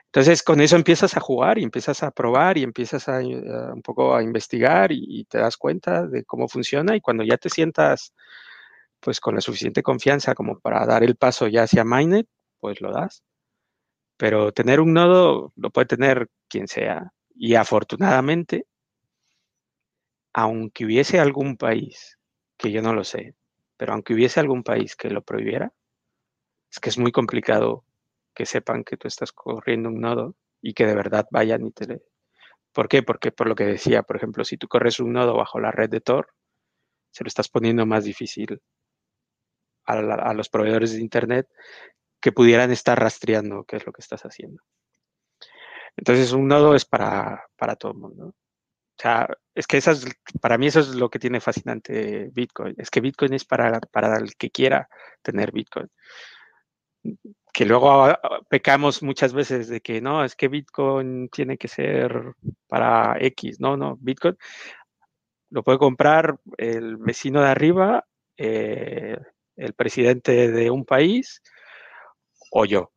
Entonces, 0.06 0.42
con 0.42 0.60
eso 0.60 0.76
empiezas 0.76 1.16
a 1.16 1.20
jugar 1.20 1.60
y 1.60 1.64
empiezas 1.64 2.02
a 2.02 2.12
probar 2.12 2.58
y 2.58 2.64
empiezas 2.64 3.08
a, 3.10 3.20
un 3.20 3.82
poco 3.84 4.16
a 4.16 4.24
investigar 4.24 4.92
y, 4.92 5.26
te 5.26 5.38
das 5.38 5.56
cuenta 5.56 6.08
de 6.08 6.24
cómo 6.24 6.48
funciona 6.48 6.96
y 6.96 7.02
cuando 7.02 7.24
ya 7.24 7.38
te 7.38 7.50
sientas 7.50 8.14
pues 9.04 9.20
con 9.20 9.36
la 9.36 9.42
suficiente 9.42 9.84
confianza 9.84 10.34
como 10.34 10.60
para 10.60 10.86
dar 10.86 11.04
el 11.04 11.18
paso 11.18 11.48
ya 11.48 11.64
hacia 11.64 11.84
Mainnet, 11.84 12.28
pues 12.60 12.80
lo 12.80 12.92
das. 12.92 13.24
Pero 14.18 14.54
tener 14.54 14.80
un 14.80 14.94
nodo 14.94 15.52
lo 15.58 15.70
puede 15.72 15.88
tener 15.88 16.30
quien 16.48 16.68
sea. 16.68 17.12
Y 17.36 17.56
afortunadamente, 17.56 18.66
aunque 20.34 20.86
hubiese 20.86 21.20
algún 21.20 21.58
país, 21.58 22.18
que 22.58 22.72
yo 22.72 22.82
no 22.82 22.94
lo 22.94 23.04
sé, 23.04 23.36
pero 23.76 23.94
aunque 23.94 24.14
hubiese 24.14 24.40
algún 24.40 24.64
país 24.64 24.96
que 24.96 25.10
lo 25.10 25.22
prohibiera, 25.22 25.74
es 26.72 26.80
que 26.80 26.90
es 26.90 26.98
muy 26.98 27.12
complicado 27.12 27.84
que 28.34 28.46
sepan 28.46 28.86
que 28.86 28.96
tú 28.96 29.10
estás 29.10 29.34
corriendo 29.34 29.90
un 29.90 30.00
nodo 30.00 30.36
y 30.62 30.74
que 30.74 30.86
de 30.86 30.96
verdad 30.96 31.28
vayan 31.30 31.66
y 31.66 31.72
te... 31.72 32.02
¿Por 32.72 32.88
qué? 32.88 33.04
Porque 33.04 33.32
por 33.32 33.48
lo 33.48 33.56
que 33.56 33.66
decía, 33.66 34.04
por 34.04 34.16
ejemplo, 34.16 34.46
si 34.46 34.58
tú 34.58 34.68
corres 34.68 35.00
un 35.00 35.12
nodo 35.12 35.36
bajo 35.36 35.60
la 35.60 35.72
red 35.72 35.90
de 35.90 36.00
Tor, 36.00 36.34
se 37.12 37.24
lo 37.24 37.28
estás 37.28 37.50
poniendo 37.50 37.86
más 37.86 38.06
difícil 38.06 38.62
a, 39.86 40.34
los 40.34 40.50
proveedores 40.50 40.94
de 40.94 41.02
Internet 41.02 41.48
que 42.22 42.32
pudieran 42.32 42.72
estar 42.72 43.00
rastreando 43.00 43.66
qué 43.66 43.78
es 43.78 43.86
lo 43.86 43.92
que 43.92 44.02
estás 44.02 44.22
haciendo. 44.24 44.62
Entonces, 45.96 46.32
un 46.32 46.48
nodo 46.48 46.76
es 46.76 46.86
para, 46.86 47.46
para 47.56 47.76
todo 47.76 47.92
el 47.92 47.98
mundo. 48.00 48.28
O 48.28 49.02
sea, 49.02 49.28
es 49.54 49.68
que 49.68 49.78
esas, 49.78 50.06
para 50.40 50.58
mí 50.58 50.68
eso 50.68 50.80
es 50.80 50.96
lo 50.96 51.10
que 51.10 51.20
tiene 51.20 51.42
fascinante 51.42 52.30
Bitcoin. 52.32 52.76
Es 52.78 52.90
que 52.90 53.02
Bitcoin 53.02 53.34
es 53.34 53.46
para, 53.46 53.80
para 53.80 54.18
el 54.18 54.36
que 54.36 54.50
quiera 54.50 54.88
tener 55.22 55.52
Bitcoin. 55.52 55.90
Que 57.52 57.66
luego 57.66 58.08
pecamos 58.50 59.04
muchas 59.04 59.34
veces 59.34 59.68
de 59.68 59.82
que 59.82 60.00
no, 60.02 60.24
es 60.24 60.36
que 60.36 60.48
Bitcoin 60.48 61.30
tiene 61.30 61.58
que 61.58 61.68
ser 61.68 62.34
para 62.68 63.18
X. 63.20 63.60
No, 63.60 63.76
no, 63.76 63.98
Bitcoin 64.00 64.38
lo 65.54 65.64
puede 65.64 65.78
comprar 65.78 66.40
el 66.58 66.98
vecino 66.98 67.42
de 67.42 67.48
arriba, 67.48 68.06
eh, 68.38 69.18
el 69.56 69.74
presidente 69.74 70.52
de 70.52 70.70
un 70.72 70.86
país 70.86 71.42
o 72.52 72.66
yo. 72.66 72.92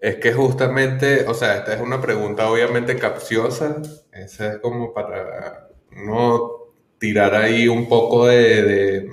Es 0.00 0.16
que 0.16 0.32
justamente, 0.32 1.26
o 1.26 1.34
sea, 1.34 1.58
esta 1.58 1.74
es 1.74 1.80
una 1.80 2.00
pregunta 2.00 2.50
obviamente 2.50 2.96
capciosa, 2.96 3.82
esa 4.12 4.54
es 4.54 4.58
como 4.60 4.94
para 4.94 5.68
no 5.90 6.72
tirar 6.98 7.34
ahí 7.34 7.68
un 7.68 7.86
poco 7.86 8.26
de, 8.26 9.06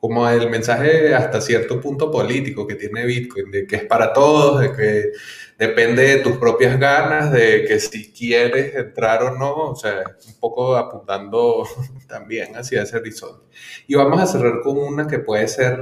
como 0.00 0.26
el 0.28 0.48
mensaje 0.48 1.14
hasta 1.14 1.40
cierto 1.40 1.80
punto 1.80 2.10
político 2.10 2.66
que 2.66 2.74
tiene 2.74 3.04
Bitcoin, 3.04 3.50
de 3.50 3.66
que 3.66 3.76
es 3.76 3.84
para 3.84 4.12
todos, 4.12 4.60
de 4.60 4.72
que 4.72 5.12
depende 5.58 6.02
de 6.02 6.16
tus 6.18 6.38
propias 6.38 6.80
ganas, 6.80 7.30
de 7.30 7.66
que 7.66 7.78
si 7.78 8.10
quieres 8.10 8.74
entrar 8.74 9.22
o 9.22 9.36
no, 9.36 9.54
o 9.70 9.76
sea, 9.76 10.02
un 10.26 10.40
poco 10.40 10.74
apuntando 10.74 11.66
también 12.08 12.56
hacia 12.56 12.82
ese 12.82 12.96
horizonte. 12.96 13.44
Y 13.86 13.94
vamos 13.94 14.20
a 14.20 14.26
cerrar 14.26 14.62
con 14.62 14.78
una 14.78 15.06
que 15.06 15.18
puede 15.18 15.46
ser 15.48 15.78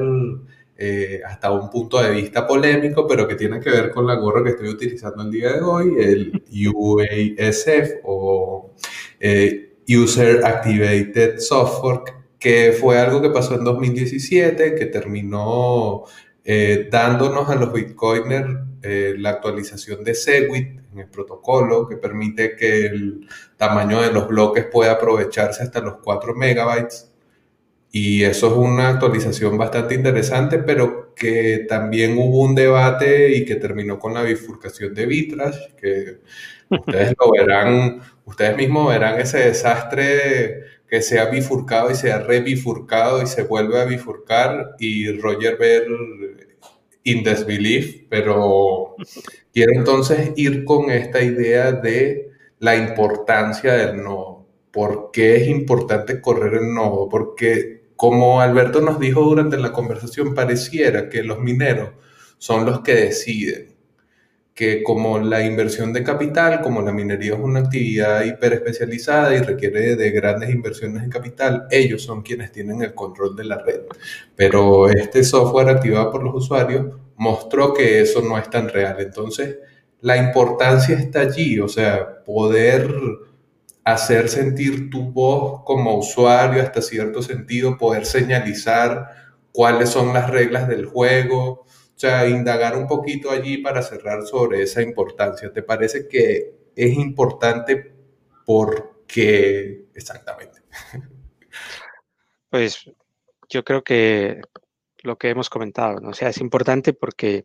eh, 0.77 1.21
hasta 1.25 1.53
un 1.53 1.71
punto 1.71 2.03
de 2.03 2.11
vista 2.11 2.45
polémico, 2.45 3.07
pero 3.07 3.29
que 3.29 3.37
tiene 3.37 3.61
que 3.61 3.71
ver 3.71 3.91
con 3.91 4.05
la 4.05 4.17
gorra 4.17 4.43
que 4.43 4.51
estoy 4.51 4.69
utilizando 4.69 5.23
el 5.23 5.31
día 5.31 5.53
de 5.53 5.61
hoy, 5.61 5.95
el 5.99 6.43
UASF 6.75 8.01
o 8.03 8.75
eh, 9.21 9.77
User 9.89 10.45
Activated 10.45 11.39
Software, 11.39 12.18
que 12.39 12.73
fue 12.73 12.99
algo 12.99 13.21
que 13.21 13.31
pasó 13.31 13.55
en 13.55 13.65
2017, 13.65 14.75
que 14.75 14.87
terminó 14.87 16.05
eh, 16.45 16.89
dándonos 16.91 17.49
a 17.51 17.57
los 17.57 17.73
bitcoiners 17.73 18.69
eh, 18.83 19.15
la 19.19 19.31
actualización 19.31 20.05
de 20.05 20.15
Segwit 20.15 20.79
en 20.93 20.99
el 20.99 21.09
protocolo, 21.09 21.89
que 21.89 21.97
permite 21.97 22.55
que 22.57 22.87
el 22.87 23.29
tamaño 23.57 24.01
de 24.01 24.13
los 24.13 24.29
bloques 24.29 24.65
pueda 24.67 24.93
aprovecharse 24.93 25.63
hasta 25.63 25.81
los 25.81 25.97
4 26.03 26.35
megabytes. 26.35 27.11
Y 27.91 28.23
eso 28.25 28.49
es 28.49 28.53
una 28.53 28.91
actualización 28.91 29.57
bastante 29.59 29.95
interesante, 29.95 30.59
pero 30.59 31.15
que 31.15 31.67
también 31.69 32.17
hubo 32.19 32.43
un 32.43 32.55
debate 32.55 33.33
y 33.35 33.45
que 33.45 33.57
terminó 33.57 33.99
con 33.99 34.15
la 34.15 34.23
bifurcación 34.23 34.95
de 34.95 35.07
Bitrash, 35.07 35.75
que 35.77 36.21
ustedes 36.71 37.15
lo 37.19 37.33
verán, 37.33 38.01
ustedes 38.25 38.57
mismos 38.57 38.89
verán 38.89 39.21
ese 39.21 39.39
desastre 39.39 40.78
que 40.89 41.03
se 41.03 41.19
ha 41.19 41.27
bifurcado 41.27 41.91
y 41.91 41.95
se 41.95 42.13
ha 42.13 42.19
rebifurcado 42.19 43.23
y 43.23 43.27
se 43.27 43.43
vuelve 43.43 43.81
a 43.81 43.85
bifurcar 43.85 44.75
y 44.79 45.13
Roger 45.19 45.57
Ver 45.59 45.87
in 47.05 47.23
disbelief, 47.23 48.05
pero 48.09 48.97
quiero 49.53 49.73
entonces 49.75 50.33
ir 50.37 50.65
con 50.65 50.91
esta 50.91 51.23
idea 51.23 51.73
de 51.73 52.31
la 52.59 52.77
importancia 52.77 53.75
del 53.75 54.03
nodo. 54.03 54.47
¿Por 54.71 55.11
qué 55.13 55.37
es 55.37 55.49
importante 55.49 56.21
correr 56.21 56.55
el 56.55 56.75
nodo? 56.75 57.09
Porque 57.09 57.83
como 57.97 58.41
Alberto 58.41 58.81
nos 58.81 58.99
dijo 59.01 59.23
durante 59.23 59.57
la 59.57 59.73
conversación, 59.73 60.35
pareciera 60.35 61.09
que 61.09 61.23
los 61.23 61.41
mineros 61.41 61.91
son 62.39 62.65
los 62.67 62.81
que 62.81 62.95
deciden 62.95 63.78
que 64.59 64.83
como 64.83 65.21
la 65.21 65.45
inversión 65.47 65.93
de 65.93 66.03
capital, 66.03 66.61
como 66.63 66.83
la 66.83 66.91
minería 66.91 67.35
es 67.35 67.39
una 67.39 67.61
actividad 67.61 68.25
hiperespecializada 68.25 69.33
y 69.37 69.39
requiere 69.39 69.95
de 69.95 70.11
grandes 70.11 70.51
inversiones 70.51 71.05
en 71.05 71.11
capital, 71.11 71.69
ellos 71.71 72.03
son 72.03 72.23
quienes 72.23 72.51
tienen 72.51 72.83
el 72.83 72.93
control 72.93 73.37
de 73.37 73.45
la 73.45 73.59
red. 73.59 73.83
Pero 74.35 74.89
este 74.89 75.23
software 75.23 75.69
activado 75.69 76.11
por 76.11 76.25
los 76.25 76.35
usuarios 76.35 76.87
mostró 77.15 77.73
que 77.73 78.01
eso 78.01 78.21
no 78.21 78.37
es 78.37 78.51
tan 78.51 78.69
real. 78.69 78.97
Entonces, 78.99 79.59
la 80.01 80.17
importancia 80.17 80.97
está 80.97 81.21
allí, 81.21 81.61
o 81.61 81.69
sea, 81.69 82.25
poder 82.25 82.93
hacer 83.85 84.29
sentir 84.29 84.91
tu 84.91 85.13
voz 85.13 85.63
como 85.65 85.97
usuario 85.97 86.61
hasta 86.63 86.83
cierto 86.83 87.23
sentido, 87.23 87.79
poder 87.79 88.07
señalizar 88.07 89.07
cuáles 89.53 89.91
son 89.91 90.13
las 90.13 90.29
reglas 90.29 90.67
del 90.67 90.87
juego, 90.87 91.65
sea, 91.99 92.29
indagar 92.29 92.77
un 92.77 92.87
poquito 92.87 93.31
allí 93.31 93.59
para 93.59 93.83
cerrar 93.83 94.25
sobre 94.25 94.63
esa 94.63 94.83
importancia. 94.83 95.53
¿Te 95.53 95.63
parece 95.63 96.07
que 96.09 96.71
es 96.77 96.95
importante 96.95 97.93
porque 98.45 99.87
exactamente? 99.95 100.63
Pues 102.51 102.91
yo 103.51 103.63
creo 103.63 103.85
que 103.85 104.41
lo 105.03 105.19
que 105.19 105.29
hemos 105.29 105.51
comentado, 105.51 106.01
¿no? 106.01 106.09
o 106.09 106.15
sea, 106.15 106.31
es 106.31 106.39
importante 106.39 106.95
porque 106.95 107.45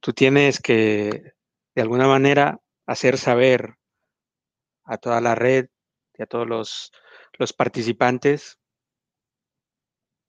tú 0.00 0.12
tienes 0.12 0.60
que, 0.60 1.32
de 1.74 1.82
alguna 1.82 2.06
manera, 2.06 2.60
hacer 2.84 3.16
saber 3.16 3.76
a 4.84 4.98
toda 4.98 5.22
la 5.22 5.34
red 5.34 5.68
y 6.18 6.22
a 6.22 6.26
todos 6.26 6.46
los, 6.46 6.92
los 7.38 7.54
participantes 7.54 8.58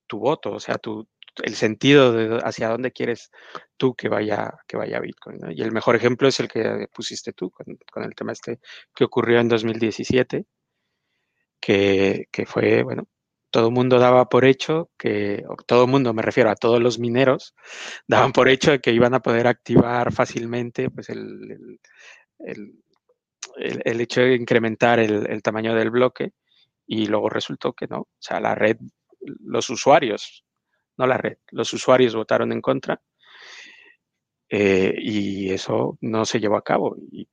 tu 0.06 0.18
voto, 0.18 0.52
o 0.52 0.60
sea, 0.60 0.76
tu, 0.76 1.06
el 1.42 1.54
sentido 1.54 2.12
de 2.12 2.40
hacia 2.42 2.68
dónde 2.68 2.92
quieres 2.92 3.30
tú 3.76 3.94
que 3.94 4.08
vaya, 4.08 4.54
que 4.66 4.76
vaya 4.76 5.00
Bitcoin. 5.00 5.38
Y 5.50 5.62
el 5.62 5.72
mejor 5.72 5.96
ejemplo 5.96 6.28
es 6.28 6.40
el 6.40 6.48
que 6.48 6.88
pusiste 6.92 7.32
tú 7.32 7.50
con, 7.50 8.04
el 8.04 8.14
tema 8.14 8.32
este 8.32 8.60
que 8.94 9.04
ocurrió 9.04 9.40
en 9.40 9.48
2017, 9.48 10.46
que, 11.60 12.28
que 12.30 12.46
fue, 12.46 12.82
bueno, 12.82 13.08
todo 13.50 13.68
el 13.68 13.74
mundo 13.74 13.98
daba 13.98 14.28
por 14.28 14.44
hecho 14.44 14.90
que, 14.98 15.44
todo 15.66 15.84
el 15.84 15.90
mundo, 15.90 16.12
me 16.12 16.22
refiero 16.22 16.50
a 16.50 16.56
todos 16.56 16.80
los 16.80 16.98
mineros, 16.98 17.54
daban 18.06 18.32
por 18.32 18.48
hecho 18.48 18.78
que 18.80 18.92
iban 18.92 19.14
a 19.14 19.20
poder 19.20 19.46
activar 19.46 20.12
fácilmente 20.12 20.90
pues 20.90 21.08
el, 21.08 21.78
el, 22.38 22.74
el, 23.56 24.00
hecho 24.00 24.20
de 24.20 24.34
incrementar 24.34 24.98
el, 25.00 25.42
tamaño 25.42 25.74
del 25.74 25.90
bloque 25.90 26.32
y 26.86 27.06
luego 27.06 27.28
resultó 27.28 27.72
que 27.72 27.86
no. 27.86 28.00
O 28.00 28.08
sea, 28.18 28.40
la 28.40 28.54
red, 28.54 28.76
los 29.20 29.70
usuarios 29.70 30.45
no 30.96 31.06
la 31.06 31.18
red. 31.18 31.38
Los 31.50 31.72
usuarios 31.72 32.14
votaron 32.14 32.52
en 32.52 32.60
contra 32.60 33.00
eh, 34.48 34.94
y 34.98 35.50
eso 35.50 35.98
no 36.00 36.24
se 36.24 36.40
llevó 36.40 36.56
a 36.56 36.64
cabo. 36.64 36.96
Y 37.10 37.28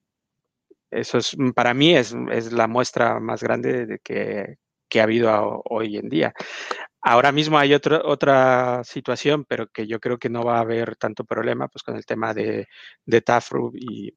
eso 0.92 1.18
es, 1.18 1.36
para 1.56 1.74
mí 1.74 1.96
es, 1.96 2.14
la 2.52 2.68
muestra 2.68 3.20
más 3.20 3.44
grande 3.44 3.86
de 3.86 4.00
que, 4.00 4.58
ha 5.00 5.04
habido 5.04 5.62
hoy 5.66 5.98
en 5.98 6.10
día. 6.10 6.34
Ahora 7.02 7.32
mismo 7.32 7.58
hay 7.58 7.74
otra 7.74 8.84
situación, 8.84 9.46
pero 9.46 9.68
que 9.68 9.88
yo 9.88 10.00
creo 10.00 10.18
que 10.20 10.30
no 10.30 10.44
va 10.44 10.58
a 10.58 10.62
haber 10.62 10.96
tanto 10.96 11.26
problema 11.26 11.68
pues, 11.68 11.84
con 11.84 11.96
el 11.96 12.06
tema 12.06 12.34
de, 12.34 12.68
de 13.06 13.22
Tafrub 13.22 13.76
y 13.76 14.16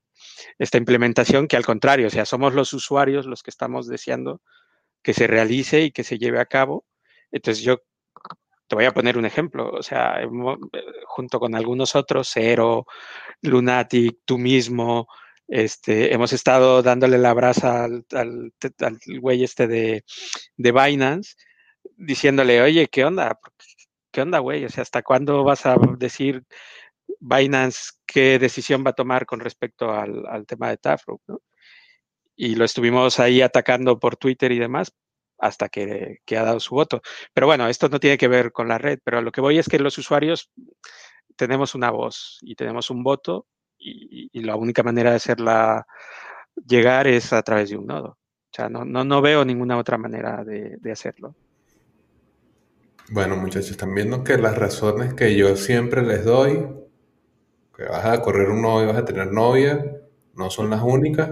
esta 0.58 0.78
implementación, 0.78 1.48
que 1.48 1.56
al 1.56 1.64
contrario, 1.64 2.06
o 2.08 2.10
sea, 2.10 2.24
somos 2.26 2.54
los 2.54 2.72
usuarios 2.72 3.26
los 3.26 3.42
que 3.42 3.50
estamos 3.50 3.86
deseando 3.86 4.40
que 5.02 5.14
se 5.14 5.26
realice 5.26 5.82
y 5.82 5.92
que 5.92 6.04
se 6.04 6.18
lleve 6.18 6.40
a 6.40 6.46
cabo. 6.46 6.84
Entonces 7.30 7.64
yo 7.64 7.78
te 8.66 8.76
voy 8.76 8.84
a 8.84 8.92
poner 8.94 9.18
un 9.18 9.26
ejemplo, 9.26 9.70
o 9.70 9.82
sea, 9.82 10.22
eh, 10.22 10.28
junto 11.06 11.38
con 11.40 11.54
algunos 11.54 11.94
otros, 11.96 12.30
Cero, 12.32 12.86
Lunatic, 13.42 14.18
tú 14.24 14.38
mismo, 14.38 15.08
este, 15.48 16.12
hemos 16.12 16.32
estado 16.32 16.82
dándole 16.82 17.18
la 17.18 17.34
brasa 17.34 17.84
al, 17.84 18.04
al, 18.12 18.52
güey 19.20 19.44
este 19.44 19.66
de, 19.66 20.04
de, 20.56 20.72
Binance, 20.72 21.34
diciéndole, 21.96 22.62
oye, 22.62 22.88
¿qué 22.88 23.04
onda? 23.04 23.38
¿Qué 24.10 24.22
onda, 24.22 24.38
güey? 24.40 24.64
O 24.64 24.68
sea, 24.68 24.82
¿hasta 24.82 25.02
cuándo 25.02 25.44
vas 25.44 25.66
a 25.66 25.76
decir 25.98 26.44
Binance 27.20 27.92
qué 28.06 28.38
decisión 28.38 28.84
va 28.84 28.90
a 28.90 28.94
tomar 28.94 29.26
con 29.26 29.40
respecto 29.40 29.92
al, 29.92 30.26
al 30.26 30.46
tema 30.46 30.70
de 30.70 30.78
Taproot? 30.78 31.20
¿no? 31.28 31.40
Y 32.36 32.54
lo 32.56 32.64
estuvimos 32.64 33.20
ahí 33.20 33.42
atacando 33.42 33.98
por 33.98 34.16
Twitter 34.16 34.52
y 34.52 34.58
demás, 34.58 34.92
hasta 35.38 35.68
que, 35.68 36.20
ha 36.30 36.42
dado 36.42 36.60
su 36.60 36.74
voto. 36.74 37.02
Pero 37.32 37.46
bueno, 37.46 37.68
esto 37.68 37.88
no 37.88 38.00
tiene 38.00 38.18
que 38.18 38.28
ver 38.28 38.52
con 38.52 38.68
la 38.68 38.78
red, 38.78 38.98
pero 39.04 39.22
lo 39.22 39.32
que 39.32 39.40
voy 39.40 39.58
es 39.58 39.68
que 39.68 39.78
los 39.78 39.98
usuarios 39.98 40.50
tenemos 41.36 41.74
una 41.74 41.90
voz 41.90 42.38
y 42.42 42.54
tenemos 42.54 42.90
un 42.90 43.02
voto 43.02 43.46
y, 43.78 44.30
la 44.40 44.56
única 44.56 44.82
manera 44.82 45.10
de 45.10 45.16
hacerla 45.16 45.86
llegar 46.66 47.06
es 47.06 47.32
a 47.32 47.42
través 47.42 47.70
de 47.70 47.76
un 47.76 47.86
nodo. 47.86 48.10
O 48.10 48.54
sea, 48.56 48.68
no, 48.68 48.84
no, 48.84 49.20
veo 49.20 49.44
ninguna 49.44 49.76
otra 49.76 49.98
manera 49.98 50.44
de, 50.44 50.76
de 50.78 50.92
hacerlo. 50.92 51.34
Bueno, 53.10 53.36
muchachos, 53.36 53.72
están 53.72 53.94
viendo 53.94 54.24
que 54.24 54.38
las 54.38 54.56
razones 54.56 55.14
que 55.14 55.36
yo 55.36 55.56
siempre 55.56 56.02
les 56.02 56.24
doy, 56.24 56.66
que 57.76 57.84
vas 57.84 58.04
a 58.04 58.20
correr 58.22 58.48
un 58.48 58.60
y 58.60 58.86
vas 58.86 58.96
a 58.96 59.04
tener 59.04 59.32
novia, 59.32 60.00
no 60.34 60.50
son 60.50 60.70
las 60.70 60.82
únicas. 60.82 61.30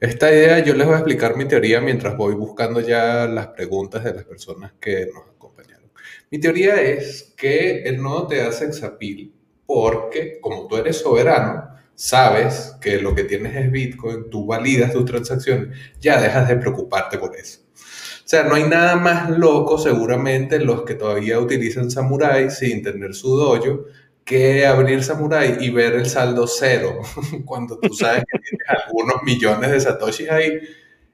Esta 0.00 0.30
idea 0.30 0.60
yo 0.60 0.74
les 0.74 0.86
voy 0.86 0.94
a 0.94 0.98
explicar 0.98 1.36
mi 1.36 1.44
teoría 1.46 1.80
mientras 1.80 2.16
voy 2.16 2.32
buscando 2.34 2.78
ya 2.80 3.26
las 3.26 3.48
preguntas 3.48 4.04
de 4.04 4.14
las 4.14 4.24
personas 4.24 4.74
que 4.78 5.08
nos 5.12 5.24
acompañaron. 5.34 5.90
Mi 6.30 6.38
teoría 6.38 6.80
es 6.80 7.34
que 7.36 7.82
el 7.82 8.00
nodo 8.00 8.28
te 8.28 8.42
hace 8.42 8.66
exapil 8.66 9.34
porque 9.66 10.38
como 10.40 10.68
tú 10.68 10.76
eres 10.76 10.98
soberano, 10.98 11.70
sabes 11.96 12.76
que 12.80 13.00
lo 13.00 13.12
que 13.12 13.24
tienes 13.24 13.56
es 13.56 13.72
Bitcoin, 13.72 14.30
tú 14.30 14.46
validas 14.46 14.92
tus 14.92 15.04
transacciones, 15.04 15.76
ya 16.00 16.20
dejas 16.20 16.48
de 16.48 16.54
preocuparte 16.54 17.18
por 17.18 17.34
eso. 17.36 17.62
O 17.74 18.30
sea, 18.30 18.44
no 18.44 18.54
hay 18.54 18.68
nada 18.68 18.94
más 18.94 19.30
loco 19.30 19.78
seguramente 19.78 20.60
los 20.60 20.84
que 20.84 20.94
todavía 20.94 21.40
utilizan 21.40 21.90
Samurai 21.90 22.52
sin 22.52 22.84
tener 22.84 23.16
su 23.16 23.36
dojo 23.36 23.86
que 24.28 24.66
abrir 24.66 25.02
Samurai 25.02 25.56
y 25.58 25.70
ver 25.70 25.94
el 25.94 26.04
saldo 26.04 26.46
cero 26.46 27.00
cuando 27.46 27.78
tú 27.78 27.94
sabes 27.94 28.24
que 28.30 28.38
tienes 28.38 28.68
algunos 28.68 29.22
millones 29.22 29.70
de 29.70 29.80
satoshis 29.80 30.30
ahí. 30.30 30.60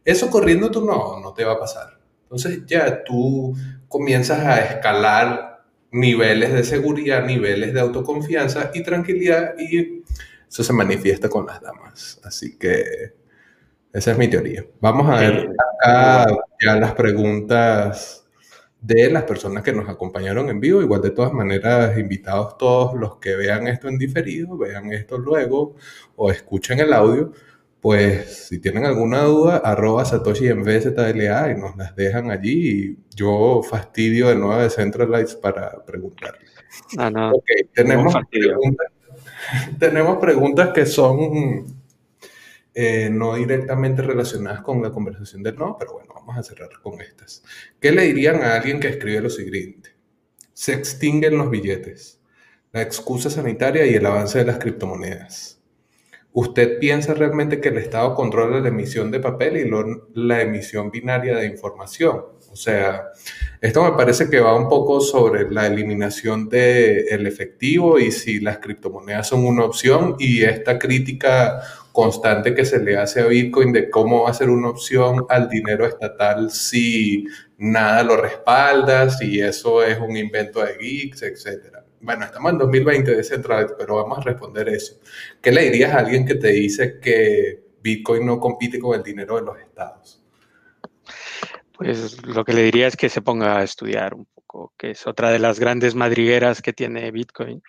Eso 0.04 0.28
corriendo 0.28 0.68
tú 0.68 0.84
no, 0.84 1.20
no 1.20 1.32
te 1.32 1.44
va 1.44 1.52
a 1.52 1.60
pasar. 1.60 1.96
Entonces 2.24 2.66
ya 2.66 3.04
tú 3.04 3.54
comienzas 3.86 4.40
a 4.40 4.58
escalar 4.58 5.62
niveles 5.92 6.52
de 6.52 6.64
seguridad, 6.64 7.24
niveles 7.24 7.72
de 7.72 7.80
autoconfianza 7.80 8.72
y 8.74 8.82
tranquilidad 8.82 9.54
y 9.56 10.02
eso 10.50 10.64
se 10.64 10.72
manifiesta 10.72 11.28
con 11.28 11.46
las 11.46 11.60
damas. 11.60 12.20
Así 12.24 12.58
que 12.58 13.14
esa 13.92 14.10
es 14.10 14.18
mi 14.18 14.26
teoría. 14.26 14.66
Vamos 14.80 15.08
a 15.08 15.20
ver 15.20 15.50
acá 15.80 16.26
ya 16.60 16.74
las 16.74 16.94
preguntas 16.94 18.23
de 18.85 19.11
las 19.11 19.23
personas 19.24 19.62
que 19.62 19.73
nos 19.73 19.89
acompañaron 19.89 20.51
en 20.51 20.61
vivo. 20.61 20.82
Igual 20.82 21.01
de 21.01 21.11
todas 21.11 21.32
maneras, 21.32 21.97
invitados 21.98 22.59
todos 22.59 22.94
los 22.94 23.16
que 23.16 23.35
vean 23.35 23.66
esto 23.66 23.89
en 23.89 23.98
diferido, 23.98 24.59
vean 24.59 24.93
esto 24.93 25.16
luego 25.16 25.74
o 26.16 26.31
escuchen 26.31 26.81
el 26.81 26.93
audio, 26.93 27.32
pues 27.81 28.48
si 28.48 28.61
tienen 28.61 28.85
alguna 28.85 29.23
duda, 29.23 29.56
arroba 29.59 30.05
Satoshi 30.05 30.48
en 30.48 30.62
VZLA 30.62 31.51
y 31.51 31.61
nos 31.61 31.77
las 31.77 31.97
dejan 31.97 32.31
allí 32.31 32.69
y 32.69 32.98
yo 33.16 33.62
fastidio 33.62 34.28
de 34.28 34.36
nuevo 34.36 34.61
de 34.61 34.70
Centralize 34.70 35.36
para 35.36 35.82
preguntar. 35.85 36.39
No, 36.97 37.11
no. 37.11 37.32
tenemos, 37.73 38.15
preguntas, 38.31 38.86
tenemos 39.78 40.19
preguntas 40.19 40.70
que 40.74 40.85
son 40.85 41.84
eh, 42.74 43.09
no 43.10 43.34
directamente 43.36 44.02
relacionadas 44.02 44.62
con 44.62 44.82
la 44.82 44.90
conversación 44.90 45.42
del 45.42 45.56
no, 45.56 45.76
pero 45.78 45.94
bueno, 45.94 46.12
vamos 46.14 46.36
a 46.36 46.42
cerrar 46.42 46.70
con 46.82 47.01
estas. 47.01 47.42
¿Qué 47.80 47.92
le 47.92 48.02
dirían 48.02 48.42
a 48.42 48.55
alguien 48.56 48.80
que 48.80 48.88
escribe 48.88 49.20
lo 49.20 49.30
siguiente? 49.30 49.90
Se 50.52 50.72
extinguen 50.72 51.38
los 51.38 51.51
billetes, 51.51 52.20
la 52.72 52.82
excusa 52.82 53.30
sanitaria 53.30 53.86
y 53.86 53.94
el 53.94 54.06
avance 54.06 54.38
de 54.38 54.44
las 54.44 54.59
criptomonedas 54.59 55.55
¿Usted 56.36 56.80
piensa 56.80 57.14
realmente 57.14 57.60
que 57.60 57.68
el 57.68 57.78
Estado 57.78 58.12
controla 58.16 58.59
la 58.59 58.66
emisión 58.66 59.12
de 59.12 59.20
papel 59.20 59.56
y 59.56 59.70
la 60.20 60.42
emisión 60.42 60.90
binaria 60.90 61.36
de 61.36 61.46
información? 61.46 62.24
O 62.51 62.56
sea, 62.56 63.05
esto 63.60 63.84
me 63.84 63.96
parece 63.96 64.28
que 64.28 64.40
va 64.40 64.56
un 64.56 64.68
poco 64.68 65.01
sobre 65.01 65.48
la 65.48 65.68
eliminación 65.68 66.48
del 66.48 67.24
efectivo 67.28 68.01
y 68.01 68.10
si 68.10 68.40
las 68.40 68.59
criptomonedas 68.59 69.28
son 69.28 69.46
una 69.46 69.64
opción 69.64 70.16
y 70.18 70.42
esta 70.42 70.76
crítica 70.76 71.62
constante 71.94 72.54
que 72.54 72.64
se 72.66 72.80
le 72.80 72.98
hace 72.98 73.20
a 73.20 73.26
Bitcoin 73.26 73.72
de 73.72 73.88
cómo 73.88 74.24
va 74.24 74.30
a 74.30 74.34
ser 74.34 74.50
una 74.50 74.70
opción 74.70 75.24
al 75.28 75.48
dinero 75.48 75.86
estatal 75.86 76.50
si 76.50 77.24
nada 77.56 78.02
lo 78.02 78.16
respalda, 78.16 79.08
si 79.08 79.40
eso 79.40 79.82
es 79.82 79.98
un 79.98 80.16
invento 80.16 80.62
de 80.64 80.76
geeks, 80.76 81.22
etcétera 81.22 81.84
bueno, 82.04 82.26
estamos 82.26 82.52
en 82.52 82.58
2020 82.58 83.16
de 83.16 83.24
Central, 83.24 83.74
pero 83.78 83.96
vamos 83.96 84.18
a 84.18 84.20
responder 84.20 84.68
eso. 84.68 85.00
¿Qué 85.40 85.50
le 85.50 85.62
dirías 85.62 85.94
a 85.94 86.00
alguien 86.00 86.26
que 86.26 86.34
te 86.34 86.48
dice 86.48 87.00
que 87.00 87.64
Bitcoin 87.80 88.26
no 88.26 88.38
compite 88.38 88.78
con 88.78 88.94
el 88.94 89.02
dinero 89.02 89.36
de 89.36 89.42
los 89.42 89.58
estados? 89.58 90.22
Pues 91.72 92.22
lo 92.26 92.44
que 92.44 92.52
le 92.52 92.62
diría 92.62 92.88
es 92.88 92.96
que 92.96 93.08
se 93.08 93.22
ponga 93.22 93.58
a 93.58 93.62
estudiar 93.62 94.12
un 94.12 94.26
poco, 94.26 94.74
que 94.76 94.90
es 94.90 95.06
otra 95.06 95.30
de 95.30 95.38
las 95.38 95.58
grandes 95.58 95.94
madrigueras 95.94 96.60
que 96.60 96.74
tiene 96.74 97.10
Bitcoin, 97.10 97.62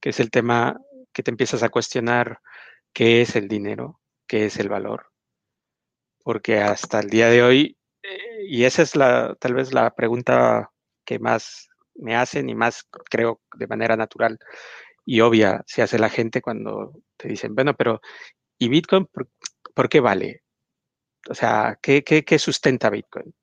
que 0.00 0.10
es 0.10 0.20
el 0.20 0.30
tema 0.30 0.80
que 1.12 1.24
te 1.24 1.32
empiezas 1.32 1.64
a 1.64 1.68
cuestionar 1.68 2.38
qué 2.96 3.20
es 3.20 3.36
el 3.36 3.46
dinero, 3.46 4.00
qué 4.26 4.46
es 4.46 4.58
el 4.58 4.70
valor. 4.70 5.12
Porque 6.24 6.60
hasta 6.60 7.00
el 7.00 7.10
día 7.10 7.28
de 7.28 7.42
hoy, 7.42 7.78
eh, 8.02 8.46
y 8.48 8.64
esa 8.64 8.80
es 8.82 8.96
la, 8.96 9.36
tal 9.38 9.52
vez 9.52 9.74
la 9.74 9.94
pregunta 9.94 10.70
que 11.04 11.18
más 11.18 11.68
me 11.94 12.16
hacen 12.16 12.48
y 12.48 12.54
más 12.54 12.88
creo 13.10 13.42
de 13.54 13.66
manera 13.66 13.96
natural 13.96 14.38
y 15.04 15.20
obvia 15.20 15.62
se 15.66 15.82
hace 15.82 15.98
la 15.98 16.08
gente 16.08 16.40
cuando 16.42 16.94
te 17.18 17.28
dicen, 17.28 17.54
bueno, 17.54 17.74
pero 17.76 18.00
¿y 18.58 18.70
Bitcoin 18.70 19.06
por, 19.74 19.88
qué 19.90 20.00
vale? 20.00 20.42
O 21.28 21.34
sea, 21.34 21.78
¿qué, 21.82 22.02
qué, 22.04 22.38
sustenta 22.38 22.90
Bitcoin? 22.90 23.34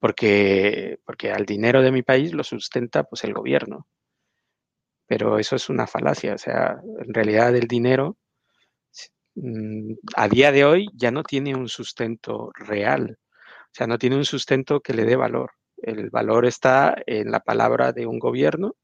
Porque, 0.00 0.98
porque 1.04 1.32
al 1.32 1.46
dinero 1.46 1.82
de 1.82 1.92
mi 1.92 2.02
país 2.02 2.32
lo 2.34 2.44
sustenta 2.44 3.04
pues 3.04 3.24
el 3.24 3.34
gobierno. 3.34 3.86
Pero 5.06 5.38
eso 5.38 5.56
es 5.56 5.68
una 5.70 5.86
falacia. 5.86 6.34
O 6.34 6.38
sea, 6.38 6.80
en 7.00 7.14
realidad 7.14 7.54
el 7.56 7.68
dinero 7.68 8.18
a 10.16 10.28
día 10.28 10.52
de 10.52 10.64
hoy 10.64 10.88
ya 10.94 11.10
no 11.10 11.22
tiene 11.22 11.54
un 11.54 11.68
sustento 11.68 12.50
real. 12.54 13.18
O 13.66 13.70
sea, 13.72 13.86
no 13.86 13.98
tiene 13.98 14.16
un 14.16 14.24
sustento 14.24 14.80
que 14.80 14.94
le 14.94 15.04
dé 15.04 15.16
valor. 15.16 15.52
El 15.76 16.10
valor 16.10 16.46
está 16.46 16.96
en 17.06 17.30
la 17.30 17.40
palabra 17.40 17.92
de 17.92 18.06
un 18.06 18.18
gobierno, 18.18 18.74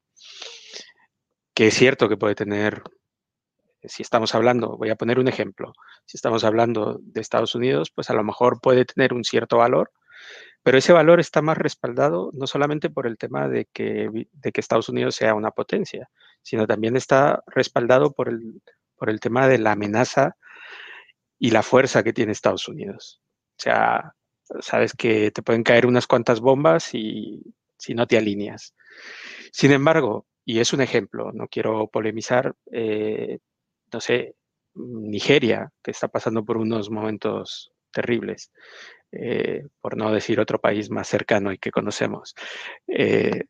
que 1.53 1.67
es 1.67 1.73
cierto 1.73 2.07
que 2.07 2.17
puede 2.17 2.35
tener, 2.35 2.83
si 3.83 4.01
estamos 4.01 4.33
hablando, 4.35 4.77
voy 4.77 4.89
a 4.89 4.95
poner 4.95 5.19
un 5.19 5.27
ejemplo, 5.27 5.73
si 6.05 6.17
estamos 6.17 6.43
hablando 6.43 6.99
de 7.01 7.21
Estados 7.21 7.55
Unidos, 7.55 7.91
pues 7.91 8.09
a 8.09 8.13
lo 8.13 8.23
mejor 8.23 8.61
puede 8.61 8.85
tener 8.85 9.13
un 9.13 9.23
cierto 9.23 9.57
valor, 9.57 9.91
pero 10.63 10.77
ese 10.77 10.93
valor 10.93 11.19
está 11.19 11.41
más 11.41 11.57
respaldado 11.57 12.31
no 12.33 12.47
solamente 12.47 12.89
por 12.89 13.07
el 13.07 13.17
tema 13.17 13.47
de 13.47 13.65
que, 13.71 14.09
de 14.31 14.51
que 14.51 14.61
Estados 14.61 14.89
Unidos 14.89 15.15
sea 15.15 15.35
una 15.35 15.51
potencia, 15.51 16.09
sino 16.41 16.65
también 16.65 16.95
está 16.95 17.43
respaldado 17.47 18.13
por 18.13 18.29
el, 18.29 18.61
por 18.97 19.09
el 19.09 19.19
tema 19.19 19.47
de 19.47 19.59
la 19.59 19.73
amenaza 19.73 20.37
y 21.39 21.51
la 21.51 21.63
fuerza 21.63 22.03
que 22.03 22.13
tiene 22.13 22.31
Estados 22.31 22.67
Unidos. 22.67 23.21
O 23.57 23.61
sea, 23.61 24.13
sabes 24.59 24.93
que 24.93 25.31
te 25.31 25.41
pueden 25.41 25.63
caer 25.63 25.85
unas 25.85 26.07
cuantas 26.07 26.39
bombas 26.39 26.93
y 26.93 27.41
si 27.77 27.93
no 27.93 28.07
te 28.07 28.17
alineas. 28.17 28.73
Sin 29.51 29.71
embargo, 29.71 30.25
y 30.45 30.59
es 30.59 30.73
un 30.73 30.81
ejemplo, 30.81 31.31
no 31.33 31.47
quiero 31.47 31.87
polemizar, 31.87 32.53
eh, 32.71 33.39
no 33.91 33.99
sé, 33.99 34.35
Nigeria, 34.75 35.71
que 35.83 35.91
está 35.91 36.07
pasando 36.07 36.43
por 36.43 36.57
unos 36.57 36.89
momentos 36.89 37.71
terribles, 37.91 38.51
eh, 39.11 39.63
por 39.79 39.97
no 39.97 40.11
decir 40.11 40.39
otro 40.39 40.59
país 40.59 40.89
más 40.89 41.07
cercano 41.07 41.51
y 41.51 41.57
que 41.57 41.71
conocemos, 41.71 42.35
eh, 42.87 43.45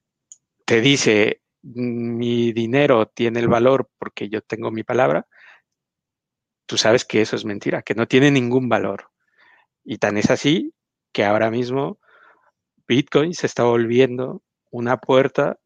te 0.65 0.81
dice, 0.81 1.41
mi 1.63 2.53
dinero 2.53 3.07
tiene 3.07 3.39
el 3.39 3.47
valor 3.47 3.89
porque 3.97 4.29
yo 4.29 4.41
tengo 4.41 4.71
mi 4.71 4.83
palabra, 4.83 5.27
tú 6.65 6.77
sabes 6.77 7.05
que 7.05 7.21
eso 7.21 7.35
es 7.35 7.45
mentira, 7.45 7.81
que 7.81 7.95
no 7.95 8.07
tiene 8.07 8.31
ningún 8.31 8.69
valor. 8.69 9.09
Y 9.83 9.97
tan 9.97 10.17
es 10.17 10.29
así 10.31 10.73
que 11.11 11.23
ahora 11.25 11.51
mismo 11.51 11.99
Bitcoin 12.87 13.33
se 13.33 13.47
está 13.47 13.63
volviendo 13.63 14.43
una 14.71 14.97
puerta 14.97 15.57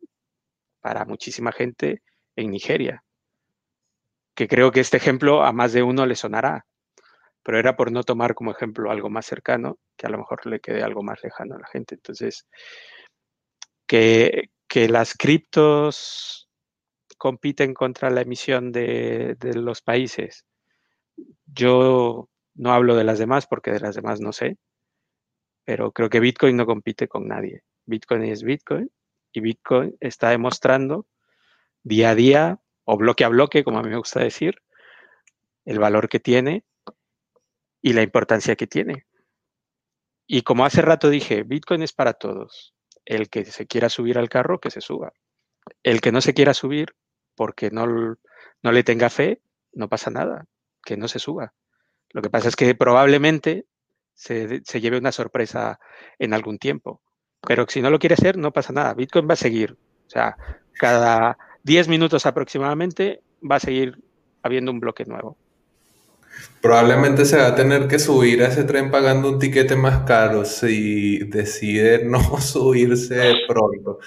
para 0.81 1.05
muchísima 1.05 1.51
gente 1.51 2.01
en 2.35 2.51
Nigeria. 2.51 3.03
Que 4.35 4.47
creo 4.47 4.71
que 4.71 4.79
este 4.79 4.97
ejemplo 4.97 5.43
a 5.43 5.51
más 5.51 5.73
de 5.73 5.83
uno 5.83 6.05
le 6.05 6.15
sonará, 6.15 6.65
pero 7.43 7.59
era 7.59 7.75
por 7.75 7.91
no 7.91 8.03
tomar 8.03 8.35
como 8.35 8.51
ejemplo 8.51 8.91
algo 8.91 9.09
más 9.09 9.25
cercano, 9.25 9.79
que 9.97 10.07
a 10.07 10.09
lo 10.09 10.17
mejor 10.17 10.45
le 10.45 10.59
quede 10.59 10.83
algo 10.83 11.03
más 11.03 11.23
lejano 11.23 11.55
a 11.55 11.59
la 11.59 11.67
gente. 11.67 11.95
Entonces, 11.95 12.47
que, 13.87 14.49
las 14.87 15.15
criptos 15.15 16.47
compiten 17.17 17.73
contra 17.73 18.09
la 18.09 18.21
emisión 18.21 18.71
de, 18.71 19.35
los 19.55 19.81
países. 19.81 20.45
Yo 21.45 22.29
no 22.55 22.73
hablo 22.73 22.95
de 22.95 23.03
las 23.03 23.19
demás 23.19 23.47
porque 23.47 23.71
de 23.71 23.79
las 23.79 23.95
demás 23.95 24.19
no 24.19 24.33
sé, 24.33 24.57
pero 25.65 25.91
creo 25.91 26.09
que 26.09 26.19
Bitcoin 26.19 26.57
no 26.57 26.65
compite 26.65 27.07
con 27.07 27.27
nadie. 27.27 27.63
Bitcoin 27.85 28.23
es 28.23 28.43
Bitcoin 28.43 28.91
y 29.31 29.39
Bitcoin 29.41 29.95
está 29.99 30.29
demostrando 30.29 31.07
día 31.83 32.11
a 32.11 32.15
día 32.15 32.59
o 32.83 32.97
bloque 32.97 33.23
a 33.23 33.29
bloque, 33.29 33.63
como 33.63 33.79
a 33.79 33.83
mí 33.83 33.89
me 33.89 33.97
gusta 33.97 34.19
decir, 34.19 34.55
el 35.65 35.79
valor 35.79 36.09
que 36.09 36.19
tiene 36.19 36.65
y 37.81 37.93
la 37.93 38.01
importancia 38.01 38.55
que 38.55 38.67
tiene. 38.67 39.05
Y 40.27 40.41
como 40.41 40.65
hace 40.65 40.81
rato 40.81 41.09
dije, 41.09 41.43
Bitcoin 41.43 41.81
es 41.81 41.93
para 41.93 42.13
todos. 42.13 42.75
El 43.05 43.29
que 43.29 43.45
se 43.45 43.67
quiera 43.67 43.89
subir 43.89 44.17
al 44.17 44.29
carro, 44.29 44.59
que 44.59 44.71
se 44.71 44.81
suba. 44.81 45.13
El 45.83 46.01
que 46.01 46.11
no 46.11 46.21
se 46.21 46.33
quiera 46.33 46.53
subir 46.53 46.95
porque 47.35 47.71
no, 47.71 47.85
no 47.85 48.71
le 48.71 48.83
tenga 48.83 49.09
fe, 49.09 49.41
no 49.71 49.87
pasa 49.87 50.11
nada, 50.11 50.45
que 50.89 50.97
no 50.97 51.07
se 51.07 51.19
suba. 51.19 51.53
Lo 52.13 52.23
que 52.23 52.31
pasa 52.31 52.47
es 52.47 52.55
que 52.55 52.73
probablemente 52.73 53.65
se, 54.15 54.63
lleve 54.81 54.97
una 54.97 55.11
sorpresa 55.11 55.79
en 56.17 56.33
algún 56.33 56.57
tiempo. 56.57 56.99
Pero 57.47 57.67
si 57.69 57.79
no 57.79 57.91
lo 57.91 57.99
quiere 57.99 58.15
hacer, 58.15 58.39
no 58.39 58.51
pasa 58.51 58.73
nada. 58.73 58.95
Bitcoin 58.95 59.29
va 59.29 59.33
a 59.33 59.37
seguir. 59.37 59.77
O 60.07 60.09
sea, 60.09 60.35
cada 60.73 61.37
10 61.61 61.89
minutos 61.89 62.25
aproximadamente 62.25 63.21
va 63.39 63.57
a 63.57 63.59
seguir 63.59 63.99
habiendo 64.41 64.71
un 64.71 64.79
bloque 64.79 65.05
nuevo. 65.05 65.37
Probablemente 66.59 67.23
se 67.25 67.37
va 67.37 67.47
a 67.47 67.55
tener 67.55 67.87
que 67.87 67.99
subir 67.99 68.41
a 68.41 68.47
ese 68.47 68.63
tren 68.63 68.89
pagando 68.89 69.29
un 69.29 69.37
tiquete 69.37 69.75
más 69.75 70.05
caro 70.07 70.43
si 70.43 71.19
decide 71.19 72.03
no 72.03 72.19
subirse 72.41 73.33
pronto. 73.47 73.99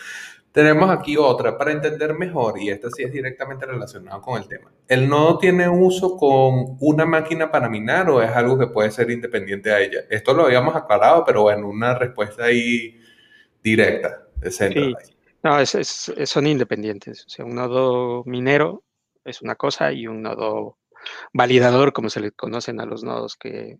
Tenemos 0.52 0.90
aquí 0.90 1.16
otra 1.16 1.56
para 1.56 1.72
entender 1.72 2.12
mejor, 2.12 2.60
y 2.60 2.68
esta 2.68 2.90
sí 2.90 3.02
es 3.02 3.10
directamente 3.10 3.64
relacionada 3.64 4.20
con 4.20 4.40
el 4.40 4.46
tema. 4.46 4.70
¿El 4.86 5.08
nodo 5.08 5.38
tiene 5.38 5.66
uso 5.66 6.18
con 6.18 6.76
una 6.80 7.06
máquina 7.06 7.50
para 7.50 7.70
minar 7.70 8.10
o 8.10 8.20
es 8.20 8.30
algo 8.30 8.58
que 8.58 8.66
puede 8.66 8.90
ser 8.90 9.10
independiente 9.10 9.72
a 9.72 9.80
ella? 9.80 10.00
Esto 10.10 10.34
lo 10.34 10.44
habíamos 10.44 10.76
aclarado, 10.76 11.24
pero 11.24 11.42
bueno, 11.42 11.68
una 11.68 11.98
respuesta 11.98 12.44
ahí 12.44 13.00
directa 13.62 14.28
de 14.36 14.50
Sí. 14.50 14.94
No, 15.42 15.56
son 15.64 16.46
independientes. 16.46 17.24
O 17.26 17.30
sea, 17.30 17.46
un 17.46 17.54
nodo 17.54 18.22
minero 18.26 18.84
es 19.24 19.40
una 19.40 19.56
cosa 19.56 19.90
y 19.90 20.06
un 20.06 20.20
nodo 20.20 20.76
validador, 21.32 21.94
como 21.94 22.10
se 22.10 22.20
le 22.20 22.30
conocen 22.30 22.78
a 22.78 22.84
los 22.84 23.02
nodos 23.02 23.36
que, 23.36 23.78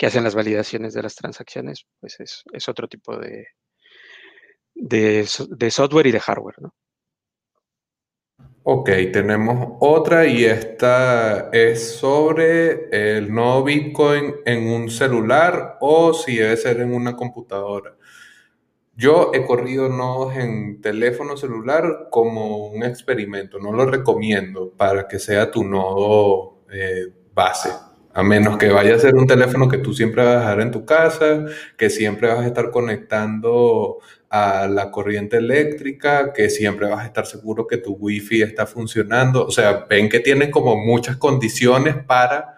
hacen 0.00 0.22
las 0.22 0.36
validaciones 0.36 0.94
de 0.94 1.02
las 1.02 1.16
transacciones, 1.16 1.86
pues 1.98 2.18
es 2.20 2.68
otro 2.68 2.86
tipo 2.86 3.16
de, 3.16 3.48
de, 4.74 5.26
software 5.26 6.06
y 6.06 6.12
de 6.12 6.20
hardware. 6.20 6.56
¿no? 6.60 6.74
Ok, 8.62 8.90
tenemos 9.12 9.76
otra 9.80 10.26
y 10.26 10.44
esta 10.44 11.50
es 11.52 11.96
sobre 11.96 12.88
el 13.16 13.32
nodo 13.32 13.64
Bitcoin 13.64 14.36
en 14.46 14.68
un 14.68 14.90
celular 14.90 15.76
o 15.80 16.14
si 16.14 16.36
debe 16.36 16.56
ser 16.56 16.80
en 16.80 16.94
una 16.94 17.14
computadora. 17.14 17.94
Yo 18.96 19.32
he 19.34 19.44
corrido 19.44 19.88
nodos 19.88 20.36
en 20.36 20.80
teléfono 20.80 21.36
celular 21.36 22.08
como 22.10 22.68
un 22.68 22.84
experimento, 22.84 23.58
no 23.58 23.72
lo 23.72 23.86
recomiendo 23.86 24.70
para 24.70 25.08
que 25.08 25.18
sea 25.18 25.50
tu 25.50 25.64
nodo 25.64 26.60
eh, 26.72 27.12
base. 27.34 27.70
A 28.14 28.22
menos 28.22 28.56
que 28.56 28.68
vaya 28.70 28.94
a 28.94 28.98
ser 28.98 29.16
un 29.16 29.26
teléfono 29.26 29.68
que 29.68 29.78
tú 29.78 29.92
siempre 29.92 30.24
vas 30.24 30.36
a 30.36 30.38
dejar 30.38 30.60
en 30.60 30.70
tu 30.70 30.84
casa, 30.84 31.44
que 31.76 31.90
siempre 31.90 32.28
vas 32.28 32.38
a 32.38 32.46
estar 32.46 32.70
conectando 32.70 33.98
a 34.36 34.66
la 34.66 34.90
corriente 34.90 35.36
eléctrica, 35.36 36.32
que 36.32 36.50
siempre 36.50 36.88
vas 36.88 37.04
a 37.04 37.06
estar 37.06 37.24
seguro 37.24 37.68
que 37.68 37.76
tu 37.76 37.92
wifi 37.92 38.42
está 38.42 38.66
funcionando. 38.66 39.46
O 39.46 39.50
sea, 39.52 39.86
ven 39.88 40.08
que 40.08 40.18
tienen 40.18 40.50
como 40.50 40.76
muchas 40.76 41.18
condiciones 41.18 41.94
para 42.04 42.56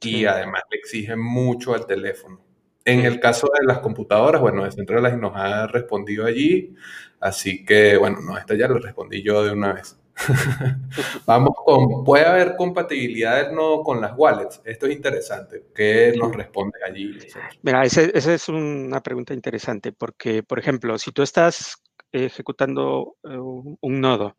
y 0.00 0.24
además 0.24 0.62
le 0.70 0.78
exigen 0.78 1.20
mucho 1.20 1.74
al 1.74 1.84
teléfono. 1.84 2.40
En 2.86 3.00
el 3.00 3.20
caso 3.20 3.50
de 3.58 3.66
las 3.66 3.80
computadoras, 3.80 4.40
bueno, 4.40 4.64
Decentraland 4.64 5.20
nos 5.20 5.36
ha 5.36 5.66
respondido 5.66 6.24
allí, 6.24 6.74
así 7.20 7.66
que, 7.66 7.98
bueno, 7.98 8.20
no, 8.22 8.38
esta 8.38 8.54
ya 8.54 8.66
lo 8.66 8.78
respondí 8.78 9.22
yo 9.22 9.44
de 9.44 9.52
una 9.52 9.74
vez. 9.74 9.98
Vamos 11.26 11.54
con, 11.64 12.04
¿puede 12.04 12.24
haber 12.24 12.56
compatibilidad 12.56 13.50
no 13.50 13.82
con 13.82 14.00
las 14.00 14.12
wallets? 14.16 14.60
Esto 14.64 14.86
es 14.86 14.96
interesante. 14.96 15.66
¿Qué 15.74 16.14
nos 16.16 16.34
responde 16.34 16.78
allí? 16.86 17.18
Mira, 17.62 17.84
esa 17.84 18.02
es 18.34 18.48
una 18.48 19.02
pregunta 19.02 19.34
interesante 19.34 19.92
porque, 19.92 20.42
por 20.42 20.58
ejemplo, 20.58 20.98
si 20.98 21.12
tú 21.12 21.22
estás 21.22 21.82
ejecutando 22.12 23.16
eh, 23.24 23.36
un 23.36 24.00
nodo 24.00 24.36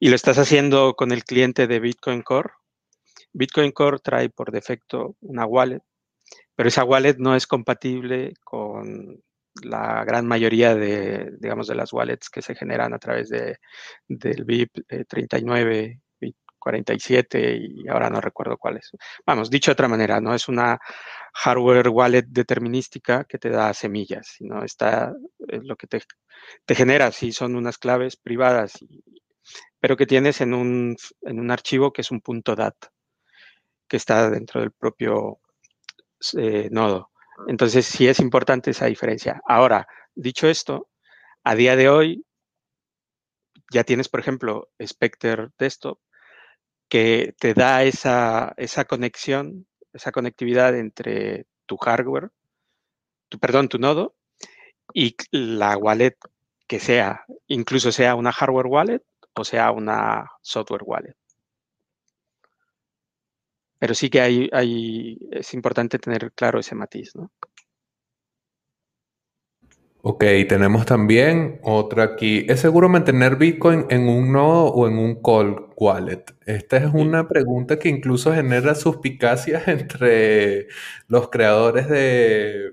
y 0.00 0.08
lo 0.08 0.16
estás 0.16 0.38
haciendo 0.38 0.94
con 0.94 1.12
el 1.12 1.24
cliente 1.24 1.66
de 1.66 1.78
Bitcoin 1.78 2.22
Core, 2.22 2.50
Bitcoin 3.32 3.72
Core 3.72 3.98
trae 3.98 4.30
por 4.30 4.50
defecto 4.50 5.14
una 5.20 5.46
wallet 5.46 5.82
pero 6.56 6.68
esa 6.68 6.84
wallet 6.84 7.16
no 7.18 7.34
es 7.34 7.46
compatible 7.46 8.34
con 8.44 9.22
la 9.62 10.04
gran 10.04 10.26
mayoría 10.26 10.74
de, 10.74 11.32
digamos, 11.38 11.66
de 11.68 11.74
las 11.74 11.92
wallets 11.92 12.28
que 12.30 12.42
se 12.42 12.54
generan 12.54 12.92
a 12.94 12.98
través 12.98 13.28
de, 13.28 13.58
del 14.08 14.44
BIP 14.44 15.06
39, 15.08 16.00
BIP 16.20 16.36
47 16.58 17.58
y 17.60 17.88
ahora 17.88 18.10
no 18.10 18.20
recuerdo 18.20 18.56
cuál 18.56 18.78
es. 18.78 18.90
Vamos, 19.26 19.50
dicho 19.50 19.70
de 19.70 19.74
otra 19.74 19.88
manera, 19.88 20.20
no 20.20 20.34
es 20.34 20.48
una 20.48 20.78
hardware 21.34 21.88
wallet 21.88 22.24
determinística 22.26 23.24
que 23.24 23.38
te 23.38 23.50
da 23.50 23.72
semillas, 23.74 24.26
sino 24.36 24.64
está 24.64 25.14
lo 25.38 25.76
que 25.76 25.86
te, 25.86 26.02
te 26.64 26.74
genera, 26.74 27.12
si 27.12 27.32
son 27.32 27.54
unas 27.54 27.78
claves 27.78 28.16
privadas, 28.16 28.78
pero 29.80 29.96
que 29.96 30.06
tienes 30.06 30.40
en 30.40 30.54
un, 30.54 30.96
en 31.22 31.38
un 31.38 31.50
archivo 31.50 31.92
que 31.92 32.00
es 32.00 32.10
un 32.10 32.20
punto 32.20 32.54
.dat, 32.54 32.74
que 33.86 33.96
está 33.96 34.30
dentro 34.30 34.60
del 34.60 34.72
propio 34.72 35.40
eh, 36.38 36.68
nodo. 36.70 37.10
Entonces, 37.48 37.86
sí 37.86 38.08
es 38.08 38.20
importante 38.20 38.70
esa 38.70 38.86
diferencia. 38.86 39.40
Ahora, 39.46 39.86
dicho 40.14 40.48
esto, 40.48 40.88
a 41.44 41.54
día 41.54 41.76
de 41.76 41.88
hoy 41.88 42.24
ya 43.72 43.84
tienes, 43.84 44.08
por 44.08 44.20
ejemplo, 44.20 44.70
Spectre 44.84 45.48
Desktop, 45.58 45.98
que 46.88 47.34
te 47.38 47.54
da 47.54 47.82
esa, 47.84 48.54
esa 48.56 48.84
conexión, 48.84 49.66
esa 49.92 50.12
conectividad 50.12 50.76
entre 50.76 51.46
tu 51.66 51.76
hardware, 51.76 52.30
tu, 53.28 53.38
perdón, 53.38 53.68
tu 53.68 53.78
nodo 53.78 54.14
y 54.92 55.16
la 55.30 55.76
wallet 55.76 56.16
que 56.66 56.80
sea, 56.80 57.24
incluso 57.46 57.92
sea 57.92 58.14
una 58.14 58.32
hardware 58.32 58.66
wallet 58.66 59.02
o 59.34 59.44
sea 59.44 59.70
una 59.72 60.30
software 60.42 60.82
wallet. 60.84 61.16
Pero 63.84 63.94
sí 63.94 64.08
que 64.08 64.22
hay, 64.22 64.48
hay, 64.50 65.18
es 65.30 65.52
importante 65.52 65.98
tener 65.98 66.32
claro 66.32 66.58
ese 66.58 66.74
matiz, 66.74 67.14
¿no? 67.14 67.30
Ok, 70.00 70.24
tenemos 70.48 70.86
también 70.86 71.60
otra 71.62 72.04
aquí. 72.04 72.46
¿Es 72.48 72.60
seguro 72.60 72.88
mantener 72.88 73.36
Bitcoin 73.36 73.84
en 73.90 74.08
un 74.08 74.32
nodo 74.32 74.68
o 74.72 74.88
en 74.88 74.96
un 74.96 75.20
cold 75.20 75.66
wallet? 75.76 76.24
Esta 76.46 76.78
es 76.78 76.94
una 76.94 77.28
pregunta 77.28 77.78
que 77.78 77.90
incluso 77.90 78.32
genera 78.32 78.74
suspicacias 78.74 79.68
entre 79.68 80.68
los 81.06 81.28
creadores 81.28 81.86
de, 81.86 82.72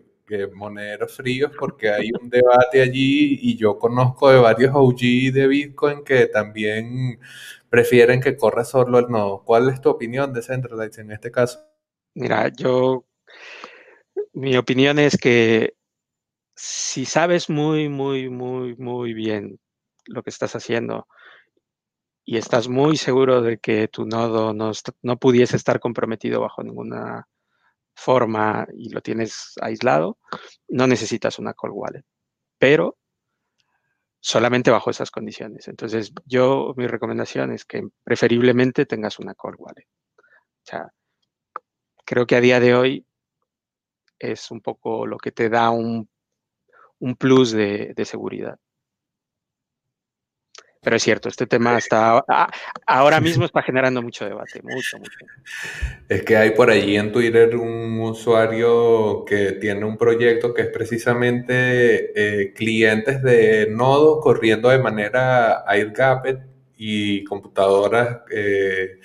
monederos 0.54 1.18
fríos 1.18 1.52
porque 1.60 1.90
hay 1.90 2.10
un 2.22 2.30
debate 2.30 2.82
allí 2.82 3.38
y 3.42 3.58
yo 3.58 3.78
conozco 3.78 4.32
de 4.32 4.40
varios 4.40 4.72
OG 4.74 5.34
de 5.34 5.48
Bitcoin 5.50 6.06
que 6.06 6.28
también 6.28 7.20
prefieren 7.72 8.20
que 8.20 8.36
corra 8.36 8.66
solo 8.66 9.00
el 9.00 9.08
nodo. 9.08 9.44
¿Cuál 9.46 9.70
es 9.70 9.80
tu 9.80 9.90
opinión 9.90 10.34
de 10.34 10.42
Centralize 10.42 11.00
en 11.00 11.12
este 11.12 11.32
caso? 11.32 11.66
Mira, 12.14 12.50
yo, 12.50 13.06
mi 14.34 14.58
opinión 14.58 15.00
es 15.00 15.18
que 15.18 15.76
si 16.54 17.06
sabes 17.06 17.50
muy, 17.50 17.88
muy, 17.88 18.30
muy, 18.30 18.76
muy 18.76 19.14
bien 19.14 19.58
lo 20.06 20.22
que 20.22 20.32
estás 20.32 20.54
haciendo 20.54 21.08
y 22.26 22.36
estás 22.36 22.68
muy 22.68 22.98
seguro 22.98 23.42
de 23.42 23.58
que 23.58 23.88
tu 23.88 24.06
nodo 24.06 24.54
no, 24.54 24.74
no 25.02 25.18
pudiese 25.18 25.56
estar 25.56 25.80
comprometido 25.80 26.42
bajo 26.42 26.64
ninguna 26.64 27.30
forma 27.96 28.68
y 28.74 28.90
lo 28.90 29.00
tienes 29.00 29.54
aislado, 29.62 30.18
no 30.68 30.88
necesitas 30.88 31.40
una 31.40 31.54
cold 31.54 31.74
wallet. 31.74 32.04
Pero 32.60 32.98
solamente 34.22 34.72
bajo 34.72 34.90
esas 34.90 35.12
condiciones. 35.12 35.68
Entonces, 35.68 36.14
yo, 36.26 36.74
mi 36.78 36.88
recomendación 36.88 37.52
es 37.52 37.66
que 37.66 37.82
preferiblemente 38.04 38.86
tengas 38.86 39.20
una 39.20 39.36
core 39.36 39.58
wallet. 39.58 39.88
O 40.18 40.64
sea, 40.64 40.94
creo 42.06 42.26
que 42.26 42.36
a 42.36 42.42
día 42.42 42.60
de 42.60 42.76
hoy 42.76 43.06
es 44.20 44.52
un 44.52 44.62
poco 44.62 45.06
lo 45.08 45.18
que 45.18 45.32
te 45.32 45.50
da 45.50 45.72
un, 45.72 46.08
plus 47.18 47.52
de 47.52 48.06
seguridad. 48.06 48.60
Pero 50.84 50.96
es 50.96 51.04
cierto, 51.04 51.30
este 51.30 51.46
tema 51.46 51.78
está 51.78 52.26
ahora 52.88 53.22
mismo 53.22 53.46
está 53.46 53.62
generando 53.62 54.02
mucho 54.02 54.26
debate, 54.26 54.62
mucho, 54.64 54.98
mucho. 54.98 55.18
Es 56.10 56.24
que 56.24 56.36
hay 56.36 56.52
por 56.52 56.72
allí 56.72 56.98
en 56.98 57.12
Twitter 57.12 57.56
un 57.56 58.00
usuario 58.00 59.24
que 59.24 59.52
tiene 59.54 59.86
un 59.86 59.96
proyecto 59.96 60.56
que 60.56 60.64
es 60.64 60.68
precisamente 60.70 62.12
eh, 62.16 62.54
clientes 62.54 63.22
de 63.22 63.68
nodos 63.70 64.24
corriendo 64.24 64.70
de 64.70 64.80
manera 64.80 65.64
air 65.70 65.94
y 66.76 67.24
computadoras, 67.26 68.22
eh, 68.32 69.00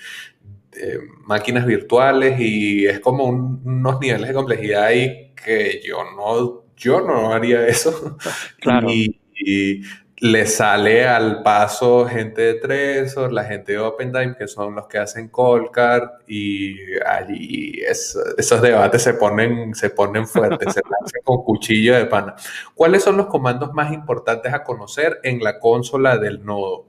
eh, 0.81 0.97
máquinas 1.25 1.63
virtuales 1.63 2.39
y 2.39 2.87
es 2.87 2.99
como 3.01 3.25
unos 3.25 3.99
niveles 3.99 4.29
de 4.29 4.33
complejidad 4.33 4.85
ahí 4.85 5.31
que 5.35 5.79
yo 5.85 5.97
no, 6.15 6.63
yo 6.75 7.01
no 7.01 7.31
haría 7.31 7.67
eso. 7.67 8.17
Claro. 8.59 8.87
y 9.39 9.83
le 10.19 10.47
sale 10.47 11.07
al 11.07 11.43
paso 11.43 12.07
gente 12.07 12.41
de 12.41 12.53
Trezor, 12.55 13.31
la 13.31 13.43
gente 13.43 13.73
de 13.73 13.79
OpenDime, 13.79 14.35
que 14.35 14.47
son 14.47 14.73
los 14.73 14.87
que 14.87 14.97
hacen 14.97 15.29
Colcard, 15.29 16.09
y 16.27 16.75
allí 17.05 17.81
esos 17.87 18.61
debates 18.61 19.03
se 19.03 19.13
ponen, 19.13 19.75
se 19.75 19.91
ponen 19.91 20.27
fuertes, 20.27 20.73
se 20.73 20.81
lanzan 20.89 21.21
con 21.23 21.43
cuchillo 21.43 21.95
de 21.95 22.05
pana. 22.05 22.35
¿Cuáles 22.73 23.03
son 23.03 23.17
los 23.17 23.27
comandos 23.27 23.73
más 23.73 23.93
importantes 23.93 24.53
a 24.53 24.63
conocer 24.63 25.19
en 25.23 25.39
la 25.43 25.59
consola 25.59 26.17
del 26.17 26.43
nodo? 26.43 26.87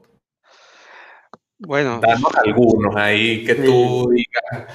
Bueno. 1.59 2.01
Danos 2.01 2.35
algunos 2.45 2.97
ahí 2.97 3.45
que 3.45 3.57
tú 3.57 4.11
digas. 4.11 4.73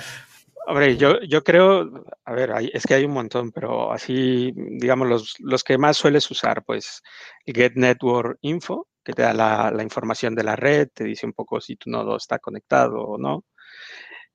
Hombre, 0.65 0.95
yo, 0.98 1.19
yo 1.22 1.44
creo, 1.44 2.06
a 2.23 2.34
ver, 2.34 2.52
es 2.73 2.85
que 2.85 2.94
hay 2.94 3.03
un 3.03 3.11
montón, 3.11 3.52
pero 3.52 3.91
así, 3.91 4.53
digamos, 4.56 5.07
los, 5.10 5.35
los 5.40 5.64
que 5.64 5.77
más 5.77 5.98
sueles 5.98 6.30
usar, 6.31 6.64
pues 6.64 7.02
Get 7.45 7.73
Network 7.76 8.38
Info, 8.41 8.88
que 9.03 9.14
te 9.14 9.23
da 9.23 9.34
la, 9.34 9.84
información 9.84 10.35
de 10.35 10.44
la 10.44 10.56
red, 10.56 10.90
te 10.94 11.03
dice 11.03 11.26
un 11.26 11.34
poco 11.34 11.60
si 11.60 11.76
tu 11.76 11.90
nodo 11.90 12.15
está 12.15 12.40
conectado 12.40 13.02
o 13.02 13.18
no. 13.18 13.44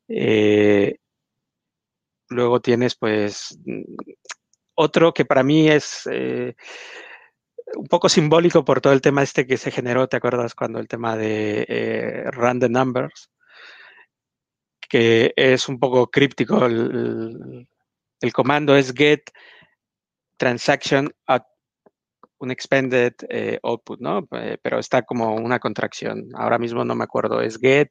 Eh, 0.08 0.98
luego 2.28 2.60
tienes, 2.60 2.94
pues, 2.96 3.58
otro 4.74 5.14
que 5.14 5.24
para 5.24 5.42
mí 5.42 5.68
es 5.70 6.08
eh, 6.12 6.54
un 7.74 7.86
poco 7.86 8.08
simbólico 8.08 8.64
por 8.64 8.80
todo 8.80 8.92
el 8.92 9.00
tema 9.00 9.22
este 9.22 9.46
que 9.46 9.56
se 9.56 9.70
generó, 9.70 10.08
¿te 10.08 10.18
acuerdas 10.18 10.54
cuando 10.54 10.78
el 10.78 10.88
tema 10.88 11.16
de 11.16 11.64
eh, 11.68 12.24
random 12.32 12.72
numbers? 12.72 13.30
Que 14.88 15.32
es 15.36 15.68
un 15.68 15.78
poco 15.78 16.10
críptico. 16.10 16.64
El, 16.66 18.32
comando 18.32 18.76
es 18.76 18.92
get 18.92 19.22
transaction 20.36 21.12
at 21.26 21.42
un 22.40 22.50
expanded 22.50 23.14
eh, 23.28 23.58
output, 23.62 24.00
¿no? 24.00 24.26
Eh, 24.32 24.58
pero 24.62 24.78
está 24.78 25.02
como 25.02 25.34
una 25.34 25.58
contracción. 25.58 26.28
Ahora 26.34 26.58
mismo 26.58 26.84
no 26.84 26.94
me 26.94 27.04
acuerdo. 27.04 27.40
Es 27.40 27.58
get 27.58 27.90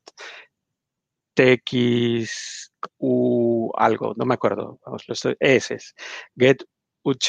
tx 1.36 2.72
u 2.98 3.72
algo, 3.78 4.14
no 4.18 4.26
me 4.26 4.34
acuerdo. 4.34 4.80
Vamos, 4.86 5.04
lo 5.08 5.14
estoy, 5.14 5.36
ese 5.40 5.76
es. 5.76 5.94
Get 6.36 6.64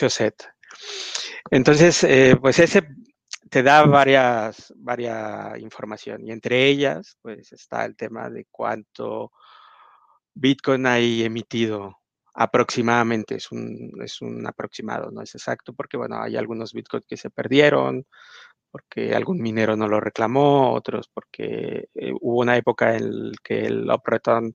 set. 0.09 0.35
Entonces, 1.51 2.05
eh, 2.05 2.37
pues 2.41 2.59
ese 2.59 2.83
te 3.49 3.63
da 3.63 3.85
varias, 3.85 4.73
varias 4.77 5.59
información 5.59 6.27
y 6.27 6.33
entre 6.33 6.67
ellas, 6.67 7.17
pues 7.23 7.53
está 7.53 7.85
el 7.85 7.97
tema 7.97 8.29
de 8.29 8.47
cuánto 8.51 9.33
Bitcoin 10.41 10.87
hay 10.87 11.25
emitido 11.25 11.99
aproximadamente, 12.33 13.35
es 13.35 13.51
un, 13.51 13.91
es 14.01 14.23
un 14.23 14.47
aproximado, 14.47 15.11
no 15.11 15.21
es 15.21 15.35
exacto, 15.35 15.73
porque 15.73 15.97
bueno, 15.97 16.23
hay 16.23 16.37
algunos 16.37 16.73
bitcoins 16.73 17.07
que 17.09 17.17
se 17.17 17.31
perdieron, 17.31 18.07
porque 18.71 19.15
algún 19.17 19.41
minero 19.41 19.77
no 19.77 19.89
lo 19.89 19.99
reclamó, 19.99 20.73
otros 20.75 21.09
porque 21.13 21.89
eh, 21.95 22.13
hubo 22.21 22.41
una 22.41 22.57
época 22.57 22.95
en 22.97 23.31
la 23.31 23.37
que 23.43 23.67
el 23.67 23.91
return 24.05 24.55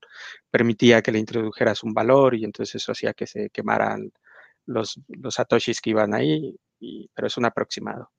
permitía 0.50 1.02
que 1.02 1.12
le 1.12 1.20
introdujeras 1.20 1.84
un 1.84 1.94
valor 1.94 2.36
y 2.36 2.46
entonces 2.46 2.76
eso 2.76 2.94
hacía 2.94 3.14
que 3.14 3.28
se 3.28 3.50
quemaran 3.50 4.12
los, 4.66 5.02
los 5.10 5.36
satoshis 5.36 5.82
que 5.82 5.90
iban 5.90 6.14
ahí, 6.14 6.56
pero 7.14 7.28
es 7.28 7.38
un 7.38 7.46
aproximado. 7.46 8.12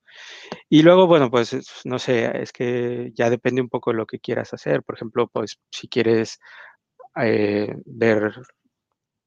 Y 0.68 0.82
luego, 0.82 1.06
bueno, 1.06 1.30
pues 1.30 1.56
no 1.84 1.98
sé, 1.98 2.42
es 2.42 2.52
que 2.52 3.10
ya 3.14 3.30
depende 3.30 3.62
un 3.62 3.68
poco 3.68 3.90
de 3.90 3.96
lo 3.96 4.06
que 4.06 4.20
quieras 4.20 4.52
hacer. 4.54 4.82
Por 4.82 4.96
ejemplo, 4.96 5.28
pues 5.28 5.58
si 5.70 5.88
quieres 5.88 6.38
eh, 7.16 7.74
ver 7.84 8.32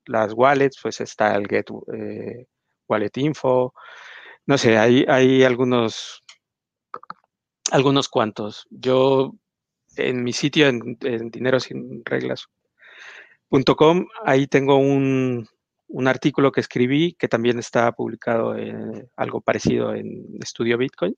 las 0.05 0.33
wallets, 0.33 0.79
pues 0.81 1.01
está 1.01 1.35
el 1.35 1.47
Get 1.47 1.67
eh, 1.93 2.47
Wallet 2.87 3.17
Info. 3.17 3.73
No 4.45 4.57
sé, 4.57 4.77
hay, 4.77 5.05
hay 5.07 5.43
algunos, 5.43 6.23
algunos 7.71 8.09
cuantos. 8.09 8.67
Yo 8.69 9.33
en 9.97 10.23
mi 10.23 10.33
sitio, 10.33 10.67
en, 10.67 10.97
en 11.01 11.29
dinerosinreglas.com, 11.29 14.07
ahí 14.23 14.47
tengo 14.47 14.77
un, 14.77 15.47
un 15.87 16.07
artículo 16.07 16.51
que 16.51 16.61
escribí 16.61 17.13
que 17.13 17.27
también 17.27 17.59
está 17.59 17.91
publicado 17.91 18.55
en 18.55 19.07
algo 19.15 19.41
parecido 19.41 19.93
en 19.93 20.25
Estudio 20.41 20.77
Bitcoin. 20.77 21.15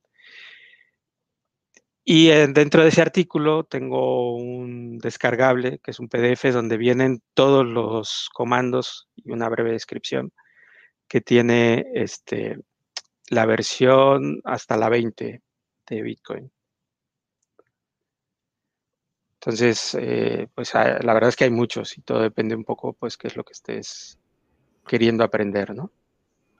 Y 2.12 2.30
dentro 2.30 2.82
de 2.82 2.90
ese 2.90 3.04
artículo 3.04 3.66
tengo 3.66 4.36
un 4.36 4.98
descargable, 4.98 5.78
que 5.78 5.92
es 5.92 6.00
un 6.00 6.10
PDF 6.10 6.52
donde 6.52 6.76
vienen 6.76 7.22
todos 7.36 7.64
los 7.64 8.32
comandos 8.34 9.08
y 9.16 9.30
una 9.32 9.48
breve 9.48 9.74
descripción 9.74 10.34
que 11.08 11.22
tiene 11.22 11.86
este, 11.94 12.58
la 13.30 13.46
versión 13.46 14.42
hasta 14.44 14.76
la 14.76 14.90
20 14.90 15.44
de 15.88 16.02
Bitcoin. 16.02 16.52
Entonces, 19.36 19.96
eh, 20.00 20.48
pues 20.56 20.74
ah, 20.74 20.98
la 21.04 21.14
verdad 21.14 21.30
es 21.30 21.36
que 21.36 21.44
hay 21.44 21.52
muchos 21.52 21.96
y 21.96 22.02
todo 22.02 22.22
depende 22.22 22.56
un 22.56 22.64
poco, 22.64 22.94
pues, 22.94 23.18
qué 23.18 23.28
es 23.28 23.36
lo 23.36 23.44
que 23.44 23.54
estés 23.54 24.18
queriendo 24.88 25.24
aprender, 25.24 25.76
¿no? 25.76 25.92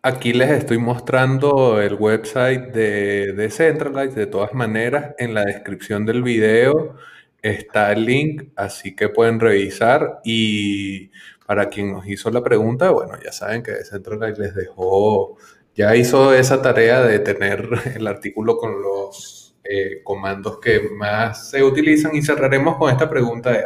Aquí 0.02 0.32
les 0.32 0.50
estoy 0.52 0.78
mostrando 0.78 1.82
el 1.82 1.96
website 1.96 2.72
de 2.74 3.34
Decentralize. 3.34 4.18
De 4.18 4.28
todas 4.28 4.54
maneras, 4.54 5.14
en 5.18 5.34
la 5.34 5.44
descripción 5.44 6.06
del 6.06 6.24
video 6.24 6.96
está 7.42 7.92
el 7.92 8.06
link, 8.06 8.54
así 8.56 8.96
que 8.96 9.10
pueden 9.10 9.42
revisar. 9.42 10.22
Y 10.24 11.12
para 11.46 11.68
quien 11.68 11.92
nos 11.92 12.08
hizo 12.08 12.32
la 12.32 12.42
pregunta, 12.42 12.92
bueno, 12.92 13.16
ya 13.22 13.34
saben 13.34 13.62
que 13.62 13.72
Decentralize 13.72 14.40
les 14.42 14.56
dejó, 14.56 15.36
ya 15.76 15.94
hizo 15.98 16.34
esa 16.34 16.62
tarea 16.62 17.02
de 17.02 17.20
tener 17.20 17.68
el 17.96 18.08
artículo 18.08 18.56
con 18.58 18.82
los 18.82 19.58
eh, 19.66 20.02
comandos 20.04 20.60
que 20.60 20.80
más 20.96 21.50
se 21.50 21.62
utilizan. 21.62 22.16
Y 22.16 22.22
cerraremos 22.22 22.78
con 22.78 22.90
esta 22.90 23.10
pregunta 23.10 23.52
de 23.52 23.66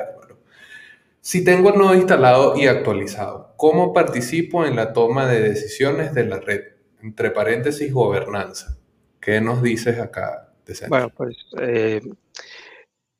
si 1.23 1.41
tengo 1.45 1.71
el 1.71 1.79
nodo 1.79 1.95
instalado 1.95 2.57
y 2.57 2.67
actualizado, 2.67 3.53
¿cómo 3.55 3.93
participo 3.93 4.65
en 4.65 4.75
la 4.75 4.91
toma 4.91 5.25
de 5.25 5.39
decisiones 5.39 6.13
de 6.13 6.25
la 6.25 6.37
red? 6.37 6.63
Entre 7.01 7.31
paréntesis, 7.31 7.93
gobernanza. 7.93 8.77
¿Qué 9.21 9.39
nos 9.39 9.63
dices 9.63 9.99
acá? 9.99 10.53
Bueno, 10.89 11.09
pues 11.15 11.37
eh, 11.61 12.01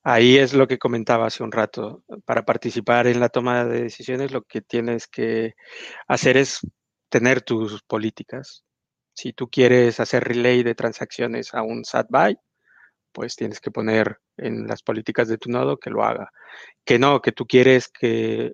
ahí 0.03 0.37
es 0.37 0.53
lo 0.53 0.67
que 0.67 0.77
comentaba 0.77 1.27
hace 1.27 1.43
un 1.43 1.53
rato. 1.53 2.03
Para 2.25 2.43
participar 2.43 3.07
en 3.07 3.21
la 3.21 3.29
toma 3.29 3.63
de 3.63 3.83
decisiones, 3.83 4.33
lo 4.33 4.41
que 4.43 4.59
tienes 4.59 5.07
que 5.07 5.53
hacer 6.05 6.35
es 6.35 6.59
tener 7.07 7.41
tus 7.41 7.83
políticas. 7.83 8.65
Si 9.13 9.31
tú 9.31 9.47
quieres 9.49 10.01
hacer 10.01 10.25
relay 10.25 10.61
de 10.63 10.75
transacciones 10.75 11.53
a 11.53 11.63
un 11.63 11.85
SAT-BY, 11.85 12.37
pues 13.13 13.35
tienes 13.35 13.61
que 13.61 13.71
poner 13.71 14.19
en 14.37 14.67
las 14.67 14.81
políticas 14.81 15.27
de 15.27 15.37
tu 15.37 15.49
nodo 15.49 15.77
que 15.77 15.89
lo 15.89 16.03
haga. 16.03 16.31
Que 16.83 16.99
no, 16.99 17.21
que 17.21 17.31
tú 17.31 17.45
quieres 17.45 17.87
que 17.87 18.51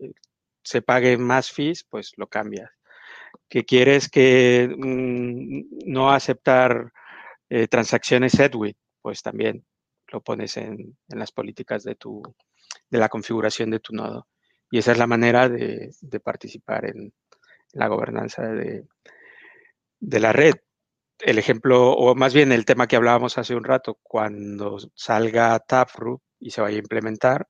se 0.63 0.81
pague 0.81 1.17
más 1.17 1.51
fees, 1.51 1.85
pues 1.89 2.11
lo 2.17 2.27
cambias. 2.27 2.69
Que 3.47 3.65
quieres 3.65 4.09
que 4.09 4.69
mm, 4.77 5.91
no 5.91 6.11
aceptar 6.11 6.91
eh, 7.49 7.67
transacciones 7.67 8.39
Edwin, 8.39 8.75
pues 9.01 9.23
también 9.23 9.65
lo 10.11 10.21
pones 10.21 10.57
en, 10.57 10.97
las 11.07 11.31
políticas 11.31 11.83
de, 11.83 11.95
tu, 11.95 12.21
de 12.89 12.97
la 12.99 13.09
configuración 13.09 13.71
de 13.71 13.79
tu 13.79 13.93
nodo. 13.93 14.27
Y 14.71 14.79
esa 14.79 14.91
es 14.91 14.97
la 14.97 15.07
manera 15.07 15.49
de, 15.49 15.91
participar 16.23 16.85
en 16.85 17.13
la 17.73 17.87
gobernanza 17.87 18.43
de 18.43 18.85
la 19.99 20.33
red 20.33 20.55
el 21.19 21.37
ejemplo, 21.37 21.91
o 21.93 22.15
más 22.15 22.33
bien 22.33 22.51
el 22.51 22.65
tema 22.65 22.87
que 22.87 22.95
hablábamos 22.95 23.37
hace 23.37 23.55
un 23.55 23.63
rato, 23.63 23.99
cuando 24.03 24.77
salga 24.95 25.59
Taproot 25.59 26.21
y 26.39 26.51
se 26.51 26.61
vaya 26.61 26.77
a 26.77 26.79
implementar, 26.79 27.47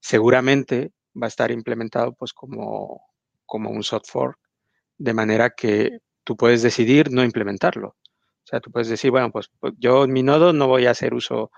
seguramente 0.00 0.92
va 1.20 1.26
a 1.26 1.28
estar 1.28 1.50
implementado 1.50 2.14
pues 2.14 2.32
como, 2.32 3.02
como 3.46 3.70
un 3.70 3.82
soft 3.82 4.10
fork, 4.10 4.38
de 4.98 5.14
manera 5.14 5.50
que 5.50 5.98
tú 6.24 6.36
puedes 6.36 6.62
decidir 6.62 7.10
no 7.12 7.24
implementarlo. 7.24 7.88
O 7.88 8.50
sea, 8.50 8.60
tú 8.60 8.70
puedes 8.72 8.88
decir, 8.88 9.10
bueno, 9.10 9.30
pues, 9.30 9.50
pues 9.60 9.74
yo 9.78 10.04
en 10.04 10.12
mi 10.12 10.22
nodo 10.22 10.52
no 10.54 10.68
voy 10.68 10.86
a 10.86 10.92
hacer 10.92 11.14
uso, 11.14 11.50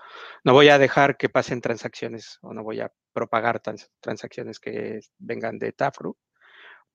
no 0.43 0.53
voy 0.53 0.69
a 0.69 0.77
dejar 0.77 1.17
que 1.17 1.29
pasen 1.29 1.61
transacciones 1.61 2.37
o 2.41 2.53
no 2.53 2.63
voy 2.63 2.81
a 2.81 2.91
propagar 3.13 3.61
transacciones 4.01 4.59
que 4.59 4.99
vengan 5.17 5.57
de 5.57 5.71
Taproot 5.71 6.17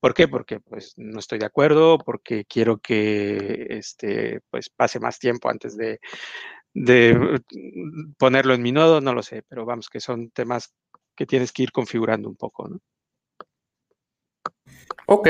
¿Por 0.07 0.15
qué? 0.15 0.29
Porque 0.29 0.61
pues 0.61 0.95
no 0.97 1.19
estoy 1.19 1.41
de 1.41 1.47
acuerdo, 1.47 1.99
porque 1.99 2.45
quiero 2.45 2.79
que 2.79 3.67
este, 3.71 4.41
pues, 4.51 4.71
pase 4.71 5.01
más 5.01 5.19
tiempo 5.19 5.51
antes 5.51 5.77
de, 5.77 5.99
mm, 6.75 8.13
ponerlo 8.17 8.55
en 8.55 8.63
mi 8.63 8.71
nodo, 8.71 9.01
no 9.01 9.13
lo 9.15 9.25
sé, 9.25 9.43
pero 9.49 9.67
vamos, 9.67 9.89
que 9.89 9.99
son 9.99 10.31
temas 10.31 10.73
que 11.17 11.27
tienes 11.27 11.51
que 11.51 11.65
ir 11.65 11.73
configurando 11.73 12.29
un 12.29 12.37
poco, 12.37 12.69
¿no? 12.69 12.79
Ok, 15.09 15.27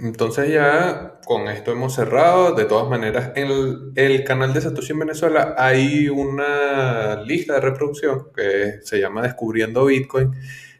entonces 0.00 0.52
ya 0.52 1.20
con 1.24 1.46
esto 1.46 1.70
hemos 1.70 1.94
cerrado. 1.94 2.54
De 2.56 2.64
todas 2.64 2.88
maneras, 2.88 3.32
en 3.36 3.46
el, 3.46 3.92
el, 3.94 4.24
canal 4.24 4.52
de 4.52 4.60
Satoshi 4.62 4.94
en 4.94 4.98
Venezuela 4.98 5.54
hay 5.56 6.08
una 6.08 7.22
lista 7.22 7.54
de 7.54 7.60
reproducción 7.60 8.32
que 8.34 8.80
se 8.82 8.98
llama 8.98 9.22
Descubriendo 9.22 9.84
Bitcoin 9.84 10.32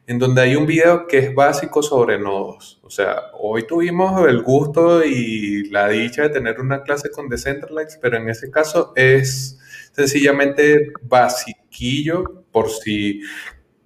en 0.08 0.18
donde 0.18 0.40
hay 0.40 0.56
un 0.56 0.66
video 0.66 1.06
que 1.06 1.18
es 1.18 1.34
básico 1.34 1.82
sobre 1.82 2.18
nodos. 2.18 2.80
O 2.82 2.88
sea, 2.88 3.24
hoy 3.38 3.66
tuvimos 3.66 4.26
el 4.26 4.42
gusto 4.42 5.04
y 5.04 5.68
la 5.68 5.88
dicha 5.88 6.22
de 6.22 6.30
tener 6.30 6.60
una 6.60 6.82
clase 6.82 7.10
con 7.10 7.28
Decentralize, 7.28 7.98
pero 8.00 8.16
en 8.16 8.30
ese 8.30 8.50
caso 8.50 8.94
es 8.96 9.58
sencillamente 9.92 10.92
basiquillo 11.02 12.42
por 12.50 12.70
si 12.70 13.20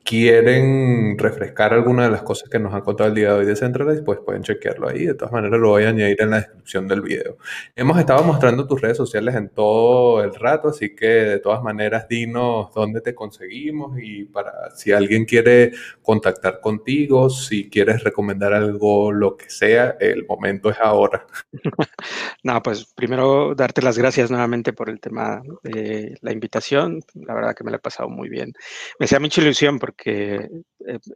quieren 0.05 1.17
refrescar 1.19 1.73
alguna 1.73 2.05
de 2.05 2.11
las 2.11 2.23
cosas 2.23 2.49
que 2.49 2.59
nos 2.59 2.75
ha 2.75 2.83
contado 2.83 3.09
el 3.09 3.15
día 3.15 3.33
de 3.33 3.41
hoy 3.41 3.47
de 3.47 3.57
Centralize, 3.57 4.03
pues 4.03 4.19
pueden 4.25 4.43
chequearlo 4.43 4.89
ahí. 4.89 5.07
De 5.07 5.15
todas 5.15 5.33
maneras, 5.33 5.61
lo 5.61 5.71
voy 5.71 5.85
a 5.85 5.91
añadir 5.91 6.21
en 6.21 6.31
la 6.31 6.37
descripción 6.39 6.89
del 6.89 7.03
video. 7.03 7.37
Hemos 7.77 7.99
estado 7.99 8.23
mostrando 8.25 8.67
tus 8.67 8.81
redes 8.81 8.97
sociales 8.97 9.35
en 9.35 9.49
todo 9.49 10.23
el 10.23 10.35
rato, 10.35 10.69
así 10.69 10.95
que 10.95 11.07
de 11.07 11.39
todas 11.39 11.63
maneras, 11.63 12.09
dinos 12.09 12.73
dónde 12.75 13.01
te 13.01 13.15
conseguimos 13.15 13.99
y 14.01 14.25
para 14.25 14.71
si 14.75 14.93
alguien 14.93 15.25
quiere 15.25 15.73
contactar 16.03 16.61
contigo, 16.61 17.31
si 17.31 17.71
quieres 17.71 18.03
recomendar 18.03 18.53
algo, 18.53 19.13
lo 19.13 19.37
que 19.37 19.51
sea, 19.51 19.97
el 20.01 20.27
momento 20.27 20.71
es 20.71 20.79
ahora. 20.81 21.27
no, 22.43 22.63
pues 22.63 22.87
primero 22.95 23.55
darte 23.55 23.83
las 23.83 23.99
gracias 23.99 24.31
nuevamente 24.31 24.73
por 24.73 24.89
el 24.89 25.01
tema 25.01 25.43
de 25.63 26.17
la 26.21 26.33
invitación. 26.33 27.03
La 27.15 27.35
verdad 27.35 27.55
que 27.55 27.65
me 27.65 27.71
la 27.71 27.77
he 27.77 27.81
pasado 27.81 28.09
muy 28.09 28.29
bien. 28.29 28.53
Me 28.99 29.05
hacía 29.05 29.21
mucha 29.21 29.41
ilusión 29.41 29.79
porque 29.79 29.92
que 29.93 30.49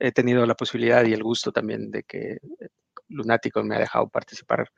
he, 0.00 0.12
tenido 0.12 0.46
la 0.46 0.54
posibilidad 0.54 1.04
y 1.04 1.12
el 1.12 1.22
gusto 1.22 1.52
también 1.52 1.90
de 1.90 2.02
que 2.02 2.38
Lunático 3.08 3.62
me 3.62 3.76
ha 3.76 3.80
dejado 3.80 4.08
participar 4.08 4.70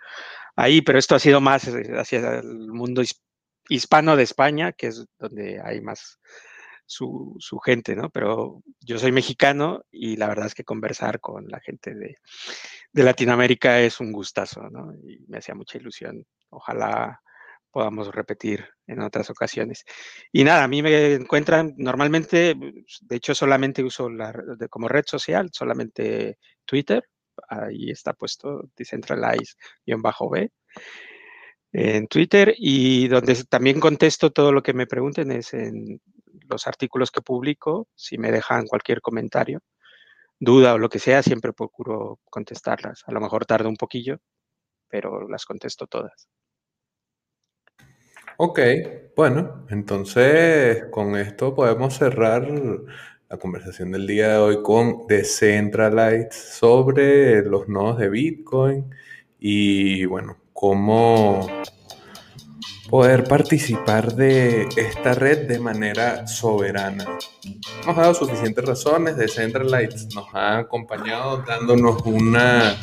ahí, 0.56 0.82
pero 0.82 0.98
esto 0.98 1.14
ha 1.14 1.18
sido 1.18 1.40
más 1.40 1.66
eh, 1.68 1.92
hacia 1.96 2.38
el 2.38 2.68
mundo 2.68 3.02
hispano 3.68 4.16
de 4.16 4.22
España, 4.22 4.72
que 4.72 4.88
es 4.88 5.06
donde 5.18 5.60
hay 5.64 5.80
más 5.80 6.18
su, 6.88 7.60
gente, 7.64 7.94
¿no? 7.94 8.10
Pero 8.10 8.62
yo 8.80 8.98
soy 8.98 9.12
mexicano 9.12 9.84
y 9.90 10.16
la 10.16 10.26
verdad 10.26 10.46
es 10.46 10.54
que 10.54 10.64
conversar 10.64 11.20
con 11.20 11.46
la 11.48 11.60
gente 11.60 11.94
de, 11.94 12.16
de 12.92 13.02
Latinoamérica 13.02 13.80
es 13.80 14.00
un 14.00 14.10
gustazo, 14.10 14.62
¿no? 14.70 14.94
Y 14.94 15.24
me 15.28 15.38
hacía 15.38 15.54
mucha 15.54 15.78
ilusión. 15.78 16.24
Ojalá 16.48 17.20
podamos 17.70 18.14
repetir 18.14 18.66
en 18.86 19.00
otras 19.00 19.30
ocasiones. 19.30 19.84
Y 20.32 20.44
nada, 20.44 20.64
a 20.64 20.68
mí 20.68 20.82
me 20.82 21.14
encuentran 21.14 21.74
normalmente, 21.76 22.54
de 22.54 23.16
hecho 23.16 23.34
solamente 23.34 23.82
uso 23.82 24.08
la, 24.08 24.32
como 24.70 24.88
red 24.88 25.04
social, 25.06 25.50
solamente 25.52 26.38
Twitter, 26.64 27.04
ahí 27.48 27.90
está 27.90 28.14
puesto 28.14 28.70
decentralize-b 28.76 30.50
en 31.72 32.08
Twitter 32.08 32.54
y 32.56 33.08
donde 33.08 33.44
también 33.44 33.78
contesto 33.80 34.30
todo 34.32 34.52
lo 34.52 34.62
que 34.62 34.72
me 34.72 34.86
pregunten 34.86 35.30
es 35.32 35.52
en 35.54 36.00
los 36.48 36.66
artículos 36.66 37.10
que 37.10 37.20
publico, 37.20 37.88
si 37.94 38.18
me 38.18 38.32
dejan 38.32 38.66
cualquier 38.66 39.00
comentario, 39.00 39.60
duda 40.40 40.74
o 40.74 40.78
lo 40.78 40.88
que 40.88 40.98
sea, 40.98 41.22
siempre 41.22 41.52
procuro 41.52 42.20
contestarlas. 42.30 43.04
A 43.06 43.12
lo 43.12 43.20
mejor 43.20 43.44
tarda 43.44 43.68
un 43.68 43.76
poquillo, 43.76 44.18
pero 44.88 45.28
las 45.28 45.44
contesto 45.44 45.86
todas. 45.86 46.28
Ok, 48.40 48.60
bueno, 49.16 49.66
entonces 49.68 50.84
con 50.92 51.16
esto 51.16 51.56
podemos 51.56 51.94
cerrar 51.94 52.48
la 53.28 53.36
conversación 53.36 53.90
del 53.90 54.06
día 54.06 54.28
de 54.28 54.36
hoy 54.38 54.62
con 54.62 55.08
Decentralize 55.08 56.30
sobre 56.30 57.42
los 57.42 57.66
nodos 57.68 57.98
de 57.98 58.08
Bitcoin 58.08 58.94
y 59.40 60.04
bueno, 60.04 60.36
cómo 60.52 61.48
poder 62.88 63.24
participar 63.24 64.14
de 64.14 64.68
esta 64.76 65.14
red 65.14 65.48
de 65.48 65.58
manera 65.58 66.28
soberana. 66.28 67.06
Hemos 67.82 67.96
dado 67.96 68.14
suficientes 68.14 68.64
razones, 68.64 69.16
Decentralize 69.16 70.14
nos 70.14 70.32
ha 70.32 70.58
acompañado 70.58 71.38
dándonos 71.38 72.02
una 72.06 72.76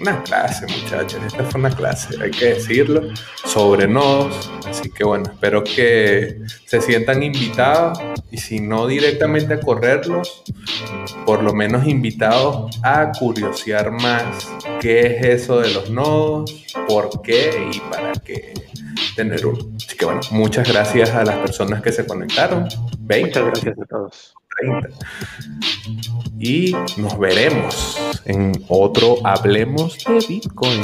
una 0.00 0.22
clase, 0.22 0.66
muchachos. 0.66 1.20
Esta 1.26 1.44
fue 1.44 1.60
una 1.60 1.70
clase, 1.70 2.14
hay 2.22 2.30
que 2.30 2.54
decirlo, 2.54 3.02
sobre 3.44 3.86
nodos. 3.88 4.50
Así 4.66 4.90
que 4.90 5.04
bueno, 5.04 5.24
espero 5.32 5.64
que 5.64 6.40
se 6.66 6.80
sientan 6.80 7.22
invitados 7.22 7.98
y 8.30 8.38
si 8.38 8.60
no 8.60 8.86
directamente 8.86 9.54
a 9.54 9.60
correrlos, 9.60 10.42
por 11.24 11.42
lo 11.42 11.52
menos 11.52 11.86
invitados 11.86 12.78
a 12.82 13.12
curiosear 13.12 13.90
más 13.90 14.48
qué 14.80 15.00
es 15.00 15.42
eso 15.42 15.60
de 15.60 15.70
los 15.70 15.90
nodos, 15.90 16.66
por 16.86 17.22
qué 17.22 17.68
y 17.72 17.80
para 17.80 18.12
qué 18.12 18.54
tener 19.16 19.46
uno. 19.46 19.58
Así 19.76 19.96
que 19.96 20.04
bueno, 20.04 20.20
muchas 20.30 20.68
gracias 20.68 21.10
a 21.10 21.24
las 21.24 21.36
personas 21.38 21.82
que 21.82 21.92
se 21.92 22.06
conectaron. 22.06 22.68
Muchas 23.00 23.44
gracias 23.44 23.78
a 23.78 23.86
todos. 23.86 24.37
Y 26.38 26.72
nos 26.96 27.18
veremos 27.18 27.98
en 28.24 28.52
otro 28.68 29.16
Hablemos 29.24 29.98
de 30.04 30.24
Bitcoin. 30.28 30.82